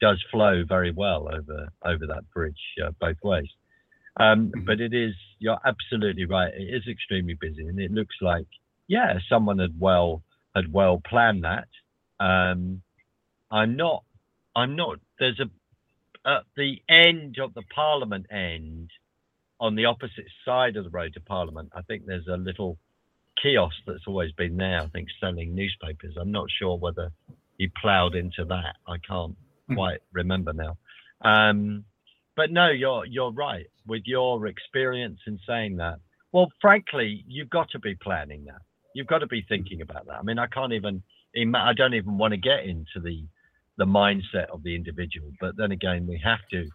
does 0.00 0.22
flow 0.30 0.62
very 0.66 0.92
well 0.92 1.28
over 1.28 1.68
over 1.84 2.06
that 2.06 2.30
bridge 2.32 2.60
uh, 2.84 2.90
both 3.00 3.16
ways. 3.22 3.48
Um, 4.18 4.52
but 4.66 4.80
it 4.80 4.92
is, 4.92 5.14
you're 5.38 5.58
absolutely 5.64 6.24
right. 6.24 6.52
It 6.52 6.74
is 6.74 6.82
extremely 6.88 7.34
busy, 7.34 7.66
and 7.66 7.78
it 7.78 7.92
looks 7.92 8.16
like, 8.20 8.46
yeah, 8.88 9.18
someone 9.28 9.58
had 9.58 9.78
well 9.78 10.22
had 10.54 10.72
well 10.72 11.00
planned 11.08 11.44
that. 11.44 11.68
Um, 12.18 12.82
I'm 13.50 13.76
not, 13.76 14.04
I'm 14.56 14.76
not. 14.76 14.98
There's 15.18 15.40
a 15.40 15.50
at 16.26 16.44
the 16.56 16.82
end 16.88 17.38
of 17.38 17.54
the 17.54 17.62
Parliament 17.74 18.26
end, 18.30 18.90
on 19.60 19.74
the 19.74 19.86
opposite 19.86 20.26
side 20.44 20.76
of 20.76 20.84
the 20.84 20.90
road 20.90 21.14
to 21.14 21.20
Parliament. 21.20 21.70
I 21.74 21.82
think 21.82 22.06
there's 22.06 22.26
a 22.28 22.36
little 22.36 22.78
kiosk 23.42 23.76
that's 23.86 24.06
always 24.06 24.32
been 24.32 24.56
there. 24.56 24.80
I 24.80 24.86
think 24.88 25.08
selling 25.20 25.54
newspapers. 25.54 26.14
I'm 26.20 26.32
not 26.32 26.46
sure 26.58 26.76
whether 26.76 27.10
he 27.56 27.70
ploughed 27.80 28.14
into 28.14 28.44
that. 28.46 28.76
I 28.86 28.98
can't 28.98 29.36
quite 29.74 30.00
remember 30.12 30.52
now. 30.52 30.76
Um, 31.22 31.84
but 32.36 32.52
no, 32.52 32.70
you're 32.70 33.04
you're 33.04 33.32
right 33.32 33.66
with 33.86 34.02
your 34.06 34.46
experience 34.46 35.18
in 35.26 35.40
saying 35.46 35.76
that. 35.78 35.98
Well, 36.32 36.52
frankly, 36.60 37.24
you've 37.26 37.50
got 37.50 37.70
to 37.70 37.78
be 37.78 37.96
planning 37.96 38.44
that. 38.44 38.62
You've 38.94 39.06
got 39.06 39.18
to 39.18 39.26
be 39.26 39.44
thinking 39.48 39.80
about 39.82 40.06
that. 40.06 40.18
I 40.20 40.22
mean, 40.22 40.38
I 40.38 40.46
can't 40.46 40.72
even. 40.72 41.02
I 41.54 41.72
don't 41.74 41.94
even 41.94 42.16
want 42.16 42.32
to 42.32 42.38
get 42.38 42.64
into 42.64 43.00
the 43.02 43.24
the 43.78 43.86
mindset 43.86 44.46
of 44.52 44.62
the 44.62 44.74
individual. 44.74 45.30
But 45.40 45.56
then 45.56 45.72
again, 45.72 46.06
we 46.06 46.20
have 46.22 46.40
to. 46.50 46.68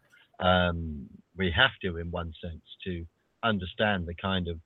Um, 0.43 1.07
we 1.35 1.51
have 1.55 1.71
to, 1.84 1.97
in 1.97 2.11
one 2.11 2.34
sense, 2.41 2.63
to 2.85 3.05
understand 3.43 4.07
the 4.07 4.15
kind 4.15 4.47
of 4.47 4.57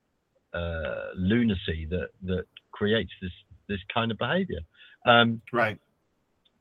uh, 0.54 1.10
lunacy 1.16 1.88
that 1.90 2.10
that 2.24 2.46
creates 2.72 3.12
this 3.22 3.32
this 3.68 3.80
kind 3.94 4.12
of 4.12 4.18
behaviour. 4.18 4.60
Um, 5.06 5.42
right. 5.54 5.78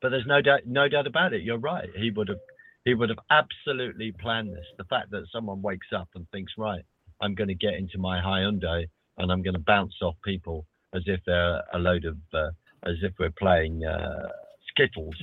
but 0.03 0.11
there's 0.11 0.27
no 0.27 0.41
doubt 0.41 0.61
no 0.67 0.89
doubt 0.89 1.07
about 1.07 1.33
it. 1.33 1.43
You're 1.43 1.59
right. 1.59 1.89
He 1.97 2.11
would 2.11 2.29
have 2.29 2.39
he 2.85 2.95
would 2.95 3.11
have 3.11 3.19
absolutely 3.31 4.13
planned 4.13 4.49
this. 4.49 4.67
The 4.79 4.85
fact 4.85 5.11
that 5.11 5.25
someone 5.33 5.63
wakes 5.63 5.89
up 5.95 6.09
and 6.15 6.27
thinks, 6.31 6.53
right, 6.57 6.85
I'm 7.21 7.35
going 7.35 7.49
to 7.49 7.55
get 7.55 7.75
into 7.75 7.99
my 7.99 8.21
Hyundai 8.21 8.87
and 9.19 9.31
I'm 9.31 9.43
going 9.43 9.55
to 9.55 9.61
bounce 9.61 9.95
off 10.03 10.15
people 10.25 10.67
as 10.95 11.03
if 11.07 11.21
they're 11.27 11.63
a 11.73 11.79
load 11.79 12.05
of 12.05 12.17
uh, 12.35 12.51
as 12.85 12.97
if 13.03 13.13
we're 13.19 13.31
playing 13.39 13.85
uh, 13.85 14.29
skittles 14.69 15.15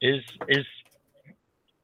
is 0.00 0.22
is 0.48 0.66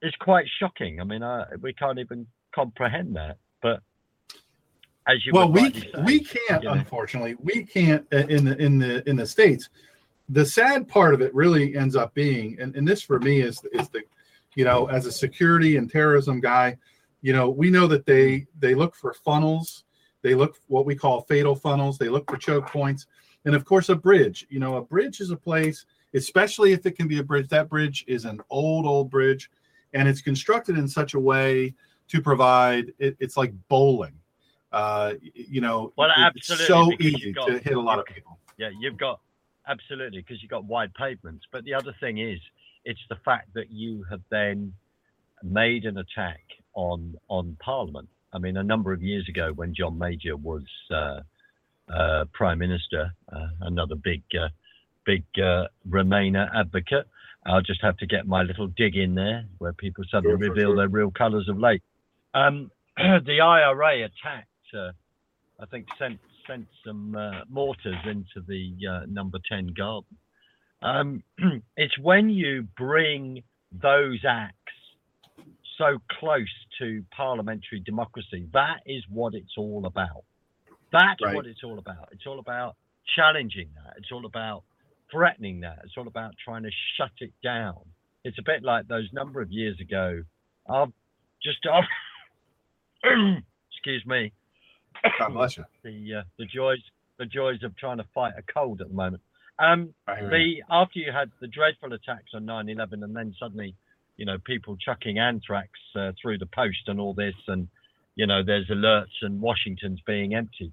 is 0.02 0.14
quite 0.20 0.46
shocking. 0.58 1.00
I 1.00 1.04
mean, 1.04 1.22
I, 1.22 1.46
we 1.60 1.72
can't 1.72 1.98
even 1.98 2.26
comprehend 2.54 3.16
that. 3.16 3.38
But 3.62 3.80
as 5.08 5.24
you 5.24 5.32
well 5.32 5.50
we 5.50 5.72
say, 5.72 5.90
we 6.04 6.20
can't 6.20 6.62
you 6.62 6.68
know, 6.68 6.74
unfortunately 6.74 7.36
we 7.42 7.64
can't 7.64 8.06
uh, 8.12 8.26
in 8.28 8.44
the 8.44 8.56
in 8.56 8.78
the 8.78 9.08
in 9.08 9.16
the 9.16 9.26
states 9.26 9.68
the 10.28 10.44
sad 10.44 10.88
part 10.88 11.14
of 11.14 11.22
it 11.22 11.32
really 11.34 11.76
ends 11.76 11.94
up 11.94 12.12
being 12.14 12.58
and, 12.60 12.74
and 12.74 12.86
this 12.86 13.02
for 13.02 13.20
me 13.20 13.40
is 13.40 13.60
is 13.72 13.88
the 13.90 14.02
you 14.54 14.64
know 14.64 14.86
as 14.86 15.06
a 15.06 15.12
security 15.12 15.76
and 15.76 15.90
terrorism 15.90 16.40
guy 16.40 16.76
you 17.22 17.32
know 17.32 17.48
we 17.48 17.70
know 17.70 17.86
that 17.86 18.06
they 18.06 18.46
they 18.58 18.74
look 18.74 18.94
for 18.94 19.14
funnels 19.14 19.84
they 20.22 20.34
look 20.34 20.56
what 20.66 20.86
we 20.86 20.94
call 20.94 21.20
fatal 21.22 21.54
funnels 21.54 21.98
they 21.98 22.08
look 22.08 22.28
for 22.28 22.36
choke 22.36 22.66
points 22.66 23.06
and 23.44 23.54
of 23.54 23.64
course 23.64 23.88
a 23.88 23.94
bridge 23.94 24.46
you 24.50 24.58
know 24.58 24.76
a 24.76 24.82
bridge 24.82 25.20
is 25.20 25.30
a 25.30 25.36
place 25.36 25.86
especially 26.16 26.72
if 26.72 26.86
it 26.86 26.96
can 26.96 27.06
be 27.06 27.18
a 27.18 27.22
bridge 27.22 27.48
that 27.48 27.68
bridge 27.68 28.04
is 28.08 28.24
an 28.24 28.40
old 28.50 28.86
old 28.86 29.10
bridge 29.10 29.50
and 29.92 30.08
it's 30.08 30.20
constructed 30.20 30.76
in 30.76 30.88
such 30.88 31.14
a 31.14 31.20
way 31.20 31.72
to 32.08 32.20
provide 32.20 32.92
it, 32.98 33.16
it's 33.20 33.36
like 33.36 33.52
bowling 33.68 34.14
uh 34.72 35.12
you 35.34 35.60
know 35.60 35.92
Well, 35.96 36.10
it's 36.34 36.48
so 36.66 36.90
easy 36.98 37.32
got- 37.32 37.46
to 37.46 37.58
hit 37.58 37.76
a 37.76 37.80
lot 37.80 37.98
of 38.00 38.06
people 38.06 38.38
Yeah, 38.58 38.70
you've 38.80 38.98
got 38.98 39.20
absolutely 39.68 40.20
because 40.20 40.42
you've 40.42 40.50
got 40.50 40.64
wide 40.64 40.92
pavements. 40.94 41.44
But 41.52 41.64
the 41.64 41.74
other 41.74 41.94
thing 42.00 42.18
is, 42.18 42.40
it's 42.84 43.00
the 43.08 43.16
fact 43.24 43.52
that 43.54 43.70
you 43.70 44.04
have 44.10 44.20
then 44.30 44.72
made 45.42 45.84
an 45.84 45.98
attack 45.98 46.40
on 46.74 47.16
on 47.28 47.56
Parliament. 47.60 48.08
I 48.32 48.38
mean, 48.38 48.56
a 48.56 48.62
number 48.62 48.92
of 48.92 49.02
years 49.02 49.28
ago, 49.28 49.52
when 49.54 49.74
John 49.74 49.98
Major 49.98 50.36
was 50.36 50.64
uh, 50.90 51.20
uh, 51.92 52.24
Prime 52.32 52.58
Minister, 52.58 53.10
uh, 53.32 53.48
another 53.62 53.94
big 53.94 54.22
uh, 54.40 54.48
big 55.06 55.24
uh, 55.42 55.64
Remainer 55.88 56.48
advocate. 56.54 57.06
I'll 57.46 57.62
just 57.62 57.80
have 57.82 57.96
to 57.98 58.06
get 58.06 58.26
my 58.26 58.42
little 58.42 58.66
dig 58.66 58.96
in 58.96 59.14
there, 59.14 59.44
where 59.58 59.72
people 59.72 60.04
suddenly 60.10 60.36
Sure, 60.36 60.48
reveal 60.48 60.68
sure. 60.70 60.76
their 60.76 60.88
real 60.88 61.10
colours 61.12 61.48
of 61.48 61.58
late. 61.58 61.82
Um, 62.34 62.70
the 62.96 63.40
IRA 63.40 64.04
attacked, 64.04 64.48
uh, 64.76 64.90
I 65.60 65.66
think, 65.66 65.86
sent 65.98 66.18
sent 66.46 66.66
some 66.84 67.16
uh, 67.16 67.40
mortars 67.48 67.96
into 68.04 68.40
the 68.46 68.72
uh, 68.88 69.00
number 69.08 69.38
10 69.48 69.68
garden. 69.76 70.16
Um, 70.82 71.22
it's 71.76 71.98
when 71.98 72.28
you 72.30 72.68
bring 72.76 73.42
those 73.72 74.24
acts 74.28 74.54
so 75.76 75.98
close 76.20 76.48
to 76.78 77.04
parliamentary 77.14 77.80
democracy, 77.84 78.46
that 78.52 78.78
is 78.86 79.02
what 79.10 79.34
it's 79.34 79.54
all 79.58 79.86
about. 79.86 80.24
That's 80.92 81.20
Right. 81.20 81.34
what 81.34 81.46
it's 81.46 81.64
all 81.64 81.78
about. 81.78 82.08
It's 82.12 82.26
all 82.26 82.38
about 82.38 82.76
challenging 83.16 83.68
that. 83.74 83.94
It's 83.98 84.12
all 84.12 84.24
about 84.24 84.62
threatening 85.10 85.60
that. 85.60 85.80
It's 85.84 85.94
all 85.96 86.06
about 86.06 86.34
trying 86.42 86.62
to 86.64 86.70
shut 86.96 87.12
it 87.20 87.32
down. 87.42 87.78
It's 88.24 88.38
a 88.38 88.42
bit 88.42 88.62
like 88.62 88.88
those 88.88 89.08
number 89.12 89.40
of 89.40 89.50
years 89.50 89.80
ago. 89.80 90.22
I've 90.68 90.92
just, 91.42 91.58
I've, 91.72 91.84
excuse 93.70 94.04
me, 94.06 94.32
God 95.18 95.28
bless 95.32 95.56
you. 95.56 95.64
the 95.84 96.20
uh, 96.20 96.22
the 96.38 96.46
joys 96.46 96.80
the 97.18 97.26
joys 97.26 97.62
of 97.62 97.76
trying 97.76 97.98
to 97.98 98.06
fight 98.14 98.34
a 98.36 98.42
cold 98.52 98.80
at 98.80 98.88
the 98.88 98.94
moment. 98.94 99.22
Um, 99.58 99.94
I 100.06 100.16
hear 100.16 100.24
you. 100.24 100.30
the 100.30 100.74
after 100.74 100.98
you 100.98 101.12
had 101.12 101.30
the 101.40 101.46
dreadful 101.46 101.92
attacks 101.92 102.32
on 102.34 102.44
9/11, 102.44 103.04
and 103.04 103.16
then 103.16 103.34
suddenly, 103.38 103.74
you 104.16 104.26
know, 104.26 104.38
people 104.44 104.76
chucking 104.76 105.18
anthrax 105.18 105.70
uh, 105.94 106.12
through 106.20 106.38
the 106.38 106.46
post 106.46 106.88
and 106.88 107.00
all 107.00 107.14
this, 107.14 107.34
and 107.46 107.68
you 108.16 108.26
know, 108.26 108.42
there's 108.44 108.68
alerts 108.68 109.22
and 109.22 109.40
Washington's 109.40 110.00
being 110.06 110.34
emptied. 110.34 110.72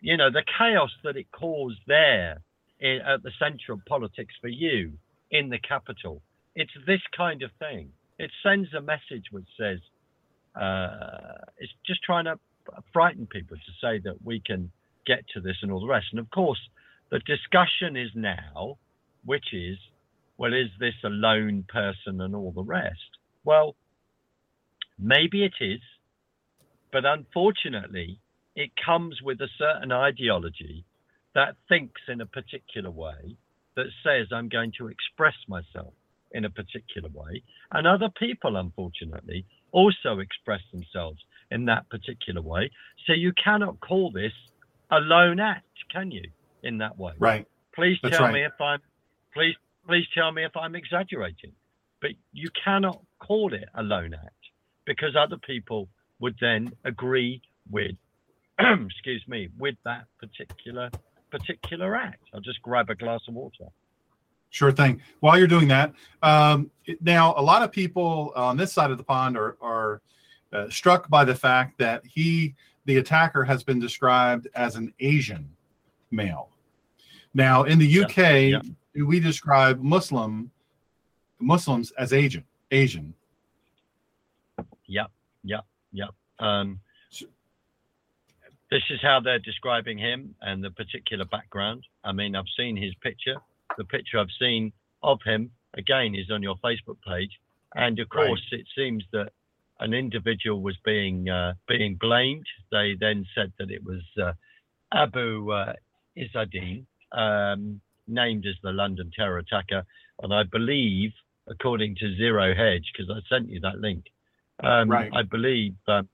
You 0.00 0.16
know, 0.16 0.30
the 0.30 0.44
chaos 0.58 0.90
that 1.04 1.16
it 1.16 1.26
caused 1.32 1.80
there 1.86 2.38
in, 2.80 3.00
at 3.06 3.22
the 3.22 3.32
center 3.38 3.72
of 3.72 3.84
politics 3.86 4.34
for 4.40 4.48
you 4.48 4.92
in 5.30 5.48
the 5.48 5.58
capital. 5.58 6.22
It's 6.54 6.72
this 6.86 7.00
kind 7.16 7.42
of 7.42 7.50
thing. 7.58 7.90
It 8.18 8.30
sends 8.42 8.72
a 8.74 8.80
message 8.80 9.26
which 9.30 9.46
says 9.58 9.78
uh, 10.54 11.44
it's 11.58 11.72
just 11.86 12.02
trying 12.02 12.24
to 12.24 12.38
frighten 12.92 13.26
people 13.26 13.56
to 13.56 13.72
say 13.80 13.98
that 14.04 14.24
we 14.24 14.40
can 14.40 14.70
get 15.06 15.24
to 15.34 15.40
this 15.40 15.56
and 15.62 15.70
all 15.70 15.80
the 15.80 15.86
rest. 15.86 16.06
And 16.10 16.20
of 16.20 16.30
course, 16.30 16.58
the 17.10 17.20
discussion 17.20 17.96
is 17.96 18.10
now, 18.14 18.78
which 19.24 19.52
is, 19.52 19.76
well, 20.38 20.52
is 20.52 20.68
this 20.80 20.94
a 21.04 21.08
lone 21.08 21.64
person 21.68 22.20
and 22.20 22.34
all 22.34 22.52
the 22.52 22.62
rest? 22.62 23.18
Well, 23.44 23.76
maybe 24.98 25.44
it 25.44 25.54
is, 25.60 25.80
but 26.92 27.04
unfortunately, 27.04 28.18
it 28.54 28.70
comes 28.84 29.20
with 29.22 29.40
a 29.40 29.48
certain 29.58 29.92
ideology 29.92 30.84
that 31.36 31.54
thinks 31.68 32.00
in 32.08 32.22
a 32.22 32.26
particular 32.26 32.90
way, 32.90 33.36
that 33.76 33.86
says 34.02 34.28
I'm 34.32 34.48
going 34.48 34.72
to 34.78 34.88
express 34.88 35.34
myself 35.46 35.92
in 36.32 36.46
a 36.46 36.50
particular 36.50 37.10
way. 37.12 37.42
And 37.70 37.86
other 37.86 38.08
people, 38.18 38.56
unfortunately, 38.56 39.44
also 39.70 40.18
express 40.20 40.62
themselves 40.72 41.18
in 41.50 41.66
that 41.66 41.88
particular 41.90 42.40
way. 42.40 42.70
So 43.06 43.12
you 43.12 43.32
cannot 43.42 43.78
call 43.80 44.10
this 44.10 44.32
a 44.90 44.96
lone 44.98 45.38
act, 45.38 45.66
can 45.92 46.10
you? 46.10 46.24
In 46.62 46.78
that 46.78 46.98
way, 46.98 47.12
Right. 47.18 47.46
Please 47.74 47.98
That's 48.02 48.16
tell 48.16 48.24
right. 48.24 48.32
me 48.32 48.44
if 48.44 48.58
I'm 48.58 48.80
please 49.34 49.54
please 49.86 50.06
tell 50.14 50.32
me 50.32 50.42
if 50.44 50.56
I'm 50.56 50.74
exaggerating. 50.74 51.52
But 52.00 52.12
you 52.32 52.48
cannot 52.64 53.00
call 53.20 53.52
it 53.52 53.68
a 53.74 53.82
lone 53.82 54.14
act 54.14 54.32
because 54.86 55.14
other 55.14 55.36
people 55.36 55.88
would 56.18 56.36
then 56.40 56.72
agree 56.84 57.42
with 57.70 57.92
excuse 58.58 59.22
me 59.28 59.50
with 59.58 59.76
that 59.84 60.06
particular 60.18 60.90
particular 61.38 61.94
act. 61.94 62.22
I'll 62.34 62.40
just 62.40 62.62
grab 62.62 62.90
a 62.90 62.94
glass 62.94 63.20
of 63.28 63.34
water. 63.34 63.66
Sure 64.50 64.72
thing. 64.72 65.00
While 65.20 65.38
you're 65.38 65.46
doing 65.46 65.68
that, 65.68 65.92
um, 66.22 66.70
now 67.00 67.34
a 67.36 67.42
lot 67.42 67.62
of 67.62 67.72
people 67.72 68.32
on 68.36 68.56
this 68.56 68.72
side 68.72 68.90
of 68.90 68.98
the 68.98 69.04
pond 69.04 69.36
are 69.36 69.56
are 69.60 70.00
uh, 70.52 70.70
struck 70.70 71.08
by 71.08 71.24
the 71.24 71.34
fact 71.34 71.78
that 71.78 72.02
he, 72.06 72.54
the 72.84 72.96
attacker, 72.96 73.44
has 73.44 73.64
been 73.64 73.78
described 73.78 74.48
as 74.54 74.76
an 74.76 74.92
Asian 75.00 75.50
male. 76.10 76.50
Now, 77.34 77.64
in 77.64 77.78
the 77.78 78.02
UK, 78.02 78.62
we 78.94 79.20
describe 79.20 79.82
Muslim 79.82 80.50
Muslims 81.38 81.92
as 81.98 82.12
Asian. 82.12 82.44
Asian. 82.70 83.12
Yep, 84.86 85.10
yep, 85.44 85.66
yep. 85.92 86.10
Um, 86.38 86.80
this 88.70 88.82
is 88.90 89.00
how 89.02 89.20
they're 89.20 89.38
describing 89.38 89.98
him 89.98 90.34
and 90.42 90.62
the 90.62 90.70
particular 90.70 91.24
background. 91.24 91.84
I 92.04 92.12
mean, 92.12 92.34
I've 92.34 92.44
seen 92.56 92.76
his 92.76 92.94
picture. 92.96 93.36
The 93.78 93.84
picture 93.84 94.18
I've 94.18 94.32
seen 94.38 94.72
of 95.02 95.18
him 95.24 95.50
again 95.74 96.14
is 96.14 96.30
on 96.30 96.42
your 96.42 96.56
Facebook 96.64 96.96
page, 97.06 97.30
and 97.74 97.98
of 97.98 98.08
Right. 98.12 98.26
course, 98.28 98.42
it 98.52 98.66
seems 98.76 99.04
that 99.12 99.32
an 99.80 99.92
individual 99.92 100.62
was 100.62 100.76
being 100.84 101.28
uh, 101.28 101.54
being 101.68 101.96
blamed. 101.96 102.46
They 102.70 102.94
then 102.98 103.26
said 103.34 103.52
that 103.58 103.70
it 103.70 103.84
was 103.84 104.02
uh, 104.20 104.32
Abu 104.92 105.50
uh, 105.52 105.74
Izzadeen, 106.16 106.86
um, 107.12 107.80
named 108.08 108.46
as 108.46 108.54
the 108.62 108.72
London 108.72 109.10
terror 109.14 109.38
attacker, 109.38 109.84
and 110.22 110.32
I 110.32 110.44
believe, 110.44 111.12
according 111.46 111.96
to 111.96 112.16
Zero 112.16 112.54
Hedge, 112.54 112.90
because 112.92 113.10
I 113.10 113.20
sent 113.28 113.50
you 113.50 113.60
that 113.60 113.78
link, 113.80 114.06
um, 114.62 114.90
Right. 114.90 115.10
I 115.14 115.22
believe 115.22 115.74
um, 115.86 116.08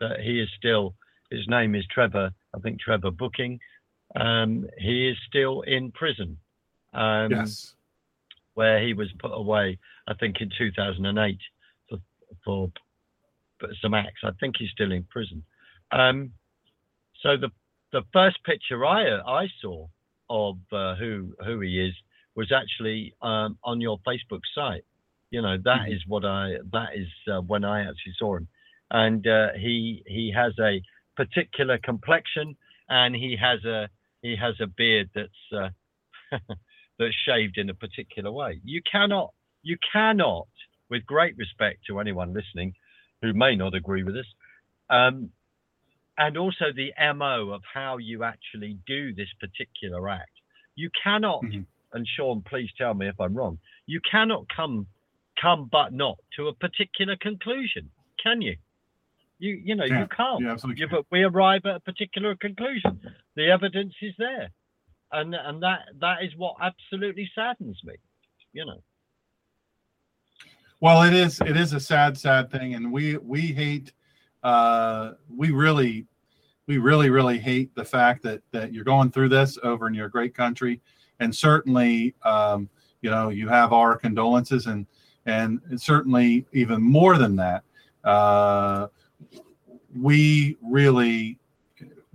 that 0.00 0.20
he 0.20 0.40
is 0.40 0.48
still. 0.56 0.94
His 1.30 1.46
name 1.48 1.74
is 1.74 1.84
Trevor. 1.90 2.30
I 2.54 2.58
think 2.60 2.80
Trevor 2.80 3.10
Booking. 3.10 3.58
Um, 4.14 4.66
he 4.78 5.08
is 5.08 5.16
still 5.28 5.62
in 5.62 5.92
prison. 5.92 6.38
Um, 6.94 7.30
yes. 7.30 7.74
where 8.54 8.80
he 8.82 8.94
was 8.94 9.08
put 9.18 9.32
away, 9.32 9.78
I 10.08 10.14
think 10.14 10.40
in 10.40 10.50
2008 10.56 11.38
for, 11.90 11.98
for 12.44 12.72
for 13.58 13.68
some 13.82 13.94
acts. 13.94 14.20
I 14.24 14.30
think 14.40 14.56
he's 14.58 14.70
still 14.70 14.92
in 14.92 15.04
prison. 15.04 15.42
Um, 15.92 16.32
so 17.22 17.36
the 17.36 17.50
the 17.92 18.02
first 18.12 18.42
picture 18.44 18.84
I 18.84 19.18
I 19.20 19.48
saw 19.60 19.88
of 20.30 20.58
uh, 20.72 20.94
who 20.96 21.34
who 21.44 21.60
he 21.60 21.80
is 21.80 21.94
was 22.34 22.52
actually 22.52 23.14
um, 23.22 23.58
on 23.64 23.80
your 23.80 23.98
Facebook 24.06 24.42
site. 24.54 24.84
You 25.30 25.42
know 25.42 25.56
that 25.64 25.88
is 25.88 26.02
what 26.06 26.24
I 26.24 26.56
that 26.72 26.90
is 26.94 27.08
uh, 27.30 27.40
when 27.40 27.64
I 27.64 27.80
actually 27.80 28.14
saw 28.18 28.36
him, 28.36 28.48
and 28.90 29.26
uh, 29.26 29.48
he 29.54 30.02
he 30.06 30.32
has 30.34 30.52
a 30.60 30.80
particular 31.16 31.78
complexion 31.78 32.56
and 32.88 33.14
he 33.14 33.36
has 33.40 33.64
a 33.64 33.88
he 34.22 34.36
has 34.36 34.54
a 34.60 34.66
beard 34.66 35.10
that's 35.14 35.52
uh, 35.52 35.68
that's 36.98 37.14
shaved 37.26 37.58
in 37.58 37.70
a 37.70 37.74
particular 37.74 38.30
way. 38.30 38.60
You 38.64 38.80
cannot, 38.90 39.32
you 39.62 39.76
cannot, 39.92 40.48
with 40.90 41.04
great 41.06 41.36
respect 41.36 41.80
to 41.88 42.00
anyone 42.00 42.34
listening 42.34 42.74
who 43.22 43.32
may 43.32 43.56
not 43.56 43.74
agree 43.74 44.02
with 44.02 44.16
us, 44.16 44.26
um, 44.90 45.30
and 46.18 46.36
also 46.36 46.66
the 46.74 46.92
MO 47.14 47.50
of 47.50 47.62
how 47.72 47.98
you 47.98 48.24
actually 48.24 48.78
do 48.86 49.14
this 49.14 49.28
particular 49.40 50.08
act. 50.08 50.30
You 50.74 50.90
cannot, 51.02 51.42
and 51.92 52.06
Sean, 52.16 52.42
please 52.48 52.70
tell 52.76 52.94
me 52.94 53.08
if 53.08 53.20
I'm 53.20 53.34
wrong, 53.34 53.58
you 53.86 54.00
cannot 54.10 54.46
come 54.54 54.86
come 55.40 55.68
but 55.70 55.92
not 55.92 56.16
to 56.36 56.48
a 56.48 56.54
particular 56.54 57.14
conclusion, 57.20 57.90
can 58.22 58.40
you? 58.40 58.56
You 59.38 59.60
you 59.62 59.74
know, 59.74 59.84
you 59.84 60.06
can't. 60.08 60.46
absolutely 60.46 60.80
You- 60.80 60.88
but 60.88 61.06
we 61.10 61.22
arrive 61.22 61.62
at 61.66 61.76
a 61.76 61.80
particular 61.80 62.34
conclusion. 62.36 63.00
The 63.34 63.50
evidence 63.50 63.94
is 64.00 64.14
there. 64.18 64.50
And 65.12 65.34
and 65.34 65.62
that 65.62 65.80
that 66.00 66.24
is 66.24 66.34
what 66.36 66.56
absolutely 66.60 67.30
saddens 67.34 67.80
me 67.84 67.94
you 68.56 68.64
know. 68.64 68.82
Well, 70.80 71.02
it 71.02 71.14
is 71.14 71.40
it 71.40 71.56
is 71.56 71.72
a 71.72 71.80
sad, 71.80 72.18
sad 72.18 72.50
thing, 72.50 72.74
and 72.74 72.90
we 72.90 73.16
we 73.18 73.40
hate 73.40 73.92
uh, 74.42 75.12
we 75.28 75.50
really 75.50 76.06
we 76.66 76.78
really 76.78 77.10
really 77.10 77.38
hate 77.38 77.74
the 77.74 77.84
fact 77.84 78.22
that 78.24 78.42
that 78.50 78.72
you're 78.72 78.84
going 78.84 79.10
through 79.10 79.28
this 79.28 79.58
over 79.62 79.86
in 79.86 79.94
your 79.94 80.08
great 80.08 80.34
country, 80.34 80.80
and 81.20 81.34
certainly 81.34 82.14
um, 82.24 82.68
you 83.02 83.10
know 83.10 83.28
you 83.28 83.48
have 83.48 83.72
our 83.72 83.96
condolences, 83.96 84.66
and 84.66 84.86
and 85.26 85.60
certainly 85.76 86.46
even 86.52 86.82
more 86.82 87.16
than 87.18 87.36
that, 87.36 87.62
uh, 88.04 88.88
we 90.00 90.56
really 90.62 91.38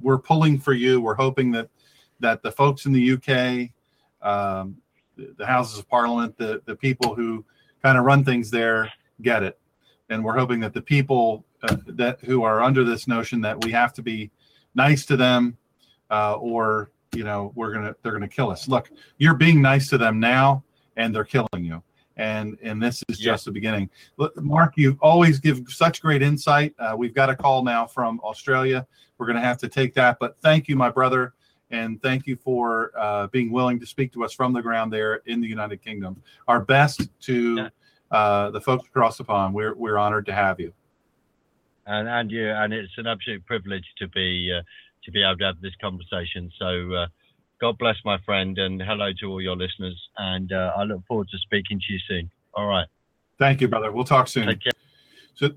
we're 0.01 0.17
pulling 0.17 0.59
for 0.59 0.73
you. 0.73 0.99
We're 1.01 1.15
hoping 1.15 1.51
that 1.51 1.69
that 2.19 2.43
the 2.43 2.51
folks 2.51 2.85
in 2.85 2.93
the 2.93 3.13
UK, 3.13 3.71
um, 4.27 4.77
the, 5.15 5.33
the 5.37 5.45
Houses 5.45 5.79
of 5.79 5.89
Parliament, 5.89 6.37
the 6.37 6.61
the 6.65 6.75
people 6.75 7.15
who 7.15 7.45
kind 7.81 7.97
of 7.97 8.05
run 8.05 8.23
things 8.23 8.49
there 8.51 8.91
get 9.21 9.43
it. 9.43 9.59
And 10.09 10.23
we're 10.23 10.37
hoping 10.37 10.59
that 10.61 10.73
the 10.73 10.81
people 10.81 11.45
uh, 11.63 11.77
that 11.87 12.19
who 12.21 12.43
are 12.43 12.61
under 12.61 12.83
this 12.83 13.07
notion 13.07 13.41
that 13.41 13.63
we 13.63 13.71
have 13.71 13.93
to 13.93 14.01
be 14.01 14.31
nice 14.75 15.05
to 15.05 15.17
them 15.17 15.57
uh, 16.09 16.35
or 16.35 16.91
you 17.13 17.23
know 17.23 17.51
we're 17.55 17.73
gonna 17.73 17.95
they're 18.01 18.13
gonna 18.13 18.27
kill 18.27 18.49
us. 18.49 18.67
Look 18.67 18.91
you're 19.17 19.35
being 19.35 19.61
nice 19.61 19.89
to 19.89 19.97
them 19.97 20.19
now 20.19 20.63
and 20.97 21.15
they're 21.15 21.23
killing 21.23 21.63
you 21.63 21.81
and 22.21 22.57
and 22.61 22.81
this 22.81 23.03
is 23.09 23.17
just 23.17 23.45
the 23.45 23.51
beginning 23.51 23.89
Look, 24.17 24.35
mark 24.41 24.73
you 24.75 24.97
always 25.01 25.39
give 25.39 25.63
such 25.69 26.01
great 26.01 26.21
insight 26.21 26.73
uh, 26.79 26.93
we've 26.97 27.13
got 27.13 27.29
a 27.29 27.35
call 27.35 27.63
now 27.63 27.85
from 27.85 28.19
australia 28.23 28.85
we're 29.17 29.27
gonna 29.27 29.41
have 29.41 29.57
to 29.59 29.67
take 29.67 29.93
that 29.95 30.17
but 30.19 30.37
thank 30.41 30.67
you 30.67 30.75
my 30.75 30.89
brother 30.89 31.33
and 31.71 32.01
thank 32.01 32.27
you 32.27 32.35
for 32.35 32.91
uh, 32.97 33.27
being 33.27 33.51
willing 33.51 33.79
to 33.79 33.85
speak 33.85 34.11
to 34.13 34.23
us 34.23 34.33
from 34.33 34.53
the 34.53 34.61
ground 34.61 34.91
there 34.91 35.21
in 35.25 35.41
the 35.41 35.47
United 35.47 35.81
Kingdom. 35.81 36.21
Our 36.47 36.61
best 36.61 37.07
to 37.21 37.69
uh, 38.11 38.51
the 38.51 38.61
folks 38.61 38.85
across 38.87 39.17
the 39.17 39.23
pond. 39.23 39.53
We're 39.53 39.73
we're 39.73 39.97
honored 39.97 40.25
to 40.27 40.33
have 40.33 40.59
you. 40.59 40.73
and 41.87 42.07
and 42.07 42.31
you, 42.31 42.49
and 42.49 42.73
it's 42.73 42.93
an 42.97 43.07
absolute 43.07 43.45
privilege 43.45 43.85
to 43.97 44.07
be 44.07 44.53
uh, 44.55 44.61
to 45.03 45.11
be 45.11 45.23
able 45.23 45.37
to 45.37 45.45
have 45.45 45.61
this 45.61 45.75
conversation. 45.81 46.51
So, 46.59 46.93
uh, 46.93 47.07
God 47.61 47.77
bless 47.77 47.97
my 48.03 48.17
friend, 48.25 48.57
and 48.57 48.81
hello 48.81 49.11
to 49.19 49.29
all 49.29 49.39
your 49.39 49.55
listeners. 49.55 50.09
And 50.17 50.51
uh, 50.51 50.73
I 50.75 50.81
look 50.83 51.05
forward 51.05 51.29
to 51.29 51.37
speaking 51.37 51.79
to 51.79 51.93
you 51.93 51.99
soon. 52.07 52.31
All 52.55 52.65
right. 52.65 52.87
Thank 53.37 53.61
you, 53.61 53.67
brother. 53.67 53.91
We'll 53.91 54.03
talk 54.03 54.27
soon. 54.27 54.59
So, 55.35 55.51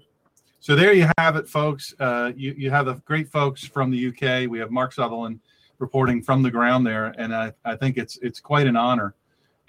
so 0.60 0.76
there 0.76 0.92
you 0.92 1.08
have 1.16 1.36
it, 1.36 1.48
folks. 1.48 1.94
Uh, 1.98 2.32
you 2.36 2.54
you 2.58 2.70
have 2.70 2.84
the 2.84 2.94
great 3.06 3.30
folks 3.30 3.66
from 3.66 3.90
the 3.90 4.08
UK. 4.08 4.50
We 4.50 4.58
have 4.58 4.70
Mark 4.70 4.92
Sutherland 4.92 5.40
reporting 5.78 6.22
from 6.22 6.42
the 6.42 6.50
ground 6.50 6.86
there, 6.86 7.14
and 7.16 7.34
I, 7.34 7.54
I 7.64 7.74
think 7.74 7.96
it's 7.96 8.18
it's 8.18 8.38
quite 8.38 8.66
an 8.66 8.76
honor 8.76 9.14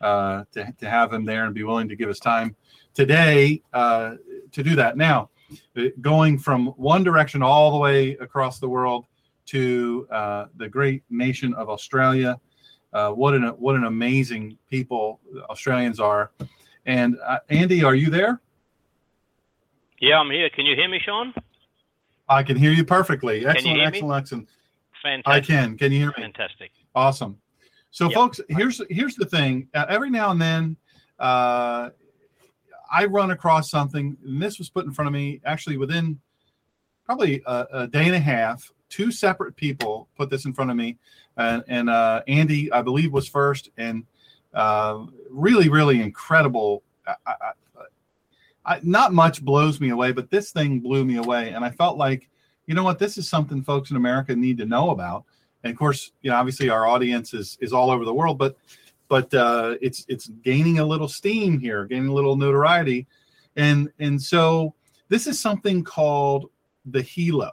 uh, 0.02 0.44
to 0.52 0.74
to 0.78 0.90
have 0.90 1.14
him 1.14 1.24
there 1.24 1.46
and 1.46 1.56
be 1.56 1.64
willing 1.64 1.88
to 1.88 1.96
give 1.96 2.10
us 2.10 2.20
time 2.20 2.54
today 2.94 3.62
uh, 3.72 4.16
to 4.52 4.62
do 4.62 4.76
that. 4.76 4.98
Now, 4.98 5.30
uh, 5.78 5.84
going 6.02 6.38
from 6.38 6.68
one 6.76 7.02
direction 7.02 7.42
all 7.42 7.72
the 7.72 7.80
way 7.80 8.18
across 8.18 8.60
the 8.60 8.68
world 8.68 9.06
to 9.48 10.08
uh, 10.12 10.46
the 10.58 10.68
great 10.68 11.04
nation 11.10 11.54
of 11.54 11.70
Australia. 11.70 12.40
Uh, 12.94 13.12
what 13.12 13.34
an 13.34 13.44
what 13.58 13.76
an 13.76 13.86
amazing 13.86 14.58
people 14.70 15.20
Australians 15.50 16.00
are. 16.00 16.32
And 16.86 17.18
uh, 17.26 17.40
Andy, 17.50 17.84
are 17.84 17.96
you 17.96 18.10
there? 18.10 18.42
Yeah, 20.00 20.20
I'm 20.20 20.30
here. 20.30 20.50
Can 20.50 20.66
you 20.66 20.76
hear 20.76 20.90
me, 20.90 21.00
Sean? 21.04 21.34
I 22.28 22.44
can 22.44 22.58
hear 22.58 22.72
you 22.72 22.84
perfectly. 22.84 23.46
Excellent, 23.46 23.78
me? 23.78 23.84
excellent, 23.84 24.22
excellent. 24.22 24.50
Fantastic. 25.02 25.28
I 25.28 25.40
can. 25.40 25.78
Can 25.78 25.92
you 25.92 26.00
hear 26.00 26.08
me? 26.08 26.24
Fantastic. 26.24 26.72
Awesome. 26.96 27.38
So, 27.92 28.06
Yep. 28.06 28.14
folks, 28.14 28.42
here's 28.50 28.82
here's 28.90 29.16
the 29.16 29.26
thing. 29.26 29.68
Uh, 29.74 29.86
every 29.88 30.10
now 30.10 30.32
and 30.32 30.42
then, 30.42 30.78
uh, 31.20 31.90
I 32.92 33.06
run 33.06 33.32
across 33.32 33.70
something, 33.70 34.18
and 34.26 34.42
this 34.42 34.58
was 34.58 34.70
put 34.70 34.86
in 34.86 34.92
front 34.92 35.08
of 35.08 35.14
me 35.14 35.42
actually 35.46 35.78
within 35.78 36.20
probably 37.06 37.42
a, 37.46 37.66
a 37.72 37.88
day 37.88 38.06
and 38.06 38.16
a 38.16 38.20
half. 38.20 38.72
Two 38.90 39.12
separate 39.12 39.56
people 39.56 40.08
put 40.16 40.30
this 40.30 40.46
in 40.46 40.54
front 40.54 40.72
of 40.72 40.78
me, 40.78 40.98
and, 41.38 41.64
and 41.68 41.90
uh, 41.90 42.22
Andy, 42.28 42.72
I 42.72 42.82
believe, 42.82 43.12
was 43.12 43.28
first, 43.28 43.70
and 43.78 44.06
uh, 44.54 45.06
really, 45.30 45.70
really 45.70 46.02
incredible. 46.02 46.84
I, 47.08 47.16
I, 47.28 47.52
I, 48.66 48.80
not 48.84 49.14
much 49.14 49.44
blows 49.44 49.80
me 49.80 49.90
away, 49.90 50.12
but 50.12 50.32
this 50.32 50.52
thing 50.52 50.80
blew 50.80 51.06
me 51.06 51.18
away, 51.18 51.52
and 51.52 51.64
I 51.64 51.70
felt 51.70 51.98
like, 51.98 52.30
you 52.66 52.74
know 52.74 52.84
what, 52.84 53.00
this 53.00 53.18
is 53.18 53.30
something 53.30 53.64
folks 53.64 53.92
in 53.92 53.98
America 53.98 54.36
need 54.36 54.58
to 54.58 54.66
know 54.66 54.90
about. 54.90 55.26
And 55.64 55.72
of 55.72 55.78
course, 55.78 56.12
you 56.22 56.32
know, 56.32 56.38
obviously 56.38 56.70
our 56.70 56.88
audience 56.88 57.34
is 57.34 57.58
is 57.60 57.74
all 57.74 57.90
over 57.90 58.06
the 58.06 58.14
world, 58.14 58.38
but 58.38 58.56
but 59.08 59.34
uh, 59.34 59.76
it's 59.82 60.06
it's 60.08 60.28
gaining 60.44 60.80
a 60.80 60.86
little 60.86 61.08
steam 61.08 61.60
here, 61.60 61.86
gaining 61.86 62.10
a 62.10 62.14
little 62.14 62.36
notoriety, 62.36 63.08
and 63.56 63.92
and 64.00 64.22
so 64.22 64.74
this 65.10 65.28
is 65.28 65.40
something 65.40 65.84
called 65.84 66.50
the 66.86 67.02
Helo, 67.02 67.52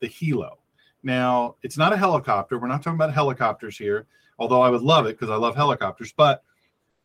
the 0.00 0.08
Helo. 0.08 0.56
Now 1.02 1.56
it's 1.62 1.76
not 1.76 1.92
a 1.92 1.96
helicopter. 1.96 2.58
We're 2.58 2.68
not 2.68 2.82
talking 2.82 2.96
about 2.96 3.12
helicopters 3.12 3.76
here, 3.76 4.06
although 4.38 4.62
I 4.62 4.70
would 4.70 4.82
love 4.82 5.06
it 5.06 5.18
because 5.18 5.30
I 5.30 5.36
love 5.36 5.54
helicopters. 5.54 6.12
But 6.16 6.42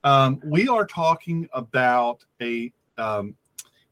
um, 0.03 0.39
we 0.43 0.67
are 0.67 0.85
talking 0.85 1.47
about 1.53 2.23
a 2.41 2.71
um, 2.97 3.35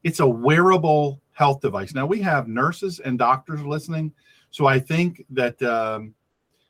it's 0.03 0.19
a 0.19 0.27
wearable 0.27 1.21
health 1.33 1.61
device. 1.61 1.93
Now 1.93 2.05
we 2.05 2.21
have 2.21 2.47
nurses 2.47 2.99
and 2.99 3.19
doctors 3.19 3.61
listening, 3.63 4.13
so 4.51 4.65
I 4.65 4.79
think 4.79 5.25
that 5.31 5.61
um, 5.61 6.13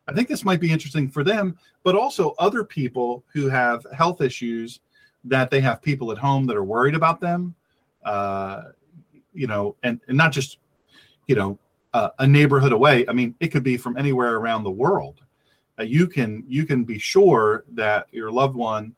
I 0.07 0.13
think 0.13 0.27
this 0.27 0.43
might 0.43 0.59
be 0.59 0.71
interesting 0.71 1.09
for 1.09 1.23
them, 1.23 1.57
but 1.83 1.95
also 1.95 2.33
other 2.39 2.63
people 2.63 3.23
who 3.33 3.49
have 3.49 3.85
health 3.95 4.21
issues 4.21 4.79
that 5.25 5.51
they 5.51 5.61
have 5.61 5.81
people 5.81 6.11
at 6.11 6.17
home 6.17 6.45
that 6.47 6.55
are 6.55 6.63
worried 6.63 6.95
about 6.95 7.19
them. 7.19 7.53
Uh, 8.03 8.63
you 9.33 9.45
know, 9.45 9.75
and, 9.83 9.99
and 10.07 10.17
not 10.17 10.31
just 10.31 10.57
you 11.27 11.35
know 11.35 11.59
uh, 11.93 12.09
a 12.19 12.27
neighborhood 12.27 12.71
away. 12.71 13.05
I 13.07 13.13
mean, 13.13 13.35
it 13.39 13.49
could 13.49 13.63
be 13.63 13.77
from 13.77 13.97
anywhere 13.97 14.35
around 14.35 14.63
the 14.63 14.71
world. 14.71 15.21
Uh, 15.79 15.83
you 15.83 16.07
can 16.07 16.43
you 16.47 16.65
can 16.65 16.83
be 16.83 16.99
sure 16.99 17.65
that 17.73 18.07
your 18.11 18.31
loved 18.31 18.55
one 18.55 18.95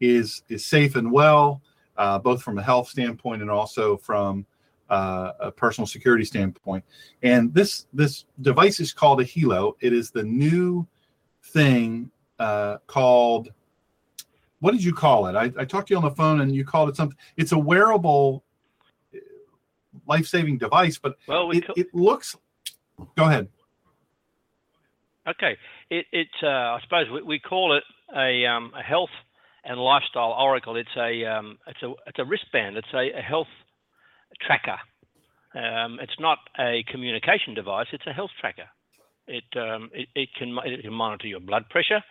is 0.00 0.42
is 0.48 0.64
safe 0.64 0.96
and 0.96 1.10
well, 1.10 1.62
uh, 1.96 2.18
both 2.18 2.42
from 2.42 2.58
a 2.58 2.62
health 2.62 2.88
standpoint 2.88 3.42
and 3.42 3.50
also 3.50 3.96
from 3.96 4.46
uh, 4.88 5.32
a 5.40 5.52
personal 5.52 5.86
security 5.86 6.24
standpoint. 6.24 6.84
And 7.22 7.52
this 7.54 7.86
this 7.92 8.26
device 8.40 8.80
is 8.80 8.92
called 8.92 9.20
a 9.20 9.24
Helo. 9.24 9.74
It 9.80 9.92
is 9.92 10.10
the 10.10 10.24
new 10.24 10.86
thing 11.44 12.10
uh, 12.38 12.78
called. 12.86 13.50
What 14.60 14.72
did 14.72 14.84
you 14.84 14.92
call 14.92 15.26
it? 15.26 15.36
I, 15.36 15.50
I 15.58 15.64
talked 15.64 15.88
to 15.88 15.94
you 15.94 15.98
on 15.98 16.04
the 16.04 16.10
phone, 16.10 16.42
and 16.42 16.54
you 16.54 16.64
called 16.64 16.90
it 16.90 16.96
something. 16.96 17.16
It's 17.36 17.52
a 17.52 17.58
wearable, 17.58 18.44
life 20.10 20.26
saving 20.26 20.58
device, 20.58 20.98
but 20.98 21.16
Well, 21.28 21.48
we 21.48 21.58
it, 21.58 21.66
ca- 21.66 21.74
it 21.76 21.94
looks. 21.94 22.36
Go 23.16 23.24
ahead. 23.24 23.48
Okay. 25.26 25.56
It, 25.88 26.06
it 26.12 26.28
uh, 26.42 26.76
I 26.76 26.78
suppose 26.82 27.06
we, 27.14 27.22
we 27.22 27.38
call 27.38 27.76
it 27.78 27.84
a, 28.14 28.46
um, 28.46 28.72
a 28.78 28.82
health 28.82 29.14
and 29.64 29.78
lifestyle 29.78 30.32
oracle. 30.32 30.76
It's 30.76 30.96
a, 30.96 31.24
um, 31.24 31.58
it's 31.66 31.82
a, 31.82 31.92
it's 32.08 32.18
a 32.18 32.24
wristband. 32.24 32.76
It's 32.76 32.92
a, 32.92 33.18
a 33.18 33.22
health 33.22 33.52
tracker. 34.44 34.78
Um, 35.54 35.98
it's 36.00 36.18
not 36.18 36.38
a 36.58 36.84
communication 36.90 37.54
device. 37.54 37.86
It's 37.92 38.06
a 38.06 38.12
health 38.12 38.30
tracker. 38.40 38.68
It, 39.26 39.44
um, 39.56 39.90
it, 39.92 40.08
it 40.14 40.28
can, 40.36 40.56
it 40.64 40.82
can 40.82 40.92
monitor 40.92 41.28
your 41.28 41.40
blood 41.40 41.68
pressure. 41.70 42.02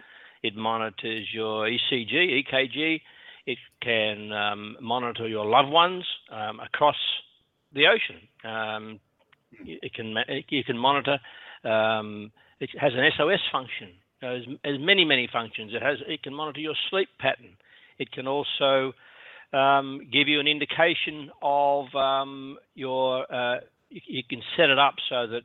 It 0.41 0.55
monitors 0.55 1.27
your 1.33 1.67
ECG, 1.67 2.43
EKG. 2.43 3.01
It 3.45 3.57
can 3.81 4.31
um, 4.31 4.77
monitor 4.79 5.27
your 5.27 5.45
loved 5.45 5.69
ones 5.69 6.05
um, 6.31 6.59
across 6.59 6.95
the 7.73 7.87
ocean. 7.87 8.27
Um, 8.43 8.99
it 9.65 9.93
can 9.93 10.15
you 10.49 10.63
can 10.63 10.77
monitor. 10.77 11.19
Um, 11.63 12.31
it 12.59 12.69
has 12.79 12.93
an 12.93 13.09
SOS 13.17 13.39
function. 13.51 13.89
It 14.21 14.57
has, 14.63 14.79
many 14.79 15.05
many 15.05 15.29
functions. 15.31 15.71
It 15.73 15.81
has 15.81 15.97
it 16.07 16.23
can 16.23 16.33
monitor 16.33 16.59
your 16.59 16.75
sleep 16.89 17.09
pattern. 17.19 17.57
It 17.97 18.11
can 18.11 18.27
also 18.27 18.93
um, 19.53 20.07
give 20.11 20.27
you 20.27 20.39
an 20.39 20.47
indication 20.47 21.31
of 21.41 21.93
um, 21.95 22.57
your. 22.75 23.31
Uh, 23.33 23.59
you, 23.89 24.01
you 24.07 24.23
can 24.29 24.41
set 24.55 24.69
it 24.69 24.77
up 24.77 24.95
so 25.09 25.27
that 25.27 25.41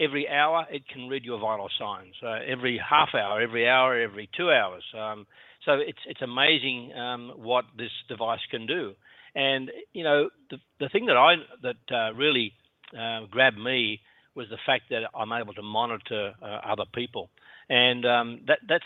every 0.00 0.28
hour 0.28 0.66
it 0.70 0.82
can 0.88 1.08
read 1.08 1.24
your 1.24 1.38
vital 1.38 1.68
signs. 1.78 2.14
Uh, 2.22 2.38
every 2.46 2.78
half 2.78 3.10
hour, 3.14 3.40
every 3.40 3.68
hour, 3.68 4.00
every 4.00 4.28
two 4.36 4.50
hours. 4.50 4.82
Um, 4.98 5.26
so 5.64 5.74
it's 5.74 5.98
it's 6.06 6.22
amazing 6.22 6.92
um, 6.94 7.32
what 7.36 7.64
this 7.76 7.90
device 8.08 8.40
can 8.50 8.66
do. 8.66 8.94
And 9.34 9.70
you 9.92 10.04
know 10.04 10.28
the 10.50 10.58
the 10.78 10.88
thing 10.88 11.06
that 11.06 11.16
I 11.16 11.36
that 11.62 11.94
uh, 11.94 12.14
really 12.14 12.52
uh, 12.98 13.26
grabbed 13.30 13.58
me 13.58 14.00
was 14.34 14.48
the 14.48 14.58
fact 14.64 14.84
that 14.90 15.02
I'm 15.14 15.32
able 15.32 15.54
to 15.54 15.62
monitor 15.62 16.32
uh, 16.42 16.46
other 16.46 16.84
people, 16.94 17.30
and 17.68 18.04
um, 18.04 18.40
that 18.46 18.58
that's 18.68 18.84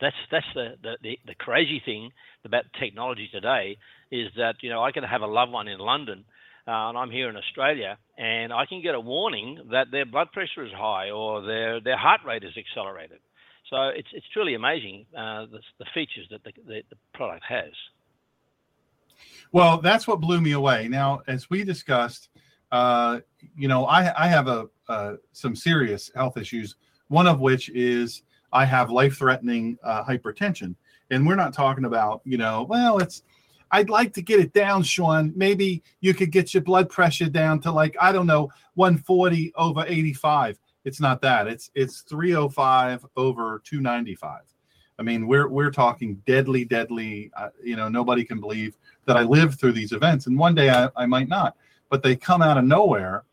that's 0.00 0.16
that's 0.30 0.46
the, 0.54 0.74
the, 0.82 1.18
the, 1.26 1.34
crazy 1.34 1.80
thing 1.84 2.10
about 2.44 2.64
technology 2.78 3.28
today 3.30 3.76
is 4.10 4.28
that 4.36 4.56
you 4.62 4.70
know 4.70 4.82
I 4.82 4.92
can 4.92 5.04
have 5.04 5.22
a 5.22 5.26
loved 5.26 5.52
one 5.52 5.68
in 5.68 5.78
London 5.78 6.24
uh, 6.66 6.88
and 6.88 6.98
I'm 6.98 7.10
here 7.10 7.28
in 7.28 7.36
Australia 7.36 7.98
and 8.16 8.52
I 8.52 8.66
can 8.66 8.82
get 8.82 8.94
a 8.94 9.00
warning 9.00 9.58
that 9.70 9.90
their 9.90 10.06
blood 10.06 10.32
pressure 10.32 10.64
is 10.64 10.72
high 10.72 11.10
or 11.10 11.42
their 11.42 11.80
their 11.80 11.96
heart 11.96 12.20
rate 12.26 12.44
is 12.44 12.56
accelerated. 12.56 13.18
So 13.68 13.88
it's 13.88 14.08
it's 14.12 14.26
truly 14.32 14.54
amazing 14.54 15.06
uh, 15.16 15.46
the, 15.46 15.60
the 15.78 15.86
features 15.94 16.26
that 16.30 16.42
the, 16.44 16.52
the, 16.66 16.82
the 16.90 16.96
product 17.14 17.44
has. 17.48 17.72
Well, 19.52 19.80
that's 19.80 20.06
what 20.06 20.20
blew 20.20 20.40
me 20.40 20.52
away. 20.52 20.88
Now, 20.88 21.22
as 21.26 21.50
we 21.50 21.64
discussed, 21.64 22.28
uh, 22.72 23.20
you 23.56 23.68
know, 23.68 23.84
I, 23.86 24.24
I 24.24 24.28
have 24.28 24.48
a 24.48 24.68
uh, 24.88 25.14
some 25.32 25.56
serious 25.56 26.10
health 26.14 26.36
issues. 26.36 26.76
One 27.08 27.26
of 27.26 27.40
which 27.40 27.68
is 27.70 28.22
I 28.52 28.64
have 28.64 28.90
life-threatening 28.90 29.78
uh, 29.82 30.04
hypertension, 30.04 30.74
and 31.10 31.26
we're 31.26 31.36
not 31.36 31.52
talking 31.52 31.84
about, 31.84 32.20
you 32.24 32.38
know, 32.38 32.66
well, 32.68 32.98
it's. 32.98 33.22
I'd 33.72 33.88
like 33.88 34.12
to 34.14 34.22
get 34.22 34.40
it 34.40 34.52
down, 34.52 34.82
Sean. 34.82 35.32
Maybe 35.36 35.84
you 36.00 36.12
could 36.12 36.32
get 36.32 36.52
your 36.52 36.64
blood 36.64 36.88
pressure 36.88 37.28
down 37.28 37.60
to 37.60 37.70
like 37.70 37.96
I 38.00 38.10
don't 38.10 38.26
know, 38.26 38.50
140 38.74 39.52
over 39.54 39.84
85. 39.86 40.58
It's 40.84 41.00
not 41.00 41.20
that. 41.22 41.46
It's 41.46 41.70
it's 41.76 42.00
305 42.02 43.06
over 43.16 43.62
295. 43.64 44.40
I 45.00 45.02
mean, 45.02 45.26
we're 45.26 45.48
we're 45.48 45.70
talking 45.70 46.16
deadly, 46.26 46.66
deadly. 46.66 47.30
Uh, 47.34 47.48
you 47.64 47.74
know, 47.74 47.88
nobody 47.88 48.22
can 48.22 48.38
believe 48.38 48.76
that 49.06 49.16
I 49.16 49.22
lived 49.22 49.58
through 49.58 49.72
these 49.72 49.92
events, 49.92 50.26
and 50.26 50.38
one 50.38 50.54
day 50.54 50.68
I, 50.68 50.90
I 50.94 51.06
might 51.06 51.26
not, 51.26 51.56
but 51.88 52.02
they 52.02 52.14
come 52.14 52.42
out 52.42 52.58
of 52.58 52.64
nowhere. 52.64 53.24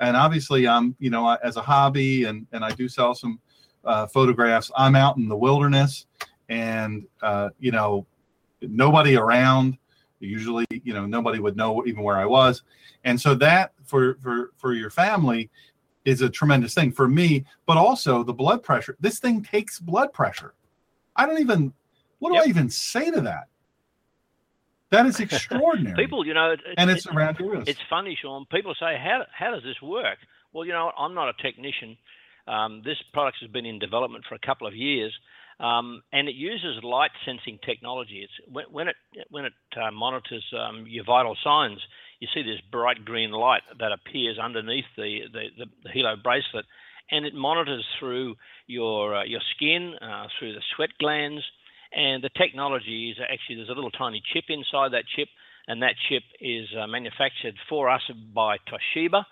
And 0.00 0.18
obviously, 0.18 0.68
I'm 0.68 0.94
you 0.98 1.08
know 1.08 1.30
as 1.42 1.56
a 1.56 1.62
hobby, 1.62 2.24
and 2.24 2.46
and 2.52 2.62
I 2.62 2.72
do 2.72 2.90
sell 2.90 3.14
some 3.14 3.40
uh, 3.86 4.06
photographs. 4.06 4.70
I'm 4.76 4.94
out 4.94 5.16
in 5.16 5.26
the 5.26 5.36
wilderness, 5.36 6.04
and 6.50 7.06
uh, 7.22 7.48
you 7.58 7.72
know, 7.72 8.06
nobody 8.60 9.16
around. 9.16 9.78
Usually, 10.20 10.66
you 10.70 10.92
know, 10.92 11.06
nobody 11.06 11.38
would 11.38 11.56
know 11.56 11.86
even 11.86 12.02
where 12.02 12.18
I 12.18 12.26
was, 12.26 12.64
and 13.04 13.18
so 13.18 13.34
that 13.36 13.72
for 13.86 14.16
for 14.16 14.52
for 14.58 14.74
your 14.74 14.90
family 14.90 15.50
is 16.04 16.20
a 16.20 16.28
tremendous 16.28 16.74
thing 16.74 16.92
for 16.92 17.08
me. 17.08 17.46
But 17.64 17.78
also 17.78 18.22
the 18.22 18.34
blood 18.34 18.62
pressure. 18.62 18.94
This 19.00 19.20
thing 19.20 19.42
takes 19.42 19.78
blood 19.78 20.12
pressure. 20.12 20.52
I 21.16 21.26
don't 21.26 21.40
even. 21.40 21.72
What 22.18 22.30
do 22.32 22.36
I 22.36 22.44
even 22.48 22.70
say 22.70 23.10
to 23.10 23.20
that? 23.22 23.48
That 24.90 25.06
is 25.06 25.18
extraordinary. 25.26 25.96
People, 25.96 26.26
you 26.26 26.34
know, 26.34 26.52
it, 26.52 26.60
and 26.76 26.90
it- 26.90 26.98
it's 26.98 27.06
around 27.06 27.38
your 27.38 27.52
wrist. 27.52 27.68
It's 27.68 27.80
funny, 27.90 28.16
Sean. 28.20 28.46
People 28.50 28.74
say, 28.78 28.96
"How 28.98 29.24
how 29.32 29.50
does 29.52 29.62
this 29.62 29.80
work?" 29.82 30.18
Well, 30.52 30.64
you 30.64 30.72
know, 30.72 30.92
I'm 30.96 31.14
not 31.14 31.28
a 31.28 31.32
technician. 31.42 31.96
Um, 32.46 32.82
this 32.84 32.98
product 33.12 33.38
has 33.40 33.50
been 33.50 33.66
in 33.66 33.78
development 33.78 34.24
for 34.28 34.34
a 34.34 34.38
couple 34.38 34.66
of 34.66 34.74
years, 34.76 35.12
um, 35.58 36.02
and 36.12 36.28
it 36.28 36.34
uses 36.34 36.82
light 36.84 37.10
sensing 37.24 37.58
technology. 37.64 38.20
It's 38.22 38.32
when, 38.52 38.66
when 38.70 38.88
it 38.88 38.96
when 39.30 39.46
it 39.46 39.52
uh, 39.80 39.90
monitors 39.90 40.44
um, 40.58 40.86
your 40.86 41.04
vital 41.04 41.36
signs. 41.42 41.80
You 42.20 42.28
see 42.32 42.42
this 42.42 42.60
bright 42.70 43.04
green 43.04 43.32
light 43.32 43.62
that 43.80 43.92
appears 43.92 44.38
underneath 44.38 44.84
the 44.96 45.22
the, 45.32 45.44
the, 45.58 45.66
the 45.84 45.88
Helo 45.90 46.22
bracelet, 46.22 46.64
and 47.10 47.24
it 47.26 47.34
monitors 47.34 47.84
through 47.98 48.34
your 48.66 49.16
uh, 49.16 49.24
your 49.24 49.40
skin, 49.54 49.94
uh, 50.00 50.26
through 50.38 50.52
the 50.52 50.62
sweat 50.74 50.90
glands, 50.98 51.42
and 51.94 52.22
the 52.22 52.30
technology 52.36 53.10
is 53.10 53.18
actually 53.22 53.56
there's 53.56 53.68
a 53.68 53.72
little 53.72 53.90
tiny 53.90 54.22
chip 54.32 54.44
inside 54.48 54.92
that 54.92 55.04
chip, 55.16 55.28
and 55.68 55.82
that 55.82 55.94
chip 56.08 56.22
is 56.40 56.66
uh, 56.78 56.86
manufactured 56.86 57.54
for 57.68 57.88
us 57.88 58.02
by 58.34 58.56
Toshiba. 58.58 59.24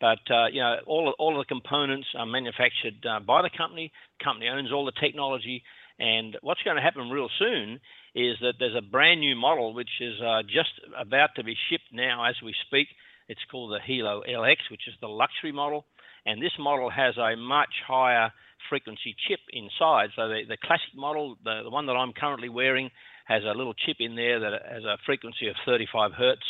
But 0.00 0.20
uh, 0.30 0.46
you 0.46 0.60
know, 0.60 0.76
all 0.86 1.14
all 1.18 1.38
of 1.38 1.46
the 1.46 1.54
components 1.54 2.08
are 2.16 2.26
manufactured 2.26 3.04
uh, 3.06 3.20
by 3.20 3.42
the 3.42 3.50
company. 3.56 3.92
The 4.18 4.24
company 4.24 4.48
owns 4.48 4.72
all 4.72 4.86
the 4.86 4.98
technology, 5.00 5.62
and 5.98 6.36
what's 6.40 6.62
going 6.62 6.76
to 6.76 6.82
happen 6.82 7.10
real 7.10 7.28
soon 7.38 7.80
is 8.14 8.36
that 8.40 8.54
there's 8.58 8.76
a 8.76 8.82
brand 8.82 9.20
new 9.20 9.36
model 9.36 9.74
which 9.74 9.90
is 10.00 10.14
uh, 10.20 10.42
just 10.42 10.72
about 10.98 11.30
to 11.36 11.44
be 11.44 11.54
shipped 11.68 11.92
now 11.92 12.24
as 12.24 12.34
we 12.42 12.54
speak. 12.66 12.88
It's 13.28 13.40
called 13.50 13.72
the 13.72 13.78
Helo 13.78 14.22
LX, 14.28 14.56
which 14.70 14.88
is 14.88 14.94
the 15.00 15.08
luxury 15.08 15.52
model, 15.52 15.84
and 16.26 16.42
this 16.42 16.52
model 16.58 16.90
has 16.90 17.16
a 17.16 17.36
much 17.36 17.72
higher 17.86 18.32
frequency 18.68 19.14
chip 19.26 19.40
inside. 19.52 20.10
So 20.16 20.28
the, 20.28 20.42
the 20.48 20.56
classic 20.62 20.94
model, 20.94 21.36
the, 21.44 21.62
the 21.64 21.70
one 21.70 21.86
that 21.86 21.94
I'm 21.94 22.12
currently 22.12 22.48
wearing, 22.48 22.90
has 23.26 23.42
a 23.44 23.56
little 23.56 23.74
chip 23.74 23.96
in 24.00 24.16
there 24.16 24.40
that 24.40 24.52
has 24.70 24.84
a 24.84 24.98
frequency 25.06 25.48
of 25.48 25.56
35 25.64 26.12
hertz. 26.12 26.42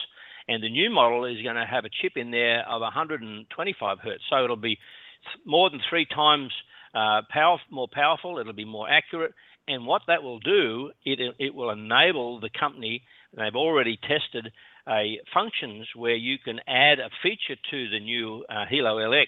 And 0.48 0.62
the 0.62 0.70
new 0.70 0.90
model 0.90 1.24
is 1.26 1.42
going 1.42 1.56
to 1.56 1.66
have 1.66 1.84
a 1.84 1.90
chip 2.02 2.12
in 2.16 2.30
there 2.30 2.68
of 2.68 2.80
125 2.80 3.98
hertz. 4.02 4.22
So 4.28 4.44
it'll 4.44 4.56
be 4.56 4.78
more 5.44 5.70
than 5.70 5.80
three 5.88 6.06
times 6.06 6.50
uh, 6.94 7.22
power, 7.30 7.58
more 7.70 7.88
powerful. 7.92 8.38
It'll 8.38 8.52
be 8.52 8.64
more 8.64 8.88
accurate. 8.90 9.32
And 9.68 9.86
what 9.86 10.02
that 10.08 10.22
will 10.22 10.40
do, 10.40 10.90
it, 11.04 11.20
it 11.38 11.54
will 11.54 11.70
enable 11.70 12.40
the 12.40 12.50
company, 12.58 13.02
they've 13.36 13.54
already 13.54 13.98
tested 14.02 14.50
a 14.88 15.20
functions 15.32 15.86
where 15.94 16.16
you 16.16 16.38
can 16.38 16.58
add 16.66 16.98
a 16.98 17.10
feature 17.22 17.60
to 17.70 17.90
the 17.90 18.00
new 18.00 18.44
uh, 18.48 18.64
Helo 18.70 18.96
LX, 18.96 19.26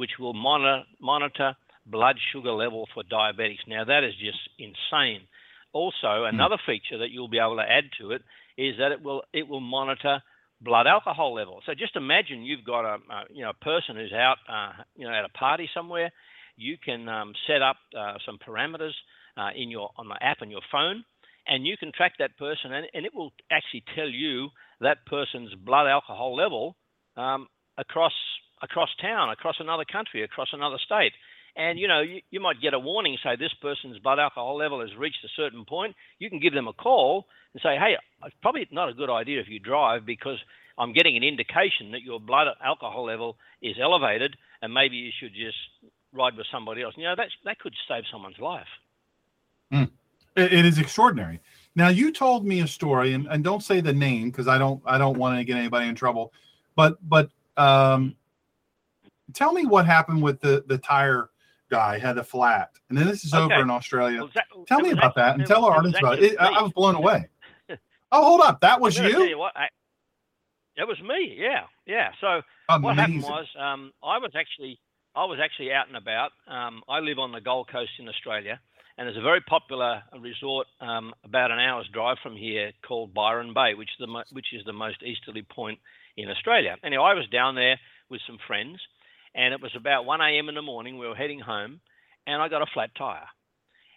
which 0.00 0.12
will 0.18 0.32
monitor, 0.32 0.82
monitor 0.98 1.54
blood 1.84 2.16
sugar 2.32 2.52
level 2.52 2.88
for 2.94 3.02
diabetics. 3.02 3.68
Now 3.68 3.84
that 3.84 4.02
is 4.02 4.14
just 4.14 4.38
insane. 4.58 5.20
Also, 5.74 6.24
another 6.24 6.56
feature 6.64 6.96
that 7.00 7.10
you'll 7.10 7.28
be 7.28 7.38
able 7.38 7.56
to 7.56 7.70
add 7.70 7.84
to 8.00 8.12
it 8.12 8.22
is 8.56 8.76
that 8.78 8.92
it 8.92 9.02
will 9.02 9.22
it 9.34 9.46
will 9.46 9.60
monitor 9.60 10.22
blood 10.62 10.86
alcohol 10.86 11.34
level. 11.34 11.60
So 11.66 11.74
just 11.74 11.96
imagine 11.96 12.44
you've 12.44 12.64
got 12.64 12.86
a, 12.86 12.94
a 12.94 13.24
you 13.28 13.42
know 13.42 13.50
a 13.50 13.64
person 13.64 13.96
who's 13.96 14.14
out 14.14 14.38
uh, 14.48 14.72
you 14.96 15.06
know 15.06 15.12
at 15.12 15.26
a 15.26 15.38
party 15.38 15.68
somewhere. 15.74 16.10
You 16.56 16.78
can 16.82 17.06
um, 17.06 17.34
set 17.46 17.60
up 17.60 17.76
uh, 17.94 18.14
some 18.24 18.38
parameters 18.38 18.96
uh, 19.36 19.50
in 19.54 19.70
your 19.70 19.90
on 19.98 20.08
the 20.08 20.16
app 20.22 20.38
on 20.40 20.50
your 20.50 20.62
phone, 20.72 21.04
and 21.46 21.66
you 21.66 21.76
can 21.76 21.92
track 21.92 22.12
that 22.20 22.38
person, 22.38 22.72
and, 22.72 22.86
and 22.94 23.04
it 23.04 23.14
will 23.14 23.32
actually 23.52 23.84
tell 23.94 24.08
you 24.08 24.48
that 24.80 25.04
person's 25.04 25.52
blood 25.54 25.86
alcohol 25.86 26.34
level 26.34 26.74
um, 27.18 27.48
across 27.76 28.14
across 28.62 28.90
town, 29.00 29.30
across 29.30 29.56
another 29.60 29.84
country, 29.84 30.22
across 30.22 30.48
another 30.52 30.78
state. 30.84 31.12
And 31.56 31.78
you 31.78 31.88
know, 31.88 32.00
you, 32.00 32.20
you 32.30 32.40
might 32.40 32.60
get 32.60 32.74
a 32.74 32.78
warning, 32.78 33.16
say 33.22 33.36
this 33.36 33.54
person's 33.60 33.98
blood 33.98 34.18
alcohol 34.18 34.56
level 34.56 34.80
has 34.80 34.94
reached 34.96 35.24
a 35.24 35.28
certain 35.36 35.64
point. 35.64 35.96
You 36.18 36.30
can 36.30 36.40
give 36.40 36.54
them 36.54 36.68
a 36.68 36.72
call 36.72 37.26
and 37.52 37.60
say, 37.62 37.76
hey, 37.76 37.96
it's 38.24 38.36
probably 38.42 38.68
not 38.70 38.88
a 38.88 38.94
good 38.94 39.10
idea 39.10 39.40
if 39.40 39.48
you 39.48 39.58
drive 39.58 40.06
because 40.06 40.38
I'm 40.78 40.92
getting 40.92 41.16
an 41.16 41.24
indication 41.24 41.90
that 41.92 42.02
your 42.02 42.20
blood 42.20 42.46
alcohol 42.64 43.04
level 43.04 43.36
is 43.60 43.76
elevated, 43.80 44.36
and 44.62 44.72
maybe 44.72 44.96
you 44.96 45.10
should 45.18 45.34
just 45.34 45.58
ride 46.12 46.36
with 46.36 46.46
somebody 46.50 46.82
else. 46.82 46.94
You 46.96 47.04
know, 47.04 47.16
that 47.16 47.28
that 47.44 47.58
could 47.58 47.74
save 47.88 48.04
someone's 48.10 48.38
life. 48.38 48.66
It, 50.36 50.52
it 50.52 50.64
is 50.64 50.78
extraordinary. 50.78 51.40
Now 51.74 51.88
you 51.88 52.12
told 52.12 52.46
me 52.46 52.60
a 52.60 52.66
story, 52.66 53.12
and, 53.12 53.26
and 53.28 53.44
don't 53.44 53.62
say 53.62 53.80
the 53.80 53.92
name 53.92 54.30
because 54.30 54.48
I 54.48 54.58
don't 54.58 54.82
I 54.86 54.98
don't 54.98 55.18
want 55.18 55.38
to 55.38 55.44
get 55.44 55.56
anybody 55.56 55.88
in 55.88 55.94
trouble. 55.94 56.32
But 56.76 56.96
but 57.08 57.30
um, 57.56 58.16
tell 59.34 59.52
me 59.52 59.66
what 59.66 59.86
happened 59.86 60.22
with 60.22 60.40
the 60.40 60.64
the 60.66 60.78
tire 60.78 61.30
guy 61.70 61.98
had 61.98 62.18
a 62.18 62.24
flat, 62.24 62.70
and 62.88 62.98
then 62.98 63.06
this 63.06 63.24
is 63.24 63.32
over 63.32 63.54
in 63.54 63.70
Australia. 63.70 64.18
Well, 64.18 64.30
that- 64.34 64.46
tell 64.66 64.78
that 64.78 64.84
me 64.84 64.90
about 64.90 65.14
that, 65.16 65.36
and 65.36 65.46
tell 65.46 65.64
our 65.64 65.76
audience 65.78 65.96
about 65.98 66.14
actually 66.14 66.30
it. 66.30 66.40
I, 66.40 66.62
was 66.62 66.72
blown 66.72 66.94
away. 66.96 67.28
Oh, 68.12 68.24
hold 68.24 68.40
up, 68.40 68.60
that 68.62 68.80
was 68.80 68.98
you. 68.98 69.22
You 69.22 69.38
what, 69.38 69.52
I, 69.56 69.66
it 70.74 70.88
was 70.88 71.00
me. 71.00 71.36
Yeah, 71.38 71.62
yeah. 71.86 72.10
So 72.20 72.42
what 72.80 72.96
happened 72.96 73.22
was, 73.22 73.46
um, 73.56 73.92
I 74.02 74.18
was 74.18 74.32
actually, 74.34 74.80
I 75.14 75.26
was 75.26 75.38
actually 75.40 75.72
out 75.72 75.86
and 75.86 75.96
about. 75.96 76.32
Um, 76.48 76.82
I 76.88 76.98
live 76.98 77.20
on 77.20 77.30
the 77.30 77.40
Gold 77.40 77.68
Coast 77.70 77.92
in 78.00 78.08
Australia, 78.08 78.58
and 78.98 79.06
there's 79.06 79.16
a 79.16 79.20
very 79.22 79.40
popular 79.42 80.02
resort 80.18 80.66
um, 80.80 81.12
about 81.24 81.52
an 81.52 81.60
hour's 81.60 81.86
drive 81.92 82.16
from 82.20 82.34
here 82.34 82.72
called 82.84 83.14
Byron 83.14 83.54
Bay, 83.54 83.74
which 83.74 83.90
is 83.90 83.96
the 84.00 84.08
mo- 84.08 84.24
which 84.32 84.48
is 84.52 84.64
the 84.64 84.72
most 84.72 85.04
easterly 85.04 85.42
point 85.42 85.78
in 86.16 86.28
Australia. 86.30 86.76
Anyway, 86.82 87.04
I 87.04 87.14
was 87.14 87.28
down 87.28 87.54
there 87.54 87.78
with 88.08 88.20
some 88.26 88.38
friends, 88.44 88.80
and 89.34 89.54
it 89.54 89.62
was 89.62 89.72
about 89.76 90.04
1 90.04 90.20
a.m. 90.20 90.48
in 90.48 90.54
the 90.54 90.62
morning. 90.62 90.98
We 90.98 91.06
were 91.06 91.14
heading 91.14 91.40
home, 91.40 91.80
and 92.26 92.42
I 92.42 92.48
got 92.48 92.62
a 92.62 92.66
flat 92.72 92.90
tire. 92.96 93.26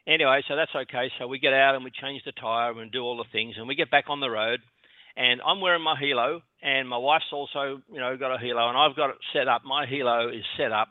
Anyway, 0.07 0.41
so 0.47 0.55
that's 0.55 0.75
okay. 0.75 1.09
So 1.17 1.27
we 1.27 1.39
get 1.39 1.53
out 1.53 1.75
and 1.75 1.83
we 1.83 1.91
change 1.91 2.23
the 2.25 2.33
tire 2.33 2.77
and 2.79 2.91
do 2.91 3.01
all 3.01 3.17
the 3.17 3.29
things, 3.31 3.55
and 3.57 3.67
we 3.67 3.75
get 3.75 3.91
back 3.91 4.05
on 4.09 4.19
the 4.19 4.29
road. 4.29 4.59
And 5.15 5.41
I'm 5.45 5.61
wearing 5.61 5.83
my 5.83 5.95
Helo, 5.95 6.41
and 6.61 6.89
my 6.89 6.97
wife's 6.97 7.31
also, 7.31 7.81
you 7.91 7.99
know, 7.99 8.17
got 8.17 8.33
a 8.33 8.37
Helo, 8.37 8.67
and 8.67 8.77
I've 8.77 8.95
got 8.95 9.11
it 9.11 9.17
set 9.31 9.47
up. 9.47 9.63
My 9.63 9.85
Helo 9.85 10.35
is 10.35 10.43
set 10.57 10.71
up 10.71 10.89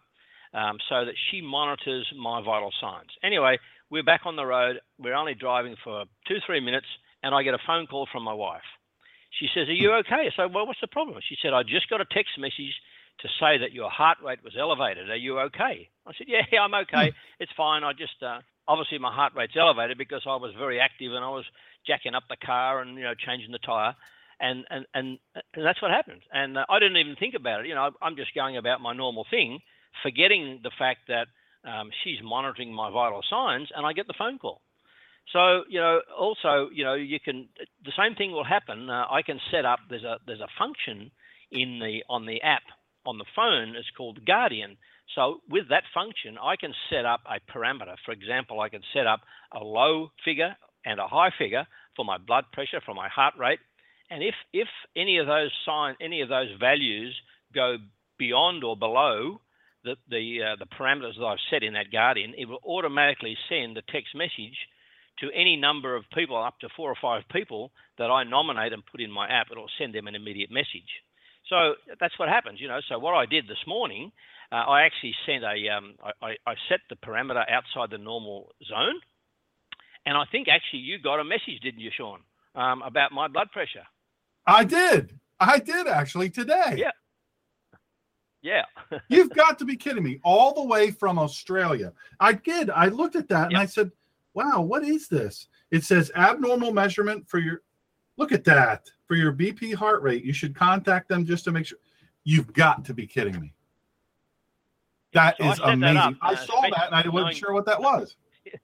um, 0.55 0.79
so 0.89 1.05
that 1.05 1.15
she 1.31 1.41
monitors 1.41 2.07
my 2.17 2.41
vital 2.41 2.73
signs. 2.81 3.11
Anyway, 3.23 3.59
we're 3.91 4.05
back 4.05 4.23
on 4.25 4.37
the 4.37 4.47
road. 4.47 4.81
We're 4.99 5.15
only 5.15 5.35
driving 5.35 5.77
for 5.83 6.05
two, 6.29 6.39
three 6.47 6.61
minutes, 6.61 6.87
and 7.23 7.35
I 7.35 7.43
get 7.43 7.55
a 7.55 7.59
phone 7.67 7.87
call 7.87 8.09
from 8.11 8.23
my 8.23 8.33
wife. 8.33 8.63
She 9.39 9.49
says, 9.55 9.69
Are 9.69 9.73
you 9.75 9.93
okay? 10.01 10.29
I 10.29 10.31
said, 10.37 10.55
Well, 10.55 10.67
what's 10.67 10.81
the 10.81 10.87
problem? 10.87 11.19
She 11.29 11.37
said, 11.43 11.53
I 11.53 11.63
just 11.63 11.91
got 11.91 12.01
a 12.01 12.07
text 12.11 12.39
message 12.39 12.75
to 13.23 13.29
say 13.41 13.59
that 13.59 13.73
your 13.73 13.91
heart 13.91 14.19
rate 14.25 14.43
was 14.45 14.55
elevated. 14.59 15.09
Are 15.11 15.17
you 15.17 15.39
okay? 15.41 15.89
I 16.07 16.13
said, 16.19 16.27
Yeah, 16.29 16.61
I'm 16.61 16.75
okay. 16.75 17.13
It's 17.41 17.53
fine. 17.57 17.85
I 17.85 17.93
just, 17.93 18.23
uh, 18.23 18.41
obviously, 18.69 18.99
my 18.99 19.13
heart 19.13 19.33
rate's 19.37 19.57
elevated 19.59 19.97
because 19.97 20.23
I 20.27 20.37
was 20.37 20.53
very 20.59 20.81
active 20.81 21.13
and 21.13 21.25
I 21.25 21.31
was 21.31 21.45
jacking 21.87 22.15
up 22.15 22.25
the 22.29 22.37
car 22.37 22.83
and, 22.83 22.97
you 22.97 23.05
know, 23.05 23.15
changing 23.15 23.53
the 23.53 23.59
tire. 23.59 23.95
And, 24.41 24.65
and, 24.71 24.87
and, 24.93 25.19
and 25.55 25.65
that's 25.65 25.81
what 25.81 25.93
happened. 25.93 26.23
And 26.33 26.59
uh, 26.59 26.65
I 26.69 26.81
didn't 26.81 26.97
even 26.97 27.15
think 27.15 27.35
about 27.35 27.61
it. 27.61 27.67
You 27.67 27.77
know, 27.77 27.91
I'm 28.03 28.17
just 28.17 28.35
going 28.35 28.57
about 28.57 28.81
my 28.81 28.93
normal 28.93 29.25
thing, 29.31 29.61
forgetting 30.03 30.61
the 30.65 30.73
fact 30.77 31.01
that 31.09 31.29
um, 31.65 31.91
she's 32.03 32.19
monitoring 32.25 32.75
my 32.75 32.91
vital 32.91 33.23
signs 33.31 33.69
and 33.75 33.87
I 33.87 33.93
get 33.93 34.09
the 34.09 34.19
phone 34.19 34.39
call. 34.39 34.61
So 35.33 35.63
you 35.69 35.79
know, 35.79 36.01
also 36.19 36.69
you 36.75 36.83
know, 36.83 36.95
you 36.95 37.21
can 37.21 37.49
the 37.85 37.93
same 37.97 38.17
thing 38.17 38.33
will 38.33 38.43
happen. 38.43 38.91
Uh, 38.91 39.05
I 39.09 39.23
can 39.23 39.39
set 39.53 39.65
up. 39.65 39.79
There's 39.89 40.03
a 40.03 40.17
there's 40.27 40.41
a 40.41 40.49
function 40.59 41.13
in 41.53 41.79
the 41.79 42.03
on 42.09 42.27
the 42.27 42.43
app 42.43 42.63
on 43.07 43.19
the 43.19 43.25
phone. 43.35 43.77
is 43.77 43.87
called 43.97 44.25
Guardian. 44.25 44.77
So 45.15 45.41
with 45.51 45.69
that 45.69 45.85
function, 45.93 46.39
I 46.39 46.57
can 46.57 46.73
set 46.89 47.05
up 47.05 47.21
a 47.27 47.41
parameter. 47.53 47.97
For 48.05 48.13
example, 48.13 48.61
I 48.61 48.69
can 48.69 48.83
set 48.95 49.07
up 49.07 49.21
a 49.53 49.63
low 49.63 50.11
figure 50.25 50.57
and 50.85 50.99
a 50.99 51.07
high 51.07 51.31
figure 51.37 51.67
for 51.97 52.05
my 52.05 52.19
blood 52.19 52.45
pressure, 52.53 52.81
for 52.85 52.95
my 52.95 53.09
heart 53.09 53.35
rate, 53.39 53.61
and 54.13 54.23
if 54.23 54.35
if 54.53 54.69
any 54.95 55.19
of 55.19 55.27
those 55.27 55.51
sign 55.65 55.97
any 56.01 56.21
of 56.21 56.29
those 56.29 56.51
values 56.61 57.15
go 57.55 57.77
beyond 58.19 58.63
or 58.63 58.77
below 58.77 59.41
the 59.85 59.97
the 60.09 60.41
uh, 60.43 60.57
the 60.57 60.67
parameters 60.67 61.17
that 61.19 61.25
I've 61.25 61.49
set 61.51 61.63
in 61.63 61.73
that 61.75 61.91
Guardian, 61.91 62.35
it 62.37 62.47
will 62.47 62.61
automatically 62.65 63.37
send 63.49 63.77
a 63.79 63.83
text 63.83 64.15
message 64.15 64.57
to 65.21 65.31
any 65.35 65.57
number 65.57 65.97
of 65.97 66.05
people, 66.15 66.37
up 66.37 66.59
to 66.61 66.69
four 66.77 66.91
or 66.91 66.97
five 67.01 67.23
people 67.31 67.71
that 67.99 68.11
I 68.11 68.25
nominate 68.25 68.73
and 68.73 68.85
put 68.85 69.01
in 69.01 69.11
my 69.11 69.29
app. 69.29 69.49
It'll 69.51 69.67
send 69.79 69.95
them 69.95 70.07
an 70.07 70.15
immediate 70.15 70.51
message. 70.51 70.89
So 71.53 71.75
that's 72.01 72.19
what 72.19 72.31
happens, 72.31 72.63
you 72.63 72.69
know. 72.69 72.81
So 72.89 72.99
what 72.99 73.13
I 73.13 73.27
did 73.27 73.47
this 73.47 73.63
morning, 73.67 74.11
uh, 74.51 74.55
I 74.55 74.85
actually 74.85 75.15
sent 75.27 75.45
a, 75.45 75.69
um, 75.69 75.97
I, 76.23 76.37
I, 76.47 76.55
set 76.71 76.81
the 76.89 76.97
parameter 76.97 77.45
outside 77.51 77.91
the 77.91 78.03
normal 78.03 78.55
zone, 78.67 78.95
and 80.07 80.17
I 80.17 80.25
think 80.33 80.49
actually 80.49 80.79
you 80.79 80.99
got 80.99 81.21
a 81.21 81.25
message, 81.25 81.61
didn't 81.63 81.81
you, 81.81 81.91
Sean, 81.95 82.21
um, 82.55 82.81
about 82.81 83.13
my 83.13 83.29
blood 83.29 83.51
pressure? 83.53 83.85
I 84.47 84.65
did. 84.65 85.21
I 85.39 85.59
did 85.59 85.87
actually 85.87 86.31
today. 86.31 86.77
Yeah. 86.79 86.91
Yeah. 88.41 88.99
You've 89.09 89.31
got 89.31 89.59
to 89.59 89.67
be 89.67 89.77
kidding 89.77 90.03
me. 90.03 90.21
All 90.25 90.55
the 90.55 90.65
way 90.65 90.91
from 90.91 91.19
Australia. 91.19 91.93
I 92.19 92.33
did. 92.33 92.71
I 92.71 92.87
looked 92.87 93.15
at 93.15 93.29
that 93.29 93.49
and 93.49 93.59
I 93.59 93.67
said, 93.67 93.93
wow, 94.33 94.63
what 94.63 94.85
is 94.85 95.07
this? 95.07 95.49
It 95.71 95.85
says 95.85 96.11
abnormal 96.17 96.73
measurement 96.73 97.29
for 97.29 97.39
your, 97.39 97.61
look 98.23 98.33
at 98.33 98.45
that, 98.45 98.89
for 99.07 99.17
your 99.17 99.33
BP 99.33 99.75
heart 99.75 100.01
rate. 100.03 100.25
You 100.25 100.33
should 100.33 100.55
contact 100.55 101.09
them 101.09 101.27
just 101.27 101.45
to 101.45 101.53
make 101.53 101.67
sure. 101.67 101.79
You've 102.25 102.53
got 102.53 102.85
to 102.85 102.95
be 102.95 103.05
kidding 103.07 103.39
me. 103.41 103.53
That 105.13 105.35
So 105.41 105.51
is 105.51 105.59
that 105.59 105.69
amazing. 105.71 105.97
up, 105.97 106.15
I 106.23 106.33
uh, 106.35 106.37
saw 106.37 106.61
that 106.63 106.87
and 106.87 106.95
I 106.95 106.99
wasn't 107.01 107.15
knowing- 107.15 107.35
sure 107.37 107.53
what 107.53 107.67
that 107.67 107.81
was. 107.81 108.17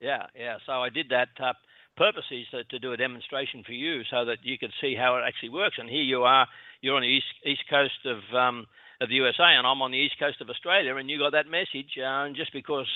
Yeah, 0.00 0.26
yeah. 0.36 0.58
So 0.66 0.72
I 0.82 0.90
did 0.90 1.08
that 1.08 1.28
uh, 1.42 1.54
purpose 1.96 2.24
is 2.30 2.46
to, 2.50 2.62
to 2.64 2.78
do 2.78 2.92
a 2.92 2.96
demonstration 2.96 3.62
for 3.64 3.72
you 3.72 4.02
so 4.10 4.26
that 4.26 4.38
you 4.42 4.58
could 4.58 4.72
see 4.78 4.94
how 4.94 5.16
it 5.16 5.22
actually 5.26 5.48
works. 5.48 5.76
And 5.78 5.88
here 5.88 6.02
you 6.02 6.24
are, 6.24 6.46
you're 6.82 6.96
on 6.96 7.00
the 7.02 7.08
east 7.08 7.32
east 7.46 7.62
coast 7.70 8.04
of 8.04 8.18
um, 8.36 8.66
of 9.00 9.08
the 9.08 9.14
USA, 9.14 9.54
and 9.56 9.66
I'm 9.66 9.80
on 9.80 9.92
the 9.92 9.96
east 9.96 10.18
coast 10.18 10.42
of 10.42 10.50
Australia, 10.50 10.94
and 10.96 11.08
you 11.08 11.18
got 11.18 11.32
that 11.32 11.46
message. 11.46 11.96
Uh, 11.96 12.26
and 12.26 12.36
just 12.36 12.52
because 12.52 12.88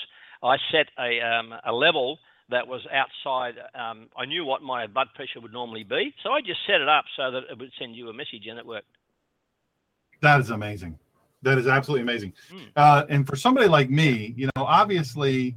I 0.43 0.57
set 0.71 0.87
a 0.99 1.19
um, 1.19 1.51
a 1.65 1.73
level 1.73 2.19
that 2.49 2.67
was 2.67 2.81
outside, 2.91 3.55
um, 3.75 4.07
I 4.17 4.25
knew 4.25 4.43
what 4.43 4.61
my 4.61 4.87
blood 4.87 5.07
pressure 5.15 5.39
would 5.39 5.53
normally 5.53 5.83
be, 5.83 6.13
so 6.23 6.31
I 6.31 6.41
just 6.41 6.59
set 6.65 6.81
it 6.81 6.89
up 6.89 7.05
so 7.15 7.31
that 7.31 7.43
it 7.51 7.57
would 7.59 7.71
send 7.77 7.95
you 7.95 8.09
a 8.09 8.13
message, 8.13 8.47
and 8.49 8.57
it 8.57 8.65
worked. 8.65 8.87
That 10.21 10.39
is 10.39 10.49
amazing. 10.49 10.97
That 11.41 11.57
is 11.57 11.67
absolutely 11.67 12.01
amazing. 12.03 12.33
Uh, 12.75 13.05
and 13.07 13.25
for 13.25 13.35
somebody 13.35 13.67
like 13.67 13.89
me, 13.89 14.33
you 14.35 14.47
know, 14.47 14.65
obviously, 14.65 15.55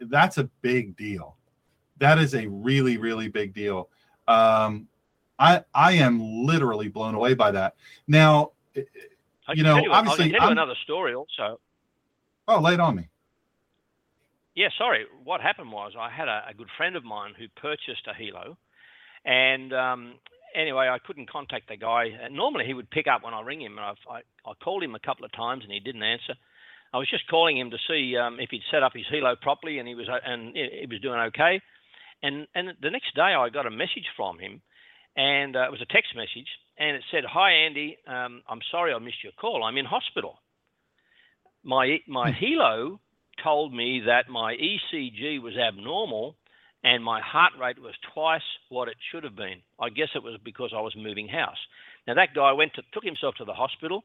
that's 0.00 0.38
a 0.38 0.44
big 0.62 0.96
deal. 0.96 1.34
That 1.98 2.18
is 2.18 2.34
a 2.34 2.46
really, 2.46 2.96
really 2.98 3.28
big 3.28 3.52
deal. 3.54 3.88
Um, 4.28 4.86
I 5.40 5.64
I 5.74 5.92
am 5.94 6.20
literally 6.46 6.88
blown 6.88 7.14
away 7.16 7.34
by 7.34 7.50
that. 7.52 7.74
Now, 8.06 8.52
you 8.74 9.64
know, 9.64 9.78
you, 9.78 9.90
I 9.90 9.98
obviously, 9.98 10.30
can 10.30 10.32
tell 10.32 10.40
you 10.42 10.46
I'm- 10.46 10.52
another 10.52 10.76
story 10.84 11.14
also. 11.14 11.58
oh, 12.46 12.60
lay 12.60 12.74
it 12.74 12.80
on 12.80 12.94
me. 12.96 13.08
Yeah, 14.58 14.70
sorry. 14.76 15.06
What 15.22 15.40
happened 15.40 15.70
was 15.70 15.92
I 15.96 16.10
had 16.10 16.26
a, 16.26 16.42
a 16.50 16.52
good 16.52 16.66
friend 16.76 16.96
of 16.96 17.04
mine 17.04 17.34
who 17.38 17.46
purchased 17.62 18.08
a 18.08 18.12
Helo, 18.12 18.56
and 19.24 19.72
um, 19.72 20.14
anyway, 20.52 20.88
I 20.88 20.98
couldn't 20.98 21.30
contact 21.30 21.68
the 21.68 21.76
guy. 21.76 22.06
And 22.20 22.34
normally 22.34 22.64
he 22.66 22.74
would 22.74 22.90
pick 22.90 23.06
up 23.06 23.22
when 23.22 23.34
I 23.34 23.40
ring 23.42 23.62
him, 23.62 23.78
and 23.78 23.86
I, 23.86 23.92
I, 24.10 24.18
I 24.44 24.54
called 24.60 24.82
him 24.82 24.96
a 24.96 24.98
couple 24.98 25.24
of 25.24 25.30
times 25.30 25.62
and 25.62 25.72
he 25.72 25.78
didn't 25.78 26.02
answer. 26.02 26.34
I 26.92 26.98
was 26.98 27.08
just 27.08 27.28
calling 27.28 27.56
him 27.56 27.70
to 27.70 27.76
see 27.86 28.16
um, 28.16 28.40
if 28.40 28.50
he'd 28.50 28.66
set 28.68 28.82
up 28.82 28.94
his 28.96 29.04
Helo 29.06 29.40
properly 29.40 29.78
and 29.78 29.86
he 29.86 29.94
was 29.94 30.08
uh, 30.08 30.18
and 30.24 30.56
he 30.56 30.68
he 30.80 30.86
was 30.90 31.00
doing 31.02 31.20
okay. 31.30 31.60
And 32.24 32.48
and 32.56 32.70
the 32.82 32.90
next 32.90 33.14
day 33.14 33.38
I 33.38 33.50
got 33.50 33.66
a 33.66 33.70
message 33.70 34.10
from 34.16 34.40
him, 34.40 34.60
and 35.14 35.54
uh, 35.54 35.66
it 35.68 35.70
was 35.70 35.82
a 35.82 35.94
text 35.94 36.16
message, 36.16 36.50
and 36.76 36.96
it 36.96 37.04
said, 37.12 37.22
"Hi 37.30 37.52
Andy, 37.52 37.96
um, 38.08 38.42
I'm 38.48 38.62
sorry 38.72 38.92
I 38.92 38.98
missed 38.98 39.22
your 39.22 39.34
call. 39.38 39.62
I'm 39.62 39.78
in 39.78 39.84
hospital. 39.84 40.40
My 41.62 41.98
my 42.08 42.32
Helo 42.32 42.98
told 43.42 43.72
me 43.72 44.02
that 44.06 44.28
my 44.28 44.54
ECG 44.54 45.40
was 45.40 45.54
abnormal 45.56 46.36
and 46.84 47.02
my 47.02 47.20
heart 47.20 47.52
rate 47.60 47.80
was 47.80 47.94
twice 48.14 48.42
what 48.68 48.88
it 48.88 48.96
should 49.10 49.24
have 49.24 49.36
been. 49.36 49.62
I 49.80 49.88
guess 49.88 50.08
it 50.14 50.22
was 50.22 50.38
because 50.44 50.72
I 50.74 50.80
was 50.80 50.94
moving 50.96 51.28
house. 51.28 51.58
Now 52.06 52.14
that 52.14 52.34
guy 52.34 52.52
went 52.52 52.74
to 52.74 52.82
took 52.92 53.04
himself 53.04 53.34
to 53.36 53.44
the 53.44 53.54
hospital. 53.54 54.04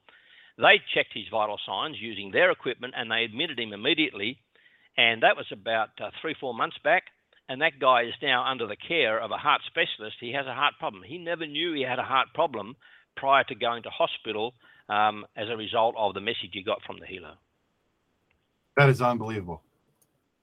They 0.57 0.81
checked 0.93 1.14
his 1.14 1.30
vital 1.31 1.60
signs 1.65 1.97
using 1.99 2.31
their 2.31 2.51
equipment 2.51 2.93
and 2.97 3.10
they 3.10 3.23
admitted 3.23 3.60
him 3.60 3.73
immediately. 3.73 4.38
And 4.97 5.23
that 5.23 5.35
was 5.35 5.47
about 5.51 5.89
uh, 5.99 6.10
three 6.22 6.35
four 6.39 6.53
months 6.53 6.77
back. 6.84 7.03
And 7.49 7.61
that 7.61 7.80
guy 7.80 8.03
is 8.03 8.14
now 8.22 8.45
under 8.49 8.68
the 8.68 8.76
care 8.76 9.19
of 9.19 9.31
a 9.31 9.38
heart 9.38 9.61
specialist. 9.68 10.18
He 10.19 10.34
has 10.34 10.45
a 10.47 10.53
heart 10.53 10.76
problem. 10.80 11.03
He 11.03 11.18
never 11.18 11.45
knew 11.45 11.73
he 11.73 11.81
had 11.81 11.99
a 11.99 12.03
heart 12.03 12.30
problem 12.34 12.76
prior 13.18 13.43
to 13.45 13.55
going 13.55 13.84
to 13.84 13.89
hospital 13.89 14.53
um, 14.89 15.26
as 15.35 15.49
a 15.49 15.57
result 15.57 15.95
of 15.97 16.14
the 16.14 16.22
message 16.22 16.51
he 16.53 16.64
got 16.64 16.81
from 16.85 16.99
the 16.99 17.05
Helo. 17.05 17.35
That 18.78 18.90
is 18.90 19.02
unbelievable. 19.02 19.62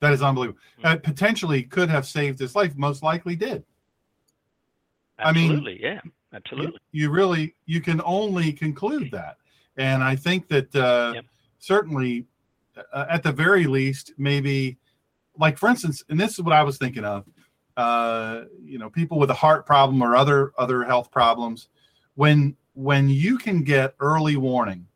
That 0.00 0.12
is 0.12 0.22
unbelievable. 0.22 0.60
Uh, 0.82 0.96
potentially 0.96 1.62
could 1.62 1.90
have 1.90 2.06
saved 2.06 2.38
his 2.38 2.54
life. 2.54 2.74
Most 2.76 3.02
likely 3.02 3.36
did. 3.36 3.64
I 5.18 5.32
mean, 5.32 5.50
Absolutely, 5.50 5.82
yeah, 5.82 6.00
absolutely. 6.32 6.78
You, 6.92 7.04
you 7.04 7.10
really 7.10 7.54
you 7.66 7.80
can 7.80 8.00
only 8.04 8.52
conclude 8.52 9.10
that, 9.12 9.36
and 9.76 10.02
I 10.02 10.16
think 10.16 10.48
that 10.48 10.74
uh, 10.74 11.20
certainly, 11.58 12.24
uh, 12.92 13.04
at 13.10 13.22
the 13.22 13.32
very 13.32 13.66
least, 13.66 14.12
maybe, 14.16 14.78
like 15.38 15.58
for 15.58 15.68
instance, 15.68 16.02
and 16.08 16.18
this 16.18 16.32
is 16.32 16.42
what 16.42 16.54
I 16.54 16.62
was 16.62 16.78
thinking 16.78 17.04
of. 17.04 17.26
Uh, 17.76 18.44
you 18.64 18.78
know, 18.78 18.88
people 18.88 19.18
with 19.18 19.30
a 19.30 19.34
heart 19.34 19.66
problem 19.66 20.02
or 20.02 20.16
other 20.16 20.52
other 20.56 20.84
health 20.84 21.10
problems, 21.10 21.68
when 22.14 22.56
when 22.72 23.10
you 23.10 23.36
can 23.36 23.62
get 23.62 23.94
early 24.00 24.36
warning 24.36 24.86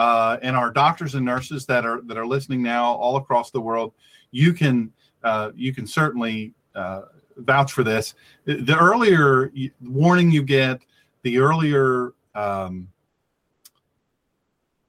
uh, 0.00 0.38
and 0.40 0.56
our 0.56 0.72
doctors 0.72 1.14
and 1.14 1.26
nurses 1.26 1.66
that 1.66 1.84
are 1.84 2.00
that 2.06 2.16
are 2.16 2.26
listening 2.26 2.62
now 2.62 2.94
all 2.94 3.18
across 3.18 3.50
the 3.50 3.60
world, 3.60 3.92
you 4.30 4.54
can 4.54 4.90
uh, 5.22 5.50
you 5.54 5.74
can 5.74 5.86
certainly 5.86 6.54
uh, 6.74 7.02
vouch 7.36 7.70
for 7.70 7.84
this. 7.84 8.14
The- 8.46 8.78
earlier 8.78 9.52
warning 9.82 10.30
you 10.30 10.42
get, 10.42 10.80
the 11.20 11.36
earlier 11.36 12.14
um, 12.34 12.88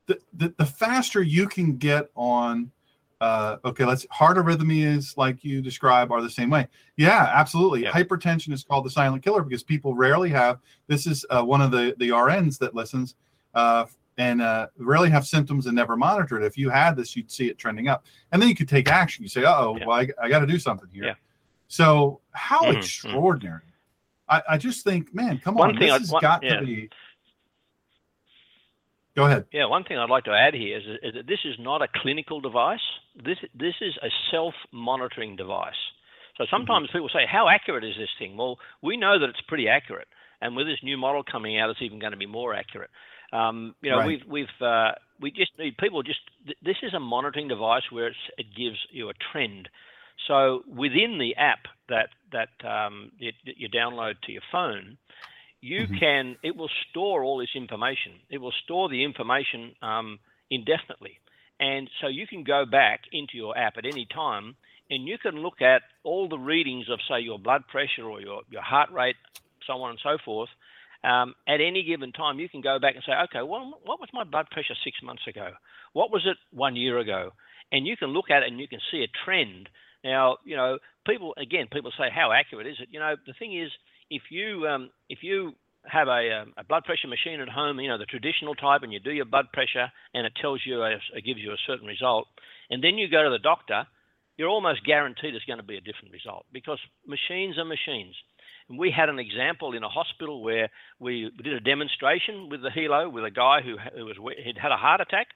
the, 0.05 0.17
the 0.31 0.53
the 0.57 0.65
faster 0.65 1.21
you 1.21 1.45
can 1.45 1.75
get 1.75 2.09
on. 2.15 2.71
Uh, 3.19 3.57
okay, 3.65 3.83
let's 3.83 4.07
heart 4.11 4.38
arrhythmias, 4.38 5.17
like 5.17 5.43
you 5.43 5.61
describe, 5.61 6.09
are 6.13 6.21
the 6.21 6.29
same 6.29 6.49
way. 6.49 6.69
Yeah, 6.95 7.29
absolutely. 7.35 7.83
Hypertension 7.83 8.53
is 8.53 8.63
called 8.63 8.85
the 8.85 8.89
silent 8.89 9.23
killer 9.23 9.43
because 9.43 9.61
people 9.61 9.93
rarely 9.93 10.29
have. 10.29 10.59
This 10.88 11.05
is 11.05 11.25
uh, 11.29 11.43
one 11.43 11.59
of 11.59 11.69
the 11.71 11.95
the 11.97 12.09
RNs 12.11 12.57
that 12.59 12.73
listens. 12.73 13.15
Uh, 13.53 13.85
and 14.17 14.41
uh, 14.41 14.67
rarely 14.77 15.09
have 15.09 15.25
symptoms 15.25 15.65
and 15.67 15.75
never 15.75 15.95
monitor 15.95 16.39
it. 16.39 16.45
If 16.45 16.57
you 16.57 16.69
had 16.69 16.95
this, 16.95 17.15
you'd 17.15 17.31
see 17.31 17.47
it 17.47 17.57
trending 17.57 17.88
up, 17.88 18.05
and 18.31 18.41
then 18.41 18.49
you 18.49 18.55
could 18.55 18.69
take 18.69 18.89
action. 18.89 19.23
You 19.23 19.29
say, 19.29 19.43
"Uh 19.43 19.55
oh, 19.55 19.77
well, 19.85 19.91
I, 19.97 20.07
I 20.21 20.29
got 20.29 20.39
to 20.39 20.47
do 20.47 20.59
something 20.59 20.89
here." 20.91 21.15
So, 21.67 22.19
how 22.31 22.61
Mhm, 22.63 22.73
mhm. 22.73 22.77
extraordinary! 22.77 23.61
I, 24.27 24.41
I 24.49 24.57
just 24.57 24.83
think, 24.83 25.13
man, 25.15 25.39
come 25.39 25.55
One 25.55 25.69
on, 25.69 25.75
thing 25.77 25.88
this 25.88 25.91
I- 25.93 25.99
has 25.99 26.11
one- 26.11 26.21
got 26.21 26.43
yeah. 26.43 26.59
to 26.59 26.65
be. 26.65 26.89
Go 29.15 29.25
ahead. 29.25 29.45
Yeah, 29.51 29.65
one 29.65 29.83
thing 29.83 29.97
I'd 29.97 30.09
like 30.09 30.23
to 30.25 30.31
add 30.31 30.53
here 30.53 30.77
is, 30.77 30.83
is 31.03 31.13
that 31.15 31.27
this 31.27 31.39
is 31.43 31.55
not 31.59 31.81
a 31.81 31.88
clinical 32.01 32.39
device. 32.39 32.79
This 33.15 33.38
this 33.53 33.75
is 33.81 33.93
a 34.01 34.09
self-monitoring 34.31 35.35
device. 35.35 35.75
So 36.38 36.45
sometimes 36.49 36.89
people 36.91 37.09
say, 37.09 37.25
"How 37.29 37.49
accurate 37.49 37.83
is 37.83 37.95
this 37.97 38.09
thing?" 38.17 38.38
Well, 38.38 38.57
we 38.81 38.95
know 38.95 39.19
that 39.19 39.27
it's 39.29 39.41
pretty 39.49 39.67
accurate, 39.67 40.07
and 40.41 40.55
with 40.55 40.65
this 40.65 40.79
new 40.81 40.97
model 40.97 41.23
coming 41.23 41.59
out, 41.59 41.69
it's 41.69 41.81
even 41.81 41.99
going 41.99 42.11
to 42.13 42.17
be 42.17 42.25
more 42.25 42.53
accurate. 42.53 42.89
Um, 43.32 43.76
you 43.82 43.90
know, 43.91 43.99
Right. 43.99 44.02
we've 44.02 44.22
we've 44.28 44.62
uh, 44.62 44.91
we 45.20 45.32
just 45.32 45.52
need 45.58 45.78
people 45.78 46.03
just. 46.03 46.20
th- 46.45 46.58
This 46.64 46.78
is 46.84 46.94
a 46.94 46.99
monitoring 46.99 47.48
device 47.48 47.84
where 47.91 48.08
it's, 48.08 48.18
it 48.38 48.48
gives 48.56 48.78
you 48.91 49.10
a 49.10 49.14
trend. 49.32 49.70
So 50.28 50.64
within 50.68 51.18
the 51.20 51.36
app 51.36 51.66
that 51.90 52.10
that 52.32 52.49
um, 52.68 53.12
you, 53.18 53.32
you 53.44 53.70
download 53.70 54.16
to 54.24 54.32
your 54.32 54.41
phone, 54.52 54.98
you 55.62 55.88
can 55.98 56.38
it 56.44 56.56
will 56.56 56.70
store 56.90 57.24
all 57.24 57.38
this 57.38 57.56
information. 57.56 58.14
It 58.30 58.38
will 58.40 58.53
store 58.64 58.90
the 58.90 59.03
information 59.03 59.74
um, 59.82 60.20
indefinitely, 60.49 61.20
and 61.60 61.90
so 62.02 62.08
you 62.08 62.28
can 62.28 62.44
go 62.44 62.66
back 62.66 63.02
into 63.12 63.38
your 63.38 63.58
app 63.58 63.78
at 63.78 63.86
any 63.86 64.08
time, 64.14 64.56
and 64.90 65.08
you 65.08 65.18
can 65.18 65.36
look 65.38 65.62
at 65.62 65.82
all 66.03 66.28
the 66.30 66.38
readings 66.40 66.90
of 66.90 66.99
say 67.10 67.22
your 67.22 67.40
blood 67.40 67.64
pressure 67.68 68.06
or 68.06 68.22
your 68.22 68.41
your 68.49 68.62
heart 68.64 68.91
rate, 68.91 69.16
so 69.68 69.74
on 69.82 69.91
and 69.91 69.99
so 70.03 70.18
forth. 70.24 70.49
Um, 71.03 71.34
at 71.48 71.61
any 71.61 71.84
given 71.84 72.11
time, 72.11 72.40
you 72.40 72.49
can 72.49 72.61
go 72.61 72.78
back 72.80 72.95
and 72.95 73.03
say, 73.06 73.14
okay, 73.26 73.41
well, 73.41 73.80
what 73.86 73.99
was 73.99 74.10
my 74.14 74.23
blood 74.23 74.49
pressure 74.52 74.76
six 74.84 74.98
months 75.03 75.23
ago? 75.28 75.49
What 75.94 76.11
was 76.11 76.23
it 76.26 76.38
one 76.52 76.76
year 76.76 76.99
ago? 76.99 77.32
And 77.72 77.88
you 77.88 77.98
can 77.98 78.10
look 78.10 78.30
at 78.30 78.44
it 78.44 78.49
and 78.49 78.60
you 78.60 78.68
can 78.68 78.80
see 78.91 79.03
a 79.03 79.26
trend. 79.26 79.69
Now, 80.03 80.38
you 80.45 80.56
know, 80.56 80.78
people 81.07 81.34
again, 81.38 81.68
people 81.72 81.91
say, 81.98 82.10
how 82.14 82.32
accurate 82.32 82.68
is 82.68 82.78
it? 82.80 82.90
You 82.91 82.99
know, 82.99 83.15
the 83.26 83.34
thing 83.34 83.57
is, 83.57 83.72
if 84.10 84.23
you 84.30 84.68
um, 84.68 84.90
if 85.10 85.19
you 85.22 85.53
have 85.86 86.07
a, 86.07 86.41
um, 86.41 86.53
a 86.57 86.64
blood 86.64 86.84
pressure 86.84 87.07
machine 87.07 87.40
at 87.40 87.49
home, 87.49 87.80
you 87.80 87.90
know, 87.90 87.98
the 87.98 88.06
traditional 88.06 88.53
type, 88.56 88.84
and 88.84 88.94
you 88.94 88.99
do 88.99 89.11
your 89.11 89.26
blood 89.26 89.52
pressure, 89.52 89.91
and 90.14 90.28
it 90.28 90.34
tells 90.40 90.61
you, 90.65 90.84
it 90.84 91.26
gives 91.26 91.40
you 91.40 91.52
a 91.52 91.65
certain 91.65 91.88
result, 91.88 92.28
and 92.69 92.84
then 92.84 92.98
you 92.98 93.10
go 93.10 93.23
to 93.23 93.30
the 93.30 93.40
doctor, 93.40 93.88
you're 94.38 94.49
almost 94.49 94.86
guaranteed 94.86 95.36
it's 95.36 95.45
going 95.45 95.60
to 95.60 95.65
be 95.65 95.78
a 95.78 95.82
different 95.82 96.14
result 96.14 96.45
because 96.52 96.80
machines 97.06 97.57
are 97.57 97.65
machines. 97.65 98.15
And 98.69 98.77
we 98.77 98.91
had 98.91 99.09
an 99.09 99.19
example 99.19 99.75
in 99.75 99.83
a 99.83 99.89
hospital 99.89 100.41
where 100.41 100.69
we 100.99 101.31
did 101.43 101.53
a 101.53 101.59
demonstration 101.59 102.49
with 102.49 102.61
the 102.61 102.69
Helo 102.69 103.11
with 103.11 103.25
a 103.25 103.31
guy 103.31 103.61
who, 103.61 103.77
he'd 104.43 104.57
had 104.57 104.71
a 104.71 104.77
heart 104.77 105.01
attack, 105.01 105.27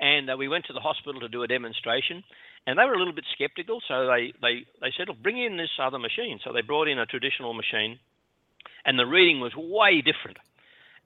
and 0.00 0.30
uh, 0.30 0.36
we 0.36 0.48
went 0.48 0.66
to 0.66 0.72
the 0.72 0.80
hospital 0.80 1.20
to 1.20 1.28
do 1.28 1.42
a 1.42 1.48
demonstration, 1.48 2.22
and 2.66 2.78
they 2.78 2.84
were 2.84 2.94
a 2.94 2.98
little 2.98 3.14
bit 3.14 3.24
skeptical, 3.32 3.80
so 3.86 4.06
they 4.06 4.32
they 4.42 4.66
they 4.80 4.92
said, 4.96 5.08
"Look, 5.08 5.22
bring 5.22 5.38
in 5.38 5.56
this 5.56 5.70
other 5.78 5.98
machine." 5.98 6.40
So 6.44 6.52
they 6.52 6.62
brought 6.62 6.88
in 6.88 6.98
a 6.98 7.06
traditional 7.06 7.54
machine, 7.54 7.98
and 8.84 8.98
the 8.98 9.06
reading 9.06 9.40
was 9.40 9.54
way 9.56 10.02
different. 10.02 10.38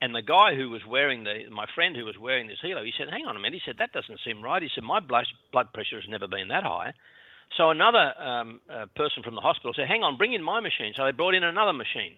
And 0.03 0.15
the 0.15 0.23
guy 0.23 0.55
who 0.55 0.71
was 0.71 0.83
wearing 0.83 1.23
the, 1.23 1.45
my 1.51 1.67
friend 1.75 1.95
who 1.95 2.05
was 2.05 2.17
wearing 2.17 2.47
this 2.47 2.57
Helo, 2.63 2.83
he 2.83 2.93
said, 2.97 3.09
"Hang 3.09 3.27
on 3.27 3.35
a 3.35 3.39
minute." 3.39 3.61
He 3.63 3.65
said, 3.65 3.77
"That 3.77 3.93
doesn't 3.93 4.19
seem 4.25 4.41
right." 4.41 4.61
He 4.61 4.69
said, 4.73 4.83
"My 4.83 4.99
blood 4.99 5.27
pressure 5.73 6.01
has 6.01 6.09
never 6.09 6.27
been 6.27 6.47
that 6.49 6.63
high." 6.63 6.93
So 7.57 7.69
another 7.69 8.13
um, 8.19 8.61
uh, 8.69 8.85
person 8.95 9.23
from 9.23 9.35
the 9.35 9.41
hospital 9.41 9.73
said, 9.75 9.87
"Hang 9.87 10.03
on, 10.03 10.17
bring 10.17 10.33
in 10.33 10.43
my 10.43 10.59
machine." 10.59 10.93
So 10.95 11.05
they 11.05 11.11
brought 11.11 11.35
in 11.35 11.43
another 11.43 11.73
machine, 11.73 12.15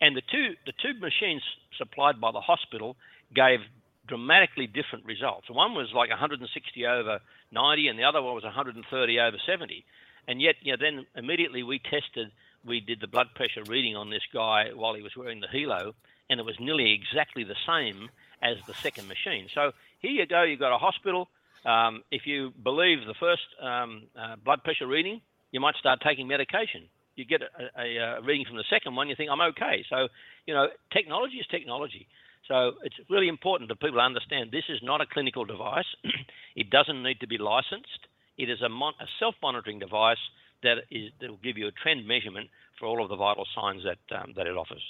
and 0.00 0.16
the 0.16 0.22
two 0.22 0.54
the 0.66 0.72
two 0.82 0.98
machines 0.98 1.42
supplied 1.76 2.20
by 2.20 2.32
the 2.32 2.40
hospital 2.40 2.96
gave 3.34 3.60
dramatically 4.06 4.66
different 4.66 5.04
results. 5.04 5.48
One 5.48 5.74
was 5.74 5.88
like 5.94 6.10
160 6.10 6.86
over 6.86 7.20
90, 7.50 7.88
and 7.88 7.98
the 7.98 8.04
other 8.04 8.20
one 8.20 8.34
was 8.34 8.44
130 8.44 9.20
over 9.20 9.36
70. 9.46 9.84
And 10.28 10.40
yet, 10.40 10.56
you 10.60 10.72
know, 10.72 10.78
then 10.80 11.06
immediately 11.16 11.62
we 11.62 11.78
tested, 11.78 12.30
we 12.64 12.80
did 12.80 13.00
the 13.00 13.06
blood 13.06 13.28
pressure 13.34 13.62
reading 13.66 13.96
on 13.96 14.10
this 14.10 14.22
guy 14.32 14.70
while 14.74 14.94
he 14.94 15.02
was 15.02 15.16
wearing 15.16 15.40
the 15.40 15.46
Helo, 15.46 15.94
and 16.28 16.40
it 16.40 16.46
was 16.46 16.56
nearly 16.60 16.92
exactly 16.92 17.44
the 17.44 17.56
same 17.66 18.08
as 18.42 18.56
the 18.66 18.74
second 18.74 19.08
machine. 19.08 19.48
So 19.54 19.72
here 20.00 20.10
you 20.10 20.26
go, 20.26 20.42
you've 20.42 20.60
got 20.60 20.74
a 20.74 20.78
hospital. 20.78 21.28
Um, 21.64 22.02
if 22.10 22.22
you 22.26 22.52
believe 22.62 22.98
the 23.06 23.14
first 23.20 23.42
um, 23.62 24.04
uh, 24.18 24.36
blood 24.44 24.64
pressure 24.64 24.86
reading, 24.86 25.20
you 25.52 25.60
might 25.60 25.76
start 25.76 26.00
taking 26.04 26.26
medication. 26.26 26.88
you 27.14 27.24
get 27.24 27.42
a, 27.42 27.80
a, 27.80 27.96
a 27.96 28.22
reading 28.22 28.46
from 28.46 28.56
the 28.56 28.64
second 28.70 28.96
one, 28.96 29.08
you 29.08 29.16
think 29.16 29.30
I'm 29.30 29.40
okay. 29.40 29.84
So 29.88 30.08
you 30.46 30.54
know, 30.54 30.68
technology 30.92 31.36
is 31.36 31.46
technology. 31.50 32.08
So 32.48 32.72
it's 32.82 32.96
really 33.08 33.28
important 33.28 33.68
that 33.68 33.80
people 33.80 34.00
understand 34.00 34.50
this 34.50 34.64
is 34.68 34.80
not 34.82 35.00
a 35.00 35.06
clinical 35.06 35.44
device. 35.44 35.86
it 36.56 36.70
doesn't 36.70 37.02
need 37.02 37.20
to 37.20 37.26
be 37.26 37.38
licensed. 37.38 38.08
It 38.36 38.50
is 38.50 38.60
a, 38.62 38.68
mon- 38.68 38.94
a 39.00 39.06
self-monitoring 39.20 39.78
device 39.78 40.18
that 40.62 40.78
is 40.90 41.10
that 41.20 41.30
will 41.30 41.38
give 41.42 41.58
you 41.58 41.68
a 41.68 41.72
trend 41.72 42.06
measurement 42.06 42.48
for 42.78 42.86
all 42.86 43.02
of 43.02 43.08
the 43.08 43.16
vital 43.16 43.46
signs 43.54 43.82
that 43.84 44.16
um, 44.16 44.32
that 44.36 44.46
it 44.46 44.56
offers. 44.56 44.82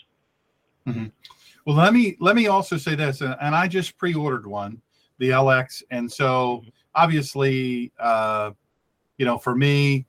Mm-hmm. 0.86 1.07
Well, 1.66 1.77
let 1.77 1.93
me 1.93 2.16
let 2.20 2.35
me 2.35 2.47
also 2.47 2.77
say 2.77 2.94
this, 2.94 3.20
and 3.20 3.55
I 3.55 3.69
just 3.69 3.97
pre-ordered 3.99 4.47
one, 4.47 4.81
the 5.23 5.31
LX, 5.31 5.85
and 5.93 6.11
so 6.11 6.65
obviously, 6.97 7.93
uh, 8.01 8.51
you 9.19 9.24
know, 9.24 9.39
for 9.39 9.55
me, 9.55 10.05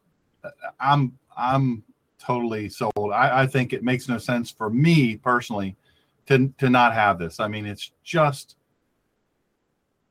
I'm 0.79 1.15
I'm 1.37 1.83
totally 2.17 2.67
sold. 2.67 3.11
I, 3.13 3.43
I 3.43 3.47
think 3.47 3.73
it 3.73 3.83
makes 3.83 4.09
no 4.09 4.17
sense 4.17 4.49
for 4.49 4.71
me 4.71 5.15
personally 5.17 5.75
to 6.25 6.51
to 6.57 6.67
not 6.67 6.95
have 6.95 7.19
this. 7.19 7.39
I 7.39 7.47
mean, 7.47 7.67
it's 7.67 7.91
just 8.03 8.55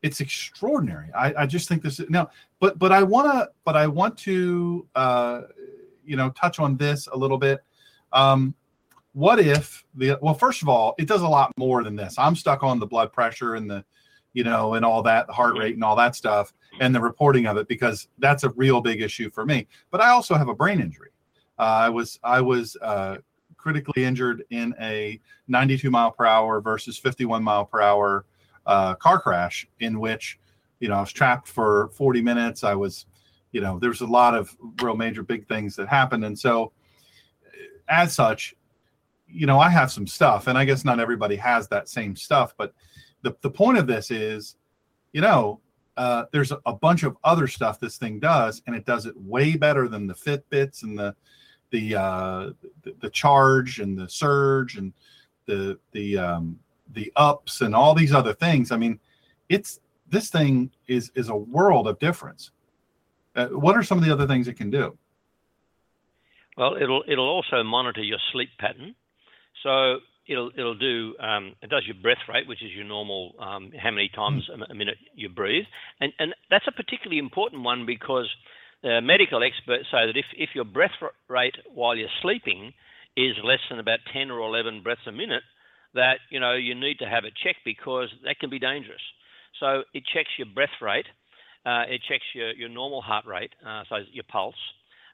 it's 0.03 0.20
extraordinary. 0.20 1.09
I, 1.19 1.35
I 1.43 1.47
just 1.47 1.69
think 1.69 1.83
this 1.83 1.99
is 1.99 2.09
now, 2.09 2.31
but 2.61 2.79
but 2.79 2.93
I 2.93 3.03
want 3.03 3.27
to 3.33 3.51
but 3.65 3.77
I 3.77 3.89
want 3.89 4.16
to 4.19 4.87
uh, 4.95 5.41
you 6.05 6.16
know 6.16 6.31
touch 6.31 6.61
on 6.61 6.77
this 6.77 7.09
a 7.09 7.16
little 7.16 7.39
bit. 7.39 7.59
Um, 8.12 8.55
what 9.15 9.41
if 9.41 9.85
the 9.97 10.16
well 10.23 10.33
first 10.33 10.62
of 10.62 10.69
all 10.69 10.95
it 10.97 11.07
does 11.07 11.20
a 11.20 11.29
lot 11.29 11.53
more 11.59 11.85
than 11.85 11.95
this 11.95 12.15
i'm 12.16 12.35
stuck 12.35 12.62
on 12.62 12.79
the 12.79 12.87
blood 12.87 13.12
pressure 13.12 13.57
and 13.57 13.70
the 13.70 13.85
you 14.32 14.44
know 14.44 14.74
and 14.74 14.84
all 14.84 15.02
that 15.02 15.28
heart 15.30 15.56
rate 15.56 15.74
and 15.74 15.84
all 15.84 15.96
that 15.96 16.14
stuff 16.16 16.52
and 16.80 16.94
the 16.94 17.00
reporting 17.00 17.46
of 17.46 17.56
it 17.56 17.68
because 17.68 18.09
that's 18.18 18.44
a 18.44 18.50
real 18.50 18.80
big 18.80 19.02
issue 19.02 19.30
for 19.30 19.44
me. 19.44 19.66
But 19.90 20.00
i 20.00 20.09
also 20.09 20.34
have 20.34 20.48
a 20.48 20.54
brain 20.54 20.80
injury. 20.80 21.10
Uh, 21.59 21.62
i 21.62 21.88
was 21.88 22.18
i 22.24 22.40
was 22.40 22.76
uh, 22.82 23.16
critically 23.56 24.04
injured 24.04 24.44
in 24.50 24.74
a 24.80 25.20
92 25.48 25.90
mile 25.90 26.10
per 26.10 26.26
hour 26.26 26.60
versus 26.60 26.98
51 26.98 27.42
mile 27.42 27.64
per 27.64 27.80
hour 27.80 28.24
uh, 28.66 28.94
car 28.94 29.20
crash 29.20 29.66
in 29.80 30.00
which 30.00 30.38
you 30.80 30.88
know 30.88 30.96
i 30.96 31.00
was 31.00 31.12
trapped 31.12 31.48
for 31.48 31.88
40 31.88 32.22
minutes. 32.22 32.64
I 32.64 32.74
was 32.74 33.06
you 33.52 33.60
know 33.60 33.78
there's 33.78 34.00
a 34.00 34.06
lot 34.06 34.34
of 34.34 34.56
real 34.82 34.96
major 34.96 35.22
big 35.22 35.46
things 35.46 35.76
that 35.76 35.88
happened. 35.88 36.24
And 36.24 36.38
so 36.38 36.72
as 37.88 38.14
such 38.14 38.54
you 39.32 39.46
know, 39.46 39.59
I 39.59 39.70
have 39.70 39.90
some 39.90 40.06
stuff, 40.06 40.46
and 40.46 40.59
I 40.59 40.64
guess 40.64 40.84
not 40.84 41.00
everybody 41.00 41.36
has 41.36 41.66
that 41.68 41.88
same 41.88 42.14
stuff. 42.14 42.54
But 42.56 42.74
the 43.23 43.36
the 43.40 43.51
point 43.51 43.78
of 43.78 43.86
this 43.86 44.11
is, 44.11 44.57
you 45.12 45.20
know, 45.20 45.61
uh, 45.97 46.24
there's 46.32 46.53
a, 46.66 46.73
bunch 46.73 47.03
of 47.03 47.16
other 47.23 47.47
stuff 47.47 47.78
this 47.78 47.99
thing 47.99 48.19
does, 48.19 48.62
and 48.66 48.74
it 48.74 48.86
does 48.86 49.07
it 49.07 49.15
way 49.16 49.57
better 49.57 49.89
than 49.89 50.07
the 50.07 50.15
Fitbits 50.15 50.82
and 50.82 50.99
the 50.99 51.15
the 51.70 51.97
uh, 51.97 52.51
the, 52.82 52.94
the 53.01 53.11
Charge 53.11 53.78
and 53.78 53.99
the 53.99 54.09
Surge 54.09 54.77
and 54.77 54.93
the 55.47 55.78
the 55.93 56.19
um, 56.19 56.59
the 56.94 57.12
ups 57.16 57.61
and 57.61 57.74
all 57.74 57.94
these 57.94 58.12
other 58.12 58.32
things. 58.32 58.73
I 58.73 58.77
mean, 58.77 58.99
it's 59.49 59.81
this 60.09 60.31
thing 60.31 60.70
is 60.89 61.11
is 61.15 61.28
a 61.28 61.36
world 61.36 61.86
of 61.86 61.99
difference. 61.99 62.51
Uh, 63.35 63.49
what 63.49 63.77
are 63.77 63.82
some 63.82 63.99
of 63.99 64.05
the 64.05 64.12
other 64.12 64.27
things 64.27 64.49
it 64.49 64.55
can 64.55 64.70
do? 64.70 64.97
Well, 66.57 66.77
it'll 66.77 67.05
it'll 67.07 67.28
also 67.28 67.62
monitor 67.62 68.03
your 68.03 68.19
sleep 68.32 68.51
pattern. 68.59 68.94
So 69.62 70.01
it'll 70.28 70.51
it'll 70.57 70.78
do 70.78 71.15
um, 71.20 71.55
it 71.62 71.70
does 71.70 71.85
your 71.86 71.97
breath 72.01 72.24
rate, 72.28 72.47
which 72.47 72.62
is 72.62 72.70
your 72.74 72.85
normal 72.85 73.32
um, 73.39 73.73
how 73.81 73.90
many 73.90 74.09
times 74.09 74.49
mm. 74.51 74.62
a 74.70 74.74
minute 74.74 74.97
you 75.15 75.28
breathe, 75.28 75.65
and 76.01 76.12
and 76.19 76.35
that's 76.51 76.66
a 76.69 76.73
particularly 76.73 77.19
important 77.19 77.62
one 77.62 77.86
because 77.86 78.28
uh, 78.85 79.01
medical 79.01 79.43
experts 79.43 79.85
say 79.90 80.07
that 80.07 80.16
if 80.16 80.27
if 80.36 80.51
your 80.55 80.65
breath 80.65 80.93
rate 81.28 81.57
while 81.74 81.97
you're 81.97 82.09
sleeping 82.20 82.73
is 83.16 83.36
less 83.44 83.61
than 83.69 83.78
about 83.78 83.99
10 84.15 84.31
or 84.31 84.40
11 84.40 84.82
breaths 84.82 85.03
a 85.07 85.12
minute, 85.12 85.43
that 85.94 86.16
you 86.31 86.40
know 86.40 86.55
you 86.55 86.74
need 86.74 86.99
to 86.99 87.07
have 87.07 87.24
it 87.24 87.35
checked 87.43 87.61
because 87.65 88.09
that 88.24 88.39
can 88.39 88.51
be 88.51 88.59
dangerous. 88.59 89.03
So 89.61 89.82
it 89.93 90.05
checks 90.12 90.31
your 90.39 90.49
breath 90.55 90.81
rate, 90.81 91.07
uh, 91.66 91.85
it 91.89 92.01
checks 92.09 92.24
your 92.35 92.53
your 92.53 92.69
normal 92.69 93.03
heart 93.03 93.27
rate, 93.27 93.53
uh, 93.66 93.82
so 93.89 93.97
your 94.12 94.24
pulse 94.28 94.55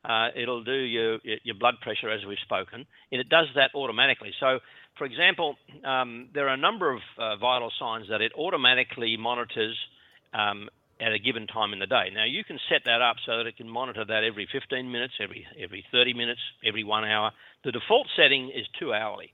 uh, 0.05 0.29
it'll 0.37 0.63
do 0.63 0.73
your, 0.73 1.19
your 1.43 1.55
blood 1.59 1.75
pressure 1.83 2.11
as 2.11 2.25
we've 2.27 2.39
spoken, 2.45 2.87
and 3.11 3.21
it 3.21 3.29
does 3.29 3.47
that 3.55 3.71
automatically. 3.75 4.33
So, 4.39 4.59
for 4.99 5.05
example, 5.05 5.57
um, 5.85 6.29
there 6.35 6.49
are 6.49 6.55
a 6.55 6.59
number 6.59 6.93
of 6.93 7.01
uh, 7.19 7.37
vital 7.37 7.71
signs 7.79 8.07
that 8.11 8.21
it 8.21 8.33
automatically 8.37 9.17
monitors 9.17 9.77
um, 10.35 10.69
at 11.01 11.13
a 11.13 11.19
given 11.19 11.47
time 11.47 11.73
in 11.73 11.79
the 11.79 11.87
day. 11.87 12.11
Now, 12.13 12.25
you 12.25 12.43
can 12.45 12.59
set 12.69 12.83
that 12.85 13.01
up 13.01 13.17
so 13.25 13.39
that 13.39 13.47
it 13.47 13.57
can 13.57 13.69
monitor 13.69 14.05
that 14.05 14.25
every 14.25 14.49
15 14.51 14.91
minutes, 14.91 15.15
every 15.21 15.47
every 15.63 15.85
30 15.93 16.15
minutes, 16.15 16.41
every 16.67 16.85
one 16.85 17.05
hour. 17.05 17.31
The 17.65 17.73
default 17.73 18.09
setting 18.17 18.51
is 18.51 18.67
two 18.79 18.93
hourly. 18.93 19.33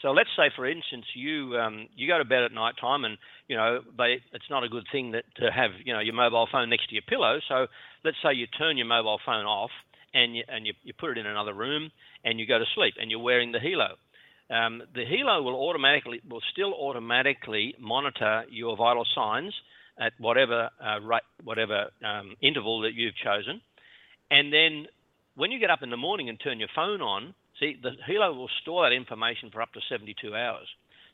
So 0.00 0.10
let's 0.10 0.30
say, 0.36 0.50
for 0.56 0.66
instance, 0.66 1.04
you 1.14 1.56
um, 1.58 1.86
you 1.94 2.08
go 2.08 2.18
to 2.18 2.24
bed 2.24 2.42
at 2.42 2.52
night 2.52 2.74
time, 2.80 3.04
and 3.04 3.18
you 3.46 3.56
know 3.56 3.80
they, 3.96 4.18
it's 4.32 4.50
not 4.50 4.64
a 4.64 4.68
good 4.68 4.86
thing 4.90 5.12
that 5.12 5.24
to 5.36 5.52
have 5.52 5.70
you 5.84 5.92
know 5.92 6.00
your 6.00 6.14
mobile 6.14 6.48
phone 6.50 6.70
next 6.70 6.88
to 6.88 6.94
your 6.94 7.06
pillow. 7.06 7.38
So 7.46 7.66
let's 8.04 8.16
say 8.22 8.32
you 8.32 8.46
turn 8.46 8.78
your 8.78 8.86
mobile 8.86 9.20
phone 9.24 9.44
off 9.44 9.70
and 10.14 10.36
you, 10.36 10.42
and 10.48 10.66
you, 10.66 10.72
you 10.82 10.92
put 10.98 11.10
it 11.10 11.18
in 11.18 11.26
another 11.26 11.54
room 11.54 11.90
and 12.24 12.40
you 12.40 12.46
go 12.46 12.58
to 12.58 12.64
sleep 12.74 12.94
and 13.00 13.10
you're 13.10 13.20
wearing 13.20 13.52
the 13.52 13.58
Helo. 13.58 13.94
Um, 14.52 14.82
the 14.94 15.04
Helo 15.06 15.42
will 15.42 15.54
automatically 15.54 16.20
will 16.28 16.42
still 16.52 16.74
automatically 16.74 17.74
monitor 17.80 18.44
your 18.50 18.76
vital 18.76 19.06
signs 19.14 19.54
at 19.98 20.12
whatever 20.18 20.68
uh, 20.84 21.00
rate, 21.00 21.22
whatever 21.42 21.90
um, 22.04 22.36
interval 22.42 22.82
that 22.82 22.92
you've 22.94 23.16
chosen, 23.16 23.62
and 24.30 24.52
then 24.52 24.86
when 25.34 25.50
you 25.50 25.58
get 25.58 25.70
up 25.70 25.82
in 25.82 25.90
the 25.90 25.96
morning 25.96 26.28
and 26.28 26.38
turn 26.38 26.58
your 26.58 26.68
phone 26.74 27.00
on, 27.00 27.34
see 27.58 27.76
the 27.82 27.92
Helo 28.06 28.36
will 28.36 28.50
store 28.60 28.88
that 28.88 28.94
information 28.94 29.50
for 29.50 29.62
up 29.62 29.72
to 29.72 29.80
72 29.88 30.34
hours. 30.34 30.68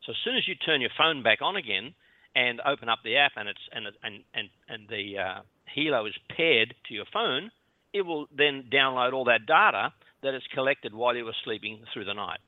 So 0.04 0.12
as 0.12 0.18
soon 0.24 0.36
as 0.36 0.48
you 0.48 0.54
turn 0.54 0.80
your 0.80 0.90
phone 0.96 1.22
back 1.22 1.40
on 1.40 1.56
again 1.56 1.94
and 2.34 2.60
open 2.66 2.88
up 2.88 3.00
the 3.04 3.16
app 3.16 3.32
and 3.36 3.48
it's 3.48 3.60
and 3.72 3.86
and 4.02 4.24
and 4.34 4.48
and 4.68 4.88
the 4.88 5.18
uh, 5.18 5.40
Helo 5.76 6.08
is 6.08 6.14
paired 6.36 6.74
to 6.88 6.94
your 6.94 7.06
phone, 7.12 7.50
it 7.92 8.02
will 8.02 8.26
then 8.36 8.64
download 8.72 9.12
all 9.12 9.24
that 9.24 9.46
data 9.46 9.92
that 10.22 10.34
it's 10.34 10.46
collected 10.52 10.92
while 10.94 11.14
you 11.14 11.24
were 11.24 11.36
sleeping 11.44 11.80
through 11.92 12.04
the 12.04 12.14
night. 12.14 12.40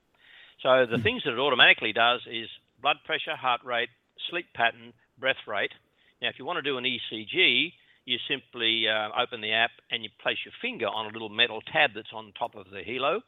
So 0.63 0.87
the 0.87 0.97
mm. 0.97 1.03
things 1.03 1.23
that 1.25 1.33
it 1.33 1.39
automatically 1.39 1.93
does 1.93 2.21
is 2.31 2.49
blood 2.81 2.97
pressure, 3.05 3.37
heart 3.37 3.63
rate, 3.65 3.89
sleep 4.31 4.47
pattern, 4.55 4.93
breath 5.19 5.47
rate. 5.47 5.73
Now, 6.21 6.29
if 6.29 6.39
you 6.39 6.45
want 6.45 6.59
to 6.59 6.63
do 6.63 6.77
an 6.77 6.85
ECG, 6.85 7.73
you 8.05 8.19
simply 8.29 8.87
uh, 8.89 9.09
open 9.21 9.41
the 9.41 9.53
app 9.53 9.71
and 9.91 10.03
you 10.03 10.11
place 10.21 10.39
your 10.45 10.55
finger 10.61 10.87
on 10.87 11.07
a 11.07 11.11
little 11.11 11.29
metal 11.29 11.61
tab 11.73 11.91
that's 11.95 12.13
on 12.13 12.33
top 12.39 12.55
of 12.55 12.67
the 12.71 12.81
Helo, 12.81 13.21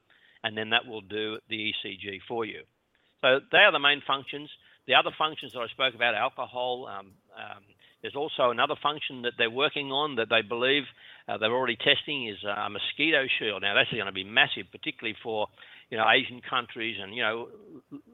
and 0.45 0.57
then 0.57 0.71
that 0.71 0.87
will 0.87 1.01
do 1.01 1.39
the 1.49 1.73
ECG 1.73 2.21
for 2.29 2.45
you. 2.45 2.63
So 3.21 3.41
they 3.51 3.59
are 3.59 3.73
the 3.73 3.79
main 3.79 4.03
functions. 4.07 4.51
The 4.87 4.95
other 4.95 5.11
functions 5.17 5.53
that 5.53 5.61
I 5.61 5.69
spoke 5.69 5.95
about, 5.95 6.15
alcohol, 6.15 6.89
um, 6.89 7.13
um, 7.37 7.63
there's 8.03 8.17
also 8.17 8.51
another 8.51 8.75
function 8.83 9.23
that 9.23 9.35
they're 9.39 9.51
working 9.51 9.93
on 9.93 10.17
that 10.17 10.29
they 10.29 10.43
believe 10.43 10.83
uh, 11.29 11.39
they're 11.39 11.55
already 11.55 11.77
testing 11.77 12.27
is 12.27 12.43
a 12.43 12.69
mosquito 12.69 13.27
shield. 13.39 13.63
Now 13.63 13.75
that's 13.75 13.91
going 13.91 14.07
to 14.07 14.13
be 14.13 14.25
massive, 14.25 14.67
particularly 14.73 15.17
for 15.23 15.47
you 15.93 15.98
know 15.98 16.09
Asian 16.09 16.40
countries, 16.40 16.97
and 17.01 17.14
you 17.14 17.20
know 17.20 17.48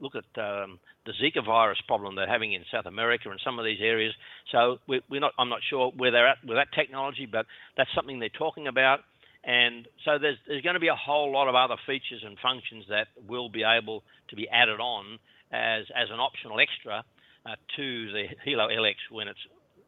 look 0.00 0.14
at 0.16 0.26
um, 0.42 0.80
the 1.06 1.12
Zika 1.22 1.46
virus 1.46 1.78
problem 1.86 2.16
they're 2.16 2.26
having 2.26 2.52
in 2.52 2.64
South 2.72 2.86
America 2.86 3.30
and 3.30 3.40
some 3.44 3.60
of 3.60 3.64
these 3.64 3.78
areas. 3.80 4.12
So 4.50 4.78
we're, 4.88 5.02
we're 5.08 5.20
not. 5.20 5.32
I'm 5.38 5.48
not 5.48 5.60
sure 5.70 5.92
where 5.96 6.10
they're 6.10 6.26
at 6.26 6.38
with 6.44 6.56
that 6.56 6.72
technology, 6.74 7.28
but 7.30 7.46
that's 7.76 7.88
something 7.94 8.18
they're 8.18 8.30
talking 8.36 8.66
about. 8.66 8.98
And 9.44 9.86
so 10.04 10.18
there's 10.18 10.38
there's 10.48 10.62
going 10.62 10.74
to 10.74 10.80
be 10.80 10.88
a 10.88 10.96
whole 10.96 11.32
lot 11.32 11.46
of 11.46 11.54
other 11.54 11.76
features 11.86 12.24
and 12.26 12.36
functions 12.42 12.86
that 12.88 13.06
will 13.28 13.48
be 13.48 13.62
able 13.62 14.02
to 14.30 14.34
be 14.34 14.48
added 14.48 14.80
on 14.80 15.20
as 15.52 15.84
as 15.94 16.10
an 16.10 16.18
optional 16.18 16.58
extra 16.58 17.04
uh, 17.46 17.54
to 17.76 18.10
the 18.10 18.24
Helo 18.44 18.74
LX 18.74 18.96
when 19.12 19.28
it's 19.28 19.38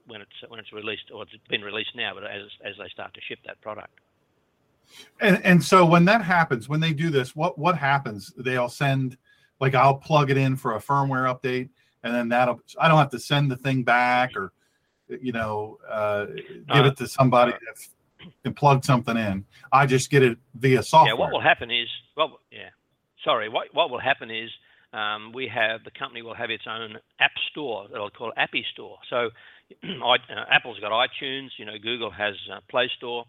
when 0.07 0.21
it's 0.21 0.39
when 0.47 0.61
it's 0.61 0.73
released 0.73 1.11
or 1.13 1.25
it's 1.25 1.33
been 1.49 1.63
released 1.63 1.97
now, 1.97 2.13
but 2.15 2.23
as 2.23 2.47
as 2.65 2.75
they 2.79 2.89
start 2.95 3.15
to 3.15 3.21
ship 3.29 3.41
that 3.47 3.61
product. 3.61 3.99
And 5.21 5.45
and 5.45 5.63
so 5.63 5.85
when 5.85 6.05
that 6.07 6.23
happens, 6.23 6.69
when 6.69 6.81
they 6.81 6.93
do 6.93 7.11
this, 7.11 7.37
what 7.37 7.59
what 7.59 7.77
happens? 7.77 8.33
They'll 8.37 8.69
send 8.69 9.17
like 9.61 9.75
I'll 9.75 9.97
plug 9.97 10.31
it 10.31 10.37
in 10.37 10.57
for 10.57 10.77
a 10.77 10.81
firmware 10.81 11.33
update, 11.33 11.69
and 12.03 12.15
then 12.15 12.29
that'll 12.29 12.61
I 12.79 12.89
don't 12.89 12.99
have 12.99 13.11
to 13.11 13.21
send 13.21 13.51
the 13.51 13.57
thing 13.57 13.83
back 13.83 14.37
or 14.37 14.53
you 15.09 15.33
know 15.33 15.79
uh, 15.89 16.27
give 16.73 16.87
it 16.87 16.97
to 16.99 17.09
somebody 17.09 17.53
uh, 17.53 18.27
and 18.45 18.57
plug 18.57 18.85
something 18.85 19.17
in. 19.17 19.45
I 19.73 19.87
just 19.87 20.11
get 20.11 20.23
it 20.23 20.39
via 20.55 20.83
software. 20.83 21.15
Yeah, 21.15 21.19
what 21.19 21.33
will 21.33 21.41
happen 21.41 21.71
is 21.71 21.89
well, 22.17 22.41
yeah, 22.51 22.71
sorry. 23.25 23.49
What 23.49 23.69
what 23.73 23.91
will 23.91 24.01
happen 24.01 24.31
is 24.31 24.51
um, 24.93 25.33
we 25.33 25.49
have 25.49 25.85
the 25.85 25.91
company 25.91 26.23
will 26.23 26.35
have 26.35 26.51
its 26.51 26.65
own 26.69 26.97
app 27.21 27.33
store 27.51 27.89
that 27.89 27.99
I'll 27.99 28.11
call 28.11 28.33
Appy 28.37 28.65
Store. 28.73 28.99
So 29.09 29.31
uh, 29.85 30.45
Apple's 30.51 30.81
got 30.81 30.93
iTunes, 30.93 31.51
you 31.59 31.65
know, 31.65 31.79
Google 31.81 32.11
has 32.11 32.35
uh, 32.53 32.61
Play 32.69 32.91
Store. 32.97 33.25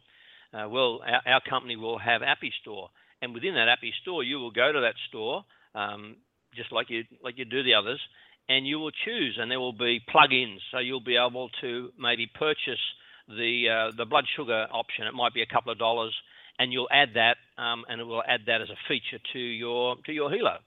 Uh, 0.53 0.68
well, 0.69 0.99
our, 1.06 1.34
our, 1.34 1.41
company 1.49 1.76
will 1.76 1.98
have 1.98 2.22
Appy 2.22 2.52
Store, 2.61 2.90
and 3.22 3.34
within 3.34 3.53
that 3.56 3.69
Appy 3.69 3.94
Store, 4.02 4.23
you 4.23 4.38
will 4.38 4.52
go 4.52 4.72
to 4.72 4.82
that 4.82 4.95
store, 5.07 5.45
um, 5.76 6.18
just 6.56 6.72
like 6.72 6.90
you 6.90 7.03
like 7.23 7.38
you 7.38 7.45
do 7.45 7.64
the 7.64 7.76
others, 7.76 8.02
and 8.49 8.68
you 8.68 8.80
will 8.80 8.91
choose, 8.91 9.38
and 9.40 9.49
there 9.49 9.60
will 9.60 9.73
be 9.73 10.02
plugins. 10.14 10.57
So 10.72 10.80
you'll 10.80 10.99
be 10.99 11.15
able 11.15 11.49
to 11.61 11.91
maybe 11.98 12.28
purchase 12.28 12.82
the 13.28 13.69
uh, 13.69 13.95
the 13.95 14.06
blood 14.06 14.26
sugar 14.36 14.68
option. 14.72 15.07
It 15.07 15.14
might 15.14 15.34
be 15.34 15.41
a 15.41 15.45
couple 15.45 15.72
of 15.72 15.80
dollars, 15.80 16.14
and 16.60 16.73
you'll 16.73 16.90
add 16.91 17.14
that, 17.15 17.38
um, 17.57 17.86
and 17.88 18.02
it 18.02 18.03
will 18.03 18.23
add 18.28 18.41
that 18.48 18.61
as 18.61 18.69
a 18.69 18.78
feature 18.88 19.19
to 19.34 19.40
your 19.40 19.95
to 20.06 20.11
your 20.11 20.30
Helo. 20.30 20.57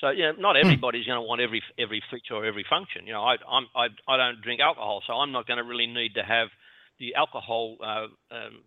So 0.00 0.10
you 0.10 0.22
know, 0.22 0.32
not 0.38 0.56
everybody's 0.56 1.06
going 1.06 1.18
to 1.18 1.26
want 1.26 1.40
every 1.40 1.62
every 1.78 2.02
feature 2.10 2.34
or 2.34 2.44
every 2.44 2.64
function. 2.68 3.06
You 3.06 3.12
know, 3.12 3.22
I 3.22 3.36
I'm, 3.48 3.66
I 3.74 3.88
I 4.06 4.16
don't 4.16 4.40
drink 4.40 4.60
alcohol, 4.60 5.02
so 5.06 5.14
I'm 5.14 5.32
not 5.32 5.46
going 5.46 5.58
to 5.58 5.64
really 5.64 5.86
need 5.86 6.14
to 6.14 6.22
have 6.22 6.48
the 6.98 7.14
alcohol 7.14 7.76
uh, 7.82 8.06
um, 8.30 8.62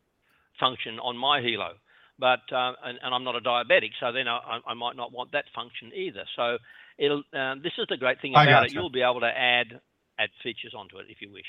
function 0.59 0.99
on 0.99 1.17
my 1.17 1.41
Helo. 1.41 1.73
But 2.17 2.41
uh, 2.51 2.73
and, 2.83 2.97
and, 3.03 3.13
I'm 3.13 3.25
not 3.25 3.35
a 3.35 3.41
diabetic, 3.41 3.91
so 3.99 4.13
then 4.13 4.27
I, 4.27 4.59
I, 4.65 4.73
might 4.73 4.95
not 4.95 5.11
want 5.11 5.33
that 5.33 5.43
function 5.53 5.91
either. 5.93 6.23
So 6.37 6.57
it'll 6.97 7.23
uh, 7.37 7.55
this 7.55 7.73
is 7.77 7.87
the 7.89 7.97
great 7.97 8.21
thing 8.21 8.31
about 8.31 8.65
it. 8.65 8.73
You'll 8.73 8.89
be 8.89 9.01
able 9.01 9.19
to 9.19 9.27
add 9.37 9.81
add 10.17 10.29
features 10.41 10.73
onto 10.73 10.97
it 10.97 11.07
if 11.09 11.21
you 11.21 11.29
wish. 11.31 11.45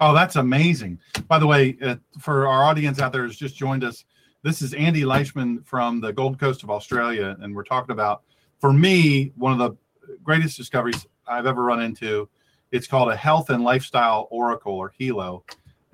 Oh, 0.00 0.12
that's 0.12 0.36
amazing! 0.36 0.98
By 1.28 1.38
the 1.38 1.46
way, 1.46 1.78
uh, 1.80 1.96
for 2.20 2.46
our 2.46 2.64
audience 2.64 3.00
out 3.00 3.12
there 3.12 3.22
who's 3.22 3.38
just 3.38 3.56
joined 3.56 3.84
us, 3.84 4.04
this 4.42 4.60
is 4.60 4.74
Andy 4.74 5.06
Leishman 5.06 5.62
from 5.62 6.02
the 6.02 6.12
Gold 6.12 6.38
Coast 6.38 6.62
of 6.62 6.70
Australia, 6.70 7.34
and 7.40 7.56
we're 7.56 7.64
talking 7.64 7.92
about, 7.92 8.22
for 8.60 8.70
me, 8.70 9.32
one 9.36 9.58
of 9.58 9.58
the 9.58 9.74
greatest 10.22 10.58
discoveries 10.58 11.06
I've 11.26 11.46
ever 11.46 11.62
run 11.62 11.80
into. 11.80 12.28
It's 12.70 12.86
called 12.86 13.10
a 13.10 13.16
Health 13.16 13.48
and 13.48 13.64
Lifestyle 13.64 14.28
Oracle 14.30 14.74
or 14.74 14.92
Helo, 15.00 15.42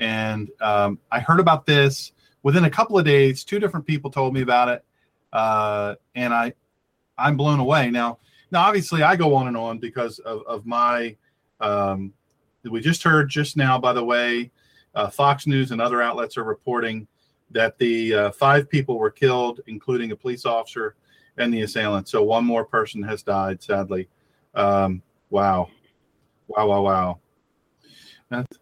and 0.00 0.50
um, 0.62 0.98
I 1.12 1.20
heard 1.20 1.38
about 1.38 1.66
this 1.66 2.12
within 2.42 2.64
a 2.64 2.70
couple 2.70 2.98
of 2.98 3.04
days. 3.04 3.44
Two 3.44 3.60
different 3.60 3.86
people 3.86 4.10
told 4.10 4.34
me 4.34 4.40
about 4.40 4.68
it, 4.68 4.84
uh, 5.32 5.94
and 6.14 6.34
I, 6.34 6.54
I'm 7.16 7.36
blown 7.36 7.60
away. 7.60 7.90
Now, 7.90 8.18
now 8.50 8.62
obviously 8.62 9.02
I 9.02 9.14
go 9.14 9.34
on 9.34 9.46
and 9.46 9.56
on 9.56 9.78
because 9.78 10.18
of, 10.20 10.42
of 10.46 10.66
my. 10.66 11.16
Um, 11.60 12.14
we 12.70 12.80
just 12.80 13.02
heard 13.02 13.28
just 13.28 13.56
now, 13.56 13.78
by 13.78 13.92
the 13.92 14.04
way, 14.04 14.50
uh, 14.94 15.08
Fox 15.08 15.46
News 15.46 15.70
and 15.70 15.80
other 15.80 16.02
outlets 16.02 16.36
are 16.36 16.44
reporting 16.44 17.06
that 17.50 17.78
the 17.78 18.14
uh, 18.14 18.30
five 18.32 18.68
people 18.68 18.98
were 18.98 19.10
killed, 19.10 19.60
including 19.66 20.12
a 20.12 20.16
police 20.16 20.44
officer 20.46 20.94
and 21.36 21.52
the 21.52 21.62
assailant. 21.62 22.08
So 22.08 22.22
one 22.22 22.44
more 22.44 22.64
person 22.64 23.02
has 23.02 23.22
died, 23.22 23.62
sadly. 23.62 24.08
Um, 24.54 25.02
wow, 25.30 25.68
wow, 26.48 26.68
wow, 26.68 26.82
wow. 26.82 27.18
That's 28.30 28.58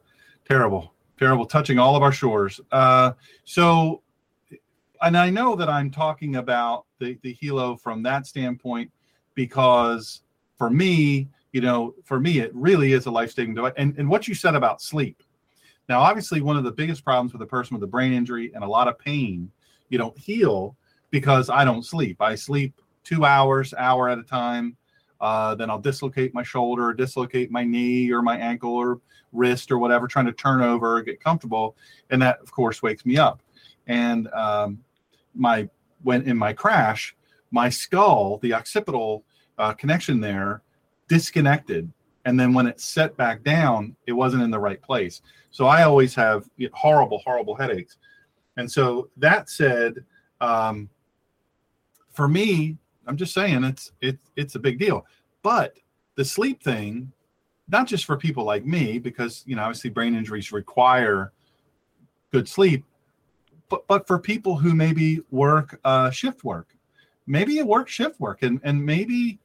terrible 0.49 0.95
terrible, 1.19 1.47
touching 1.47 1.79
all 1.79 1.97
of 1.97 2.03
our 2.03 2.13
shores. 2.13 2.61
Uh, 2.73 3.13
so, 3.45 4.03
and 5.03 5.17
I 5.17 5.31
know 5.31 5.57
that 5.57 5.69
I'm 5.69 5.91
talking 5.91 6.37
about 6.37 6.87
the, 6.99 7.19
the 7.23 7.37
Helo 7.43 7.81
from 7.81 8.03
that 8.05 8.27
standpoint 8.27 8.91
because 9.35 10.23
for 10.57 10.71
me, 10.71 11.29
you 11.53 11.61
know, 11.61 11.95
for 12.05 12.21
me, 12.21 12.41
it 12.41 12.51
really 12.55 12.93
is 12.93 13.07
a 13.07 13.11
life 13.11 13.33
saving 13.33 13.55
device. 13.55 13.73
And, 13.77 13.97
and 13.99 14.09
what 14.09 14.29
you 14.29 14.35
said 14.35 14.55
about 14.55 14.83
sleep. 14.83 15.23
Now, 15.89 16.01
obviously, 16.01 16.41
one 16.43 16.57
of 16.57 16.65
the 16.65 16.73
biggest 16.73 17.05
problems 17.05 17.33
with 17.33 17.41
a 17.41 17.47
person 17.47 17.75
with 17.75 17.83
a 17.83 17.87
brain 17.87 18.13
injury 18.13 18.53
and 18.55 18.63
a 18.63 18.69
lot 18.69 18.89
of 18.89 18.99
pain, 18.99 19.51
you 19.89 19.97
don't 19.97 20.19
heal 20.19 20.77
because 21.11 21.49
I 21.49 21.65
don't 21.65 21.85
sleep. 21.85 22.21
I 22.21 22.35
sleep 22.35 22.75
two 23.05 23.25
hours, 23.25 23.73
hour 23.73 24.09
at 24.09 24.19
a 24.19 24.23
time. 24.23 24.77
Uh, 25.21 25.55
then 25.55 25.71
I'll 25.71 25.81
dislocate 25.81 26.33
my 26.33 26.43
shoulder, 26.43 26.93
dislocate 26.93 27.51
my 27.51 27.65
knee 27.65 28.11
or 28.13 28.23
my 28.23 28.37
ankle 28.37 28.75
or 28.75 29.01
wrist 29.33 29.71
or 29.71 29.79
whatever, 29.79 30.07
trying 30.07 30.27
to 30.27 30.33
turn 30.33 30.63
over, 30.63 30.97
or 30.97 31.03
get 31.03 31.23
comfortable, 31.23 31.77
and 32.11 32.23
that 32.23 32.41
of 32.41 32.51
course 32.51 32.83
wakes 32.83 33.05
me 33.05 33.19
up. 33.19 33.43
And 33.87 34.29
um, 34.29 34.79
my 35.35 35.69
when 36.03 36.23
in 36.23 36.37
my 36.37 36.53
crash, 36.53 37.17
my 37.51 37.69
skull, 37.69 38.39
the 38.39 38.55
occipital 38.55 39.25
uh, 39.59 39.73
connection 39.73 40.21
there, 40.21 40.63
disconnected, 41.09 41.91
and 42.25 42.39
then 42.39 42.53
when 42.53 42.67
it 42.67 42.81
set 42.81 43.17
back 43.17 43.43
down, 43.43 43.97
it 44.07 44.13
wasn't 44.13 44.43
in 44.43 44.51
the 44.51 44.59
right 44.59 44.81
place. 44.83 45.23
So 45.51 45.67
I 45.67 45.85
always 45.85 46.15
have 46.15 46.49
horrible, 46.75 47.19
horrible 47.25 47.55
headaches. 47.55 47.97
And 48.57 48.71
so 48.71 49.09
that 49.17 49.49
said, 49.49 50.05
um, 50.41 50.89
for 52.13 52.29
me, 52.29 52.77
I'm 53.09 53.17
just 53.17 53.35
saying 53.35 53.65
it's 53.65 53.93
it's 54.01 54.31
it's 54.37 54.55
a 54.55 54.59
big 54.61 54.79
deal. 54.79 55.07
But 55.43 55.79
the 56.15 56.25
sleep 56.25 56.63
thing 56.63 57.13
not 57.69 57.87
just 57.87 58.05
for 58.05 58.17
people 58.17 58.45
like 58.45 58.65
me, 58.65 58.99
because 58.99 59.43
you 59.47 59.57
know 59.57 59.63
obviously 59.63 59.91
brain 59.91 60.15
injuries 60.15 60.53
require 60.53 61.33
good 62.33 62.49
sleep, 62.49 62.85
but 63.69 63.87
but 63.87 64.07
for 64.07 64.19
people 64.19 64.57
who 64.57 64.75
maybe 64.75 65.21
work 65.31 65.79
uh, 65.85 66.11
shift 66.11 66.45
work, 66.45 66.75
maybe 67.27 67.55
you 67.55 67.67
work 67.67 67.89
shift 67.89 68.19
work, 68.21 68.43
and 68.43 68.61
and 68.65 68.85
maybe 68.85 69.39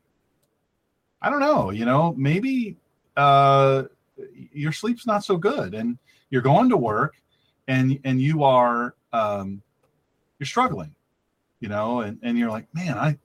I 1.21 1.29
don't 1.29 1.39
know, 1.39 1.71
you 1.71 1.85
know, 1.85 2.13
maybe 2.17 2.77
uh, 3.15 3.83
your 4.51 4.71
sleep's 4.71 5.05
not 5.05 5.23
so 5.23 5.37
good, 5.37 5.73
and 5.73 5.97
you're 6.29 6.41
going 6.41 6.69
to 6.69 6.77
work, 6.77 7.15
and 7.67 7.99
and 8.03 8.21
you 8.21 8.43
are 8.43 8.95
um, 9.11 9.61
you're 10.39 10.47
struggling, 10.47 10.95
you 11.59 11.69
know, 11.69 12.01
and 12.01 12.19
and 12.23 12.37
you're 12.37 12.51
like, 12.51 12.73
man, 12.73 12.97
I 12.97 13.17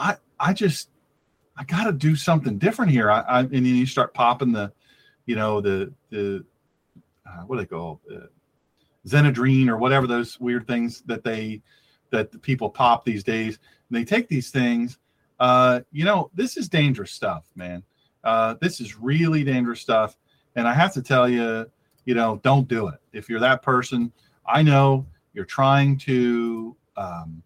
I 0.00 0.16
I 0.38 0.52
just 0.52 0.88
I 1.56 1.64
got 1.64 1.84
to 1.84 1.92
do 1.92 2.16
something 2.16 2.58
different 2.58 2.90
here. 2.90 3.10
I, 3.10 3.20
I, 3.20 3.40
and 3.40 3.52
then 3.52 3.64
you 3.64 3.86
start 3.86 4.14
popping 4.14 4.52
the, 4.52 4.72
you 5.26 5.36
know, 5.36 5.60
the 5.60 5.92
the 6.08 6.44
uh, 7.26 7.42
what 7.42 7.56
do 7.56 7.62
they 7.62 7.66
call 7.66 8.00
uh, 8.10 8.26
Xenadrine 9.06 9.68
or 9.68 9.76
whatever 9.76 10.06
those 10.06 10.40
weird 10.40 10.66
things 10.66 11.02
that 11.02 11.22
they 11.22 11.60
that 12.10 12.32
the 12.32 12.38
people 12.38 12.70
pop 12.70 13.04
these 13.04 13.22
days. 13.22 13.58
And 13.88 13.98
they 13.98 14.04
take 14.04 14.28
these 14.28 14.50
things. 14.50 14.98
Uh, 15.38 15.80
you 15.92 16.04
know, 16.04 16.30
this 16.34 16.56
is 16.56 16.68
dangerous 16.68 17.12
stuff, 17.12 17.44
man. 17.54 17.82
Uh, 18.24 18.54
this 18.60 18.80
is 18.80 18.96
really 18.98 19.44
dangerous 19.44 19.80
stuff. 19.80 20.16
And 20.56 20.66
I 20.66 20.74
have 20.74 20.92
to 20.94 21.02
tell 21.02 21.28
you, 21.28 21.70
you 22.04 22.14
know, 22.14 22.40
don't 22.42 22.68
do 22.68 22.88
it. 22.88 23.00
If 23.12 23.28
you're 23.28 23.40
that 23.40 23.62
person, 23.62 24.12
I 24.46 24.62
know 24.62 25.06
you're 25.32 25.44
trying 25.44 25.96
to 25.98 26.76
um, 26.96 27.42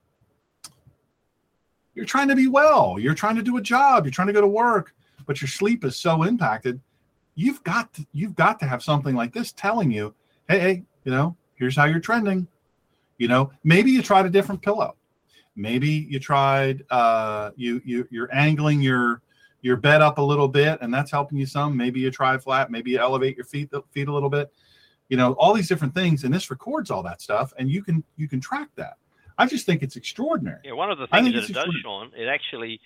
you're 1.94 2.04
trying 2.04 2.28
to 2.28 2.36
be 2.36 2.46
well, 2.46 2.96
you're 2.98 3.14
trying 3.14 3.36
to 3.36 3.42
do 3.42 3.56
a 3.56 3.62
job, 3.62 4.04
you're 4.04 4.12
trying 4.12 4.26
to 4.26 4.32
go 4.32 4.40
to 4.40 4.46
work, 4.46 4.94
but 5.26 5.40
your 5.40 5.48
sleep 5.48 5.84
is 5.84 5.96
so 5.96 6.22
impacted. 6.24 6.80
You've 7.34 7.62
got 7.64 7.92
to, 7.94 8.06
you've 8.12 8.34
got 8.34 8.58
to 8.60 8.66
have 8.66 8.82
something 8.82 9.14
like 9.14 9.32
this 9.32 9.52
telling 9.52 9.90
you, 9.90 10.14
hey, 10.48 10.60
hey, 10.60 10.82
you 11.04 11.12
know, 11.12 11.36
here's 11.54 11.76
how 11.76 11.84
you're 11.84 12.00
trending. 12.00 12.46
You 13.18 13.28
know, 13.28 13.52
maybe 13.62 13.90
you 13.90 14.02
tried 14.02 14.26
a 14.26 14.30
different 14.30 14.62
pillow. 14.62 14.96
Maybe 15.56 15.88
you 15.88 16.18
tried 16.18 16.84
uh, 16.90 17.50
you 17.56 17.80
you 17.84 18.08
you're 18.10 18.28
angling 18.34 18.80
your 18.80 19.22
your 19.62 19.76
bed 19.76 20.02
up 20.02 20.18
a 20.18 20.22
little 20.22 20.48
bit, 20.48 20.78
and 20.82 20.92
that's 20.92 21.12
helping 21.12 21.38
you 21.38 21.46
some. 21.46 21.76
Maybe 21.76 22.00
you 22.00 22.10
try 22.10 22.36
flat. 22.38 22.70
Maybe 22.70 22.90
you 22.90 22.98
elevate 22.98 23.36
your 23.36 23.46
feet 23.46 23.70
feet 23.92 24.08
a 24.08 24.12
little 24.12 24.28
bit. 24.28 24.52
You 25.08 25.16
know, 25.16 25.34
all 25.34 25.54
these 25.54 25.68
different 25.68 25.94
things, 25.94 26.24
and 26.24 26.34
this 26.34 26.50
records 26.50 26.90
all 26.90 27.04
that 27.04 27.22
stuff, 27.22 27.52
and 27.56 27.70
you 27.70 27.84
can 27.84 28.02
you 28.16 28.28
can 28.28 28.40
track 28.40 28.68
that. 28.74 28.96
I 29.38 29.46
just 29.46 29.66
think 29.66 29.82
it's 29.82 29.96
extraordinary. 29.96 30.60
Yeah, 30.64 30.72
one 30.72 30.90
of 30.90 30.98
the 30.98 31.06
things 31.06 31.32
that 31.32 31.50
it 31.50 31.52
does, 31.52 31.74
Shawn, 31.82 32.12
it 32.16 32.26
actually, 32.26 32.80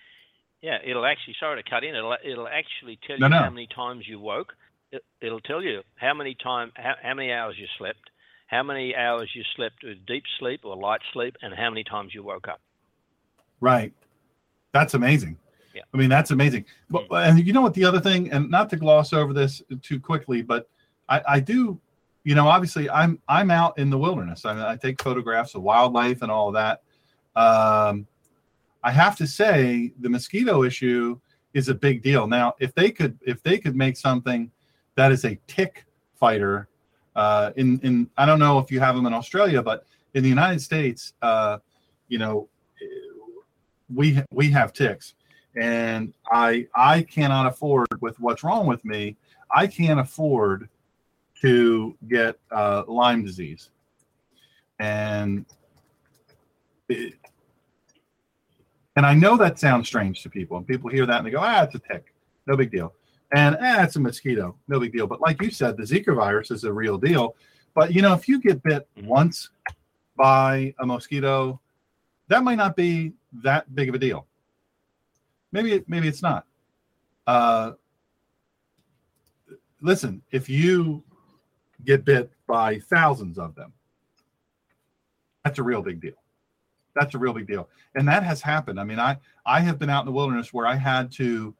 yeah, 0.62 0.78
it'll 0.84 1.04
actually. 1.04 1.36
Sorry 1.38 1.62
to 1.62 1.68
cut 1.68 1.84
in. 1.84 1.94
It'll 1.94 2.16
it'll 2.24 2.48
actually 2.48 2.98
tell 3.06 3.18
no, 3.18 3.26
you 3.26 3.30
no. 3.30 3.38
how 3.38 3.50
many 3.50 3.66
times 3.66 4.06
you 4.08 4.18
woke. 4.18 4.54
It, 4.90 5.02
will 5.22 5.40
tell 5.40 5.62
you 5.62 5.82
how 5.96 6.14
many 6.14 6.34
time 6.34 6.72
how, 6.74 6.94
how 7.02 7.14
many 7.14 7.32
hours 7.32 7.56
you 7.58 7.66
slept, 7.76 8.10
how 8.46 8.62
many 8.62 8.96
hours 8.96 9.30
you 9.34 9.42
slept 9.54 9.84
with 9.84 10.04
deep 10.06 10.24
sleep 10.38 10.60
or 10.64 10.76
light 10.76 11.00
sleep, 11.12 11.36
and 11.42 11.54
how 11.54 11.68
many 11.68 11.84
times 11.84 12.14
you 12.14 12.22
woke 12.22 12.48
up. 12.48 12.60
Right. 13.60 13.92
That's 14.72 14.94
amazing. 14.94 15.36
Yeah. 15.74 15.82
I 15.92 15.96
mean, 15.96 16.08
that's 16.08 16.30
amazing. 16.30 16.64
But 16.88 17.08
mm. 17.08 17.28
and 17.28 17.46
you 17.46 17.52
know 17.52 17.62
what 17.62 17.74
the 17.74 17.84
other 17.84 18.00
thing, 18.00 18.32
and 18.32 18.50
not 18.50 18.70
to 18.70 18.76
gloss 18.76 19.12
over 19.12 19.32
this 19.32 19.62
too 19.82 20.00
quickly, 20.00 20.42
but 20.42 20.68
I, 21.08 21.22
I 21.28 21.40
do 21.40 21.78
you 22.24 22.34
know, 22.34 22.48
obviously 22.48 22.90
I'm 22.90 23.20
I'm 23.28 23.50
out 23.50 23.78
in 23.78 23.90
the 23.90 23.98
wilderness. 23.98 24.44
I, 24.44 24.72
I 24.72 24.76
take 24.76 25.02
photographs 25.02 25.54
of 25.54 25.62
wildlife 25.62 26.22
and 26.22 26.30
all 26.30 26.48
of 26.48 26.54
that. 26.54 26.82
Um, 27.34 28.06
I 28.82 28.90
have 28.90 29.16
to 29.16 29.26
say 29.26 29.92
the 30.00 30.08
mosquito 30.08 30.62
issue 30.62 31.18
is 31.54 31.68
a 31.68 31.74
big 31.74 32.02
deal. 32.02 32.26
Now, 32.26 32.54
if 32.58 32.74
they 32.74 32.90
could 32.90 33.18
if 33.22 33.42
they 33.42 33.58
could 33.58 33.76
make 33.76 33.96
something 33.96 34.50
that 34.94 35.12
is 35.12 35.24
a 35.24 35.38
tick 35.46 35.84
fighter, 36.16 36.68
uh, 37.16 37.52
in 37.56 37.80
in 37.80 38.10
I 38.16 38.26
don't 38.26 38.38
know 38.38 38.58
if 38.58 38.70
you 38.70 38.80
have 38.80 38.94
them 38.94 39.06
in 39.06 39.14
Australia, 39.14 39.62
but 39.62 39.84
in 40.14 40.22
the 40.22 40.28
United 40.28 40.60
States, 40.60 41.12
uh, 41.22 41.58
you 42.08 42.18
know, 42.18 42.48
we 43.94 44.22
we 44.30 44.50
have 44.50 44.72
ticks, 44.72 45.14
and 45.56 46.12
I 46.30 46.66
I 46.74 47.02
cannot 47.02 47.46
afford 47.46 47.88
with 48.00 48.18
what's 48.20 48.44
wrong 48.44 48.66
with 48.66 48.84
me. 48.84 49.16
I 49.54 49.66
can't 49.66 49.98
afford 49.98 50.68
to 51.40 51.96
get 52.08 52.38
uh, 52.50 52.82
Lyme 52.86 53.24
disease. 53.24 53.70
And 54.80 55.44
it, 56.88 57.14
and 58.96 59.06
I 59.06 59.14
know 59.14 59.36
that 59.36 59.58
sounds 59.58 59.86
strange 59.86 60.22
to 60.22 60.30
people, 60.30 60.56
and 60.56 60.66
people 60.66 60.90
hear 60.90 61.06
that 61.06 61.18
and 61.18 61.26
they 61.26 61.30
go, 61.30 61.40
"Ah, 61.40 61.62
it's 61.62 61.74
a 61.74 61.78
tick, 61.78 62.12
no 62.46 62.56
big 62.56 62.70
deal," 62.70 62.94
and 63.32 63.56
ah, 63.60 63.82
it's 63.82 63.96
a 63.96 64.00
mosquito, 64.00 64.56
no 64.68 64.80
big 64.80 64.92
deal. 64.92 65.06
But 65.06 65.20
like 65.20 65.40
you 65.42 65.50
said, 65.50 65.76
the 65.76 65.84
Zika 65.84 66.14
virus 66.14 66.50
is 66.50 66.64
a 66.64 66.72
real 66.72 66.98
deal. 66.98 67.36
But 67.74 67.94
you 67.94 68.02
know, 68.02 68.12
if 68.14 68.28
you 68.28 68.40
get 68.40 68.62
bit 68.62 68.88
once 69.04 69.50
by 70.16 70.74
a 70.80 70.86
mosquito, 70.86 71.60
that 72.28 72.42
might 72.42 72.56
not 72.56 72.76
be 72.76 73.12
that 73.44 73.72
big 73.74 73.88
of 73.88 73.94
a 73.94 73.98
deal. 73.98 74.26
Maybe 75.52 75.84
maybe 75.86 76.08
it's 76.08 76.22
not. 76.22 76.44
Uh, 77.26 77.72
listen, 79.80 80.22
if 80.30 80.48
you 80.48 81.04
get 81.84 82.04
bit 82.04 82.30
by 82.46 82.78
thousands 82.78 83.38
of 83.38 83.54
them. 83.54 83.72
That's 85.44 85.58
a 85.58 85.62
real 85.62 85.82
big 85.82 86.00
deal. 86.00 86.20
That's 86.94 87.14
a 87.14 87.18
real 87.18 87.32
big 87.32 87.46
deal. 87.46 87.68
And 87.94 88.06
that 88.08 88.22
has 88.22 88.42
happened. 88.42 88.80
I 88.80 88.84
mean, 88.84 88.98
I 88.98 89.16
I 89.46 89.60
have 89.60 89.78
been 89.78 89.90
out 89.90 90.00
in 90.00 90.06
the 90.06 90.12
wilderness 90.12 90.52
where 90.52 90.66
I 90.66 90.74
had 90.74 91.12
to 91.12 91.54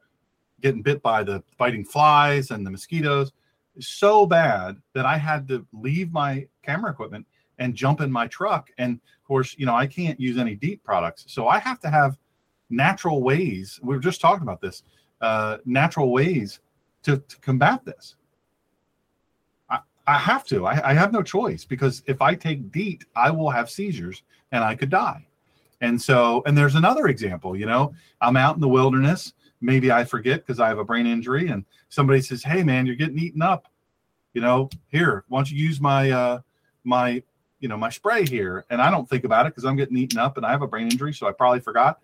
getting 0.61 0.81
bit 0.81 1.01
by 1.01 1.23
the 1.23 1.41
biting 1.57 1.85
flies 1.85 2.51
and 2.51 2.65
the 2.65 2.71
mosquitoes 2.71 3.31
so 3.79 4.25
bad 4.25 4.77
that 4.93 5.05
I 5.05 5.17
had 5.17 5.47
to 5.49 5.65
leave 5.71 6.11
my 6.11 6.47
camera 6.63 6.91
equipment 6.91 7.25
and 7.59 7.75
jump 7.75 8.01
in 8.01 8.11
my 8.11 8.27
truck. 8.27 8.69
And 8.77 8.95
of 8.95 9.27
course, 9.27 9.55
you 9.57 9.65
know, 9.65 9.75
I 9.75 9.87
can't 9.87 10.19
use 10.19 10.37
any 10.37 10.55
DEET 10.55 10.83
products. 10.83 11.25
So 11.27 11.47
I 11.47 11.59
have 11.59 11.79
to 11.81 11.89
have 11.89 12.17
natural 12.69 13.21
ways. 13.21 13.79
We 13.81 13.95
were 13.95 14.01
just 14.01 14.21
talking 14.21 14.43
about 14.43 14.61
this 14.61 14.83
uh, 15.21 15.57
natural 15.65 16.11
ways 16.11 16.59
to, 17.03 17.17
to 17.17 17.39
combat 17.39 17.85
this. 17.85 18.15
I, 20.13 20.17
have 20.17 20.45
to. 20.47 20.65
I, 20.65 20.91
I 20.91 20.93
have 20.93 21.11
no 21.11 21.21
choice 21.21 21.65
because 21.65 22.03
if 22.07 22.21
I 22.21 22.35
take 22.35 22.71
DEET, 22.71 23.05
I 23.15 23.31
will 23.31 23.49
have 23.49 23.69
seizures 23.69 24.23
and 24.51 24.63
I 24.63 24.75
could 24.75 24.89
die. 24.89 25.27
And 25.81 26.01
so, 26.01 26.43
and 26.45 26.57
there's 26.57 26.75
another 26.75 27.07
example, 27.07 27.55
you 27.55 27.65
know, 27.65 27.93
I'm 28.19 28.35
out 28.35 28.55
in 28.55 28.61
the 28.61 28.67
wilderness. 28.67 29.33
Maybe 29.61 29.91
I 29.91 30.03
forget 30.03 30.45
because 30.45 30.59
I 30.59 30.67
have 30.67 30.79
a 30.79 30.83
brain 30.83 31.05
injury 31.05 31.49
and 31.49 31.63
somebody 31.89 32.21
says, 32.21 32.43
Hey 32.43 32.63
man, 32.63 32.85
you're 32.85 32.95
getting 32.95 33.19
eaten 33.19 33.41
up. 33.41 33.67
You 34.33 34.41
know, 34.41 34.69
here, 34.87 35.23
why 35.27 35.39
don't 35.39 35.51
you 35.51 35.57
use 35.57 35.79
my, 35.79 36.11
uh, 36.11 36.39
my, 36.83 37.23
you 37.59 37.67
know, 37.67 37.77
my 37.77 37.89
spray 37.89 38.25
here. 38.25 38.65
And 38.69 38.81
I 38.81 38.91
don't 38.91 39.09
think 39.09 39.23
about 39.23 39.45
it 39.45 39.49
because 39.49 39.65
I'm 39.65 39.75
getting 39.75 39.97
eaten 39.97 40.19
up 40.19 40.37
and 40.37 40.45
I 40.45 40.51
have 40.51 40.61
a 40.61 40.67
brain 40.67 40.89
injury. 40.91 41.13
So 41.13 41.27
I 41.27 41.31
probably 41.31 41.59
forgot. 41.59 41.99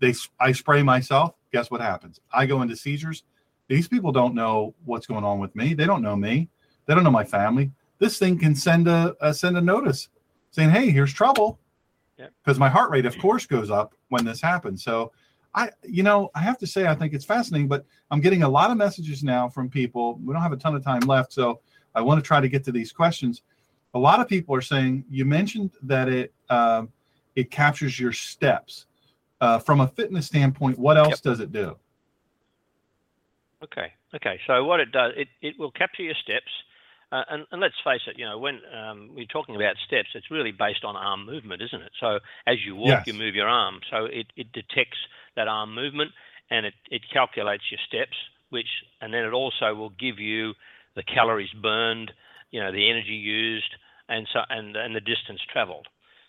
They, 0.00 0.14
I 0.38 0.52
spray 0.52 0.82
myself. 0.82 1.34
Guess 1.52 1.70
what 1.70 1.80
happens? 1.80 2.20
I 2.32 2.46
go 2.46 2.62
into 2.62 2.76
seizures. 2.76 3.24
These 3.68 3.88
people 3.88 4.12
don't 4.12 4.34
know 4.34 4.74
what's 4.84 5.06
going 5.06 5.24
on 5.24 5.38
with 5.38 5.54
me. 5.54 5.74
They 5.74 5.86
don't 5.86 6.02
know 6.02 6.16
me. 6.16 6.48
They 6.88 6.94
don't 6.94 7.04
know 7.04 7.10
my 7.10 7.24
family. 7.24 7.70
This 7.98 8.18
thing 8.18 8.38
can 8.38 8.54
send 8.54 8.88
a, 8.88 9.14
a 9.20 9.34
send 9.34 9.58
a 9.58 9.60
notice 9.60 10.08
saying, 10.50 10.70
"Hey, 10.70 10.90
here's 10.90 11.12
trouble." 11.12 11.60
Because 12.42 12.58
my 12.58 12.68
heart 12.68 12.90
rate, 12.90 13.06
of 13.06 13.16
course, 13.18 13.46
goes 13.46 13.70
up 13.70 13.94
when 14.08 14.24
this 14.24 14.40
happens. 14.40 14.82
So, 14.82 15.12
I, 15.54 15.70
you 15.84 16.02
know, 16.02 16.30
I 16.34 16.40
have 16.40 16.58
to 16.58 16.66
say, 16.66 16.88
I 16.88 16.94
think 16.96 17.12
it's 17.12 17.24
fascinating. 17.24 17.68
But 17.68 17.84
I'm 18.10 18.20
getting 18.20 18.42
a 18.42 18.48
lot 18.48 18.72
of 18.72 18.76
messages 18.76 19.22
now 19.22 19.48
from 19.48 19.68
people. 19.68 20.18
We 20.24 20.32
don't 20.32 20.42
have 20.42 20.50
a 20.52 20.56
ton 20.56 20.74
of 20.74 20.82
time 20.82 21.00
left, 21.00 21.32
so 21.32 21.60
I 21.94 22.00
want 22.00 22.18
to 22.18 22.26
try 22.26 22.40
to 22.40 22.48
get 22.48 22.64
to 22.64 22.72
these 22.72 22.90
questions. 22.90 23.42
A 23.94 23.98
lot 23.98 24.18
of 24.18 24.26
people 24.26 24.52
are 24.56 24.62
saying 24.62 25.04
you 25.08 25.24
mentioned 25.26 25.70
that 25.82 26.08
it 26.08 26.32
uh, 26.48 26.86
it 27.36 27.50
captures 27.50 28.00
your 28.00 28.12
steps. 28.12 28.86
Uh, 29.40 29.58
from 29.60 29.80
a 29.80 29.86
fitness 29.86 30.26
standpoint, 30.26 30.76
what 30.76 30.96
else 30.96 31.10
Yep. 31.10 31.20
does 31.20 31.38
it 31.38 31.52
do? 31.52 31.76
Okay. 33.62 33.92
Okay. 34.14 34.40
So 34.48 34.64
what 34.64 34.80
it 34.80 34.90
does, 34.90 35.12
it, 35.16 35.28
it 35.40 35.58
will 35.58 35.70
capture 35.70 36.02
your 36.02 36.16
steps. 36.16 36.50
Uh, 37.10 37.22
and, 37.30 37.46
and 37.52 37.60
let's 37.60 37.74
face 37.84 38.02
it, 38.06 38.18
you 38.18 38.24
know, 38.26 38.38
when 38.38 38.60
um, 38.76 39.10
we're 39.14 39.24
talking 39.26 39.56
about 39.56 39.76
steps, 39.86 40.08
it's 40.14 40.30
really 40.30 40.52
based 40.52 40.84
on 40.84 40.96
arm 40.96 41.24
movement, 41.24 41.62
isn't 41.62 41.80
it? 41.82 41.92
So 42.00 42.18
as 42.46 42.56
you 42.66 42.76
walk, 42.76 43.00
Yes. 43.00 43.06
you 43.06 43.14
move 43.14 43.34
your 43.34 43.48
arm. 43.48 43.80
So 43.90 44.04
it, 44.04 44.26
it 44.36 44.52
detects 44.52 44.98
that 45.36 45.48
arm 45.48 45.74
movement 45.74 46.10
and 46.50 46.66
it, 46.66 46.74
it 46.90 47.02
calculates 47.12 47.64
your 47.70 47.80
steps, 47.86 48.16
which, 48.50 48.68
and 49.00 49.12
then 49.12 49.24
it 49.24 49.32
also 49.32 49.74
will 49.74 49.90
give 49.90 50.18
you 50.18 50.52
the 50.96 51.02
calories 51.02 51.50
burned, 51.62 52.12
you 52.50 52.60
know, 52.60 52.72
the 52.72 52.90
energy 52.90 53.14
used, 53.14 53.74
and 54.08 54.26
so 54.32 54.40
and 54.48 54.76
and 54.76 54.94
the 54.96 55.00
distance 55.00 55.40
traveled. 55.52 55.86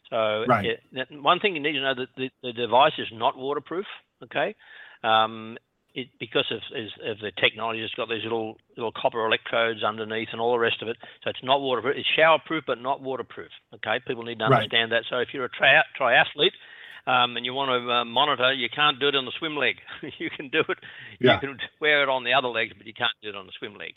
So 0.09 0.45
Right. 0.45 0.67
it, 0.91 1.07
one 1.11 1.39
thing 1.39 1.55
you 1.55 1.61
need 1.61 1.73
to 1.73 1.81
know 1.81 1.95
that 1.95 2.09
the, 2.17 2.29
the 2.43 2.53
device 2.53 2.93
is 2.97 3.07
not 3.11 3.37
waterproof. 3.37 3.85
Okay, 4.23 4.55
um, 5.03 5.57
it 6.01 6.07
because 6.19 6.45
of, 6.51 6.59
is, 6.75 6.91
of 7.05 7.19
the 7.19 7.31
technology, 7.39 7.81
it's 7.83 7.93
got 7.95 8.09
these 8.09 8.23
little 8.23 8.57
little 8.77 8.91
copper 8.91 9.25
electrodes 9.25 9.83
underneath 9.83 10.29
and 10.31 10.41
all 10.41 10.53
the 10.53 10.59
rest 10.59 10.81
of 10.81 10.87
it. 10.87 10.97
So 11.23 11.29
it's 11.29 11.43
not 11.43 11.61
waterproof. 11.61 11.95
It's 11.97 12.07
showerproof, 12.17 12.63
but 12.67 12.81
not 12.81 13.01
waterproof. 13.01 13.51
Okay, 13.75 13.99
people 14.07 14.23
need 14.23 14.39
to 14.39 14.45
Right. 14.45 14.63
understand 14.63 14.91
that. 14.91 15.03
So 15.09 15.17
if 15.19 15.29
you're 15.33 15.45
a 15.45 15.49
tri- 15.49 15.83
triathlete. 15.99 16.55
Um, 17.07 17.37
and 17.37 17.45
you 17.45 17.53
want 17.55 17.69
to 17.71 17.91
uh, 17.91 18.05
monitor, 18.05 18.53
you 18.53 18.67
can't 18.69 18.99
do 18.99 19.07
it 19.07 19.15
on 19.15 19.25
the 19.25 19.31
swim 19.39 19.55
leg. 19.55 19.77
you 20.19 20.29
can 20.29 20.49
do 20.49 20.59
it, 20.67 20.77
Yeah. 21.19 21.35
you 21.35 21.39
can 21.39 21.57
wear 21.81 22.03
it 22.03 22.09
on 22.09 22.23
the 22.23 22.33
other 22.33 22.49
legs, 22.49 22.73
but 22.77 22.85
you 22.85 22.93
can't 22.93 23.15
do 23.23 23.29
it 23.29 23.35
on 23.35 23.47
the 23.47 23.53
swim 23.57 23.75
leg. 23.77 23.93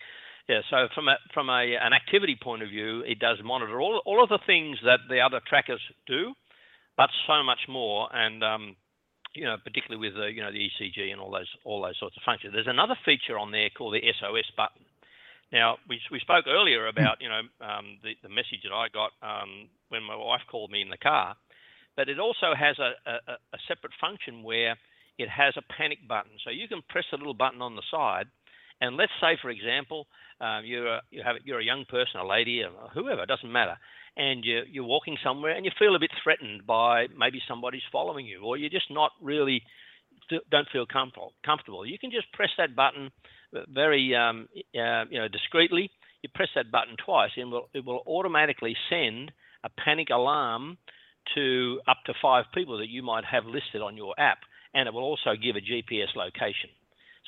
Yeah, 0.48 0.60
so 0.70 0.88
from 0.94 1.08
a 1.08 1.16
from 1.34 1.50
a 1.50 1.76
an 1.76 1.92
activity 1.92 2.38
point 2.40 2.62
of 2.62 2.68
view, 2.70 3.00
it 3.06 3.18
does 3.18 3.38
monitor 3.44 3.80
all 3.80 4.00
all 4.06 4.22
of 4.22 4.28
the 4.30 4.38
things 4.46 4.78
that 4.84 5.00
the 5.10 5.20
other 5.20 5.40
trackers 5.46 5.80
do, 6.06 6.32
but 6.96 7.10
so 7.26 7.42
much 7.42 7.60
more. 7.68 8.08
And 8.14 8.42
um, 8.42 8.76
you 9.34 9.44
know, 9.44 9.56
particularly 9.62 10.00
with 10.00 10.16
the 10.16 10.32
you 10.32 10.42
know 10.42 10.52
the 10.52 10.68
ECG 10.68 11.10
and 11.10 11.20
all 11.20 11.30
those 11.30 11.48
all 11.64 11.82
those 11.82 11.98
sorts 11.98 12.16
of 12.16 12.22
functions. 12.24 12.52
There's 12.52 12.66
another 12.66 12.96
feature 13.04 13.38
on 13.38 13.50
there 13.50 13.70
called 13.70 13.94
the 13.94 14.02
SOS 14.20 14.50
button. 14.56 14.84
Now 15.52 15.78
we 15.88 16.00
we 16.10 16.20
spoke 16.20 16.46
earlier 16.46 16.86
about 16.86 17.20
you 17.20 17.28
know 17.28 17.40
um, 17.60 17.98
the 18.02 18.14
the 18.22 18.28
message 18.28 18.62
that 18.64 18.72
I 18.72 18.88
got 18.88 19.12
um, 19.22 19.68
when 19.88 20.02
my 20.02 20.16
wife 20.16 20.42
called 20.50 20.70
me 20.70 20.82
in 20.82 20.90
the 20.90 20.96
car, 20.96 21.36
but 21.96 22.08
it 22.08 22.18
also 22.18 22.54
has 22.56 22.78
a, 22.78 22.92
a, 23.06 23.32
a 23.52 23.58
separate 23.68 23.92
function 24.00 24.42
where 24.42 24.76
it 25.18 25.28
has 25.28 25.54
a 25.56 25.72
panic 25.72 25.98
button. 26.08 26.32
So 26.44 26.50
you 26.50 26.68
can 26.68 26.82
press 26.88 27.04
a 27.12 27.16
little 27.16 27.34
button 27.34 27.62
on 27.62 27.76
the 27.76 27.82
side, 27.90 28.26
and 28.80 28.96
let's 28.96 29.12
say, 29.20 29.38
for 29.40 29.50
example, 29.50 30.06
um, 30.40 30.64
you're 30.64 30.88
a, 30.88 31.02
you 31.10 31.22
have 31.22 31.36
you're 31.44 31.60
a 31.60 31.64
young 31.64 31.84
person, 31.88 32.20
a 32.20 32.26
lady, 32.26 32.62
or 32.62 32.70
whoever, 32.92 33.22
it 33.22 33.28
doesn't 33.28 33.52
matter, 33.52 33.78
and 34.16 34.44
you're 34.44 34.64
you're 34.64 34.84
walking 34.84 35.16
somewhere 35.24 35.52
and 35.52 35.64
you 35.64 35.70
feel 35.78 35.96
a 35.96 35.98
bit 35.98 36.10
threatened 36.22 36.66
by 36.66 37.06
maybe 37.16 37.40
somebody's 37.48 37.82
following 37.90 38.26
you, 38.26 38.42
or 38.42 38.56
you're 38.56 38.70
just 38.70 38.90
not 38.90 39.12
really 39.20 39.62
don't 40.50 40.68
feel 40.72 40.86
comfortable. 40.86 41.32
Comfortable. 41.44 41.86
You 41.86 41.98
can 41.98 42.10
just 42.10 42.32
press 42.32 42.50
that 42.58 42.76
button 42.76 43.10
very 43.68 44.14
um, 44.14 44.48
uh, 44.74 45.04
you 45.10 45.18
know 45.18 45.28
discreetly. 45.28 45.90
You 46.22 46.30
press 46.34 46.48
that 46.54 46.70
button 46.70 46.96
twice, 47.04 47.30
and 47.36 47.50
will, 47.50 47.68
it 47.74 47.84
will 47.84 48.02
automatically 48.06 48.76
send 48.88 49.32
a 49.64 49.68
panic 49.68 50.08
alarm 50.10 50.78
to 51.34 51.80
up 51.88 51.98
to 52.06 52.14
five 52.20 52.44
people 52.54 52.78
that 52.78 52.88
you 52.88 53.02
might 53.02 53.24
have 53.24 53.44
listed 53.44 53.80
on 53.82 53.96
your 53.96 54.14
app, 54.18 54.38
and 54.74 54.86
it 54.88 54.94
will 54.94 55.02
also 55.02 55.34
give 55.40 55.56
a 55.56 55.60
GPS 55.60 56.14
location. 56.16 56.70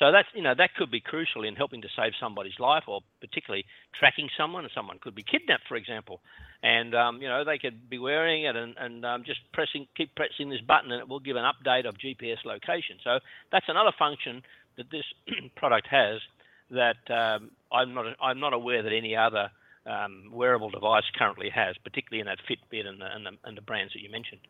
So 0.04 0.12
that's 0.12 0.28
you 0.34 0.42
know 0.42 0.54
that 0.54 0.74
could 0.74 0.90
be 0.90 1.00
crucial 1.00 1.44
in 1.44 1.56
helping 1.56 1.80
to 1.80 1.88
save 1.96 2.12
somebody's 2.20 2.58
life, 2.58 2.82
or 2.86 3.00
particularly 3.22 3.64
tracking 3.98 4.28
someone. 4.36 4.68
Someone 4.74 4.98
could 4.98 5.14
be 5.14 5.22
kidnapped, 5.22 5.66
for 5.66 5.76
example, 5.76 6.20
and 6.62 6.94
um, 6.94 7.22
you 7.22 7.28
know 7.28 7.42
they 7.42 7.56
could 7.56 7.88
be 7.88 7.96
wearing 7.96 8.44
it 8.44 8.54
and, 8.54 8.74
and 8.76 9.06
um, 9.06 9.24
just 9.24 9.40
pressing 9.54 9.86
keep 9.96 10.14
pressing 10.14 10.50
this 10.50 10.60
button, 10.60 10.92
and 10.92 11.00
it 11.00 11.08
will 11.08 11.20
give 11.20 11.36
an 11.36 11.44
update 11.44 11.88
of 11.88 11.96
GPS 11.96 12.44
location. 12.44 12.98
So 13.02 13.18
that's 13.50 13.64
another 13.66 13.92
function 13.98 14.42
that 14.76 14.90
this 14.90 15.06
product 15.56 15.86
has 15.86 16.20
that 16.70 17.00
um, 17.08 17.52
I'm 17.72 17.94
not 17.94 18.04
I'm 18.20 18.40
not 18.40 18.52
aware 18.52 18.82
that 18.82 18.92
any 18.92 19.16
other 19.16 19.48
um, 19.86 20.24
wearable 20.30 20.68
device 20.68 21.04
currently 21.16 21.48
has, 21.48 21.76
particularly 21.82 22.20
in 22.20 22.26
that 22.26 22.40
Fitbit 22.46 22.86
and 22.86 23.00
the, 23.00 23.06
and 23.06 23.24
the 23.24 23.30
and 23.44 23.56
the 23.56 23.62
brands 23.62 23.94
that 23.94 24.02
you 24.02 24.10
mentioned. 24.10 24.42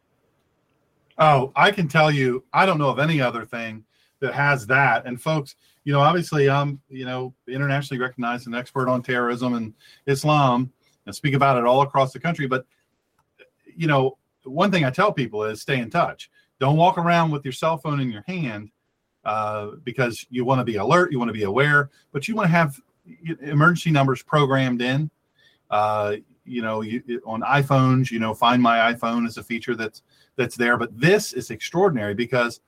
Oh, 1.17 1.53
I 1.55 1.71
can 1.71 1.87
tell 1.87 2.11
you, 2.11 2.43
I 2.53 2.67
don't 2.67 2.79
know 2.79 2.89
of 2.89 2.99
any 2.99 3.21
other 3.21 3.45
thing 3.45 3.85
that 4.25 4.35
has 4.35 4.67
that. 4.67 5.07
And 5.07 5.21
folks, 5.21 5.57
you 5.85 5.93
know, 5.93 6.01
obviously 6.01 6.49
I'm, 6.49 6.81
you 6.89 7.05
know, 7.05 7.35
internationally 7.47 8.01
recognized 8.01 8.47
an 8.47 8.55
expert 8.55 8.89
on 8.89 9.03
terrorism 9.03 9.55
and 9.55 9.75
Islam 10.07 10.73
and 11.07 11.15
speak 11.15 11.35
about 11.35 11.59
it 11.59 11.65
all 11.65 11.83
across 11.83 12.13
the 12.13 12.21
country. 12.21 12.47
But, 12.47 12.65
you 13.77 13.87
know, 13.87 14.17
one 14.45 14.71
thing 14.71 14.85
I 14.85 14.91
tell 14.91 15.13
people 15.13 15.45
is 15.45 15.61
stay 15.61 15.79
in 15.79 15.91
touch. 15.91 16.31
Don't 16.59 16.77
walk 16.77 16.97
around 16.97 17.31
with 17.31 17.45
your 17.45 17.53
cell 17.53 17.77
phone 17.77 18.01
in 18.01 18.11
your 18.11 18.25
hand 18.27 18.71
uh, 19.25 19.73
because 19.85 20.25
you 20.31 20.45
want 20.45 20.61
to 20.61 20.65
be 20.65 20.77
alert, 20.77 21.13
you 21.13 21.19
want 21.19 21.29
to 21.29 21.35
be 21.35 21.45
aware, 21.45 21.91
but 22.13 22.29
you 22.29 22.35
want 22.35 22.47
to 22.47 22.53
have 22.53 22.81
emergency 23.43 23.91
numbers 23.91 24.23
programmed 24.23 24.81
in. 24.81 25.11
Uh, 25.71 26.17
you 26.47 26.63
know, 26.63 26.83
you, 26.83 27.03
on 27.27 27.41
iPhones, 27.43 28.11
you 28.11 28.19
know, 28.19 28.35
Find 28.35 28.63
My 28.63 28.93
iPhone 28.93 29.27
is 29.27 29.39
a 29.39 29.43
feature 29.43 29.75
that's 29.75 30.03
that's 30.37 30.57
there. 30.57 30.77
But 30.77 30.99
this 30.99 31.33
is 31.33 31.51
extraordinary 31.51 32.15
because 32.15 32.61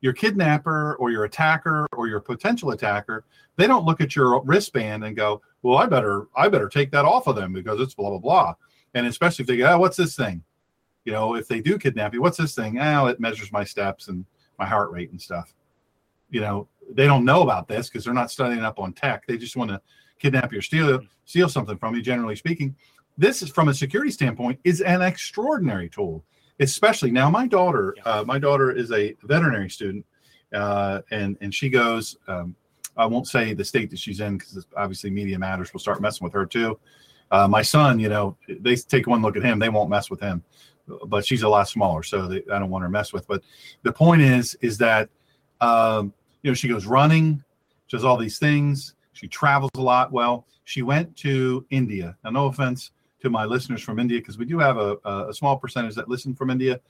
your 0.00 0.12
kidnapper 0.12 0.94
or 0.96 1.10
your 1.10 1.24
attacker 1.24 1.86
or 1.96 2.08
your 2.08 2.20
potential 2.20 2.70
attacker, 2.70 3.24
they 3.56 3.66
don't 3.66 3.84
look 3.84 4.00
at 4.00 4.16
your 4.16 4.42
wristband 4.42 5.04
and 5.04 5.16
go, 5.16 5.42
"Well, 5.62 5.78
I 5.78 5.86
better 5.86 6.28
I 6.36 6.48
better 6.48 6.68
take 6.68 6.90
that 6.92 7.04
off 7.04 7.26
of 7.26 7.36
them 7.36 7.52
because 7.52 7.80
it's 7.80 7.94
blah 7.94 8.10
blah 8.10 8.18
blah." 8.18 8.54
And 8.94 9.06
especially 9.06 9.42
if 9.42 9.46
they 9.46 9.56
go, 9.58 9.72
"Oh, 9.72 9.78
what's 9.78 9.96
this 9.96 10.16
thing?" 10.16 10.42
You 11.04 11.12
know, 11.12 11.34
if 11.34 11.48
they 11.48 11.60
do 11.60 11.78
kidnap 11.78 12.14
you, 12.14 12.22
what's 12.22 12.38
this 12.38 12.54
thing? 12.54 12.78
Oh, 12.78 13.06
it 13.06 13.20
measures 13.20 13.52
my 13.52 13.64
steps 13.64 14.08
and 14.08 14.24
my 14.58 14.66
heart 14.66 14.90
rate 14.90 15.10
and 15.10 15.20
stuff. 15.20 15.54
You 16.30 16.40
know, 16.40 16.68
they 16.92 17.06
don't 17.06 17.24
know 17.24 17.42
about 17.42 17.68
this 17.68 17.88
because 17.88 18.04
they're 18.04 18.14
not 18.14 18.30
studying 18.30 18.62
up 18.64 18.78
on 18.78 18.92
tech. 18.92 19.26
They 19.26 19.38
just 19.38 19.56
want 19.56 19.70
to 19.70 19.80
kidnap 20.18 20.52
you 20.52 20.60
steal 20.60 21.00
steal 21.24 21.48
something 21.48 21.78
from 21.78 21.94
you. 21.94 22.02
Generally 22.02 22.36
speaking, 22.36 22.76
this 23.18 23.42
is 23.42 23.50
from 23.50 23.68
a 23.68 23.74
security 23.74 24.10
standpoint 24.10 24.58
is 24.64 24.80
an 24.80 25.02
extraordinary 25.02 25.88
tool. 25.88 26.24
Especially 26.60 27.10
now, 27.10 27.30
my 27.30 27.46
daughter, 27.46 27.96
uh, 28.04 28.22
my 28.26 28.38
daughter 28.38 28.70
is 28.70 28.92
a 28.92 29.16
veterinary 29.22 29.70
student, 29.70 30.04
uh, 30.54 31.00
and 31.10 31.36
and 31.40 31.54
she 31.54 31.68
goes. 31.68 32.16
Um, 32.28 32.54
I 32.96 33.06
won't 33.06 33.26
say 33.26 33.54
the 33.54 33.64
state 33.64 33.88
that 33.90 33.98
she's 33.98 34.20
in 34.20 34.36
because 34.36 34.66
obviously 34.76 35.10
media 35.10 35.38
matters. 35.38 35.72
We'll 35.72 35.80
start 35.80 36.02
messing 36.02 36.24
with 36.24 36.34
her 36.34 36.44
too. 36.44 36.78
Uh, 37.30 37.46
my 37.48 37.62
son, 37.62 37.98
you 37.98 38.08
know, 38.08 38.36
they 38.48 38.74
take 38.76 39.06
one 39.06 39.22
look 39.22 39.36
at 39.36 39.44
him, 39.44 39.58
they 39.58 39.68
won't 39.68 39.88
mess 39.88 40.10
with 40.10 40.20
him. 40.20 40.42
But 41.06 41.24
she's 41.24 41.42
a 41.42 41.48
lot 41.48 41.68
smaller, 41.68 42.02
so 42.02 42.26
they, 42.26 42.42
I 42.52 42.58
don't 42.58 42.68
want 42.68 42.82
her 42.82 42.88
to 42.88 42.92
mess 42.92 43.12
with. 43.12 43.26
But 43.28 43.42
the 43.84 43.92
point 43.92 44.22
is, 44.22 44.56
is 44.60 44.76
that 44.78 45.08
um, 45.60 46.12
you 46.42 46.50
know 46.50 46.54
she 46.54 46.68
goes 46.68 46.84
running, 46.84 47.42
she 47.86 47.96
does 47.96 48.04
all 48.04 48.16
these 48.16 48.38
things. 48.38 48.94
She 49.12 49.28
travels 49.28 49.70
a 49.76 49.80
lot. 49.80 50.12
Well, 50.12 50.46
She 50.64 50.82
went 50.82 51.16
to 51.18 51.64
India. 51.70 52.16
Now, 52.24 52.30
no 52.30 52.46
offense 52.46 52.90
to 53.22 53.30
my 53.30 53.44
listeners 53.44 53.82
from 53.82 53.98
India, 53.98 54.18
because 54.18 54.38
we 54.38 54.44
do 54.44 54.58
have 54.58 54.76
a, 54.76 54.96
a 55.28 55.34
small 55.34 55.56
percentage 55.58 55.94
that 55.94 56.08
listen 56.08 56.34
from 56.34 56.50
India. 56.50 56.80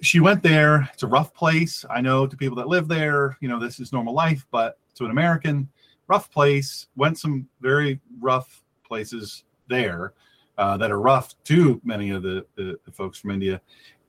She 0.00 0.20
went 0.20 0.42
there. 0.42 0.88
It's 0.92 1.04
a 1.04 1.06
rough 1.06 1.32
place. 1.32 1.84
I 1.88 2.00
know 2.00 2.26
to 2.26 2.36
people 2.36 2.56
that 2.56 2.68
live 2.68 2.88
there, 2.88 3.36
you 3.40 3.48
know, 3.48 3.60
this 3.60 3.78
is 3.78 3.92
normal 3.92 4.14
life, 4.14 4.46
but 4.50 4.78
to 4.96 5.04
an 5.04 5.10
American, 5.10 5.68
rough 6.08 6.30
place. 6.30 6.88
Went 6.96 7.18
some 7.18 7.48
very 7.60 8.00
rough 8.20 8.62
places 8.84 9.44
there 9.68 10.12
uh, 10.58 10.76
that 10.76 10.90
are 10.90 11.00
rough 11.00 11.34
to 11.44 11.80
many 11.84 12.10
of 12.10 12.22
the, 12.22 12.44
the, 12.56 12.78
the 12.84 12.90
folks 12.90 13.18
from 13.18 13.30
India. 13.30 13.60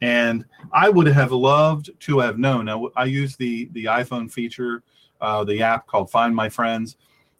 And 0.01 0.45
I 0.73 0.89
would 0.89 1.07
have 1.07 1.31
loved 1.31 1.91
to 2.01 2.19
have 2.19 2.37
known. 2.37 2.65
Now, 2.65 2.89
I 2.97 3.05
use 3.05 3.37
the 3.37 3.69
the 3.71 3.85
iPhone 3.85 4.29
feature, 4.29 4.83
uh, 5.21 5.45
the 5.45 5.61
app 5.61 5.87
called 5.87 6.11
Find 6.11 6.35
My 6.35 6.49
Friends, 6.49 6.97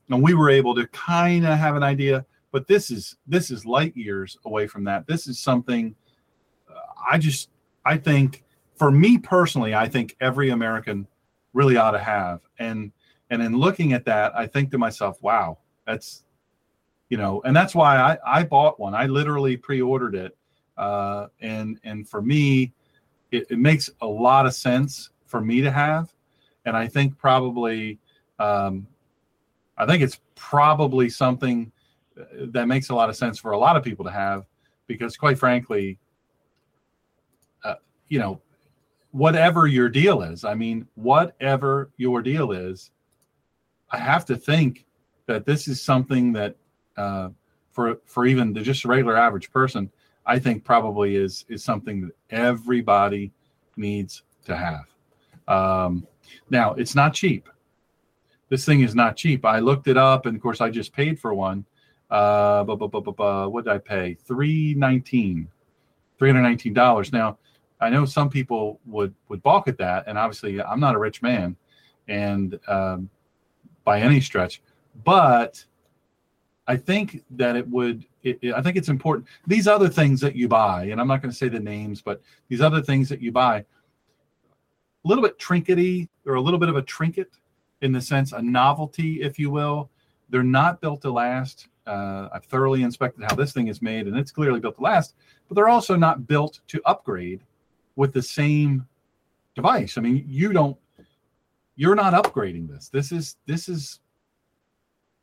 and 0.09 0.23
we 0.23 0.33
were 0.33 0.49
able 0.49 0.73
to 0.75 0.87
kind 0.87 1.45
of 1.45 1.57
have 1.57 1.75
an 1.75 1.83
idea. 1.83 2.25
But 2.53 2.67
this 2.67 2.89
is 2.89 3.17
this 3.27 3.51
is 3.51 3.65
light 3.65 3.97
years 3.97 4.37
away 4.45 4.67
from 4.67 4.85
that. 4.85 5.05
This 5.07 5.27
is 5.27 5.37
something 5.37 5.93
uh, 6.69 6.79
I 7.11 7.17
just 7.17 7.49
I 7.83 7.97
think 7.97 8.45
for 8.77 8.89
me 8.89 9.17
personally, 9.17 9.75
I 9.75 9.89
think 9.89 10.15
every 10.21 10.51
American 10.51 11.05
really 11.51 11.75
ought 11.75 11.91
to 11.91 11.99
have. 11.99 12.39
And 12.59 12.93
and 13.29 13.41
in 13.41 13.57
looking 13.57 13.91
at 13.91 14.05
that, 14.05 14.33
I 14.33 14.47
think 14.47 14.71
to 14.71 14.77
myself, 14.77 15.21
wow, 15.21 15.57
that's 15.85 16.23
you 17.09 17.17
know, 17.17 17.41
and 17.43 17.53
that's 17.53 17.75
why 17.75 17.97
I 17.97 18.17
I 18.25 18.43
bought 18.43 18.79
one. 18.79 18.95
I 18.95 19.07
literally 19.07 19.57
pre-ordered 19.57 20.15
it 20.15 20.37
uh, 20.77 21.27
and 21.41 21.79
and 21.83 22.07
for 22.07 22.21
me, 22.21 22.73
it, 23.31 23.45
it, 23.49 23.59
makes 23.59 23.89
a 24.01 24.07
lot 24.07 24.45
of 24.45 24.53
sense 24.53 25.11
for 25.25 25.41
me 25.41 25.61
to 25.61 25.71
have, 25.71 26.11
and 26.65 26.75
I 26.75 26.87
think 26.87 27.17
probably, 27.17 27.99
um, 28.39 28.87
I 29.77 29.85
think 29.85 30.01
it's 30.01 30.19
probably 30.35 31.09
something 31.09 31.71
that 32.15 32.67
makes 32.67 32.89
a 32.89 32.95
lot 32.95 33.09
of 33.09 33.15
sense 33.15 33.39
for 33.39 33.51
a 33.51 33.57
lot 33.57 33.75
of 33.75 33.83
people 33.83 34.05
to 34.05 34.11
have, 34.11 34.45
because 34.87 35.17
quite 35.17 35.37
frankly, 35.37 35.97
uh, 37.63 37.75
you 38.07 38.19
know, 38.19 38.41
whatever 39.11 39.67
your 39.67 39.89
deal 39.89 40.21
is, 40.21 40.43
I 40.43 40.53
mean, 40.53 40.87
whatever 40.95 41.91
your 41.97 42.21
deal 42.21 42.51
is, 42.51 42.91
I 43.91 43.97
have 43.97 44.25
to 44.25 44.35
think 44.35 44.85
that 45.27 45.45
this 45.45 45.67
is 45.67 45.81
something 45.81 46.33
that 46.33 46.55
uh, 46.97 47.29
for 47.71 47.99
for 48.05 48.25
even 48.25 48.53
the 48.53 48.61
just 48.61 48.85
regular 48.85 49.17
average 49.17 49.51
person 49.51 49.89
I 50.25 50.39
think 50.39 50.63
probably 50.63 51.15
is 51.15 51.45
is 51.49 51.63
something 51.63 52.01
that 52.01 52.13
everybody 52.29 53.31
needs 53.75 54.23
to 54.45 54.55
have. 54.55 54.85
Um, 55.47 56.07
now, 56.49 56.73
it's 56.73 56.95
not 56.95 57.13
cheap. 57.13 57.49
This 58.49 58.65
thing 58.65 58.81
is 58.81 58.95
not 58.95 59.17
cheap. 59.17 59.45
I 59.45 59.59
looked 59.59 59.87
it 59.87 59.97
up, 59.97 60.25
and 60.25 60.35
of 60.35 60.41
course, 60.41 60.61
I 60.61 60.69
just 60.69 60.93
paid 60.93 61.19
for 61.19 61.33
one. 61.33 61.65
Uh, 62.13 62.63
bu- 62.63 62.77
bu- 62.77 63.01
bu- 63.01 63.49
what 63.49 63.65
did 63.65 63.73
I 63.73 63.79
pay? 63.79 64.13
Three 64.13 64.75
nineteen, 64.75 65.47
three 66.19 66.29
hundred 66.29 66.43
nineteen 66.43 66.71
dollars. 66.73 67.11
Now, 67.11 67.39
I 67.81 67.89
know 67.89 68.05
some 68.05 68.29
people 68.29 68.79
would 68.85 69.15
would 69.29 69.41
balk 69.41 69.67
at 69.67 69.79
that, 69.79 70.03
and 70.05 70.15
obviously, 70.15 70.61
I'm 70.61 70.79
not 70.79 70.93
a 70.93 70.99
rich 70.99 71.23
man, 71.23 71.55
and 72.07 72.59
um, 72.67 73.09
by 73.83 73.99
any 73.99 74.21
stretch, 74.21 74.61
but 75.03 75.65
I 76.67 76.77
think 76.77 77.23
that 77.31 77.55
it 77.55 77.67
would. 77.67 78.05
It, 78.21 78.37
it, 78.43 78.53
I 78.53 78.61
think 78.61 78.77
it's 78.77 78.89
important. 78.89 79.27
These 79.47 79.67
other 79.67 79.89
things 79.89 80.21
that 80.21 80.35
you 80.35 80.47
buy, 80.47 80.85
and 80.85 81.01
I'm 81.01 81.07
not 81.07 81.23
going 81.23 81.31
to 81.31 81.37
say 81.37 81.49
the 81.49 81.59
names, 81.59 81.99
but 82.03 82.21
these 82.47 82.61
other 82.61 82.81
things 82.81 83.09
that 83.09 83.21
you 83.23 83.31
buy, 83.31 83.57
a 83.57 83.65
little 85.03 85.23
bit 85.23 85.39
trinkety. 85.39 86.09
They're 86.23 86.35
a 86.35 86.41
little 86.41 86.59
bit 86.59 86.69
of 86.69 86.75
a 86.75 86.83
trinket 86.83 87.31
in 87.81 87.91
the 87.91 87.99
sense, 88.01 88.33
a 88.33 88.41
novelty, 88.41 89.23
if 89.23 89.39
you 89.39 89.49
will. 89.49 89.89
They're 90.29 90.43
not 90.43 90.79
built 90.79 91.01
to 91.01 91.11
last. 91.11 91.69
Uh, 91.85 92.29
I've 92.31 92.45
thoroughly 92.45 92.83
inspected 92.83 93.25
how 93.25 93.35
this 93.35 93.51
thing 93.51 93.67
is 93.67 93.81
made, 93.81 94.07
and 94.07 94.17
it's 94.17 94.31
clearly 94.31 94.59
built 94.59 94.77
to 94.77 94.81
last. 94.81 95.15
But 95.47 95.55
they're 95.55 95.69
also 95.69 95.95
not 95.95 96.27
built 96.27 96.61
to 96.67 96.81
upgrade 96.85 97.41
with 97.95 98.13
the 98.13 98.21
same 98.21 98.87
device. 99.55 99.97
I 99.97 100.01
mean, 100.01 100.23
you 100.27 100.53
don't. 100.53 100.77
You're 101.75 101.95
not 101.95 102.13
upgrading 102.13 102.69
this. 102.69 102.89
This 102.89 103.11
is 103.11 103.37
this 103.45 103.67
is 103.67 103.99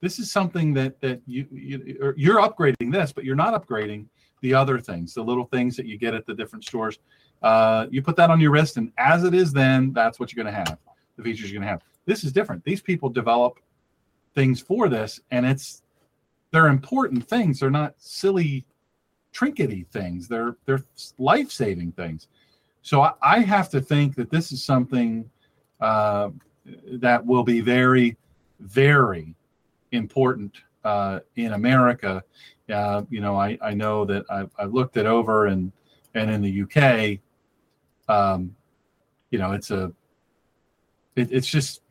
this 0.01 0.19
is 0.19 0.31
something 0.31 0.75
that 0.75 1.01
that 1.01 1.21
you, 1.27 1.47
you 1.51 2.15
you're 2.17 2.41
upgrading 2.41 2.93
this, 2.93 3.13
but 3.13 3.25
you're 3.25 3.37
not 3.37 3.55
upgrading 3.55 4.07
the 4.41 4.55
other 4.55 4.79
things, 4.81 5.15
the 5.15 5.23
little 5.23 5.45
things 5.45 5.77
that 5.77 5.87
you 5.87 5.99
get 5.99 6.15
at 6.15 6.27
the 6.27 6.35
different 6.35 6.65
stores. 6.65 6.99
Uh, 7.43 7.87
you 7.91 8.03
put 8.03 8.17
that 8.17 8.31
on 8.31 8.41
your 8.41 8.51
wrist, 8.51 8.77
and 8.77 8.93
as 8.99 9.25
it 9.25 9.35
is, 9.35 9.53
then 9.53 9.93
that's 9.93 10.19
what 10.19 10.33
you're 10.33 10.43
going 10.43 10.53
to 10.53 10.59
have. 10.59 10.79
The 11.17 11.23
features 11.23 11.51
you're 11.51 11.61
going 11.61 11.67
to 11.67 11.73
have. 11.73 11.83
This 12.07 12.25
is 12.25 12.33
different. 12.33 12.65
These 12.65 12.81
people 12.81 13.09
develop 13.09 13.61
things 14.35 14.61
for 14.61 14.89
this, 14.89 15.21
and 15.31 15.45
it's 15.47 15.83
they're 16.51 16.69
important 16.69 17.29
things. 17.29 17.61
They're 17.61 17.71
not 17.71 17.95
silly, 17.99 18.65
trinkety 19.33 19.87
things. 19.89 20.29
They're 20.29 20.57
they're 20.67 20.85
life 21.19 21.51
saving 21.51 21.93
things. 21.93 22.29
So 22.83 23.03
I, 23.03 23.13
I, 23.23 23.39
have 23.41 23.69
to 23.71 23.81
think 23.81 24.17
that 24.17 24.31
this 24.31 24.53
is 24.53 24.65
something 24.65 25.29
uh, 25.81 26.31
that 26.93 27.25
will 27.25 27.45
be 27.45 27.61
very, 27.61 28.17
very 28.59 29.35
important 29.93 30.57
uh, 30.85 31.21
in 31.37 31.53
America. 31.53 32.25
Uh, 32.73 33.03
you 33.11 33.21
know, 33.21 33.37
I, 33.37 33.59
I 33.61 33.75
know 33.75 34.05
that 34.07 34.25
I've, 34.31 34.51
I've, 34.59 34.73
looked 34.73 34.97
it 34.97 35.07
over 35.07 35.47
and 35.47 35.73
and 36.15 36.31
in 36.31 36.41
the 36.41 36.63
UK, 36.63 37.21
um, 38.09 38.55
you 39.31 39.39
know, 39.39 39.53
it's 39.53 39.71
a 39.71 39.93
it, 41.17 41.31
it's 41.31 41.47
just 41.47 41.83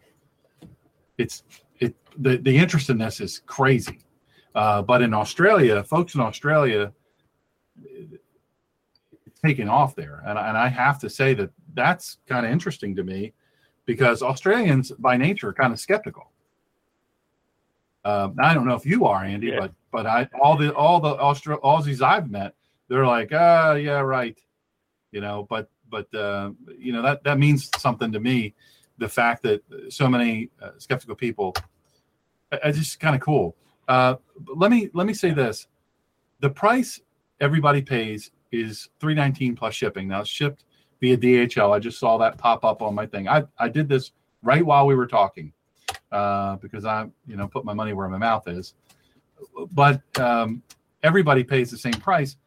it's 1.18 1.44
it 1.80 1.96
the, 2.18 2.38
the 2.38 2.58
interest 2.58 2.90
in 2.90 2.98
this 2.98 3.22
is 3.22 3.42
crazy. 3.46 4.00
Uh, 4.56 4.82
but 4.82 5.02
in 5.02 5.14
Australia, 5.14 5.84
folks 5.84 6.16
in 6.16 6.22
Australia, 6.22 6.92
it's 7.84 9.40
taking 9.44 9.70
off 9.70 9.96
there, 9.96 10.24
and 10.26 10.38
and 10.38 10.58
I 10.58 10.68
have 10.68 11.00
to 11.00 11.10
say 11.10 11.34
that 11.36 11.52
that's 11.74 12.18
kind 12.28 12.46
of 12.46 12.52
interesting 12.52 12.96
to 12.96 13.04
me 13.04 13.34
because 13.86 14.22
Australians 14.22 14.92
by 15.00 15.18
nature 15.18 15.50
are 15.50 15.54
kind 15.54 15.74
of 15.74 15.80
skeptical. 15.80 16.32
Um, 18.06 18.36
I 18.40 18.54
don't 18.54 18.66
know 18.66 18.76
if 18.76 18.86
you 18.86 19.06
are, 19.06 19.24
Andy, 19.24 19.48
yeah. 19.48 19.60
but 19.60 19.72
but 19.92 20.06
I 20.06 20.28
all 20.42 20.58
the 20.58 20.74
all 20.74 21.00
the 21.00 21.16
Austra- 21.18 21.62
Aussies 21.62 22.02
I've 22.02 22.30
met, 22.30 22.54
they're 22.88 23.06
like, 23.06 23.30
ah, 23.34 23.74
yeah, 23.74 24.00
right, 24.00 24.40
you 25.12 25.22
know. 25.22 25.46
But 25.50 25.70
but 25.90 26.14
uh, 26.14 26.52
you 26.78 26.94
know 26.94 27.02
that 27.02 27.24
that 27.24 27.40
means 27.40 27.70
something 27.78 28.12
to 28.12 28.20
me. 28.20 28.56
The 28.98 29.10
fact 29.10 29.44
that 29.44 29.64
so 29.90 30.08
many 30.08 30.50
uh, 30.62 30.72
skeptical 30.78 31.16
people, 31.16 31.56
it's 32.52 32.78
just 32.78 33.00
kind 33.00 33.16
of 33.16 33.22
cool. 33.22 33.56
Uh, 33.90 34.16
let 34.56 34.72
me 34.72 34.90
let 34.94 35.06
me 35.06 35.14
say 35.14 35.32
this: 35.32 35.68
the 36.40 36.50
price 36.50 37.02
everybody 37.42 37.82
pays 37.82 38.32
is 38.54 38.88
three 39.02 39.14
nineteen 39.14 39.56
plus 39.56 39.74
shipping. 39.74 40.08
Now 40.08 40.22
it's 40.22 40.30
shipped 40.30 40.64
via 41.02 41.18
DHL. 41.18 41.76
I 41.76 41.80
just 41.80 42.00
saw 42.00 42.18
that 42.20 42.38
pop 42.38 42.64
up 42.64 42.82
on 42.82 42.96
my 42.96 43.06
thing. 43.06 43.28
I 43.28 43.44
I 43.58 43.68
did 43.68 43.90
this 43.90 44.12
right 44.42 44.66
while 44.66 44.86
we 44.86 44.96
were 44.96 45.08
talking 45.08 45.52
uh, 46.12 46.56
because 46.58 46.86
I, 46.86 47.08
you 47.28 47.36
know, 47.36 47.48
put 47.48 47.66
my 47.66 47.74
money 47.74 47.94
where 47.94 48.08
my 48.08 48.18
mouth 48.18 48.48
is. 48.48 48.74
But 49.72 50.02
um, 50.20 50.62
everybody 51.04 51.44
pays 51.44 51.72
the 51.72 51.78
same 51.78 51.94
price. 51.94 52.38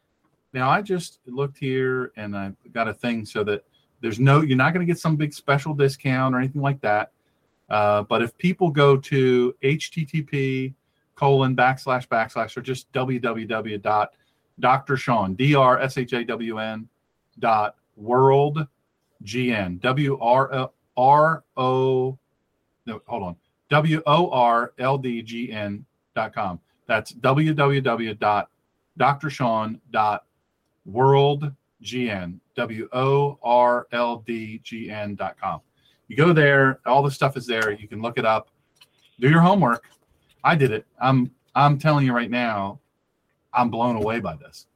Now 0.53 0.69
I 0.69 0.81
just 0.81 1.19
looked 1.25 1.57
here 1.57 2.11
and 2.15 2.37
I 2.37 2.53
got 2.73 2.87
a 2.87 2.93
thing 2.93 3.25
so 3.25 3.43
that 3.45 3.63
there's 4.01 4.19
no, 4.19 4.41
you're 4.41 4.57
not 4.57 4.73
going 4.73 4.85
to 4.85 4.91
get 4.91 4.99
some 4.99 5.15
big 5.15 5.33
special 5.33 5.73
discount 5.73 6.35
or 6.35 6.39
anything 6.39 6.61
like 6.61 6.81
that. 6.81 7.11
Uh, 7.69 8.03
but 8.03 8.21
if 8.21 8.37
people 8.37 8.69
go 8.69 8.97
to 8.97 9.55
http 9.63 10.73
colon 11.15 11.55
backslash 11.55 12.07
backslash 12.07 12.55
or 12.57 12.61
just 12.61 12.91
www 12.91 13.81
dot 13.81 14.13
Dr. 14.59 14.97
Shawn 14.97 15.35
D 15.35 15.55
R 15.55 15.79
S 15.79 15.97
H 15.97 16.13
A 16.13 16.23
W 16.23 16.59
N 16.59 16.87
dot 17.39 17.75
world 17.95 18.67
gn 19.23 19.79
w 19.79 20.17
r 20.19 20.69
r 20.97 21.43
o 21.55 22.17
no 22.85 23.01
hold 23.05 23.23
on 23.23 23.35
W 23.69 24.01
O 24.05 24.29
R 24.29 24.73
L 24.77 24.97
D 24.97 25.21
G 25.21 25.51
N 25.51 25.85
dot 26.15 26.33
com. 26.33 26.59
That's 26.87 27.13
www 27.13 28.19
dot 28.19 28.49
Dr. 28.97 29.29
Shawn 29.29 29.79
dot 29.91 30.25
world 30.85 31.51
G 31.81 32.09
N 32.09 32.39
W 32.55 32.87
O 32.93 33.39
R 33.41 33.87
L 33.91 34.23
D 34.27 34.59
G 34.63 34.91
N 34.91 35.15
dot 35.15 35.37
com. 35.39 35.61
You 36.07 36.17
go 36.17 36.33
there, 36.33 36.79
all 36.85 37.01
the 37.01 37.09
stuff 37.09 37.37
is 37.37 37.47
there. 37.47 37.71
You 37.71 37.87
can 37.87 38.01
look 38.01 38.17
it 38.17 38.25
up. 38.25 38.49
Do 39.19 39.29
your 39.29 39.41
homework. 39.41 39.85
I 40.43 40.55
did 40.55 40.71
it. 40.71 40.85
I'm 41.01 41.31
I'm 41.55 41.77
telling 41.77 42.05
you 42.05 42.13
right 42.13 42.31
now, 42.31 42.79
I'm 43.53 43.69
blown 43.69 43.95
away 43.95 44.19
by 44.19 44.35
this. 44.35 44.67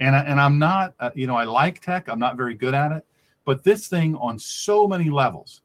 And 0.00 0.16
I, 0.16 0.20
and 0.20 0.40
I'm 0.40 0.58
not, 0.58 0.94
uh, 0.98 1.10
you 1.14 1.26
know, 1.26 1.36
I 1.36 1.44
like 1.44 1.80
tech. 1.80 2.08
I'm 2.08 2.18
not 2.18 2.36
very 2.36 2.54
good 2.54 2.74
at 2.74 2.92
it, 2.92 3.06
but 3.44 3.62
this 3.62 3.86
thing 3.88 4.16
on 4.16 4.38
so 4.38 4.88
many 4.88 5.10
levels 5.10 5.62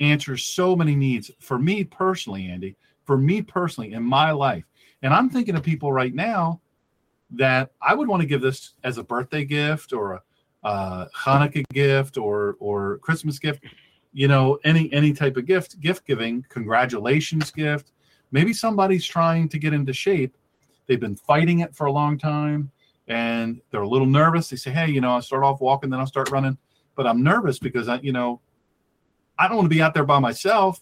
answers 0.00 0.44
so 0.44 0.76
many 0.76 0.94
needs 0.94 1.30
for 1.40 1.58
me 1.58 1.82
personally, 1.82 2.46
Andy, 2.48 2.76
for 3.04 3.16
me 3.16 3.42
personally 3.42 3.92
in 3.92 4.02
my 4.02 4.30
life. 4.30 4.64
And 5.02 5.12
I'm 5.12 5.30
thinking 5.30 5.56
of 5.56 5.62
people 5.62 5.92
right 5.92 6.14
now 6.14 6.60
that 7.30 7.70
I 7.80 7.94
would 7.94 8.08
want 8.08 8.20
to 8.20 8.26
give 8.26 8.40
this 8.40 8.72
as 8.84 8.98
a 8.98 9.02
birthday 9.02 9.44
gift 9.44 9.92
or 9.92 10.22
a 10.62 11.06
Hanukkah 11.16 11.64
gift 11.72 12.18
or 12.18 12.56
or 12.60 12.98
Christmas 12.98 13.38
gift, 13.38 13.64
you 14.12 14.28
know, 14.28 14.58
any 14.64 14.92
any 14.92 15.12
type 15.12 15.36
of 15.36 15.46
gift, 15.46 15.80
gift 15.80 16.06
giving, 16.06 16.44
congratulations 16.48 17.50
gift, 17.50 17.92
maybe 18.30 18.52
somebody's 18.52 19.04
trying 19.04 19.48
to 19.48 19.58
get 19.58 19.72
into 19.72 19.92
shape. 19.92 20.36
They've 20.86 21.00
been 21.00 21.16
fighting 21.16 21.60
it 21.60 21.74
for 21.74 21.86
a 21.86 21.92
long 21.92 22.18
time 22.18 22.70
and 23.08 23.60
they're 23.70 23.82
a 23.82 23.88
little 23.88 24.06
nervous. 24.06 24.48
They 24.48 24.56
say, 24.56 24.70
Hey, 24.70 24.90
you 24.90 25.00
know, 25.00 25.10
I'll 25.10 25.22
start 25.22 25.44
off 25.44 25.60
walking, 25.60 25.90
then 25.90 26.00
I'll 26.00 26.06
start 26.06 26.30
running, 26.30 26.56
but 26.94 27.06
I'm 27.06 27.22
nervous 27.22 27.58
because 27.58 27.88
I, 27.88 27.98
you 28.00 28.12
know, 28.12 28.40
I 29.38 29.48
don't 29.48 29.56
want 29.56 29.66
to 29.66 29.74
be 29.74 29.82
out 29.82 29.94
there 29.94 30.04
by 30.04 30.18
myself. 30.18 30.80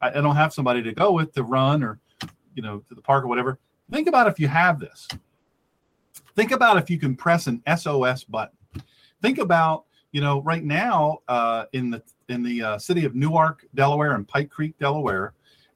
I, 0.00 0.10
I 0.10 0.20
don't 0.20 0.36
have 0.36 0.52
somebody 0.52 0.82
to 0.82 0.92
go 0.92 1.12
with 1.12 1.32
to 1.34 1.42
run 1.42 1.82
or, 1.82 1.98
you 2.54 2.62
know, 2.62 2.78
to 2.88 2.94
the 2.94 3.02
park 3.02 3.24
or 3.24 3.28
whatever. 3.28 3.58
Think 3.90 4.08
about 4.08 4.28
if 4.28 4.38
you 4.38 4.48
have 4.48 4.80
this. 4.80 5.08
Think 6.36 6.50
about 6.50 6.78
if 6.78 6.90
you 6.90 6.98
can 6.98 7.16
press 7.16 7.46
an 7.46 7.62
SOS 7.76 8.24
button. 8.24 8.56
Think 9.22 9.38
about, 9.38 9.84
you 10.12 10.20
know, 10.20 10.42
right 10.42 10.64
now 10.64 11.18
uh, 11.28 11.64
in 11.72 11.90
the 11.90 12.02
in 12.28 12.42
the 12.42 12.62
uh, 12.62 12.78
city 12.78 13.04
of 13.04 13.14
Newark, 13.14 13.66
Delaware, 13.74 14.14
and 14.14 14.26
Pike 14.26 14.50
Creek, 14.50 14.78
Delaware, 14.78 15.34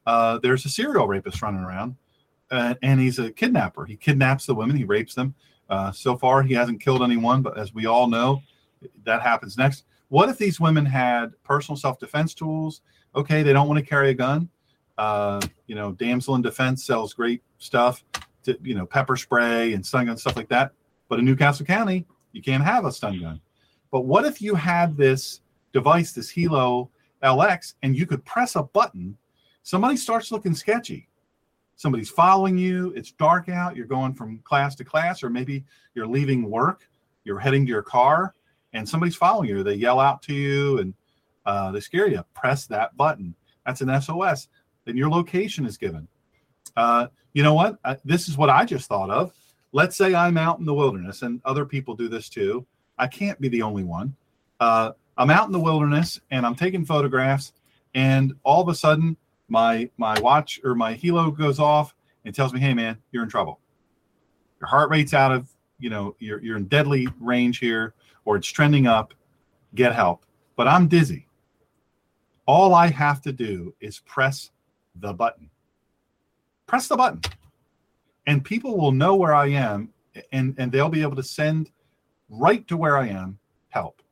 uh, 0.09 0.39
there's 0.39 0.65
a 0.65 0.71
serial 0.71 1.07
rapist 1.07 1.43
running 1.43 1.61
around, 1.61 1.95
uh, 2.51 2.75
and 2.83 2.99
he's 2.99 3.19
a 3.19 3.31
kidnapper. 3.31 3.85
He 3.85 3.95
kidnaps 3.95 4.47
the 4.47 4.55
women, 4.55 4.75
he 4.75 4.85
rapes 4.85 5.15
them. 5.15 5.35
Uh, 5.69 5.93
so 5.93 6.17
far, 6.17 6.43
he 6.43 6.55
hasn't 6.55 6.81
killed 6.81 7.03
anyone, 7.03 7.43
but 7.43 7.59
as 7.59 7.75
we 7.75 7.85
all 7.85 8.07
know, 8.09 8.41
that 9.05 9.21
happens 9.21 9.59
next. 9.59 9.85
What 10.09 10.31
if 10.31 10.39
these 10.39 10.59
women 10.59 10.87
had 10.87 11.33
personal 11.45 11.77
self-defense 11.77 12.33
tools? 12.33 12.81
Okay, 13.15 13.43
they 13.43 13.53
don't 13.53 13.69
want 13.69 13.81
to 13.81 13.85
carry 13.85 14.09
a 14.09 14.15
gun. 14.15 14.49
Uh, 14.97 15.43
you 15.67 15.75
know, 15.75 15.93
Damsel 15.93 16.37
in 16.37 16.41
Defense 16.41 16.87
sells 16.87 17.13
great 17.13 17.43
stuff, 17.59 18.03
to, 18.45 18.59
you 18.63 18.75
know, 18.75 18.87
pepper 18.87 19.15
spray 19.15 19.75
and 19.75 19.85
stun 19.85 20.07
gun 20.07 20.17
stuff 20.17 20.37
like 20.37 20.49
that. 20.49 20.73
But 21.11 21.19
in 21.19 21.27
New 21.27 21.37
Castle 21.37 21.67
County, 21.67 22.07
you 22.33 22.41
can't 22.41 22.65
have 22.65 22.87
a 22.87 22.93
stun 22.93 23.21
gun. 23.21 23.43
But 23.91 24.07
what 24.07 24.25
if 24.25 24.41
you 24.41 24.55
had 24.55 24.97
this 24.97 25.43
device, 25.75 26.13
this 26.13 26.33
Helo 26.33 26.89
LX, 27.23 27.75
and 27.83 27.95
you 27.95 28.07
could 28.07 28.25
press 28.25 28.57
a 28.57 28.63
button? 28.63 29.19
Somebody 29.69 29.99
starts 29.99 30.33
looking 30.33 30.55
sketchy. 30.55 31.11
Somebody's 31.77 32.09
following 32.09 32.57
you. 32.57 32.91
It's 32.97 33.13
dark 33.13 33.51
out. 33.51 33.77
You're 33.77 33.85
going 33.85 34.15
from 34.15 34.39
class 34.39 34.75
to 34.77 34.83
class, 34.83 35.23
or 35.23 35.29
maybe 35.29 35.63
you're 35.95 36.07
leaving 36.07 36.49
work. 36.49 36.89
You're 37.25 37.39
heading 37.39 37.67
to 37.67 37.71
your 37.71 37.83
car, 37.83 38.35
and 38.73 38.89
somebody's 38.89 39.15
following 39.15 39.51
you. 39.51 39.63
They 39.63 39.75
yell 39.75 40.01
out 40.01 40.23
to 40.23 40.33
you 40.33 40.79
and 40.79 40.95
uh, 41.45 41.71
they 41.71 41.81
scare 41.81 42.09
you. 42.09 42.25
Press 42.33 42.67
that 42.69 42.97
button. 42.97 43.35
That's 43.67 43.83
an 43.83 44.01
SOS. 44.01 44.49
Then 44.87 44.97
your 44.97 45.11
location 45.11 45.67
is 45.67 45.77
given. 45.77 46.09
Uh, 46.75 47.09
you 47.35 47.43
know 47.43 47.53
what? 47.53 47.79
Uh, 47.85 47.97
this 48.07 48.27
is 48.27 48.39
what 48.39 48.49
I 48.49 48.65
just 48.65 48.89
thought 48.89 49.11
of. 49.11 49.35
Let's 49.73 49.99
say 49.99 50.15
I'm 50.15 50.39
out 50.39 50.61
in 50.61 50.65
the 50.65 50.73
wilderness, 50.73 51.21
and 51.21 51.43
other 51.45 51.67
people 51.67 51.95
do 51.95 52.09
this 52.09 52.31
too. 52.31 52.67
I 52.97 53.07
can't 53.07 53.39
be 53.39 53.49
the 53.49 53.61
only 53.61 53.85
one. 53.85 54.17
Uh, 54.61 54.93
I'm 55.19 55.29
out 55.29 55.45
in 55.45 55.53
the 55.53 55.61
wilderness 55.61 56.19
and 56.31 56.47
I'm 56.47 56.55
taking 56.55 56.87
photographs, 56.87 57.53
and 57.93 58.33
all 58.45 58.63
of 58.63 58.69
a 58.69 58.75
sudden 58.75 59.19
my 59.49 59.91
my 59.97 60.19
watch 60.21 60.61
or 60.63 60.75
my 60.75 60.95
helo 60.95 61.37
goes 61.37 61.59
off 61.59 61.95
and 62.25 62.35
tells 62.35 62.53
me, 62.53 62.61
"Hey 62.61 62.75
man, 62.75 62.99
you're 63.11 63.23
in 63.23 63.29
trouble. 63.29 63.61
Your 64.61 64.69
heart 64.69 64.91
rate's 64.91 65.15
out 65.15 65.33
of 65.33 65.49
you 65.79 65.91
know 65.91 66.15
you're 66.19 66.43
you're 66.43 66.57
in 66.57 66.67
deadly 66.67 67.09
range 67.21 67.59
here, 67.59 67.95
or 68.25 68.37
it's 68.37 68.49
trending 68.49 68.87
up. 68.87 69.15
Get 69.75 69.95
help." 69.95 70.25
But 70.57 70.69
I'm 70.69 70.89
dizzy. 70.89 71.27
All 72.47 72.75
I 72.75 72.89
have 72.89 73.21
to 73.23 73.33
do 73.33 73.75
is 73.81 74.01
press 74.01 74.51
the 74.97 75.13
button. 75.13 75.51
Press 76.67 76.89
the 76.89 76.97
button, 76.97 77.23
and 78.27 78.45
people 78.45 78.77
will 78.77 78.93
know 78.93 79.17
where 79.17 79.35
I 79.35 79.49
am, 79.49 79.93
and 80.33 80.55
and 80.59 80.71
they'll 80.71 80.89
be 80.89 81.03
able 81.03 81.17
to 81.17 81.23
send 81.23 81.71
right 82.29 82.67
to 82.69 82.77
where 82.77 82.99
I 82.99 83.09
am 83.09 83.39
help. 83.71 84.03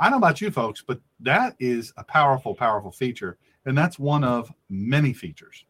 I 0.00 0.04
don't 0.04 0.12
know 0.12 0.16
about 0.16 0.40
you 0.40 0.50
folks, 0.50 0.82
but 0.86 0.98
that 1.20 1.54
is 1.58 1.92
a 1.98 2.04
powerful, 2.04 2.54
powerful 2.54 2.90
feature. 2.90 3.36
And 3.66 3.76
that's 3.76 3.98
one 3.98 4.24
of 4.24 4.52
many 4.68 5.12
features. 5.12 5.64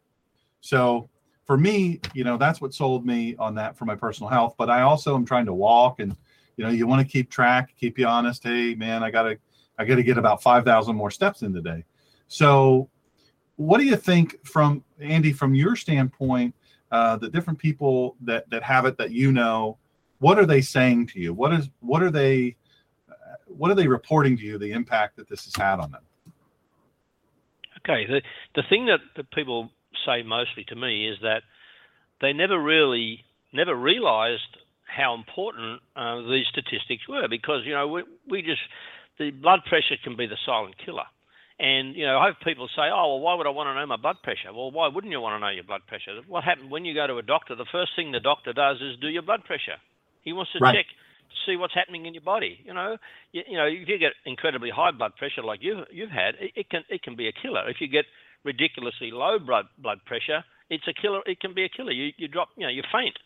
So 0.61 1.09
for 1.45 1.57
me, 1.57 1.99
you 2.13 2.23
know, 2.23 2.37
that's 2.37 2.61
what 2.61 2.73
sold 2.73 3.05
me 3.05 3.35
on 3.37 3.55
that 3.55 3.77
for 3.77 3.85
my 3.85 3.95
personal 3.95 4.29
health. 4.29 4.55
But 4.57 4.69
I 4.69 4.81
also 4.81 5.15
am 5.15 5.25
trying 5.25 5.45
to 5.47 5.53
walk 5.53 5.99
and, 5.99 6.15
you 6.55 6.63
know, 6.63 6.69
you 6.69 6.87
want 6.87 7.05
to 7.05 7.11
keep 7.11 7.29
track, 7.29 7.73
keep 7.77 7.99
you 7.99 8.05
honest. 8.05 8.43
Hey, 8.43 8.75
man, 8.75 9.03
I 9.03 9.11
got 9.11 9.23
to, 9.23 9.37
I 9.77 9.85
got 9.85 9.95
to 9.95 10.03
get 10.03 10.17
about 10.17 10.41
5,000 10.41 10.95
more 10.95 11.11
steps 11.11 11.41
in 11.41 11.51
the 11.51 11.61
day. 11.61 11.83
So 12.27 12.89
what 13.57 13.79
do 13.79 13.85
you 13.85 13.95
think 13.95 14.45
from 14.45 14.83
Andy, 14.99 15.33
from 15.33 15.53
your 15.53 15.75
standpoint, 15.75 16.55
uh, 16.91 17.17
the 17.17 17.29
different 17.29 17.59
people 17.59 18.15
that, 18.21 18.49
that 18.49 18.63
have 18.63 18.85
it 18.85 18.97
that 18.97 19.11
you 19.11 19.31
know, 19.31 19.77
what 20.19 20.37
are 20.37 20.45
they 20.45 20.61
saying 20.61 21.07
to 21.07 21.19
you? 21.19 21.33
What 21.33 21.53
is, 21.53 21.69
what 21.79 22.03
are 22.03 22.11
they, 22.11 22.55
what 23.47 23.71
are 23.71 23.75
they 23.75 23.87
reporting 23.87 24.37
to 24.37 24.43
you 24.43 24.57
the 24.57 24.71
impact 24.71 25.17
that 25.17 25.27
this 25.27 25.45
has 25.45 25.55
had 25.55 25.79
on 25.79 25.91
them? 25.91 26.03
Okay, 27.83 28.05
the 28.05 28.21
the 28.55 28.63
thing 28.69 28.85
that, 28.87 28.99
that 29.15 29.31
people 29.31 29.69
say 30.05 30.23
mostly 30.23 30.63
to 30.65 30.75
me 30.75 31.07
is 31.07 31.17
that 31.21 31.41
they 32.21 32.33
never 32.33 32.61
really 32.61 33.23
never 33.53 33.75
realised 33.75 34.57
how 34.85 35.13
important 35.13 35.81
uh, 35.95 36.21
these 36.29 36.45
statistics 36.51 37.07
were 37.07 37.27
because 37.27 37.61
you 37.65 37.73
know 37.73 37.87
we, 37.87 38.03
we 38.29 38.41
just 38.41 38.61
the 39.19 39.31
blood 39.31 39.61
pressure 39.67 39.95
can 40.03 40.15
be 40.15 40.27
the 40.27 40.37
silent 40.45 40.75
killer. 40.83 41.05
And 41.59 41.95
you 41.95 42.05
know, 42.05 42.17
I 42.17 42.25
have 42.27 42.35
people 42.43 42.67
say, 42.75 42.89
"Oh, 42.91 43.15
well, 43.15 43.19
why 43.19 43.35
would 43.35 43.45
I 43.45 43.51
want 43.51 43.67
to 43.69 43.75
know 43.79 43.85
my 43.85 43.97
blood 43.97 44.17
pressure?" 44.23 44.51
Well, 44.53 44.71
why 44.71 44.87
wouldn't 44.87 45.11
you 45.11 45.21
want 45.21 45.35
to 45.35 45.39
know 45.39 45.53
your 45.53 45.63
blood 45.63 45.85
pressure? 45.87 46.19
What 46.27 46.43
happens 46.43 46.71
when 46.71 46.85
you 46.85 46.93
go 46.95 47.05
to 47.05 47.17
a 47.17 47.21
doctor? 47.21 47.55
The 47.55 47.69
first 47.71 47.91
thing 47.95 48.11
the 48.11 48.19
doctor 48.19 48.51
does 48.51 48.77
is 48.81 48.97
do 48.99 49.07
your 49.07 49.21
blood 49.21 49.43
pressure. 49.45 49.77
He 50.23 50.33
wants 50.33 50.51
to 50.53 50.59
Right. 50.59 50.73
check 50.75 50.85
see 51.45 51.55
what's 51.55 51.73
happening 51.73 52.05
in 52.05 52.13
your 52.13 52.23
body. 52.23 52.59
You 52.65 52.73
know, 52.73 52.97
you, 53.31 53.41
you 53.47 53.57
know, 53.57 53.65
if 53.65 53.87
you 53.87 53.97
get 53.97 54.13
incredibly 54.25 54.69
high 54.69 54.91
blood 54.91 55.15
pressure 55.15 55.43
like 55.43 55.59
you've 55.61 55.85
you've 55.91 56.11
had, 56.11 56.35
it, 56.39 56.51
it 56.55 56.69
can 56.69 56.83
it 56.89 57.03
can 57.03 57.15
be 57.15 57.27
a 57.27 57.33
killer. 57.33 57.69
If 57.69 57.77
you 57.79 57.87
get 57.87 58.05
ridiculously 58.43 59.11
low 59.11 59.39
blood 59.39 59.65
blood 59.77 59.99
pressure, 60.05 60.43
it's 60.69 60.87
a 60.87 60.93
killer. 60.93 61.21
It 61.25 61.39
can 61.39 61.53
be 61.53 61.63
a 61.63 61.69
killer. 61.69 61.91
You 61.91 62.11
you 62.17 62.27
drop, 62.27 62.49
you 62.55 62.63
know, 62.63 62.71
you 62.71 62.83
faint. 62.91 63.17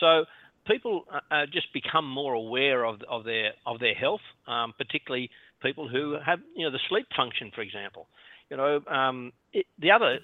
So 0.00 0.24
people 0.66 1.04
uh, 1.12 1.20
uh, 1.30 1.46
just 1.46 1.72
become 1.72 2.08
more 2.08 2.34
aware 2.34 2.84
of 2.84 3.00
of 3.08 3.24
their 3.24 3.52
of 3.66 3.80
their 3.80 3.94
health, 3.94 4.20
um, 4.46 4.72
particularly 4.76 5.30
people 5.62 5.88
who 5.88 6.16
have 6.24 6.40
you 6.56 6.64
know 6.64 6.70
the 6.70 6.80
sleep 6.88 7.06
function, 7.16 7.50
for 7.54 7.62
example. 7.62 8.06
You 8.50 8.56
know, 8.56 8.80
um, 8.90 9.32
it, 9.52 9.66
the 9.78 9.90
other 9.90 10.18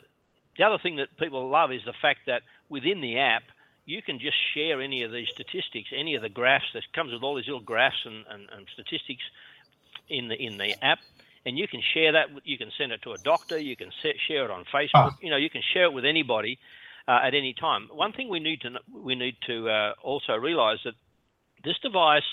the 0.59 0.65
other 0.65 0.79
thing 0.83 0.97
that 0.97 1.09
people 1.19 1.49
love 1.49 1.73
is 1.73 1.81
the 1.87 1.95
fact 2.03 2.21
that 2.27 2.43
within 2.69 3.01
the 3.01 3.19
app 3.19 3.43
you 3.89 4.03
can 4.03 4.19
just 4.19 4.37
share 4.55 4.83
any 4.83 5.03
of 5.03 5.13
these 5.13 5.29
statistics, 5.33 5.89
any 5.97 6.15
of 6.15 6.21
the 6.21 6.29
graphs 6.29 6.67
that 6.75 6.83
comes 6.93 7.11
with 7.11 7.23
all 7.23 7.37
these 7.37 7.47
little 7.47 7.59
graphs 7.59 8.05
and, 8.05 8.23
and, 8.29 8.47
and 8.55 8.67
statistics 8.75 9.23
in 10.11 10.29
the 10.29 10.37
in 10.37 10.59
the 10.59 10.75
app, 10.85 10.99
and 11.47 11.59
you 11.59 11.67
can 11.67 11.81
share 11.95 12.13
that. 12.13 12.27
You 12.45 12.59
can 12.59 12.71
send 12.77 12.93
it 12.93 13.01
to 13.03 13.13
a 13.13 13.19
doctor. 13.19 13.59
You 13.59 13.77
can 13.77 13.91
set, 14.03 14.17
share 14.29 14.45
it 14.45 14.51
on 14.51 14.65
Facebook. 14.65 14.91
Ah. 14.95 15.17
You 15.23 15.31
know, 15.31 15.39
you 15.39 15.49
can 15.49 15.63
share 15.73 15.85
it 15.85 15.95
with 15.95 16.05
anybody 16.05 16.59
uh, 17.09 17.21
at 17.25 17.33
any 17.35 17.55
time. 17.55 17.89
One 17.91 18.13
thing 18.13 18.29
we 18.29 18.41
need 18.41 18.61
to 18.61 18.73
we 18.95 19.15
need 19.15 19.37
to 19.47 19.71
uh, 19.71 19.95
also 20.03 20.35
realize 20.35 20.81
that 20.85 20.95
this 21.65 21.79
device 21.83 22.29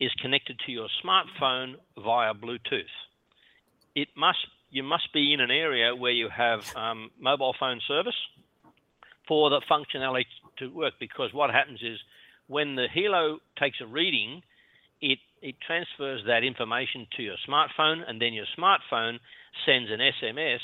is 0.00 0.10
connected 0.20 0.58
to 0.66 0.72
your 0.72 0.88
smartphone 1.04 1.76
via 1.96 2.34
Bluetooth. 2.34 2.96
It 3.94 4.08
must 4.16 4.44
you 4.70 4.82
must 4.82 5.12
be 5.12 5.32
in 5.32 5.40
an 5.40 5.52
area 5.52 5.94
where 5.94 6.10
you 6.10 6.28
have 6.28 6.74
um, 6.74 7.12
mobile 7.20 7.54
phone 7.60 7.80
service 7.86 8.16
for 9.26 9.50
the 9.50 9.60
functionality 9.70 10.24
to 10.58 10.68
work 10.68 10.94
because 11.00 11.32
what 11.32 11.50
happens 11.50 11.80
is 11.82 11.98
when 12.46 12.76
the 12.76 12.86
Helo 12.94 13.38
takes 13.58 13.80
a 13.80 13.86
reading, 13.86 14.42
it 15.00 15.18
it 15.42 15.56
transfers 15.66 16.22
that 16.26 16.44
information 16.44 17.06
to 17.16 17.22
your 17.22 17.36
smartphone 17.46 18.02
and 18.08 18.20
then 18.20 18.32
your 18.32 18.46
smartphone 18.58 19.18
sends 19.64 19.90
an 19.90 20.00
SMS 20.00 20.60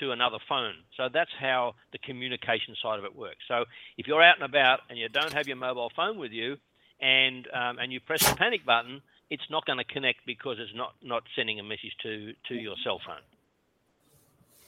to 0.00 0.10
another 0.12 0.38
phone. 0.48 0.74
So 0.96 1.08
that's 1.12 1.30
how 1.38 1.74
the 1.92 1.98
communication 1.98 2.76
side 2.82 2.98
of 2.98 3.04
it 3.04 3.16
works. 3.16 3.40
So 3.48 3.64
if 3.96 4.06
you're 4.06 4.22
out 4.22 4.36
and 4.36 4.44
about 4.44 4.80
and 4.88 4.98
you 4.98 5.08
don't 5.08 5.32
have 5.32 5.46
your 5.46 5.56
mobile 5.56 5.90
phone 5.94 6.18
with 6.18 6.32
you 6.32 6.56
and 7.00 7.46
um, 7.52 7.78
and 7.78 7.92
you 7.92 8.00
press 8.00 8.28
the 8.28 8.36
panic 8.36 8.64
button, 8.64 9.00
it's 9.30 9.48
not 9.50 9.64
going 9.64 9.78
to 9.78 9.84
connect 9.84 10.26
because 10.26 10.58
it's 10.60 10.74
not 10.74 10.94
not 11.02 11.22
sending 11.36 11.58
a 11.60 11.62
message 11.62 11.94
to 12.02 12.32
to 12.48 12.54
your 12.54 12.74
cell 12.84 13.00
phone. 13.04 13.22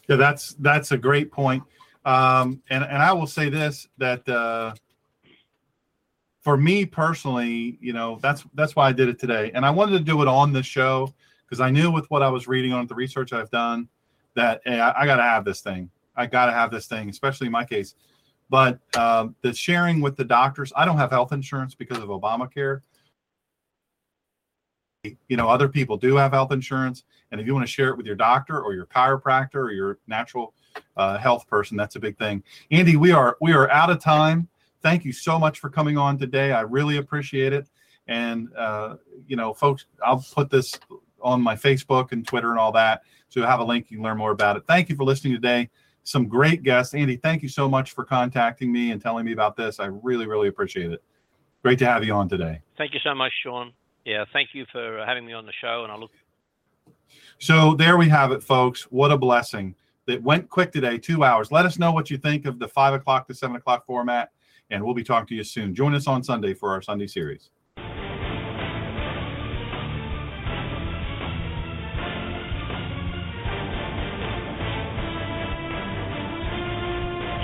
Yeah, 0.09 0.17
that's 0.17 0.55
that's 0.59 0.93
a 0.93 0.99
great 0.99 1.31
point. 1.33 1.63
Um, 2.05 2.63
and 2.69 2.85
and 2.85 3.03
I 3.03 3.13
will 3.13 3.27
say 3.27 3.49
this 3.49 3.89
that 3.99 4.29
uh, 4.29 4.75
for 6.43 6.57
me 6.57 6.85
personally, 6.85 7.79
you 7.81 7.93
know, 7.93 8.19
that's 8.21 8.45
that's 8.55 8.77
why 8.77 8.89
I 8.89 8.93
did 8.93 9.09
it 9.09 9.19
today, 9.19 9.51
and 9.55 9.65
I 9.65 9.71
wanted 9.71 9.93
to 9.99 10.05
do 10.05 10.21
it 10.23 10.29
on 10.29 10.53
the 10.53 10.63
show 10.63 11.13
because 11.47 11.61
I 11.61 11.71
knew 11.71 11.91
with 11.91 12.11
what 12.11 12.23
I 12.23 12.29
was 12.29 12.47
reading 12.47 12.73
on 12.73 12.87
the 12.87 12.95
research 12.95 13.33
I've 13.33 13.51
done 13.51 13.89
that 14.35 14.61
hey, 14.65 14.81
I, 14.81 15.03
I 15.03 15.07
got 15.07 15.17
to 15.17 15.23
have 15.23 15.45
this 15.45 15.61
thing. 15.61 15.91
I 16.17 16.27
got 16.27 16.47
to 16.47 16.53
have 16.53 16.71
this 16.71 16.87
thing, 16.87 17.09
especially 17.09 17.47
in 17.47 17.53
my 17.53 17.65
case. 17.65 17.95
But 18.51 18.79
um, 18.97 19.35
the 19.41 19.55
sharing 19.55 20.01
with 20.01 20.17
the 20.17 20.25
doctors, 20.25 20.73
I 20.77 20.85
don't 20.85 20.99
have 20.99 21.11
health 21.11 21.33
insurance 21.33 21.75
because 21.75 21.99
of 21.99 22.09
Obamacare. 22.09 22.83
You 25.03 25.37
know, 25.37 25.49
other 25.49 25.69
people 25.69 25.97
do 25.97 26.17
have 26.17 26.33
health 26.33 26.53
insurance, 26.53 27.05
and 27.31 27.41
if 27.41 27.47
you 27.47 27.55
want 27.55 27.67
to 27.67 27.73
share 27.73 27.89
it 27.89 27.97
with 27.97 28.07
your 28.07 28.15
doctor 28.17 28.61
or 28.61 28.75
your 28.75 28.87
chiropractor 28.87 29.57
or 29.57 29.71
your 29.71 29.99
natural 30.07 30.55
uh, 30.97 31.19
health 31.19 31.47
person, 31.47 31.77
that's 31.77 31.97
a 31.97 32.01
big 32.01 32.19
thing. 32.19 32.43
Andy, 32.71 32.97
we 32.97 33.13
are 33.13 33.37
we 33.41 33.53
are 33.53 33.71
out 33.71 33.91
of 33.91 34.01
time. 34.01 34.49
Thank 34.83 35.05
you 35.05 35.13
so 35.13 35.39
much 35.39 35.61
for 35.61 35.71
coming 35.71 35.97
on 35.97 36.19
today. 36.19 36.53
I 36.53 36.61
really 36.61 36.99
appreciate 36.99 37.53
it. 37.53 37.69
And 38.07 38.49
uh, 38.57 38.97
you 39.27 39.37
know, 39.37 39.55
folks, 39.55 39.87
I'll 40.05 40.25
put 40.35 40.51
this 40.51 40.79
on 41.23 41.41
my 41.41 41.57
Facebook 41.57 42.13
and 42.13 42.27
Twitter 42.27 42.51
and 42.51 42.59
all 42.59 42.73
that, 42.73 43.03
so 43.29 43.41
you'll 43.41 43.49
have 43.49 43.61
a 43.61 43.65
link. 43.65 43.91
You 43.91 43.99
can 43.99 44.05
learn 44.05 44.19
more 44.19 44.33
about 44.33 44.57
it. 44.57 44.65
Thank 44.67 44.89
you 44.89 44.97
for 44.97 45.05
listening 45.05 45.35
today 45.35 45.71
some 46.05 46.29
great 46.29 46.63
guests. 46.63 46.95
Andy, 46.95 47.17
thank 47.17 47.43
you 47.43 47.49
so 47.49 47.69
much 47.69 47.93
for 47.93 48.05
contacting 48.05 48.71
me 48.71 48.93
and 48.93 49.03
telling 49.03 49.25
me 49.25 49.33
about 49.33 49.57
this. 49.57 49.81
I 49.81 49.87
really, 49.87 50.27
really 50.27 50.49
appreciate 50.49 50.93
it. 50.93 51.03
Great 51.63 51.79
to 51.81 51.87
have 51.87 52.05
you 52.05 52.13
on 52.13 52.29
today. 52.29 52.61
Thank 52.77 52.93
you 52.93 53.01
so 53.03 53.15
much, 53.15 53.33
Shawn. 53.43 53.73
Yeah, 54.05 54.25
thank 54.33 54.51
you 54.53 54.67
for 54.71 55.03
having 55.07 55.25
me 55.25 55.33
on 55.33 55.47
the 55.47 55.53
show, 55.61 55.83
and 55.83 55.91
I 55.91 55.97
look. 55.97 56.11
So 57.39 57.75
there 57.75 57.97
we 57.97 58.09
have 58.11 58.33
it, 58.33 58.43
folks. 58.43 58.83
What 58.85 59.11
a 59.11 59.17
blessing! 59.17 59.75
That 60.07 60.23
went 60.23 60.51
quick 60.51 60.73
today, 60.73 60.99
two 60.99 61.25
hours. 61.25 61.51
Let 61.51 61.65
us 61.65 61.79
know 61.79 61.93
what 61.93 62.11
you 62.11 62.19
think 62.19 62.45
of 62.47 62.59
the 62.59 62.69
five 62.69 62.93
o'clock 62.95 63.27
to 63.29 63.35
seven 63.35 63.57
o'clock 63.57 63.87
format, 63.87 64.33
and 64.71 64.85
we'll 64.85 64.95
be 64.95 65.05
talking 65.05 65.27
to 65.29 65.35
you 65.35 65.45
soon. 65.45 65.75
Join 65.75 65.95
us 65.95 66.07
on 66.07 66.23
Sunday 66.23 66.53
for 66.55 66.71
our 66.71 66.83
Sunday 66.83 67.07
series. 67.07 67.51